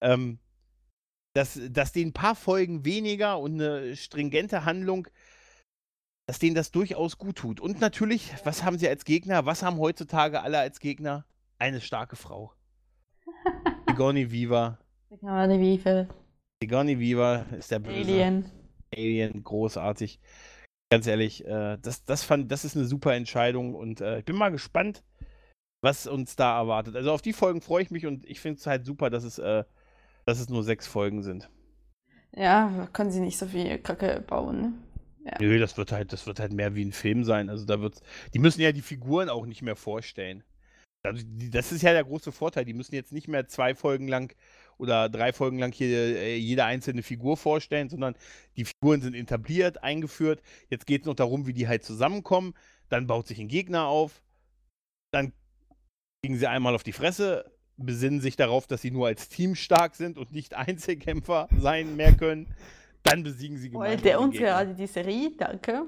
Ähm, 0.00 0.38
dass, 1.34 1.60
dass 1.70 1.92
denen 1.92 2.10
ein 2.10 2.14
paar 2.14 2.34
Folgen 2.34 2.84
weniger 2.84 3.38
und 3.38 3.60
eine 3.60 3.94
stringente 3.96 4.64
Handlung 4.64 5.08
dass 6.26 6.40
denen 6.40 6.56
das 6.56 6.72
durchaus 6.72 7.18
gut 7.18 7.36
tut. 7.36 7.60
Und 7.60 7.80
natürlich, 7.80 8.32
was 8.44 8.64
haben 8.64 8.78
sie 8.78 8.88
als 8.88 9.04
Gegner? 9.04 9.46
Was 9.46 9.62
haben 9.62 9.78
heutzutage 9.78 10.42
alle 10.42 10.58
als 10.58 10.80
Gegner? 10.80 11.24
Eine 11.58 11.80
starke 11.80 12.16
Frau. 12.16 12.52
Sigourney 13.88 14.30
Viva. 14.30 14.78
Sigourney 15.08 15.60
Weaver. 15.60 16.08
Sigourney 16.62 16.98
Viva 16.98 17.46
ist 17.56 17.70
der 17.70 17.78
Böse. 17.78 17.96
Alien. 17.96 18.50
Alien, 18.94 19.42
großartig. 19.42 20.20
Ganz 20.90 21.06
ehrlich, 21.06 21.44
äh, 21.46 21.78
das, 21.80 22.04
das, 22.04 22.22
fand, 22.22 22.52
das 22.52 22.64
ist 22.64 22.76
eine 22.76 22.84
super 22.84 23.14
Entscheidung 23.14 23.74
und 23.74 24.00
äh, 24.00 24.18
ich 24.18 24.24
bin 24.24 24.36
mal 24.36 24.50
gespannt, 24.50 25.02
was 25.82 26.06
uns 26.06 26.36
da 26.36 26.58
erwartet. 26.58 26.94
Also 26.94 27.10
auf 27.12 27.22
die 27.22 27.32
Folgen 27.32 27.60
freue 27.60 27.82
ich 27.82 27.90
mich 27.90 28.06
und 28.06 28.24
ich 28.26 28.40
finde 28.40 28.58
es 28.58 28.66
halt 28.66 28.84
super, 28.84 29.10
dass 29.10 29.24
es, 29.24 29.38
äh, 29.38 29.64
dass 30.24 30.38
es 30.38 30.48
nur 30.48 30.62
sechs 30.62 30.86
Folgen 30.86 31.22
sind. 31.22 31.50
Ja, 32.32 32.88
können 32.92 33.10
sie 33.10 33.20
nicht 33.20 33.38
so 33.38 33.46
viel 33.46 33.78
Kacke 33.78 34.22
bauen. 34.26 34.60
Ne? 34.60 34.72
Ja. 35.24 35.38
Nö, 35.40 35.58
das 35.58 35.76
wird 35.76 35.90
halt, 35.90 36.12
das 36.12 36.26
wird 36.26 36.38
halt 36.38 36.52
mehr 36.52 36.74
wie 36.74 36.84
ein 36.84 36.92
Film 36.92 37.24
sein. 37.24 37.48
Also 37.48 37.64
da 37.64 37.80
wird's, 37.80 38.02
die 38.34 38.38
müssen 38.38 38.60
ja 38.60 38.72
die 38.72 38.82
Figuren 38.82 39.28
auch 39.28 39.46
nicht 39.46 39.62
mehr 39.62 39.76
vorstellen. 39.76 40.44
Also 41.06 41.24
Das 41.50 41.72
ist 41.72 41.82
ja 41.82 41.92
der 41.92 42.04
große 42.04 42.32
Vorteil. 42.32 42.64
Die 42.64 42.74
müssen 42.74 42.94
jetzt 42.94 43.12
nicht 43.12 43.28
mehr 43.28 43.48
zwei 43.48 43.74
Folgen 43.74 44.08
lang 44.08 44.34
oder 44.78 45.08
drei 45.08 45.32
Folgen 45.32 45.58
lang 45.58 45.72
hier 45.72 45.88
äh, 45.88 46.36
jede 46.36 46.64
einzelne 46.64 47.02
Figur 47.02 47.36
vorstellen, 47.36 47.88
sondern 47.88 48.14
die 48.56 48.64
Figuren 48.64 49.00
sind 49.00 49.14
etabliert, 49.14 49.82
eingeführt. 49.82 50.42
Jetzt 50.68 50.86
geht 50.86 51.02
es 51.02 51.06
noch 51.06 51.14
darum, 51.14 51.46
wie 51.46 51.54
die 51.54 51.68
halt 51.68 51.84
zusammenkommen. 51.84 52.54
Dann 52.88 53.06
baut 53.06 53.26
sich 53.26 53.38
ein 53.38 53.48
Gegner 53.48 53.86
auf. 53.86 54.22
Dann 55.12 55.32
kriegen 56.22 56.36
sie 56.36 56.46
einmal 56.46 56.74
auf 56.74 56.82
die 56.82 56.92
Fresse, 56.92 57.50
besinnen 57.76 58.20
sich 58.20 58.36
darauf, 58.36 58.66
dass 58.66 58.82
sie 58.82 58.90
nur 58.90 59.06
als 59.06 59.28
Team 59.28 59.54
stark 59.54 59.94
sind 59.94 60.18
und 60.18 60.32
nicht 60.32 60.54
Einzelkämpfer 60.54 61.48
sein 61.58 61.96
mehr 61.96 62.14
können. 62.14 62.54
Dann 63.02 63.22
besiegen 63.22 63.56
sie 63.56 63.70
gemeinsam 63.70 63.92
Wollt 63.92 64.04
ihr 64.04 64.12
den 64.12 64.24
uns 64.24 64.36
gerade 64.36 64.74
die 64.74 64.86
Serie? 64.86 65.30
Danke. 65.38 65.86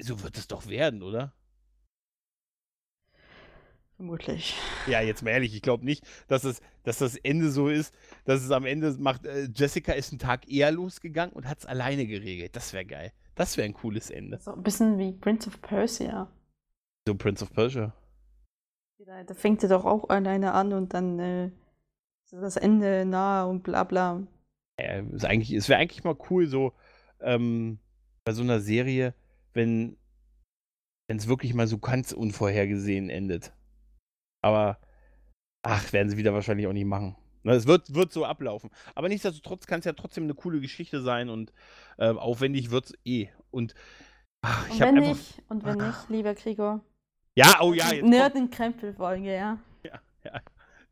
So 0.00 0.22
wird 0.22 0.38
es 0.38 0.46
doch 0.46 0.68
werden, 0.68 1.02
oder? 1.02 1.34
Vermutlich. 4.00 4.56
Ja, 4.86 5.02
jetzt 5.02 5.22
mal 5.22 5.28
ehrlich, 5.28 5.54
ich 5.54 5.60
glaube 5.60 5.84
nicht, 5.84 6.06
dass, 6.26 6.44
es, 6.44 6.62
dass 6.84 6.96
das 6.96 7.16
Ende 7.16 7.50
so 7.50 7.68
ist, 7.68 7.94
dass 8.24 8.42
es 8.42 8.50
am 8.50 8.64
Ende 8.64 8.96
macht, 8.98 9.26
äh, 9.26 9.46
Jessica 9.54 9.92
ist 9.92 10.10
einen 10.10 10.18
Tag 10.18 10.50
eher 10.50 10.72
losgegangen 10.72 11.34
und 11.34 11.46
hat 11.46 11.58
es 11.58 11.66
alleine 11.66 12.06
geregelt. 12.06 12.56
Das 12.56 12.72
wäre 12.72 12.86
geil. 12.86 13.12
Das 13.34 13.58
wäre 13.58 13.66
ein 13.66 13.74
cooles 13.74 14.08
Ende. 14.08 14.38
So 14.40 14.54
ein 14.54 14.62
bisschen 14.62 14.96
wie 14.96 15.12
Prince 15.12 15.48
of 15.48 15.60
Persia. 15.60 16.30
So 17.06 17.14
Prince 17.14 17.44
of 17.44 17.52
Persia. 17.52 17.92
Da, 19.04 19.22
da 19.22 19.34
fängt 19.34 19.62
er 19.64 19.68
doch 19.68 19.84
auch 19.84 20.08
alleine 20.08 20.52
an 20.52 20.72
und 20.72 20.94
dann 20.94 21.18
äh, 21.18 21.46
ist 22.24 22.32
das 22.32 22.56
Ende 22.56 23.04
nah 23.04 23.44
und 23.44 23.62
bla 23.62 23.84
bla. 23.84 24.26
Äh, 24.78 25.02
ist 25.12 25.26
eigentlich, 25.26 25.52
es 25.52 25.68
wäre 25.68 25.78
eigentlich 25.78 26.04
mal 26.04 26.16
cool, 26.30 26.46
so 26.46 26.72
ähm, 27.20 27.78
bei 28.24 28.32
so 28.32 28.42
einer 28.42 28.60
Serie, 28.60 29.12
wenn 29.52 29.98
es 31.06 31.28
wirklich 31.28 31.52
mal 31.52 31.66
so 31.66 31.76
ganz 31.76 32.12
unvorhergesehen 32.12 33.10
endet. 33.10 33.52
Aber, 34.42 34.78
ach, 35.62 35.92
werden 35.92 36.08
sie 36.10 36.16
wieder 36.16 36.32
wahrscheinlich 36.34 36.66
auch 36.66 36.72
nicht 36.72 36.86
machen. 36.86 37.16
Na, 37.42 37.52
Es 37.54 37.66
wird, 37.66 37.94
wird 37.94 38.12
so 38.12 38.24
ablaufen. 38.24 38.70
Aber 38.94 39.08
nichtsdestotrotz 39.08 39.66
kann 39.66 39.78
es 39.80 39.84
ja 39.86 39.92
trotzdem 39.94 40.24
eine 40.24 40.34
coole 40.34 40.60
Geschichte 40.60 41.00
sein 41.00 41.28
und 41.30 41.52
äh, 41.98 42.08
aufwendig 42.10 42.70
wird 42.70 42.86
es 42.86 42.94
eh. 43.04 43.28
Und 43.50 43.74
ach, 44.42 44.68
Und 44.68 44.74
ich 44.74 44.82
habe 44.82 44.92
wenn 44.96 45.04
einfach. 45.04 45.16
nicht, 45.16 45.42
und 45.48 45.64
wenn 45.64 45.78
nicht, 45.78 46.10
lieber 46.10 46.34
Gregor. 46.34 46.84
Ja, 47.34 47.58
oh 47.60 47.72
ja, 47.72 47.84
jetzt. 47.90 48.00
kommt- 48.00 48.10
Nerdenkrempel-Folge, 48.10 49.34
ja. 49.34 49.58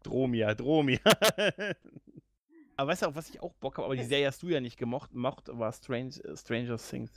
Dromia, 0.02 0.54
Dromia. 0.54 1.00
aber 2.76 2.90
weißt 2.92 3.02
du, 3.02 3.06
auf 3.08 3.16
was 3.16 3.28
ich 3.28 3.42
auch 3.42 3.52
Bock 3.54 3.76
habe, 3.76 3.86
aber 3.86 3.96
die 3.96 4.04
Serie 4.04 4.28
hast 4.28 4.42
du 4.42 4.48
ja 4.48 4.60
nicht 4.60 4.78
gemocht, 4.78 5.12
mocht, 5.12 5.48
war 5.52 5.72
Strange, 5.72 6.14
äh, 6.24 6.36
Stranger 6.36 6.78
Things. 6.78 7.10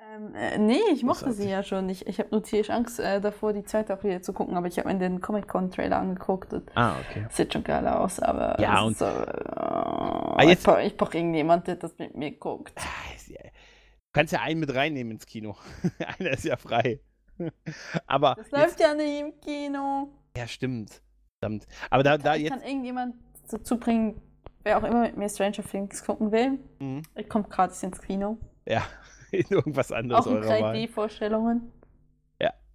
Ähm, 0.00 0.34
äh, 0.34 0.58
nee, 0.58 0.78
ich 0.92 1.02
mochte 1.02 1.24
Großartig. 1.24 1.44
sie 1.44 1.50
ja 1.50 1.62
schon. 1.62 1.88
Ich, 1.88 2.06
ich 2.06 2.18
habe 2.18 2.28
nur 2.30 2.42
tierisch 2.42 2.70
Angst 2.70 3.00
äh, 3.00 3.20
davor, 3.20 3.52
die 3.52 3.64
zweite 3.64 3.94
auch 3.94 4.04
wieder 4.04 4.22
zu 4.22 4.32
gucken, 4.32 4.56
aber 4.56 4.66
ich 4.68 4.78
habe 4.78 4.92
mir 4.92 4.98
den 4.98 5.20
Comic-Con-Trailer 5.20 5.98
angeguckt 5.98 6.52
und 6.52 6.70
Ah, 6.76 6.94
okay. 7.00 7.26
sieht 7.30 7.52
schon 7.52 7.64
geil 7.64 7.86
aus, 7.88 8.20
aber 8.20 8.60
Ja, 8.60 8.80
und- 8.82 8.96
so, 8.96 9.04
äh, 9.06 10.46
jetzt- 10.46 10.60
ich 10.60 10.64
brauche 10.64 10.82
ich 10.82 10.96
brauch 10.96 11.14
irgendjemand, 11.14 11.66
der 11.66 11.76
das 11.76 11.96
mit 11.98 12.16
mir 12.16 12.30
guckt. 12.32 12.72
Ah, 12.76 12.82
Du 13.30 14.12
kannst 14.20 14.32
ja 14.32 14.40
einen 14.40 14.60
mit 14.60 14.74
reinnehmen 14.74 15.12
ins 15.12 15.26
Kino. 15.26 15.56
Einer 16.18 16.30
ist 16.30 16.44
ja 16.44 16.56
frei. 16.56 17.00
aber 18.06 18.34
Das 18.36 18.46
jetzt, 18.50 18.52
läuft 18.56 18.80
ja 18.80 18.94
nicht 18.94 19.20
im 19.20 19.40
Kino. 19.40 20.08
ja, 20.36 20.46
stimmt. 20.46 21.02
Verdammt. 21.40 21.66
Aber 21.90 22.02
da, 22.02 22.18
da 22.18 22.34
ich 22.34 22.42
jetzt. 22.44 22.50
kann 22.52 22.62
irgendjemand 22.62 23.14
dazu 23.50 23.78
bringen, 23.78 24.20
wer 24.64 24.78
auch 24.78 24.82
immer 24.84 25.02
mit 25.02 25.16
mir 25.16 25.28
Stranger 25.28 25.62
Things 25.62 26.04
gucken 26.04 26.32
will. 26.32 26.58
Mhm. 26.80 27.02
Ich 27.14 27.28
komme 27.28 27.44
gratis 27.48 27.82
ins 27.82 28.00
Kino. 28.00 28.38
Ja, 28.66 28.82
in 29.32 29.46
irgendwas 29.48 29.92
anderes 29.92 30.26
Auch 30.26 30.30
in 30.30 30.36
eurer 30.38 30.60
Wahl. 30.60 30.76
3D-Vorstellungen. 30.76 31.72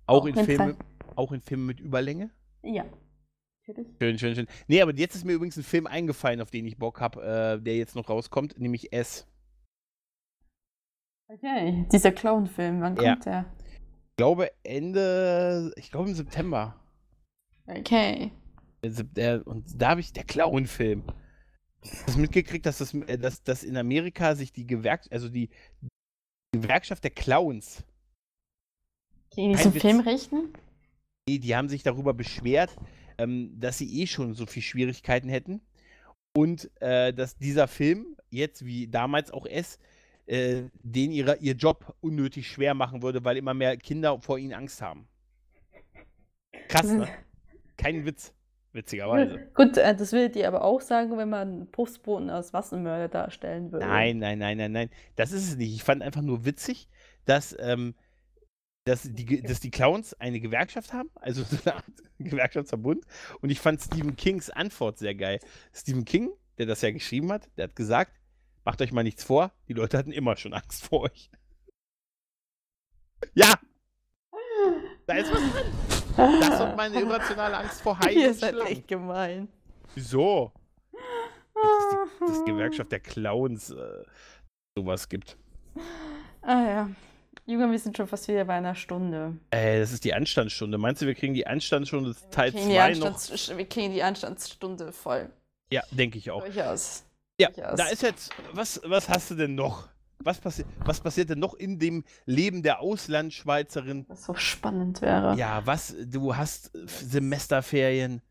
Auch 0.06 0.18
auch 0.18 0.26
in 0.26 0.36
Filmen, 0.36 0.76
auch 1.16 1.32
in 1.32 1.42
Filmen 1.42 1.66
mit 1.66 1.80
Überlänge. 1.80 2.30
Ja. 2.62 2.86
Schön, 4.02 4.20
schön, 4.20 4.36
schön. 4.36 4.48
Nee, 4.68 4.82
aber 4.82 4.94
jetzt 4.94 5.16
ist 5.16 5.24
mir 5.24 5.32
übrigens 5.32 5.56
ein 5.56 5.64
Film 5.64 5.88
eingefallen, 5.88 6.42
auf 6.42 6.52
den 6.52 6.66
ich 6.66 6.78
Bock 6.78 7.00
habe, 7.00 7.24
äh, 7.24 7.64
der 7.64 7.78
jetzt 7.78 7.96
noch 7.96 8.10
rauskommt, 8.10 8.60
nämlich 8.60 8.92
S. 8.92 9.26
Okay, 11.30 11.88
dieser 11.90 12.12
Clown-Film, 12.12 12.82
wann 12.82 12.98
Ja. 12.98 13.14
kommt 13.14 13.26
der? 13.26 13.46
Ich 14.10 14.18
glaube 14.18 14.52
Ende, 14.64 15.72
ich 15.78 15.90
glaube 15.90 16.10
im 16.10 16.16
September. 16.16 16.76
Okay. 17.66 18.32
Der 18.84 19.48
und 19.48 19.82
da 19.82 19.92
habe 19.92 20.02
ich 20.02 20.12
der 20.12 20.26
Clown-Film. 20.26 21.04
Hast 21.82 22.16
du 22.16 22.20
mitgekriegt, 22.20 22.66
dass, 22.66 22.80
das, 22.80 22.94
äh, 22.94 23.18
dass, 23.18 23.44
dass 23.44 23.64
in 23.64 23.78
Amerika 23.78 24.36
sich 24.36 24.52
die 24.52 24.68
Gewerkschaft, 24.68 25.14
also 25.14 25.30
die 25.30 25.50
Gewerkschaft 26.54 27.04
der 27.04 27.12
Clowns, 27.12 27.84
Kein 29.36 29.54
diesen. 29.54 29.74
Film 29.74 30.00
richten? 30.00 30.54
die, 31.28 31.40
die 31.40 31.56
haben 31.56 31.70
sich 31.70 31.84
darüber 31.84 32.14
beschwert, 32.14 32.76
ähm, 33.18 33.60
dass 33.60 33.78
sie 33.78 34.02
eh 34.02 34.08
schon 34.08 34.34
so 34.34 34.46
viel 34.46 34.62
Schwierigkeiten 34.62 35.30
hätten. 35.30 35.62
Und 36.36 36.70
äh, 36.82 37.14
dass 37.14 37.38
dieser 37.38 37.68
Film, 37.68 38.16
jetzt 38.30 38.66
wie 38.66 38.88
damals 38.88 39.32
auch 39.32 39.46
S, 39.46 39.80
äh, 40.26 40.64
den 40.82 41.12
ihre, 41.12 41.38
ihr 41.38 41.54
Job 41.54 41.96
unnötig 42.02 42.48
schwer 42.48 42.74
machen 42.74 43.02
würde, 43.02 43.24
weil 43.24 43.38
immer 43.38 43.54
mehr 43.54 43.78
Kinder 43.78 44.20
vor 44.20 44.38
ihnen 44.40 44.54
Angst 44.54 44.82
haben. 44.82 45.08
Krass, 46.68 46.88
ne? 46.88 47.08
Kein 47.78 48.06
Witz, 48.06 48.34
witzigerweise. 48.74 49.48
Gut, 49.54 49.78
äh, 49.78 49.96
das 49.96 50.12
würdet 50.12 50.36
ihr 50.36 50.48
aber 50.48 50.64
auch 50.64 50.82
sagen, 50.82 51.18
wenn 51.18 51.30
man 51.30 51.48
einen 51.48 51.72
Postboten 51.72 52.30
als 52.30 52.54
Massenmörder 52.54 53.08
darstellen 53.08 53.72
würde. 53.72 53.86
Nein, 53.86 54.18
nein, 54.18 54.40
nein, 54.40 54.58
nein, 54.58 54.72
nein. 54.72 54.90
Das 55.16 55.32
ist 55.32 55.48
es 55.48 55.56
nicht. 55.56 55.74
Ich 55.74 55.84
fand 55.84 56.02
einfach 56.02 56.22
nur 56.22 56.46
witzig, 56.46 56.90
dass, 57.26 57.56
ähm, 57.60 57.96
dass, 58.86 59.04
die, 59.04 59.42
dass 59.42 59.60
die 59.60 59.72
Clowns 59.72 60.14
eine 60.16 60.40
Gewerkschaft 60.40 60.94
haben, 60.94 61.10
also 61.16 61.44
so 61.50 61.58
eine 61.66 61.76
Art 61.76 61.86
Gewerkschaftsverbund. 62.20 63.06
Und 63.42 63.50
ich 63.50 63.60
fand 63.60 63.82
Stephen 63.82 64.16
Kings 64.16 64.50
Antwort 64.50 64.98
sehr 64.98 65.16
geil. 65.16 65.40
Stephen 65.74 66.06
King, 66.06 66.32
der 66.58 66.66
das 66.66 66.82
ja 66.82 66.92
geschrieben 66.92 67.32
hat, 67.32 67.50
der 67.58 67.66
hat 67.66 67.76
gesagt, 67.76 68.12
macht 68.66 68.82
euch 68.82 68.92
mal 68.92 69.04
nichts 69.04 69.24
vor, 69.24 69.52
die 69.68 69.74
Leute 69.74 69.98
hatten 69.98 70.12
immer 70.12 70.36
schon 70.36 70.54
Angst 70.54 70.86
vor 70.86 71.04
euch. 71.04 71.30
Ja, 73.34 73.54
da 75.06 75.14
ist 75.16 75.32
was 75.32 75.40
drin. 75.40 75.93
Das 76.16 76.62
und 76.62 76.76
meine 76.76 77.00
irrationale 77.00 77.58
Angst 77.58 77.82
vor 77.82 78.00
Haien 78.04 78.18
Ihr 78.18 78.34
seid 78.34 78.56
echt 78.62 78.88
gemein. 78.88 79.48
Wieso? 79.96 80.52
Dass 80.92 81.90
die, 81.92 82.26
dass 82.26 82.44
die 82.44 82.52
Gewerkschaft 82.52 82.92
der 82.92 83.00
Clowns 83.00 83.72
äh, 83.72 84.04
sowas 84.76 85.08
gibt. 85.08 85.38
Ah 86.42 86.64
ja. 86.64 86.90
Junge, 87.46 87.70
wir 87.72 87.80
sind 87.80 87.98
schon 87.98 88.08
fast 88.08 88.28
wieder 88.28 88.46
bei 88.46 88.54
einer 88.54 88.76
Stunde. 88.76 89.38
Äh, 89.52 89.80
das 89.80 89.92
ist 89.92 90.04
die 90.04 90.14
Anstandsstunde. 90.14 90.78
Meinst 90.78 91.02
du, 91.02 91.08
wir 91.08 91.16
kriegen 91.16 91.34
die 91.34 91.46
Anstandsstunde 91.46 92.16
Teil 92.32 92.54
wir, 92.54 92.60
kriegen 92.60 92.70
die 92.70 93.00
2 93.00 93.10
noch? 93.10 93.58
Wir 93.58 93.66
kriegen 93.66 93.94
die 93.94 94.04
Anstandsstunde 94.04 94.92
voll. 94.94 95.30
Ja, 95.72 95.84
denke 95.92 96.18
ich 96.18 96.32
auch. 96.32 96.44
Durchaus. 96.44 97.04
Ja, 97.40 97.50
durchaus. 97.50 97.78
da 97.78 97.88
ist 97.88 98.02
jetzt, 98.02 98.32
was, 98.54 98.82
was 98.86 99.10
hast 99.10 99.32
du 99.32 99.36
denn 99.36 99.56
noch? 99.56 99.90
Was, 100.20 100.40
passi 100.40 100.64
was 100.86 101.02
passiert 101.02 101.30
denn 101.30 101.40
noch 101.40 101.54
in 101.54 101.80
dem 101.80 102.04
Leben 102.26 102.64
der 102.64 102.80
Auslandschweizerin? 102.80 104.06
Was 104.08 104.26
so 104.26 104.34
spannend 104.36 105.02
wäre. 105.02 105.36
Ja, 105.36 105.66
was, 105.66 105.96
du 106.06 106.36
hast 106.36 106.72
Semesterferien. 106.74 108.22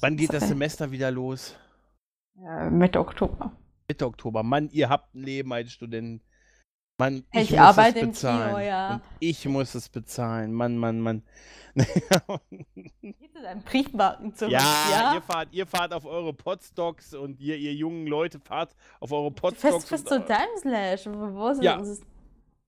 Wann 0.00 0.16
geht 0.16 0.32
das 0.32 0.48
Semester 0.48 0.90
wieder 0.90 1.10
los? 1.10 1.56
Ja, 2.36 2.70
Mitte 2.70 3.00
Oktober. 3.00 3.56
Mitte 3.88 4.06
Oktober. 4.06 4.42
Mann, 4.42 4.68
ihr 4.70 4.88
habt 4.88 5.14
ein 5.14 5.22
Leben 5.22 5.52
als 5.52 5.72
Studenten. 5.72 6.22
Mann, 6.98 7.24
ich, 7.32 7.40
ich 7.42 7.50
muss 7.50 7.58
arbeite 7.60 7.98
es 7.98 8.02
im 8.04 8.08
bezahlen. 8.10 8.48
Kino, 8.48 8.58
ja. 8.60 8.94
Und 8.94 9.02
ich 9.20 9.44
muss 9.46 9.74
es 9.74 9.88
bezahlen. 9.88 10.52
Mann, 10.52 10.78
Mann, 10.78 11.00
Mann. 11.00 11.22
Dir 11.76 13.42
deinen 13.42 13.62
Briefmarken 13.62 14.34
zurück, 14.34 14.52
ja, 14.52 14.60
ja? 14.90 15.14
Ihr, 15.14 15.20
fahrt, 15.22 15.48
ihr 15.52 15.66
fahrt 15.66 15.92
auf 15.92 16.06
eure 16.06 16.32
Podstocks 16.32 17.12
und 17.14 17.38
ihr, 17.40 17.56
ihr 17.56 17.74
jungen 17.74 18.06
Leute 18.06 18.40
fahrt 18.40 18.74
auf 19.00 19.12
eure 19.12 19.30
Du 19.30 19.34
Podstocks. 19.40 19.84
fährst, 19.86 19.88
fährst 19.88 20.08
zu 20.08 20.14
äh, 20.16 20.24
Timeslash. 20.24 21.06
Wo 21.06 21.48
ist 21.48 21.62
Ja. 21.62 21.76
das? 21.76 22.00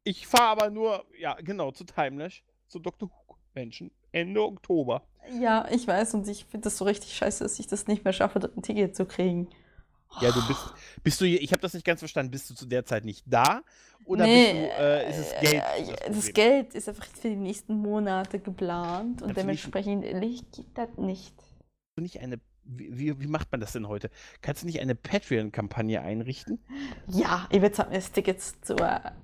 ich 0.04 0.26
fahre 0.26 0.48
aber 0.62 0.70
nur, 0.70 1.04
ja, 1.18 1.34
genau, 1.34 1.70
zu 1.70 1.84
Timelash, 1.84 2.42
zu 2.68 2.78
Dr. 2.78 3.08
Who 3.10 3.34
Convention, 3.34 3.90
Ende 4.12 4.42
Oktober. 4.42 5.02
Ja, 5.40 5.66
ich 5.70 5.86
weiß 5.86 6.14
und 6.14 6.26
ich 6.28 6.44
finde 6.46 6.64
das 6.64 6.78
so 6.78 6.84
richtig 6.86 7.14
scheiße, 7.14 7.44
dass 7.44 7.58
ich 7.58 7.66
das 7.66 7.86
nicht 7.86 8.04
mehr 8.04 8.12
schaffe, 8.14 8.38
dort 8.40 8.56
ein 8.56 8.62
Ticket 8.62 8.94
zu 8.96 9.04
kriegen. 9.04 9.48
Ja, 10.20 10.32
du 10.32 10.46
bist, 10.48 10.60
bist 11.02 11.20
du, 11.20 11.26
ich 11.26 11.52
habe 11.52 11.60
das 11.62 11.74
nicht 11.74 11.84
ganz 11.86 12.00
verstanden, 12.00 12.30
bist 12.30 12.48
du 12.50 12.54
zu 12.54 12.66
der 12.66 12.84
Zeit 12.84 13.04
nicht 13.04 13.24
da? 13.26 13.62
Oder 14.04 14.24
Nee, 14.24 14.52
bist 14.52 14.78
du, 14.78 14.82
äh, 14.82 15.10
ist 15.10 15.18
es 15.18 15.40
Geld? 15.40 15.54
äh, 15.54 16.06
das 16.08 16.16
das? 16.16 16.32
Geld 16.32 16.74
ist 16.74 16.88
einfach 16.88 17.04
für 17.06 17.28
die 17.28 17.36
nächsten 17.36 17.76
Monate 17.76 18.38
geplant 18.40 19.22
und 19.22 19.28
nicht- 19.28 19.38
dementsprechend 19.38 20.04
ehrlich, 20.04 20.42
geht 20.50 20.66
das 20.74 20.88
nicht. 20.96 21.34
du 21.96 22.02
nicht 22.02 22.20
eine, 22.20 22.40
wie, 22.64 23.20
wie, 23.20 23.26
macht 23.26 23.50
man 23.52 23.60
das 23.60 23.72
denn 23.72 23.86
heute? 23.88 24.10
Kannst 24.40 24.62
du 24.62 24.66
nicht 24.66 24.80
eine 24.80 24.94
Patreon-Kampagne 24.94 26.00
einrichten? 26.00 26.58
Ja, 27.06 27.46
ihr 27.50 27.60
bezahlt 27.60 27.90
mir 27.90 27.96
das 27.96 28.10
Ticket 28.12 28.40
zur 28.40 28.76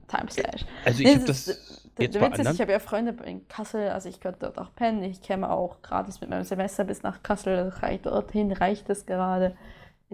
Timeslash. 0.08 0.64
Also 0.84 1.00
ich 1.02 1.06
Nee, 1.08 1.14
habe 1.14 1.24
das 1.24 1.44
das 1.46 1.90
jetzt 1.98 2.14
der 2.14 2.22
Witz 2.22 2.38
ist, 2.38 2.54
ich 2.54 2.60
habe 2.60 2.72
ja 2.72 2.78
Freunde 2.78 3.14
in 3.24 3.46
Kassel, 3.48 3.88
also 3.90 4.08
ich 4.08 4.20
könnte 4.20 4.40
dort 4.40 4.58
auch 4.58 4.74
pennen. 4.74 5.02
Ich 5.04 5.22
käme 5.22 5.50
auch 5.50 5.82
gratis 5.82 6.20
mit 6.20 6.30
meinem 6.30 6.44
Semester 6.44 6.84
bis 6.84 7.02
nach 7.02 7.22
Kassel. 7.22 7.56
Das 7.56 7.82
reicht 7.82 8.06
dorthin, 8.06 8.50
reicht 8.52 8.88
es 8.90 9.06
gerade. 9.06 9.56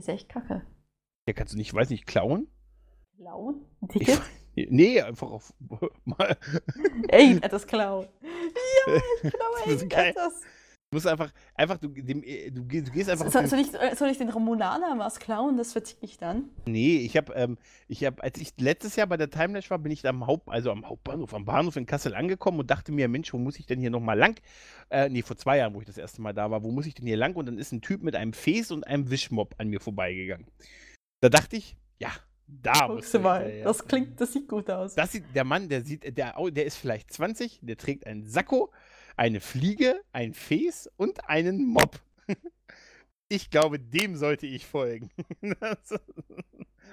Ist 0.01 0.09
echt 0.09 0.30
kacke. 0.30 0.62
Ja, 1.28 1.34
kannst 1.34 1.53
du 1.53 1.59
nicht, 1.59 1.74
weiß 1.74 1.90
nicht, 1.90 2.07
klauen? 2.07 2.48
Klauen? 3.18 3.66
Ein 3.82 3.88
Ich, 3.92 4.07
Ticket? 4.07 4.22
nee, 4.70 4.98
einfach 5.03 5.30
auf. 5.30 5.53
Mal, 6.07 6.38
Irgendetwas 7.12 7.66
klauen. 7.66 8.09
Ja, 8.22 8.94
ich 8.96 9.20
klaue 9.34 9.55
Das 9.66 9.88
geil. 9.90 10.14
irgendetwas. 10.14 10.40
Du 10.91 10.97
musst 10.97 11.07
einfach, 11.07 11.32
einfach, 11.55 11.78
du, 11.78 11.88
dem, 11.88 12.22
äh, 12.24 12.51
du, 12.51 12.64
geh- 12.64 12.82
du 12.82 12.91
gehst 12.91 13.09
einfach. 13.09 13.26
auf 13.26 13.32
Soll, 13.32 13.61
ich, 13.61 13.72
äh, 13.74 13.95
soll 13.95 14.09
ich 14.09 14.18
den 14.18 14.28
Romulanern 14.28 14.99
was 14.99 15.20
klauen? 15.20 15.57
Das 15.57 15.72
verticke 15.72 16.05
ich 16.05 16.18
dann. 16.18 16.49
Nee, 16.66 16.99
ich 16.99 17.16
habe, 17.16 17.32
ähm, 17.34 17.59
ich 17.86 18.05
habe, 18.05 18.20
als 18.22 18.41
ich 18.41 18.53
letztes 18.59 18.97
Jahr 18.97 19.07
bei 19.07 19.16
der 19.16 19.30
Timelash 19.30 19.70
war, 19.70 19.78
bin 19.78 19.93
ich 19.93 20.05
am 20.07 20.26
Haupt, 20.26 20.49
also 20.49 20.72
am 20.72 20.88
Hauptbahnhof, 20.88 21.32
am 21.32 21.45
Bahnhof 21.45 21.76
in 21.76 21.86
Kassel 21.86 22.14
angekommen 22.14 22.59
und 22.59 22.70
dachte 22.70 22.91
mir, 22.91 23.07
Mensch, 23.07 23.32
wo 23.32 23.38
muss 23.38 23.59
ich 23.61 23.66
denn 23.66 23.78
hier 23.78 23.91
nochmal 23.91 24.18
lang? 24.18 24.41
Äh, 24.91 25.09
nee, 25.09 25.22
vor 25.22 25.36
zwei 25.36 25.59
Jahren, 25.59 25.74
wo 25.74 25.80
ich 25.80 25.86
das 25.86 25.97
erste 25.97 26.20
Mal 26.22 26.32
da 26.32 26.51
war, 26.51 26.64
wo 26.64 26.72
muss 26.72 26.86
ich 26.86 26.95
denn 26.95 27.07
hier 27.07 27.16
lang? 27.16 27.36
Und 27.36 27.47
dann 27.47 27.59
ist 27.59 27.70
ein 27.70 27.82
Typ 27.82 28.03
mit 28.03 28.16
einem 28.16 28.32
Fes 28.32 28.72
und 28.72 28.84
einem 28.86 29.11
Wischmopp 29.11 29.55
an 29.59 29.68
mir 29.68 29.78
vorbeigegangen. 29.80 30.47
Da 31.20 31.28
dachte 31.28 31.57
ich, 31.57 31.76
ja, 32.01 32.11
da 32.49 32.88
muss 32.88 32.97
Guckst 32.97 33.14
du 33.14 33.18
mal. 33.20 33.62
Das 33.62 33.86
klingt, 33.86 34.20
das 34.20 34.32
sieht 34.32 34.49
gut 34.49 34.68
aus. 34.68 34.97
Das 34.97 35.12
sieht, 35.12 35.22
der 35.36 35.45
Mann, 35.45 35.68
der 35.68 35.84
sieht, 35.84 36.16
der, 36.18 36.34
der 36.51 36.64
ist 36.66 36.76
vielleicht 36.78 37.12
20, 37.12 37.61
der 37.62 37.76
trägt 37.76 38.09
einen 38.09 38.26
Sakko, 38.26 38.72
eine 39.20 39.40
Fliege, 39.40 40.00
ein 40.12 40.32
Fes 40.32 40.90
und 40.96 41.28
einen 41.28 41.64
Mob. 41.66 42.00
Ich 43.32 43.48
glaube, 43.48 43.78
dem 43.78 44.16
sollte 44.16 44.48
ich 44.48 44.66
folgen. 44.66 45.08
Das- 45.60 46.00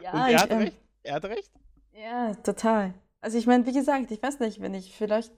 ja, 0.03 0.11
und 0.11 0.19
er 0.19 0.29
ich, 0.29 0.37
hat 0.37 0.51
ähm, 0.51 0.57
recht. 0.59 0.77
Er 1.01 1.15
hat 1.15 1.25
recht. 1.25 1.51
Ja, 1.93 2.35
total. 2.35 2.93
Also 3.21 3.39
ich 3.39 3.47
meine, 3.47 3.65
wie 3.65 3.73
gesagt, 3.73 4.11
ich 4.11 4.21
weiß 4.21 4.39
nicht, 4.41 4.61
wenn 4.61 4.75
ich 4.75 4.95
vielleicht, 4.95 5.31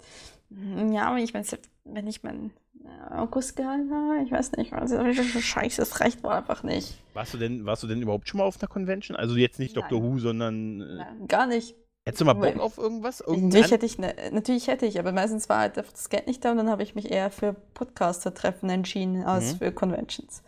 hm, 0.49 0.91
ja, 0.91 1.15
wenn 1.15 1.23
ich 1.23 1.33
mein, 1.33 1.45
wenn 1.85 2.05
ich 2.05 2.21
mein 2.23 2.51
äh, 2.83 3.13
Augustgehalt 3.13 3.89
habe, 3.89 4.21
ich 4.25 4.31
weiß 4.31 4.51
nicht, 4.57 4.73
also 4.73 5.01
scheiße, 5.13 5.81
es 5.81 6.01
reicht 6.01 6.21
wohl 6.21 6.33
einfach 6.33 6.63
nicht. 6.63 7.01
Warst 7.13 7.33
du 7.33 7.37
denn, 7.37 7.65
warst 7.65 7.83
du 7.83 7.87
denn 7.87 8.01
überhaupt 8.01 8.27
schon 8.27 8.39
mal 8.39 8.43
auf 8.43 8.61
einer 8.61 8.67
Convention? 8.67 9.15
Also 9.15 9.37
jetzt 9.37 9.57
nicht 9.59 9.77
Nein. 9.77 9.85
Dr. 9.87 10.03
Who, 10.03 10.19
sondern 10.19 10.81
äh, 10.81 10.95
Nein, 10.95 11.27
gar 11.29 11.47
nicht. 11.47 11.75
Hättest 12.05 12.21
du 12.21 12.25
mal 12.25 12.33
Bock 12.33 12.59
auf 12.59 12.77
irgendwas? 12.77 13.23
Natürlich 13.27 13.71
hätte 13.71 13.85
ich, 13.85 13.97
ne, 13.97 14.15
natürlich 14.31 14.67
hätte 14.67 14.85
ich, 14.85 14.99
aber 14.99 15.11
meistens 15.11 15.49
war 15.49 15.59
halt 15.59 15.77
das 15.77 16.09
Geld 16.09 16.27
nicht 16.27 16.43
da 16.43 16.51
und 16.51 16.57
dann 16.57 16.69
habe 16.69 16.83
ich 16.83 16.95
mich 16.95 17.11
eher 17.11 17.29
für 17.31 17.53
Podcaster-Treffen 17.53 18.69
entschieden 18.69 19.23
als 19.23 19.53
Mhm. 19.53 19.57
für 19.57 19.71
Conventions. 19.71 20.43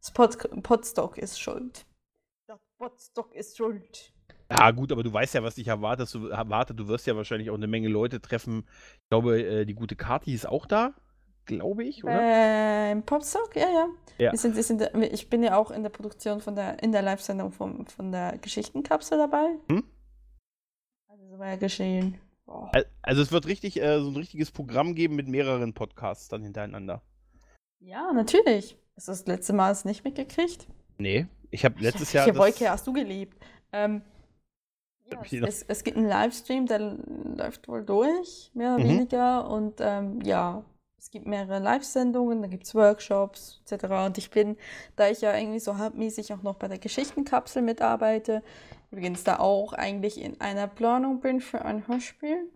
Das 0.00 0.10
Pod 0.12 0.62
Podstock 0.62 1.18
ist 1.18 1.40
schuld. 1.40 1.86
Das 2.46 2.58
Podstock 2.78 3.34
ist 3.34 3.56
schuld. 3.56 4.12
Ja, 4.50 4.70
gut, 4.70 4.92
aber 4.92 5.02
du 5.02 5.12
weißt 5.12 5.34
ja, 5.34 5.42
was 5.42 5.54
dich 5.54 5.68
erwartet. 5.68 6.12
Du, 6.12 6.26
erwartet. 6.28 6.78
du 6.78 6.86
wirst 6.88 7.06
ja 7.06 7.16
wahrscheinlich 7.16 7.48
auch 7.50 7.54
eine 7.54 7.66
Menge 7.68 7.88
Leute 7.88 8.20
treffen. 8.20 8.66
Ich 9.02 9.08
glaube, 9.08 9.40
äh, 9.42 9.64
die 9.64 9.74
gute 9.74 9.96
Kati 9.96 10.34
ist 10.34 10.46
auch 10.46 10.66
da, 10.66 10.92
glaube 11.46 11.84
ich, 11.84 12.04
oder? 12.04 12.18
Beim 12.18 13.02
Popstock, 13.04 13.56
ja, 13.56 13.68
ja. 13.72 13.88
Ja. 14.18 14.32
Wir 14.32 14.38
sind, 14.38 14.56
wir 14.56 14.62
sind, 14.62 14.82
ich 15.10 15.30
bin 15.30 15.42
ja 15.42 15.56
auch 15.56 15.70
in 15.70 15.82
der 15.82 15.90
Produktion 15.90 16.40
von 16.40 16.54
der, 16.54 16.82
in 16.82 16.92
der 16.92 17.00
Live-Sendung 17.00 17.50
vom, 17.52 17.86
von 17.86 18.12
der 18.12 18.36
Geschichtenkapsel 18.38 19.16
dabei. 19.16 19.56
Hm? 19.70 19.84
Also 21.32 21.36
so 21.36 21.38
war 21.38 21.48
ja 21.48 21.56
geschehen. 21.56 22.18
Al- 22.46 22.86
Also 23.00 23.22
es 23.22 23.32
wird 23.32 23.46
richtig 23.46 23.80
äh, 23.80 24.00
so 24.00 24.08
ein 24.10 24.16
richtiges 24.16 24.50
Programm 24.50 24.94
geben 24.94 25.16
mit 25.16 25.28
mehreren 25.28 25.72
Podcasts 25.72 26.28
dann 26.28 26.42
hintereinander. 26.42 27.00
Ja, 27.80 28.12
natürlich. 28.12 28.76
Hast 28.96 29.08
du 29.08 29.12
das 29.12 29.26
letzte 29.26 29.52
Mal 29.54 29.72
es 29.72 29.84
nicht 29.86 30.04
mitgekriegt? 30.04 30.68
Nee, 30.98 31.26
ich 31.50 31.64
habe 31.64 31.80
letztes 31.80 32.12
Jahr. 32.12 32.26
Welche 32.26 32.38
das- 32.38 32.46
Wolke 32.60 32.70
hast 32.70 32.86
du 32.86 32.92
geliebt? 32.92 33.42
Ähm, 33.72 34.02
ja, 35.10 35.22
ich 35.24 35.32
es, 35.32 35.62
es 35.62 35.82
gibt 35.84 35.96
einen 35.96 36.06
Livestream, 36.08 36.66
der 36.66 36.78
läuft 36.78 37.66
wohl 37.66 37.82
durch, 37.84 38.50
mehr 38.54 38.74
oder 38.74 38.84
Mhm. 38.84 38.88
weniger. 38.88 39.48
Und 39.50 39.80
ähm, 39.80 40.20
ja, 40.22 40.64
es 41.02 41.10
gibt 41.10 41.26
mehrere 41.26 41.58
Live-Sendungen, 41.58 42.42
da 42.42 42.48
gibt 42.48 42.64
es 42.64 42.76
Workshops 42.76 43.60
etc. 43.66 43.86
Und 44.06 44.18
ich 44.18 44.30
bin, 44.30 44.56
da 44.94 45.08
ich 45.08 45.20
ja 45.20 45.36
irgendwie 45.36 45.58
so 45.58 45.76
halbmäßig 45.76 46.32
auch 46.32 46.42
noch 46.42 46.54
bei 46.54 46.68
der 46.68 46.78
Geschichtenkapsel 46.78 47.60
mitarbeite, 47.60 48.40
übrigens 48.92 49.24
da 49.24 49.40
auch 49.40 49.72
eigentlich 49.72 50.20
in 50.20 50.40
einer 50.40 50.68
Planung 50.68 51.18
bin 51.18 51.40
für 51.40 51.64
ein 51.64 51.88
Hörspiel. 51.88 52.48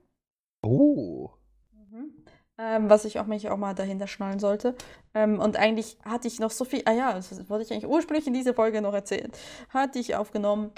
Oh. 0.63 1.31
Ähm, 2.59 2.89
was 2.89 3.05
ich 3.05 3.19
auch 3.19 3.27
mich 3.27 3.51
auch 3.51 3.57
mal 3.57 3.75
dahinter 3.75 4.07
schnallen 4.07 4.39
sollte. 4.39 4.77
Ähm, 5.13 5.41
und 5.41 5.57
eigentlich 5.57 5.99
hatte 6.05 6.29
ich 6.29 6.39
noch 6.39 6.53
so 6.53 6.65
viel, 6.65 6.83
ah 6.85 6.93
ja, 6.93 7.15
das 7.15 7.51
wollte 7.51 7.65
ich 7.65 7.73
eigentlich 7.73 7.91
ursprünglich 7.91 8.29
in 8.29 8.33
dieser 8.33 8.55
Folge 8.55 8.81
noch 8.81 8.95
erzählen, 8.95 9.33
hatte 9.71 9.99
ich 9.99 10.15
aufgenommen, 10.15 10.71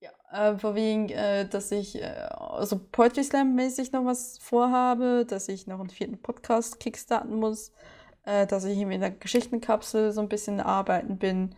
ja, 0.00 0.10
äh, 0.32 0.58
vorwiegend, 0.58 1.10
äh, 1.12 1.46
dass 1.46 1.70
ich 1.72 2.00
äh, 2.00 2.06
also 2.06 2.78
Poetry 2.78 3.24
Slam 3.24 3.54
mäßig 3.54 3.92
noch 3.92 4.04
was 4.04 4.38
vorhabe, 4.38 5.26
dass 5.28 5.48
ich 5.48 5.66
noch 5.66 5.80
einen 5.80 5.90
vierten 5.90 6.20
Podcast 6.20 6.80
kickstarten 6.80 7.36
muss, 7.36 7.72
äh, 8.24 8.46
dass 8.46 8.64
ich 8.64 8.78
eben 8.78 8.90
in 8.90 9.00
der 9.00 9.10
Geschichtenkapsel 9.10 10.12
so 10.12 10.20
ein 10.20 10.28
bisschen 10.28 10.60
arbeiten 10.60 11.18
bin, 11.18 11.54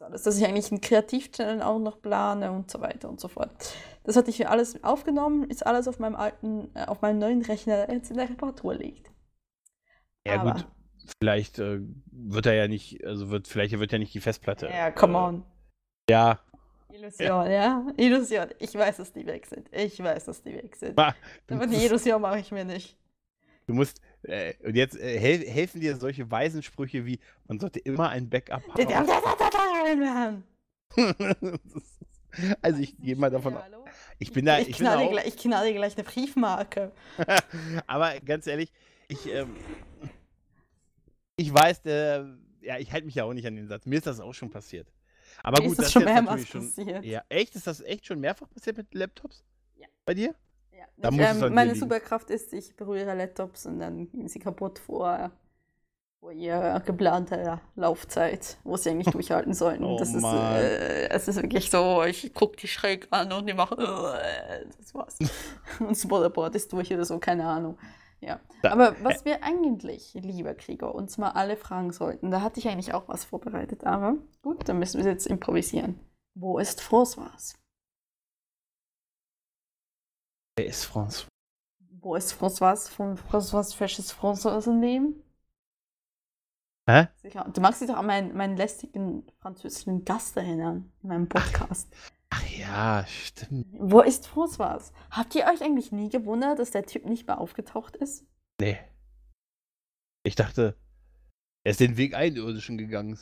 alles, 0.00 0.22
dass 0.22 0.38
ich 0.38 0.46
eigentlich 0.46 0.70
einen 0.70 0.80
Kreativchannel 0.80 1.62
auch 1.62 1.78
noch 1.78 2.00
plane 2.00 2.52
und 2.52 2.70
so 2.70 2.80
weiter 2.80 3.08
und 3.08 3.20
so 3.20 3.28
fort. 3.28 3.50
Das 4.04 4.16
hatte 4.16 4.30
ich 4.30 4.38
mir 4.38 4.50
alles 4.50 4.82
aufgenommen, 4.82 5.44
ist 5.44 5.66
alles 5.66 5.88
auf 5.88 5.98
meinem 5.98 6.16
alten, 6.16 6.70
äh, 6.74 6.86
auf 6.86 7.02
meinem 7.02 7.18
neuen 7.18 7.42
Rechner, 7.42 7.86
der 7.86 7.94
jetzt 7.94 8.10
in 8.10 8.16
der 8.16 8.28
Reparatur 8.28 8.74
liegt. 8.74 9.10
Ja, 10.26 10.40
Aber- 10.40 10.54
gut. 10.54 10.66
Vielleicht 11.20 11.58
äh, 11.58 11.80
wird 12.12 12.46
er 12.46 12.54
ja 12.54 12.68
nicht, 12.68 13.04
also 13.04 13.30
wird, 13.30 13.48
vielleicht 13.48 13.76
wird 13.76 13.90
ja 13.90 13.98
nicht 13.98 14.14
die 14.14 14.20
Festplatte. 14.20 14.68
Ja, 14.68 14.92
come 14.92 15.14
äh, 15.14 15.20
on. 15.20 15.44
Ja. 16.08 16.38
Illusion, 17.00 17.50
ja? 17.50 17.86
Illusion. 17.96 18.48
Ich 18.58 18.74
weiß, 18.74 18.98
dass 18.98 19.12
die 19.12 19.26
weg 19.26 19.46
sind. 19.46 19.68
Ich 19.72 19.98
weiß, 20.02 20.26
dass 20.26 20.42
die 20.42 20.54
weg 20.54 20.76
sind. 20.76 20.96
Ma- 20.96 21.14
Aber 21.48 21.66
die 21.66 21.84
Illusion 21.84 22.20
mache 22.20 22.40
ich 22.40 22.52
mir 22.52 22.64
nicht. 22.64 22.96
Du 23.66 23.74
musst, 23.74 24.00
äh, 24.22 24.54
und 24.64 24.76
jetzt 24.76 24.98
äh, 24.98 25.18
hel 25.18 25.46
helfen 25.46 25.80
dir 25.80 25.96
solche 25.96 26.30
weisen 26.30 26.62
Sprüche 26.62 27.06
wie, 27.06 27.20
man 27.46 27.58
sollte 27.60 27.78
immer 27.78 28.08
ein 28.10 28.28
Backup 28.28 28.62
haben. 28.68 30.42
also 32.62 32.80
ich 32.80 32.96
gehe 32.98 33.16
mal 33.16 33.30
davon 33.30 33.56
aus. 33.56 33.64
Ich 34.18 34.32
bin 34.32 34.44
da, 34.44 34.58
Ich, 34.58 34.70
ich 34.70 34.76
knalle 34.76 35.02
auch, 35.02 35.10
gleich, 35.10 35.26
ich 35.26 35.36
knalle 35.36 35.72
gleich 35.72 35.94
eine 35.96 36.04
Briefmarke. 36.04 36.92
aber 37.86 38.18
ganz 38.20 38.46
ehrlich, 38.46 38.72
ich, 39.08 39.26
ähm, 39.32 39.56
ich 41.36 41.52
weiß, 41.52 41.84
äh, 41.86 42.24
ja, 42.62 42.78
ich 42.78 42.92
halte 42.92 43.06
mich 43.06 43.14
ja 43.14 43.24
auch 43.24 43.32
nicht 43.32 43.46
an 43.46 43.56
den 43.56 43.68
Satz. 43.68 43.86
Mir 43.86 43.96
ist 43.96 44.06
das 44.06 44.20
auch 44.20 44.34
schon 44.34 44.50
passiert. 44.50 44.88
Aber 45.42 45.60
gut, 45.60 45.72
ist 45.72 45.78
das 45.78 45.86
ist 45.86 45.92
schon 45.92 46.04
mehrmals 46.04 46.42
natürlich 46.42 46.48
schon. 46.50 46.66
passiert. 46.84 47.04
Ja, 47.04 47.22
echt? 47.28 47.56
Ist 47.56 47.66
das 47.66 47.80
echt 47.80 48.06
schon 48.06 48.20
mehrfach 48.20 48.48
passiert 48.50 48.76
mit 48.76 48.94
Laptops? 48.94 49.44
Ja. 49.76 49.86
Bei 50.04 50.14
dir? 50.14 50.34
Ja. 50.72 50.84
Da 50.96 51.10
Ich, 51.10 51.18
ähm, 51.18 51.40
dir 51.40 51.50
meine. 51.50 51.74
Superkraft 51.74 52.30
ist, 52.30 52.52
ich 52.52 52.74
berühre 52.76 53.14
Laptops 53.14 53.66
und 53.66 53.78
dann 53.78 54.10
gehen 54.10 54.28
sie 54.28 54.38
kaputt 54.38 54.78
vor, 54.78 55.30
vor 56.20 56.32
ihrer 56.32 56.80
geplanter 56.80 57.60
Laufzeit, 57.76 58.58
wo 58.64 58.76
sie 58.76 58.90
eigentlich 58.90 59.08
durchhalten 59.12 59.54
sollten. 59.54 59.84
Oh 59.84 59.98
das 59.98 60.14
ist, 60.14 60.20
Mann. 60.22 60.56
äh, 60.56 61.08
es 61.08 61.28
ist 61.28 61.36
wirklich 61.42 61.70
so, 61.70 62.02
ich 62.04 62.32
gucke 62.34 62.56
die 62.56 62.68
schräg 62.68 63.08
an 63.10 63.32
und 63.32 63.46
die 63.46 63.54
machen, 63.54 63.78
äh, 63.78 64.66
das 64.78 64.94
war's. 64.94 65.18
und 65.80 65.90
das 65.90 66.04
Motherboard 66.04 66.54
ist 66.54 66.72
durch 66.72 66.92
oder 66.92 67.04
so, 67.04 67.18
keine 67.18 67.46
Ahnung. 67.46 67.78
Ja. 68.20 68.40
Da- 68.62 68.72
Aber 68.72 69.02
was 69.02 69.24
wir 69.24 69.42
eigentlich, 69.42 70.12
lieber 70.14 70.54
Krieger, 70.54 70.94
uns 70.94 71.16
mal 71.18 71.30
alle 71.30 71.56
fragen 71.56 71.92
sollten, 71.92 72.30
da 72.30 72.42
hatte 72.42 72.60
ich 72.60 72.68
eigentlich 72.68 72.92
auch 72.92 73.08
was 73.08 73.24
vorbereitet, 73.24 73.84
aber 73.84 74.16
gut, 74.42 74.68
dann 74.68 74.78
müssen 74.78 75.02
wir 75.02 75.10
jetzt 75.10 75.26
improvisieren. 75.26 75.98
Wo 76.34 76.58
ist 76.58 76.80
François? 76.80 77.54
Wer 80.56 80.66
ist 80.66 80.84
Franz? 80.84 81.26
Wo 82.02 82.14
ist 82.14 82.32
François 82.32 82.88
von 82.90 83.16
François 83.16 83.74
Fesches 83.74 84.14
François 84.14 84.70
nehmen? 84.72 85.22
Hä? 86.88 87.08
Du 87.52 87.60
magst 87.60 87.80
dich 87.80 87.88
doch 87.88 87.96
an 87.96 88.06
meinen, 88.06 88.36
meinen 88.36 88.56
lästigen 88.56 89.26
französischen 89.38 90.04
Gast 90.04 90.36
erinnern 90.36 90.92
in 91.02 91.08
meinem 91.08 91.28
Podcast. 91.28 91.88
Ach 91.94 92.10
ja, 92.58 93.04
stimmt. 93.06 93.66
Wo 93.72 94.00
ist 94.00 94.26
François? 94.26 94.92
Habt 95.10 95.34
ihr 95.34 95.44
euch 95.44 95.62
eigentlich 95.62 95.92
nie 95.92 96.08
gewundert, 96.08 96.58
dass 96.58 96.70
der 96.70 96.86
Typ 96.86 97.04
nicht 97.04 97.26
mehr 97.26 97.40
aufgetaucht 97.40 97.96
ist? 97.96 98.24
Nee. 98.60 98.78
Ich 100.22 100.34
dachte, 100.34 100.76
er 101.64 101.70
ist 101.70 101.80
den 101.80 101.96
Weg 101.96 102.14
Einirdischen 102.14 102.78
gegangen. 102.78 103.18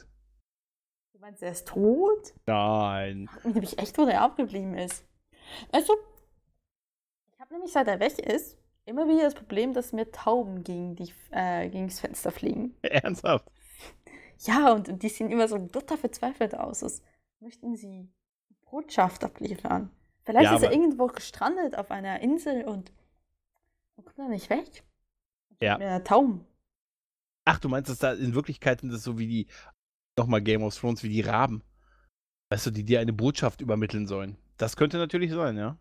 Du 1.13 1.19
meinst, 1.21 1.43
er 1.43 1.53
ist 1.53 1.69
tot? 1.69 2.35
Nein. 2.47 3.29
Mich 3.43 3.55
nämlich 3.55 3.79
echt, 3.79 3.99
wo 3.99 4.05
der 4.05 4.23
abgeblieben 4.23 4.75
ist. 4.75 5.05
Also, 5.73 5.95
ich 7.33 7.41
habe 7.41 7.55
nämlich 7.55 7.73
seit 7.73 7.89
er 7.89 8.01
weg 8.01 8.19
ist, 8.19 8.59
immer 8.85 9.09
wieder 9.09 9.23
das 9.23 9.35
Problem, 9.35 9.73
dass 9.73 9.93
mir 9.93 10.11
Tauben 10.11 10.65
gegen, 10.65 10.97
die, 10.97 11.13
äh, 11.31 11.69
gegen 11.69 11.89
das 11.89 12.01
Fenster 12.01 12.31
fliegen. 12.31 12.77
Ernsthaft. 12.83 13.51
Ja, 14.41 14.73
und, 14.73 15.03
die 15.03 15.09
sehen 15.09 15.31
immer 15.31 15.49
so 15.49 15.59
total 15.59 15.99
verzweifelt 15.99 16.55
aus. 16.55 16.83
Als 16.83 17.03
möchten 17.41 17.77
sie 17.77 18.09
Botschaft 18.71 19.25
abliefern. 19.25 19.91
Vielleicht 20.25 20.45
Ja, 20.45 20.57
ist 20.57 20.63
er 20.63 20.73
irgendwo 20.73 21.07
gestrandet 21.07 21.77
auf 21.77 21.91
einer 21.91 22.21
Insel 22.21 22.65
und, 22.65 22.93
und 23.97 24.05
kommt 24.05 24.19
er 24.19 24.29
nicht 24.29 24.51
weg. 24.51 24.85
Ja. 25.61 25.79
Mit 25.79 26.07
Tauben. 26.07 26.45
Ach, 27.45 27.59
du 27.59 27.69
meinst, 27.69 27.91
dass 27.91 27.99
da 27.99 28.13
in 28.13 28.35
Wirklichkeit 28.35 28.81
sind 28.81 28.93
das 28.93 29.03
so 29.03 29.19
wie 29.19 29.27
die, 29.27 29.47
nochmal 30.19 30.43
Game 30.43 30.63
of 30.63 30.77
Thrones, 30.77 31.03
wie 31.03 31.09
die 31.09 31.23
Raben. 31.23 31.63
Weißt 32.51 32.67
du, 32.67 32.71
die 32.71 32.85
dir 32.85 33.01
eine 33.01 33.13
Botschaft 33.13 33.61
übermitteln 33.61 34.07
sollen. 34.07 34.37
Das 34.59 34.77
könnte 34.77 34.99
natürlich 34.99 35.33
sein, 35.33 35.57
ja. 35.57 35.77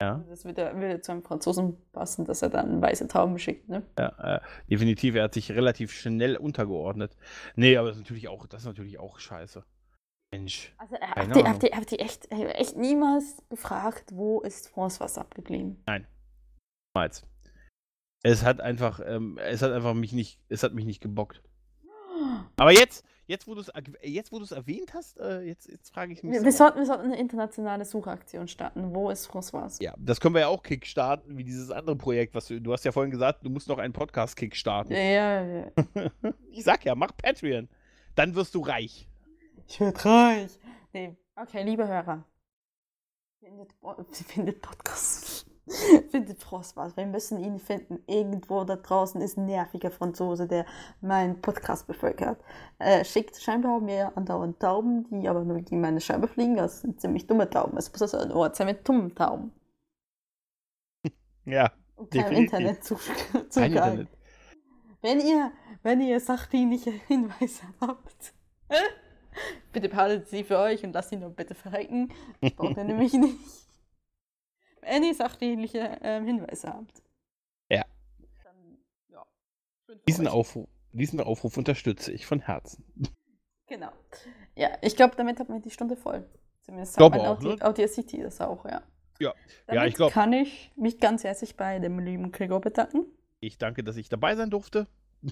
Ja, 0.00 0.24
Das 0.30 0.44
würde, 0.44 0.72
würde 0.76 1.00
zu 1.02 1.12
einem 1.12 1.22
Franzosen 1.22 1.76
passen, 1.92 2.24
dass 2.24 2.40
er 2.40 2.48
dann 2.48 2.80
weiße 2.80 3.06
Tauben 3.08 3.38
schickt, 3.38 3.68
ne? 3.68 3.82
ja 3.98 4.36
äh, 4.36 4.40
definitiv. 4.70 5.14
Er 5.14 5.24
hat 5.24 5.34
sich 5.34 5.52
relativ 5.52 5.92
schnell 5.92 6.36
untergeordnet. 6.36 7.16
Nee, 7.54 7.76
aber 7.76 7.88
das 7.88 7.96
ist 7.96 8.02
natürlich 8.04 8.28
auch, 8.28 8.46
das 8.46 8.62
ist 8.62 8.66
natürlich 8.66 8.98
auch 8.98 9.18
scheiße. 9.18 9.62
Mensch. 10.30 10.72
Also 10.78 10.94
äh, 10.94 11.00
habt 11.00 11.36
ihr, 11.36 11.48
habt, 11.48 11.62
ihr, 11.64 11.70
habt 11.76 11.92
ihr 11.92 12.00
echt, 12.00 12.30
echt 12.30 12.76
niemals 12.76 13.42
gefragt, 13.48 14.12
wo 14.12 14.40
ist 14.40 14.68
François 14.68 15.18
abgeblieben? 15.18 15.82
Niemals. 16.94 17.26
Es 18.22 18.44
hat 18.44 18.60
einfach, 18.60 19.00
ähm, 19.04 19.38
es 19.38 19.62
hat 19.62 19.72
einfach 19.72 19.94
mich 19.94 20.12
nicht, 20.12 20.38
es 20.48 20.62
hat 20.62 20.72
mich 20.74 20.84
nicht 20.84 21.00
gebockt. 21.00 21.42
Aber 22.56 22.70
jetzt, 22.70 23.04
jetzt 23.26 23.48
wo 23.48 23.54
du 23.54 23.60
es, 23.62 23.72
jetzt 24.02 24.30
wo 24.30 24.38
du 24.38 24.44
es 24.44 24.52
erwähnt 24.52 24.94
hast, 24.94 25.18
äh, 25.18 25.40
jetzt, 25.40 25.68
jetzt 25.68 25.92
frage 25.92 26.12
ich 26.12 26.22
mich. 26.22 26.32
Wir, 26.32 26.40
so. 26.40 26.44
wir, 26.44 26.52
sollten, 26.52 26.78
wir 26.78 26.86
sollten 26.86 27.06
eine 27.06 27.18
internationale 27.18 27.84
Suchaktion 27.84 28.46
starten. 28.46 28.94
Wo 28.94 29.10
ist 29.10 29.28
François? 29.28 29.82
Ja, 29.82 29.94
das 29.98 30.20
können 30.20 30.34
wir 30.34 30.42
ja 30.42 30.48
auch 30.48 30.62
kickstarten, 30.62 31.38
wie 31.38 31.44
dieses 31.44 31.72
andere 31.72 31.96
Projekt, 31.96 32.34
was 32.36 32.46
du, 32.46 32.60
du 32.60 32.72
hast 32.72 32.84
ja 32.84 32.92
vorhin 32.92 33.10
gesagt, 33.10 33.44
du 33.44 33.50
musst 33.50 33.68
noch 33.68 33.78
einen 33.78 33.94
Podcast 33.94 34.36
kickstarten. 34.36 34.94
Ja, 34.94 35.42
ja. 35.42 35.72
Ich 36.52 36.62
sag 36.62 36.84
ja, 36.84 36.94
mach 36.94 37.16
Patreon. 37.16 37.68
Dann 38.14 38.34
wirst 38.34 38.54
du 38.54 38.60
reich. 38.60 39.09
Ich 39.70 39.78
werde 39.78 40.04
reich. 40.04 40.58
Nee. 40.92 41.16
Okay, 41.36 41.62
liebe 41.62 41.86
Hörer. 41.86 42.24
Findet, 43.38 43.72
findet 44.26 44.62
Podcast. 44.62 45.46
findet 46.10 46.40
François. 46.40 46.96
Wir 46.96 47.06
müssen 47.06 47.38
ihn 47.38 47.60
finden. 47.60 48.02
Irgendwo 48.08 48.64
da 48.64 48.74
draußen 48.74 49.20
ist 49.20 49.38
ein 49.38 49.46
nerviger 49.46 49.92
Franzose, 49.92 50.48
der 50.48 50.66
meinen 51.00 51.40
Podcast 51.40 51.86
bevölkert. 51.86 52.42
Äh, 52.80 53.04
schickt 53.04 53.36
scheinbar 53.36 53.78
mir 53.78 54.10
andauernd 54.16 54.58
Tauben, 54.58 55.08
die 55.08 55.28
aber 55.28 55.44
nur 55.44 55.60
gegen 55.60 55.80
meine 55.80 56.00
Scheibe 56.00 56.26
fliegen. 56.26 56.56
Das 56.56 56.80
sind 56.80 57.00
ziemlich 57.00 57.28
dumme 57.28 57.48
Tauben. 57.48 57.78
Es 57.78 57.92
muss 57.92 58.02
also 58.02 58.16
ein 58.18 58.32
Ort 58.32 58.56
sein 58.56 58.66
mit 58.66 58.88
dummen 58.88 59.14
Tauben. 59.14 59.52
Ja, 61.44 61.70
Und 61.94 62.10
kein 62.10 62.22
Definitiv. 62.22 62.52
Internet 62.54 62.84
zu, 62.84 62.96
kein 62.96 63.50
Zugang. 63.52 63.70
Internet. 63.70 64.08
Wenn 65.00 65.20
ihr, 65.20 65.52
wenn 65.84 66.00
ihr 66.00 66.18
sachdienliche 66.18 66.90
Hinweise 66.90 67.62
habt, 67.80 68.34
bitte 69.72 69.88
behaltet 69.88 70.28
sie 70.28 70.44
für 70.44 70.58
euch 70.58 70.84
und 70.84 70.92
lasst 70.92 71.12
ihn 71.12 71.20
nur 71.20 71.30
bitte 71.30 71.54
verrecken. 71.54 72.12
Ich 72.40 72.54
brauche 72.56 72.74
den 72.74 72.86
nämlich 72.86 73.12
nicht. 73.12 73.36
Wenn 74.82 75.04
ihr 75.04 75.14
sachdienliche 75.14 75.98
ähm, 76.02 76.26
Hinweise 76.26 76.68
habt. 76.68 77.02
Ja. 77.68 77.84
Dann, 78.42 78.78
ja. 79.08 79.26
Diesen. 80.08 80.26
Aufruf, 80.26 80.68
diesen 80.92 81.20
Aufruf 81.20 81.56
unterstütze 81.56 82.12
ich 82.12 82.26
von 82.26 82.40
Herzen. 82.40 82.84
Genau. 83.66 83.90
Ja, 84.56 84.70
ich 84.82 84.96
glaube, 84.96 85.14
damit 85.16 85.38
hat 85.38 85.48
man 85.48 85.62
die 85.62 85.70
Stunde 85.70 85.96
voll. 85.96 86.28
Zumindest 86.62 86.96
Glaube 86.96 87.18
sagt 87.18 87.24
mein 87.24 87.36
auch, 87.36 87.40
ne? 87.40 88.22
Das 88.22 88.40
auch, 88.40 88.64
ja. 88.64 88.82
Ja. 89.20 89.34
Damit 89.66 89.82
Ja, 89.82 89.86
ich 89.86 89.94
glaub- 89.94 90.12
kann 90.12 90.32
ich 90.32 90.72
mich 90.76 90.98
ganz 90.98 91.24
herzlich 91.24 91.56
bei 91.56 91.78
dem 91.78 91.98
lieben 91.98 92.32
Gregor 92.32 92.60
bedanken. 92.60 93.06
Ich 93.38 93.58
danke, 93.58 93.84
dass 93.84 93.96
ich 93.96 94.08
dabei 94.08 94.34
sein 94.34 94.50
durfte. 94.50 94.86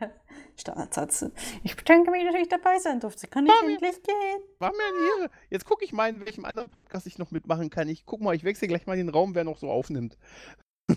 Standardsatz. 0.56 1.26
Ich 1.62 1.76
bedanke 1.76 2.10
mich, 2.10 2.24
dass 2.24 2.34
ich 2.34 2.48
dabei 2.48 2.78
sein 2.78 3.00
durfte. 3.00 3.26
Kann 3.28 3.46
ich 3.46 3.52
War 3.52 3.62
mir- 3.64 3.72
endlich 3.74 4.02
gehen? 4.02 4.40
War 4.58 4.70
mir 4.72 4.82
eine 4.84 5.22
Ehre. 5.24 5.30
Jetzt 5.50 5.64
gucke 5.64 5.84
ich 5.84 5.92
mal, 5.92 6.08
in 6.10 6.24
welchem 6.24 6.44
anderen 6.44 6.70
Podcast 6.70 7.06
ich 7.06 7.18
noch 7.18 7.30
mitmachen 7.30 7.68
kann. 7.70 7.88
Ich 7.88 8.04
guck 8.06 8.20
mal, 8.20 8.34
ich 8.34 8.44
wechsle 8.44 8.68
gleich 8.68 8.86
mal 8.86 8.96
den 8.96 9.08
Raum, 9.08 9.34
wer 9.34 9.44
noch 9.44 9.58
so 9.58 9.70
aufnimmt. 9.70 10.16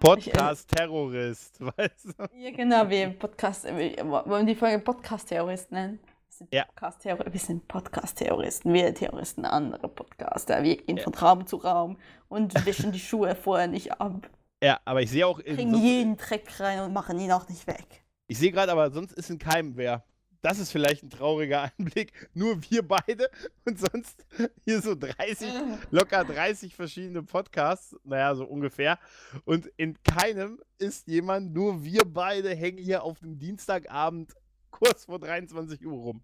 Podcast-Terrorist, 0.00 1.60
weißt 1.76 2.06
du? 2.18 2.24
Ja, 2.38 2.50
genau, 2.52 2.88
wir 2.88 3.04
im 3.04 3.18
Podcast, 3.18 3.66
äh, 3.66 3.96
wir 3.98 4.08
wollen 4.08 4.46
die 4.46 4.54
Folge 4.54 4.78
Podcast-Terroristen 4.78 5.74
nennen. 5.74 5.98
Wir 6.02 6.32
sind 6.32 6.54
Ja. 6.54 6.64
Podcast-Terror- 6.64 7.30
wir 7.32 7.40
sind 7.40 7.68
Podcast-Terroristen, 7.68 8.72
wir 8.72 8.94
terroristen 8.94 9.44
andere 9.44 9.88
Podcaster. 9.88 10.62
Wir 10.62 10.76
gehen 10.78 10.96
Ja. 10.96 11.02
von 11.04 11.14
Raum 11.14 11.46
zu 11.46 11.56
Raum 11.58 11.98
und 12.28 12.64
wischen 12.64 12.92
die 12.92 12.98
Schuhe 13.00 13.34
vorher 13.34 13.66
nicht 13.68 13.92
ab. 14.00 14.28
Ja, 14.62 14.80
aber 14.84 15.02
ich 15.02 15.10
sehe 15.10 15.26
auch, 15.26 15.38
in, 15.38 15.56
Bringen 15.56 15.82
jeden 15.82 16.16
Dreck 16.16 16.60
rein 16.60 16.80
und 16.80 16.92
machen 16.92 17.18
ihn 17.18 17.32
auch 17.32 17.48
nicht 17.48 17.66
weg. 17.66 18.04
ich 18.26 18.38
sehe 18.38 18.52
gerade, 18.52 18.72
aber 18.72 18.90
sonst 18.90 19.12
ist 19.12 19.30
in 19.30 19.38
keinem 19.38 19.76
wer. 19.76 20.04
Das 20.42 20.58
ist 20.58 20.70
vielleicht 20.72 21.02
ein 21.02 21.10
trauriger 21.10 21.70
Anblick. 21.78 22.12
Nur 22.34 22.58
wir 22.68 22.86
beide 22.86 23.30
und 23.64 23.78
sonst 23.78 24.24
hier 24.64 24.80
so 24.80 24.94
30, 24.94 25.48
locker 25.90 26.24
30 26.24 26.74
verschiedene 26.74 27.22
Podcasts, 27.22 27.96
naja, 28.04 28.34
so 28.34 28.44
ungefähr. 28.44 28.98
Und 29.44 29.66
in 29.76 29.96
keinem 30.02 30.60
ist 30.78 31.06
jemand, 31.08 31.52
nur 31.52 31.84
wir 31.84 32.02
beide 32.04 32.54
hängen 32.54 32.78
hier 32.78 33.02
auf 33.02 33.20
dem 33.20 33.38
Dienstagabend 33.38 34.34
kurz 34.70 35.04
vor 35.04 35.18
23 35.18 35.84
Uhr 35.86 35.98
rum. 35.98 36.22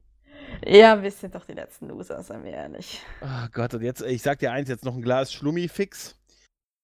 Ja, 0.67 1.03
wir 1.03 1.11
sind 1.11 1.35
doch 1.35 1.45
die 1.45 1.53
letzten 1.53 1.89
Loser, 1.89 2.23
seien 2.23 2.45
wir 2.45 2.53
ehrlich. 2.53 3.01
Oh 3.23 3.49
Gott, 3.53 3.75
und 3.75 3.83
jetzt, 3.83 4.03
ich 4.03 4.23
sag 4.23 4.39
dir 4.39 4.53
eins, 4.53 4.69
jetzt 4.69 4.85
noch 4.85 4.95
ein 4.95 5.03
Glas 5.03 5.33
Schlummi-Fix. 5.33 6.15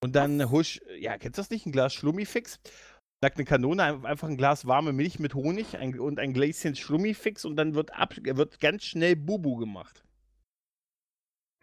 Und 0.03 0.15
dann 0.15 0.51
husch, 0.51 0.81
ja, 0.99 1.17
kennst 1.17 1.37
du 1.37 1.41
das 1.41 1.49
nicht? 1.49 1.65
Ein 1.65 1.71
Glas 1.71 1.93
Schlummi-Fix? 1.93 2.59
Sagt 3.21 3.37
eine 3.37 3.45
Kanone, 3.45 3.83
ein- 3.83 4.05
einfach 4.05 4.27
ein 4.27 4.35
Glas 4.35 4.65
warme 4.67 4.91
Milch 4.91 5.17
mit 5.19 5.33
Honig 5.33 5.77
ein, 5.77 5.97
und 5.97 6.19
ein 6.19 6.33
Gläschen 6.33 6.75
Schlummi-Fix 6.75 7.45
und 7.45 7.55
dann 7.55 7.73
wird, 7.73 7.93
ab, 7.93 8.13
wird 8.21 8.59
ganz 8.59 8.83
schnell 8.83 9.15
Bubu 9.15 9.55
gemacht. 9.55 10.03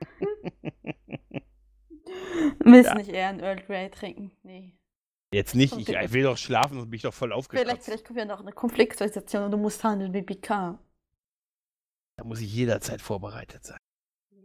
Willst 2.64 2.88
Ja. 2.90 2.94
nicht 2.94 3.10
eher 3.10 3.28
ein 3.28 3.40
Earl 3.40 3.60
Grey 3.62 3.90
trinken? 3.90 4.30
Nee. 4.42 4.72
Jetzt 5.32 5.54
nicht, 5.54 5.76
ich, 5.76 5.88
ich 5.88 6.12
will 6.12 6.22
doch 6.24 6.36
schlafen 6.38 6.78
und 6.78 6.90
bin 6.90 6.96
ich 6.96 7.02
doch 7.02 7.14
voll 7.14 7.28
Vielleicht, 7.28 7.38
aufgekratzt. 7.38 7.84
vielleicht 7.84 8.04
kommt 8.06 8.18
ja 8.18 8.24
noch 8.24 8.40
eine 8.40 8.52
Konfliktsituation 8.52 9.44
und 9.44 9.50
du 9.52 9.58
musst 9.58 9.84
handeln 9.84 10.12
wie 10.14 10.22
Picard. 10.22 10.78
Da 12.18 12.24
muss 12.24 12.40
ich 12.40 12.52
jederzeit 12.52 13.00
vorbereitet 13.00 13.64
sein. 13.64 13.78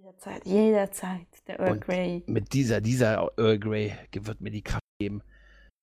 Jederzeit, 0.05 0.45
jederzeit. 0.45 1.27
Der 1.47 1.59
Earl 1.59 1.71
Und 1.71 1.81
Grey. 1.81 2.23
Mit 2.27 2.53
dieser, 2.53 2.79
dieser 2.79 3.31
Earl 3.37 3.57
Grey 3.57 3.91
wird 4.13 4.39
mir 4.39 4.51
die 4.51 4.61
Kraft 4.61 4.83
geben. 4.99 5.23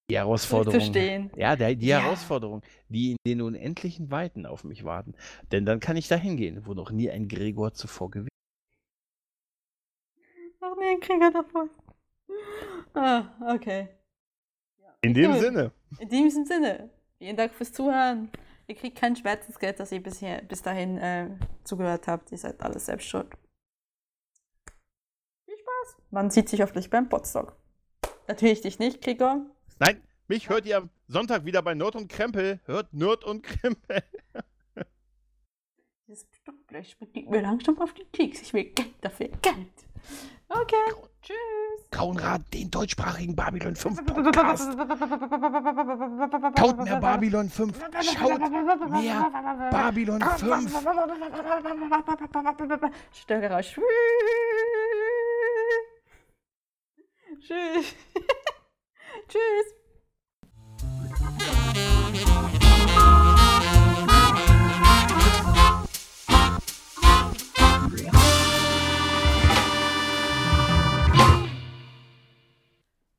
Die 0.09 0.17
Herausforderung. 0.17 0.75
Durchzustehen. 0.79 1.31
Ja, 1.35 1.57
der, 1.57 1.75
die 1.75 1.87
Ja. 1.87 2.01
Herausforderung, 2.03 2.63
die 2.89 3.13
in 3.13 3.17
den 3.27 3.43
unendlichen 3.43 4.13
Weiten 4.13 4.47
auf 4.47 4.63
mich 4.63 4.85
warten. 4.85 5.15
Denn 5.51 5.67
dann 5.67 5.81
kann 5.81 5.97
ich 5.97 6.07
dahin 6.07 6.37
gehen, 6.37 6.65
wo 6.67 6.75
noch 6.75 6.93
nie 6.93 7.11
ein 7.11 7.27
Gregor 7.27 7.73
zuvor 7.75 8.13
gewesen 8.13 8.29
Noch 10.61 10.77
nie 10.77 10.87
ein 10.87 11.01
Krieger 11.01 11.33
davon. 11.33 11.71
Ah, 12.95 13.25
okay. 13.53 13.89
In 15.01 15.15
dem 15.15 15.33
Gut. 15.33 15.41
Sinne. 15.41 15.73
In 15.99 16.09
diesem 16.09 16.45
Sinne, 16.45 16.91
vielen 17.19 17.37
Dank 17.37 17.55
fürs 17.55 17.73
Zuhören. 17.73 18.31
Ihr 18.69 18.77
kriegt 18.77 18.99
kein 18.99 19.17
Schmerzensgeld, 19.17 19.81
dass 19.81 19.91
ihr 19.91 20.01
bisher, 20.01 20.43
bis 20.43 20.63
dahin 20.63 20.99
äh, 20.99 21.31
zugehört 21.65 22.07
habt. 22.07 22.31
Ihr 22.31 22.39
seid 22.39 22.61
alles 22.63 22.87
selbst 22.87 23.09
schuld. 23.09 23.27
Man 26.13 26.29
sieht 26.29 26.51
sich 26.51 26.61
hoffentlich 26.61 26.91
beim 26.91 27.09
Potstock. 27.09 27.57
Natürlich 28.29 28.61
dich 28.61 28.79
nicht, 28.79 29.01
Gregor. 29.01 29.47
Nein, 29.79 30.03
mich 30.29 30.51
hört 30.51 30.67
ihr 30.67 30.77
am 30.77 30.91
Sonntag 31.09 31.47
wieder 31.47 31.63
bei 31.63 31.75
Nerd 31.75 31.97
und 31.97 32.09
Krempel. 32.09 32.61
Hört 32.67 32.93
Nerd 32.93 33.25
und 33.25 33.43
Krempel. 33.43 34.03
Dieses 36.07 36.27
Stockblech 36.43 36.99
geht 37.15 37.31
mir 37.31 37.41
langsam 37.41 37.81
auf 37.81 37.95
die 37.95 38.05
Keks. 38.05 38.43
Ich 38.43 38.53
will 38.53 38.65
Geld 38.65 38.93
dafür. 39.01 39.29
Geld. 39.41 39.73
Okay. 40.51 40.77
Tschüss. 41.23 41.91
Kaunrad, 41.91 42.43
den 42.53 42.71
deutschsprachigen 42.71 43.35
Babylon 43.35 43.75
5 43.75 44.05
Podcast. 44.05 44.77
Kaut 46.59 46.85
mehr 46.85 47.01
Babylon 47.01 47.49
5. 47.49 47.81
Schaut 48.03 48.39
mehr 48.91 49.71
Babylon 49.71 50.21
5. 50.21 50.75
Störgeräusch. 53.13 53.79
Tschüss. 57.43 57.95
Tschüss. 59.29 59.75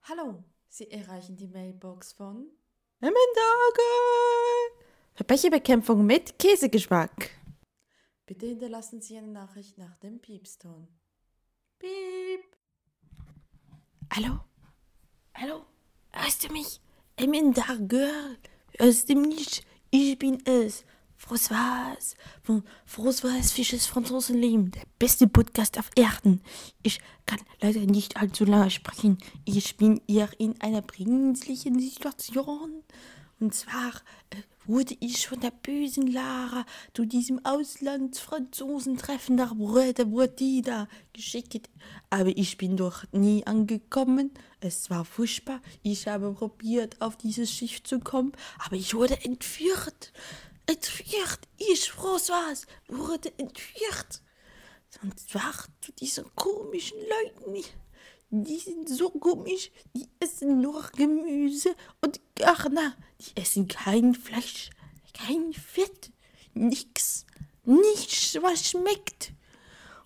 Hallo, 0.03 0.43
Sie 0.69 0.89
erreichen 0.89 1.36
die 1.36 1.47
Mailbox 1.47 2.13
von 2.13 2.49
Emmendage! 3.01 3.17
Verbrecherbekämpfung 5.15 6.05
mit 6.05 6.39
Käsegeschmack. 6.39 7.30
Bitte 8.26 8.45
hinterlassen 8.45 9.01
Sie 9.01 9.17
eine 9.17 9.28
Nachricht 9.28 9.78
nach 9.78 9.97
dem 9.97 10.21
Piepston. 10.21 10.88
Piep! 11.78 12.62
Hallo? 14.16 14.41
Hallo? 15.34 15.66
Hörst 16.11 16.43
du 16.43 16.53
mich? 16.53 16.80
Emmendage. 17.16 18.38
Hörst 18.78 19.09
du 19.09 19.16
mich? 19.16 19.64
Ich 19.89 20.20
bin 20.20 20.45
es. 20.45 20.86
François 21.18 21.97
von 22.43 22.64
François 22.86 23.41
Fisches 23.41 23.88
Franzosenleben, 23.88 24.70
der 24.70 24.84
beste 24.99 25.26
Podcast 25.26 25.80
auf 25.80 25.89
Erden. 25.95 26.43
Ich 26.84 27.01
kann 27.26 27.39
leider 27.59 27.80
nicht 27.80 28.18
allzu 28.18 28.45
lange 28.45 28.70
sprechen. 28.70 29.18
Ich 29.45 29.78
bin 29.78 29.99
hier 30.05 30.30
in 30.38 30.61
einer 30.61 30.84
brenzlichen 30.84 31.80
Situation. 31.80 32.84
Und 33.43 33.53
zwar 33.53 33.95
äh, 34.29 34.37
wurde 34.65 34.95
ich 35.01 35.27
von 35.27 35.41
der 35.41 35.51
bösen 35.51 36.07
Lara 36.07 36.65
zu 36.93 37.03
diesem 37.03 37.45
Auslandsfranzosentreffen 37.45 39.35
nach 39.35 39.53
Bröte 39.53 40.05
Brotida 40.05 40.87
geschickt. 41.11 41.69
Aber 42.09 42.29
ich 42.29 42.57
bin 42.57 42.77
dort 42.77 43.09
nie 43.11 43.45
angekommen. 43.45 44.31
Es 44.61 44.89
war 44.89 45.03
furchtbar. 45.03 45.59
Ich 45.81 46.07
habe 46.07 46.31
probiert, 46.31 47.01
auf 47.01 47.17
dieses 47.17 47.51
Schiff 47.51 47.83
zu 47.83 47.99
kommen, 47.99 48.31
aber 48.65 48.77
ich 48.77 48.93
wurde 48.93 49.21
entführt 49.25 50.13
entführt. 50.65 51.41
Ich, 51.57 51.91
François, 51.91 52.65
wurde 52.87 53.37
entführt. 53.37 54.21
Und 55.01 55.19
zwar 55.19 55.53
zu 55.81 55.91
diesen 55.91 56.33
komischen 56.33 56.97
Leuten. 56.97 57.65
Die 58.36 58.57
sind 58.57 58.89
so 58.89 59.11
komisch. 59.11 59.69
Die 59.95 60.07
essen 60.19 60.59
nur 60.59 60.89
Gemüse 60.97 61.75
und 62.01 62.19
Körner. 62.36 62.95
Die 63.19 63.39
essen 63.39 63.67
kein 63.67 64.15
Fleisch, 64.15 64.71
kein 65.13 65.53
Fett, 65.53 66.11
nix. 66.55 67.27
Nichts, 67.63 68.36
was 68.41 68.69
schmeckt. 68.69 69.34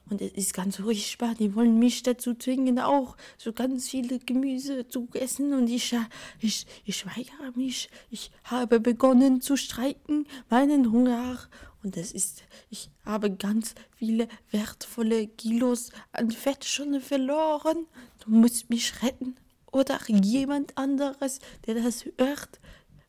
Und 0.09 0.21
es 0.21 0.33
ist 0.33 0.53
ganz 0.53 0.75
furchtbar. 0.75 1.35
Die 1.35 1.55
wollen 1.55 1.79
mich 1.79 2.03
dazu 2.03 2.33
zwingen, 2.33 2.79
auch 2.79 3.15
so 3.37 3.53
ganz 3.53 3.89
viele 3.89 4.19
Gemüse 4.19 4.89
zu 4.89 5.07
essen. 5.13 5.53
Und 5.53 5.69
ich, 5.69 5.95
ich, 6.41 6.65
ich 6.83 7.05
weigere 7.05 7.53
mich. 7.55 7.89
Ich 8.09 8.31
habe 8.43 8.81
begonnen 8.81 9.39
zu 9.39 9.55
streiken, 9.55 10.27
meinen 10.49 10.91
Hunger. 10.91 11.39
Und 11.87 11.95
es 11.95 12.11
ist, 12.11 12.43
ich 12.69 12.89
habe 13.05 13.31
ganz 13.31 13.73
viele 13.95 14.27
wertvolle 14.51 15.25
Kilos 15.25 15.89
an 16.11 16.31
Fett 16.31 16.65
schon 16.65 16.99
verloren. 16.99 17.85
Du 18.19 18.29
musst 18.29 18.69
mich 18.69 19.01
retten. 19.01 19.37
Oder 19.71 19.97
jemand 20.09 20.77
anderes, 20.77 21.39
der 21.65 21.75
das 21.75 22.03
hört 22.17 22.59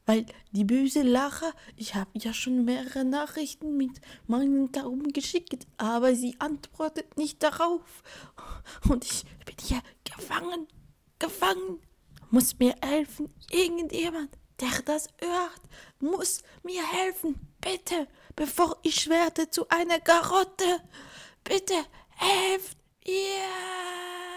weil 0.06 0.24
die 0.52 0.64
böse 0.64 1.02
Lache, 1.02 1.52
ich 1.76 1.94
habe 1.94 2.08
ja 2.14 2.32
schon 2.32 2.64
mehrere 2.64 3.04
Nachrichten 3.04 3.76
mit 3.76 4.00
meinen 4.26 4.72
Tauben 4.72 5.12
geschickt, 5.12 5.66
aber 5.76 6.14
sie 6.14 6.34
antwortet 6.38 7.18
nicht 7.18 7.42
darauf. 7.42 8.02
Und 8.88 9.04
ich 9.04 9.24
bin 9.44 9.56
hier 9.60 9.82
gefangen, 10.04 10.66
gefangen. 11.18 11.80
Muss 12.30 12.58
mir 12.58 12.74
helfen, 12.82 13.28
irgendjemand, 13.50 14.30
der 14.60 14.82
das 14.84 15.08
hört, 15.18 15.60
muss 16.00 16.42
mir 16.62 16.86
helfen, 16.90 17.34
bitte, 17.60 18.06
bevor 18.38 18.78
ich 18.82 19.08
werde 19.08 19.50
zu 19.50 19.68
einer 19.68 19.98
Garotte. 19.98 20.80
Bitte 21.42 21.74
helft 22.14 22.78
ihr! 23.04 24.27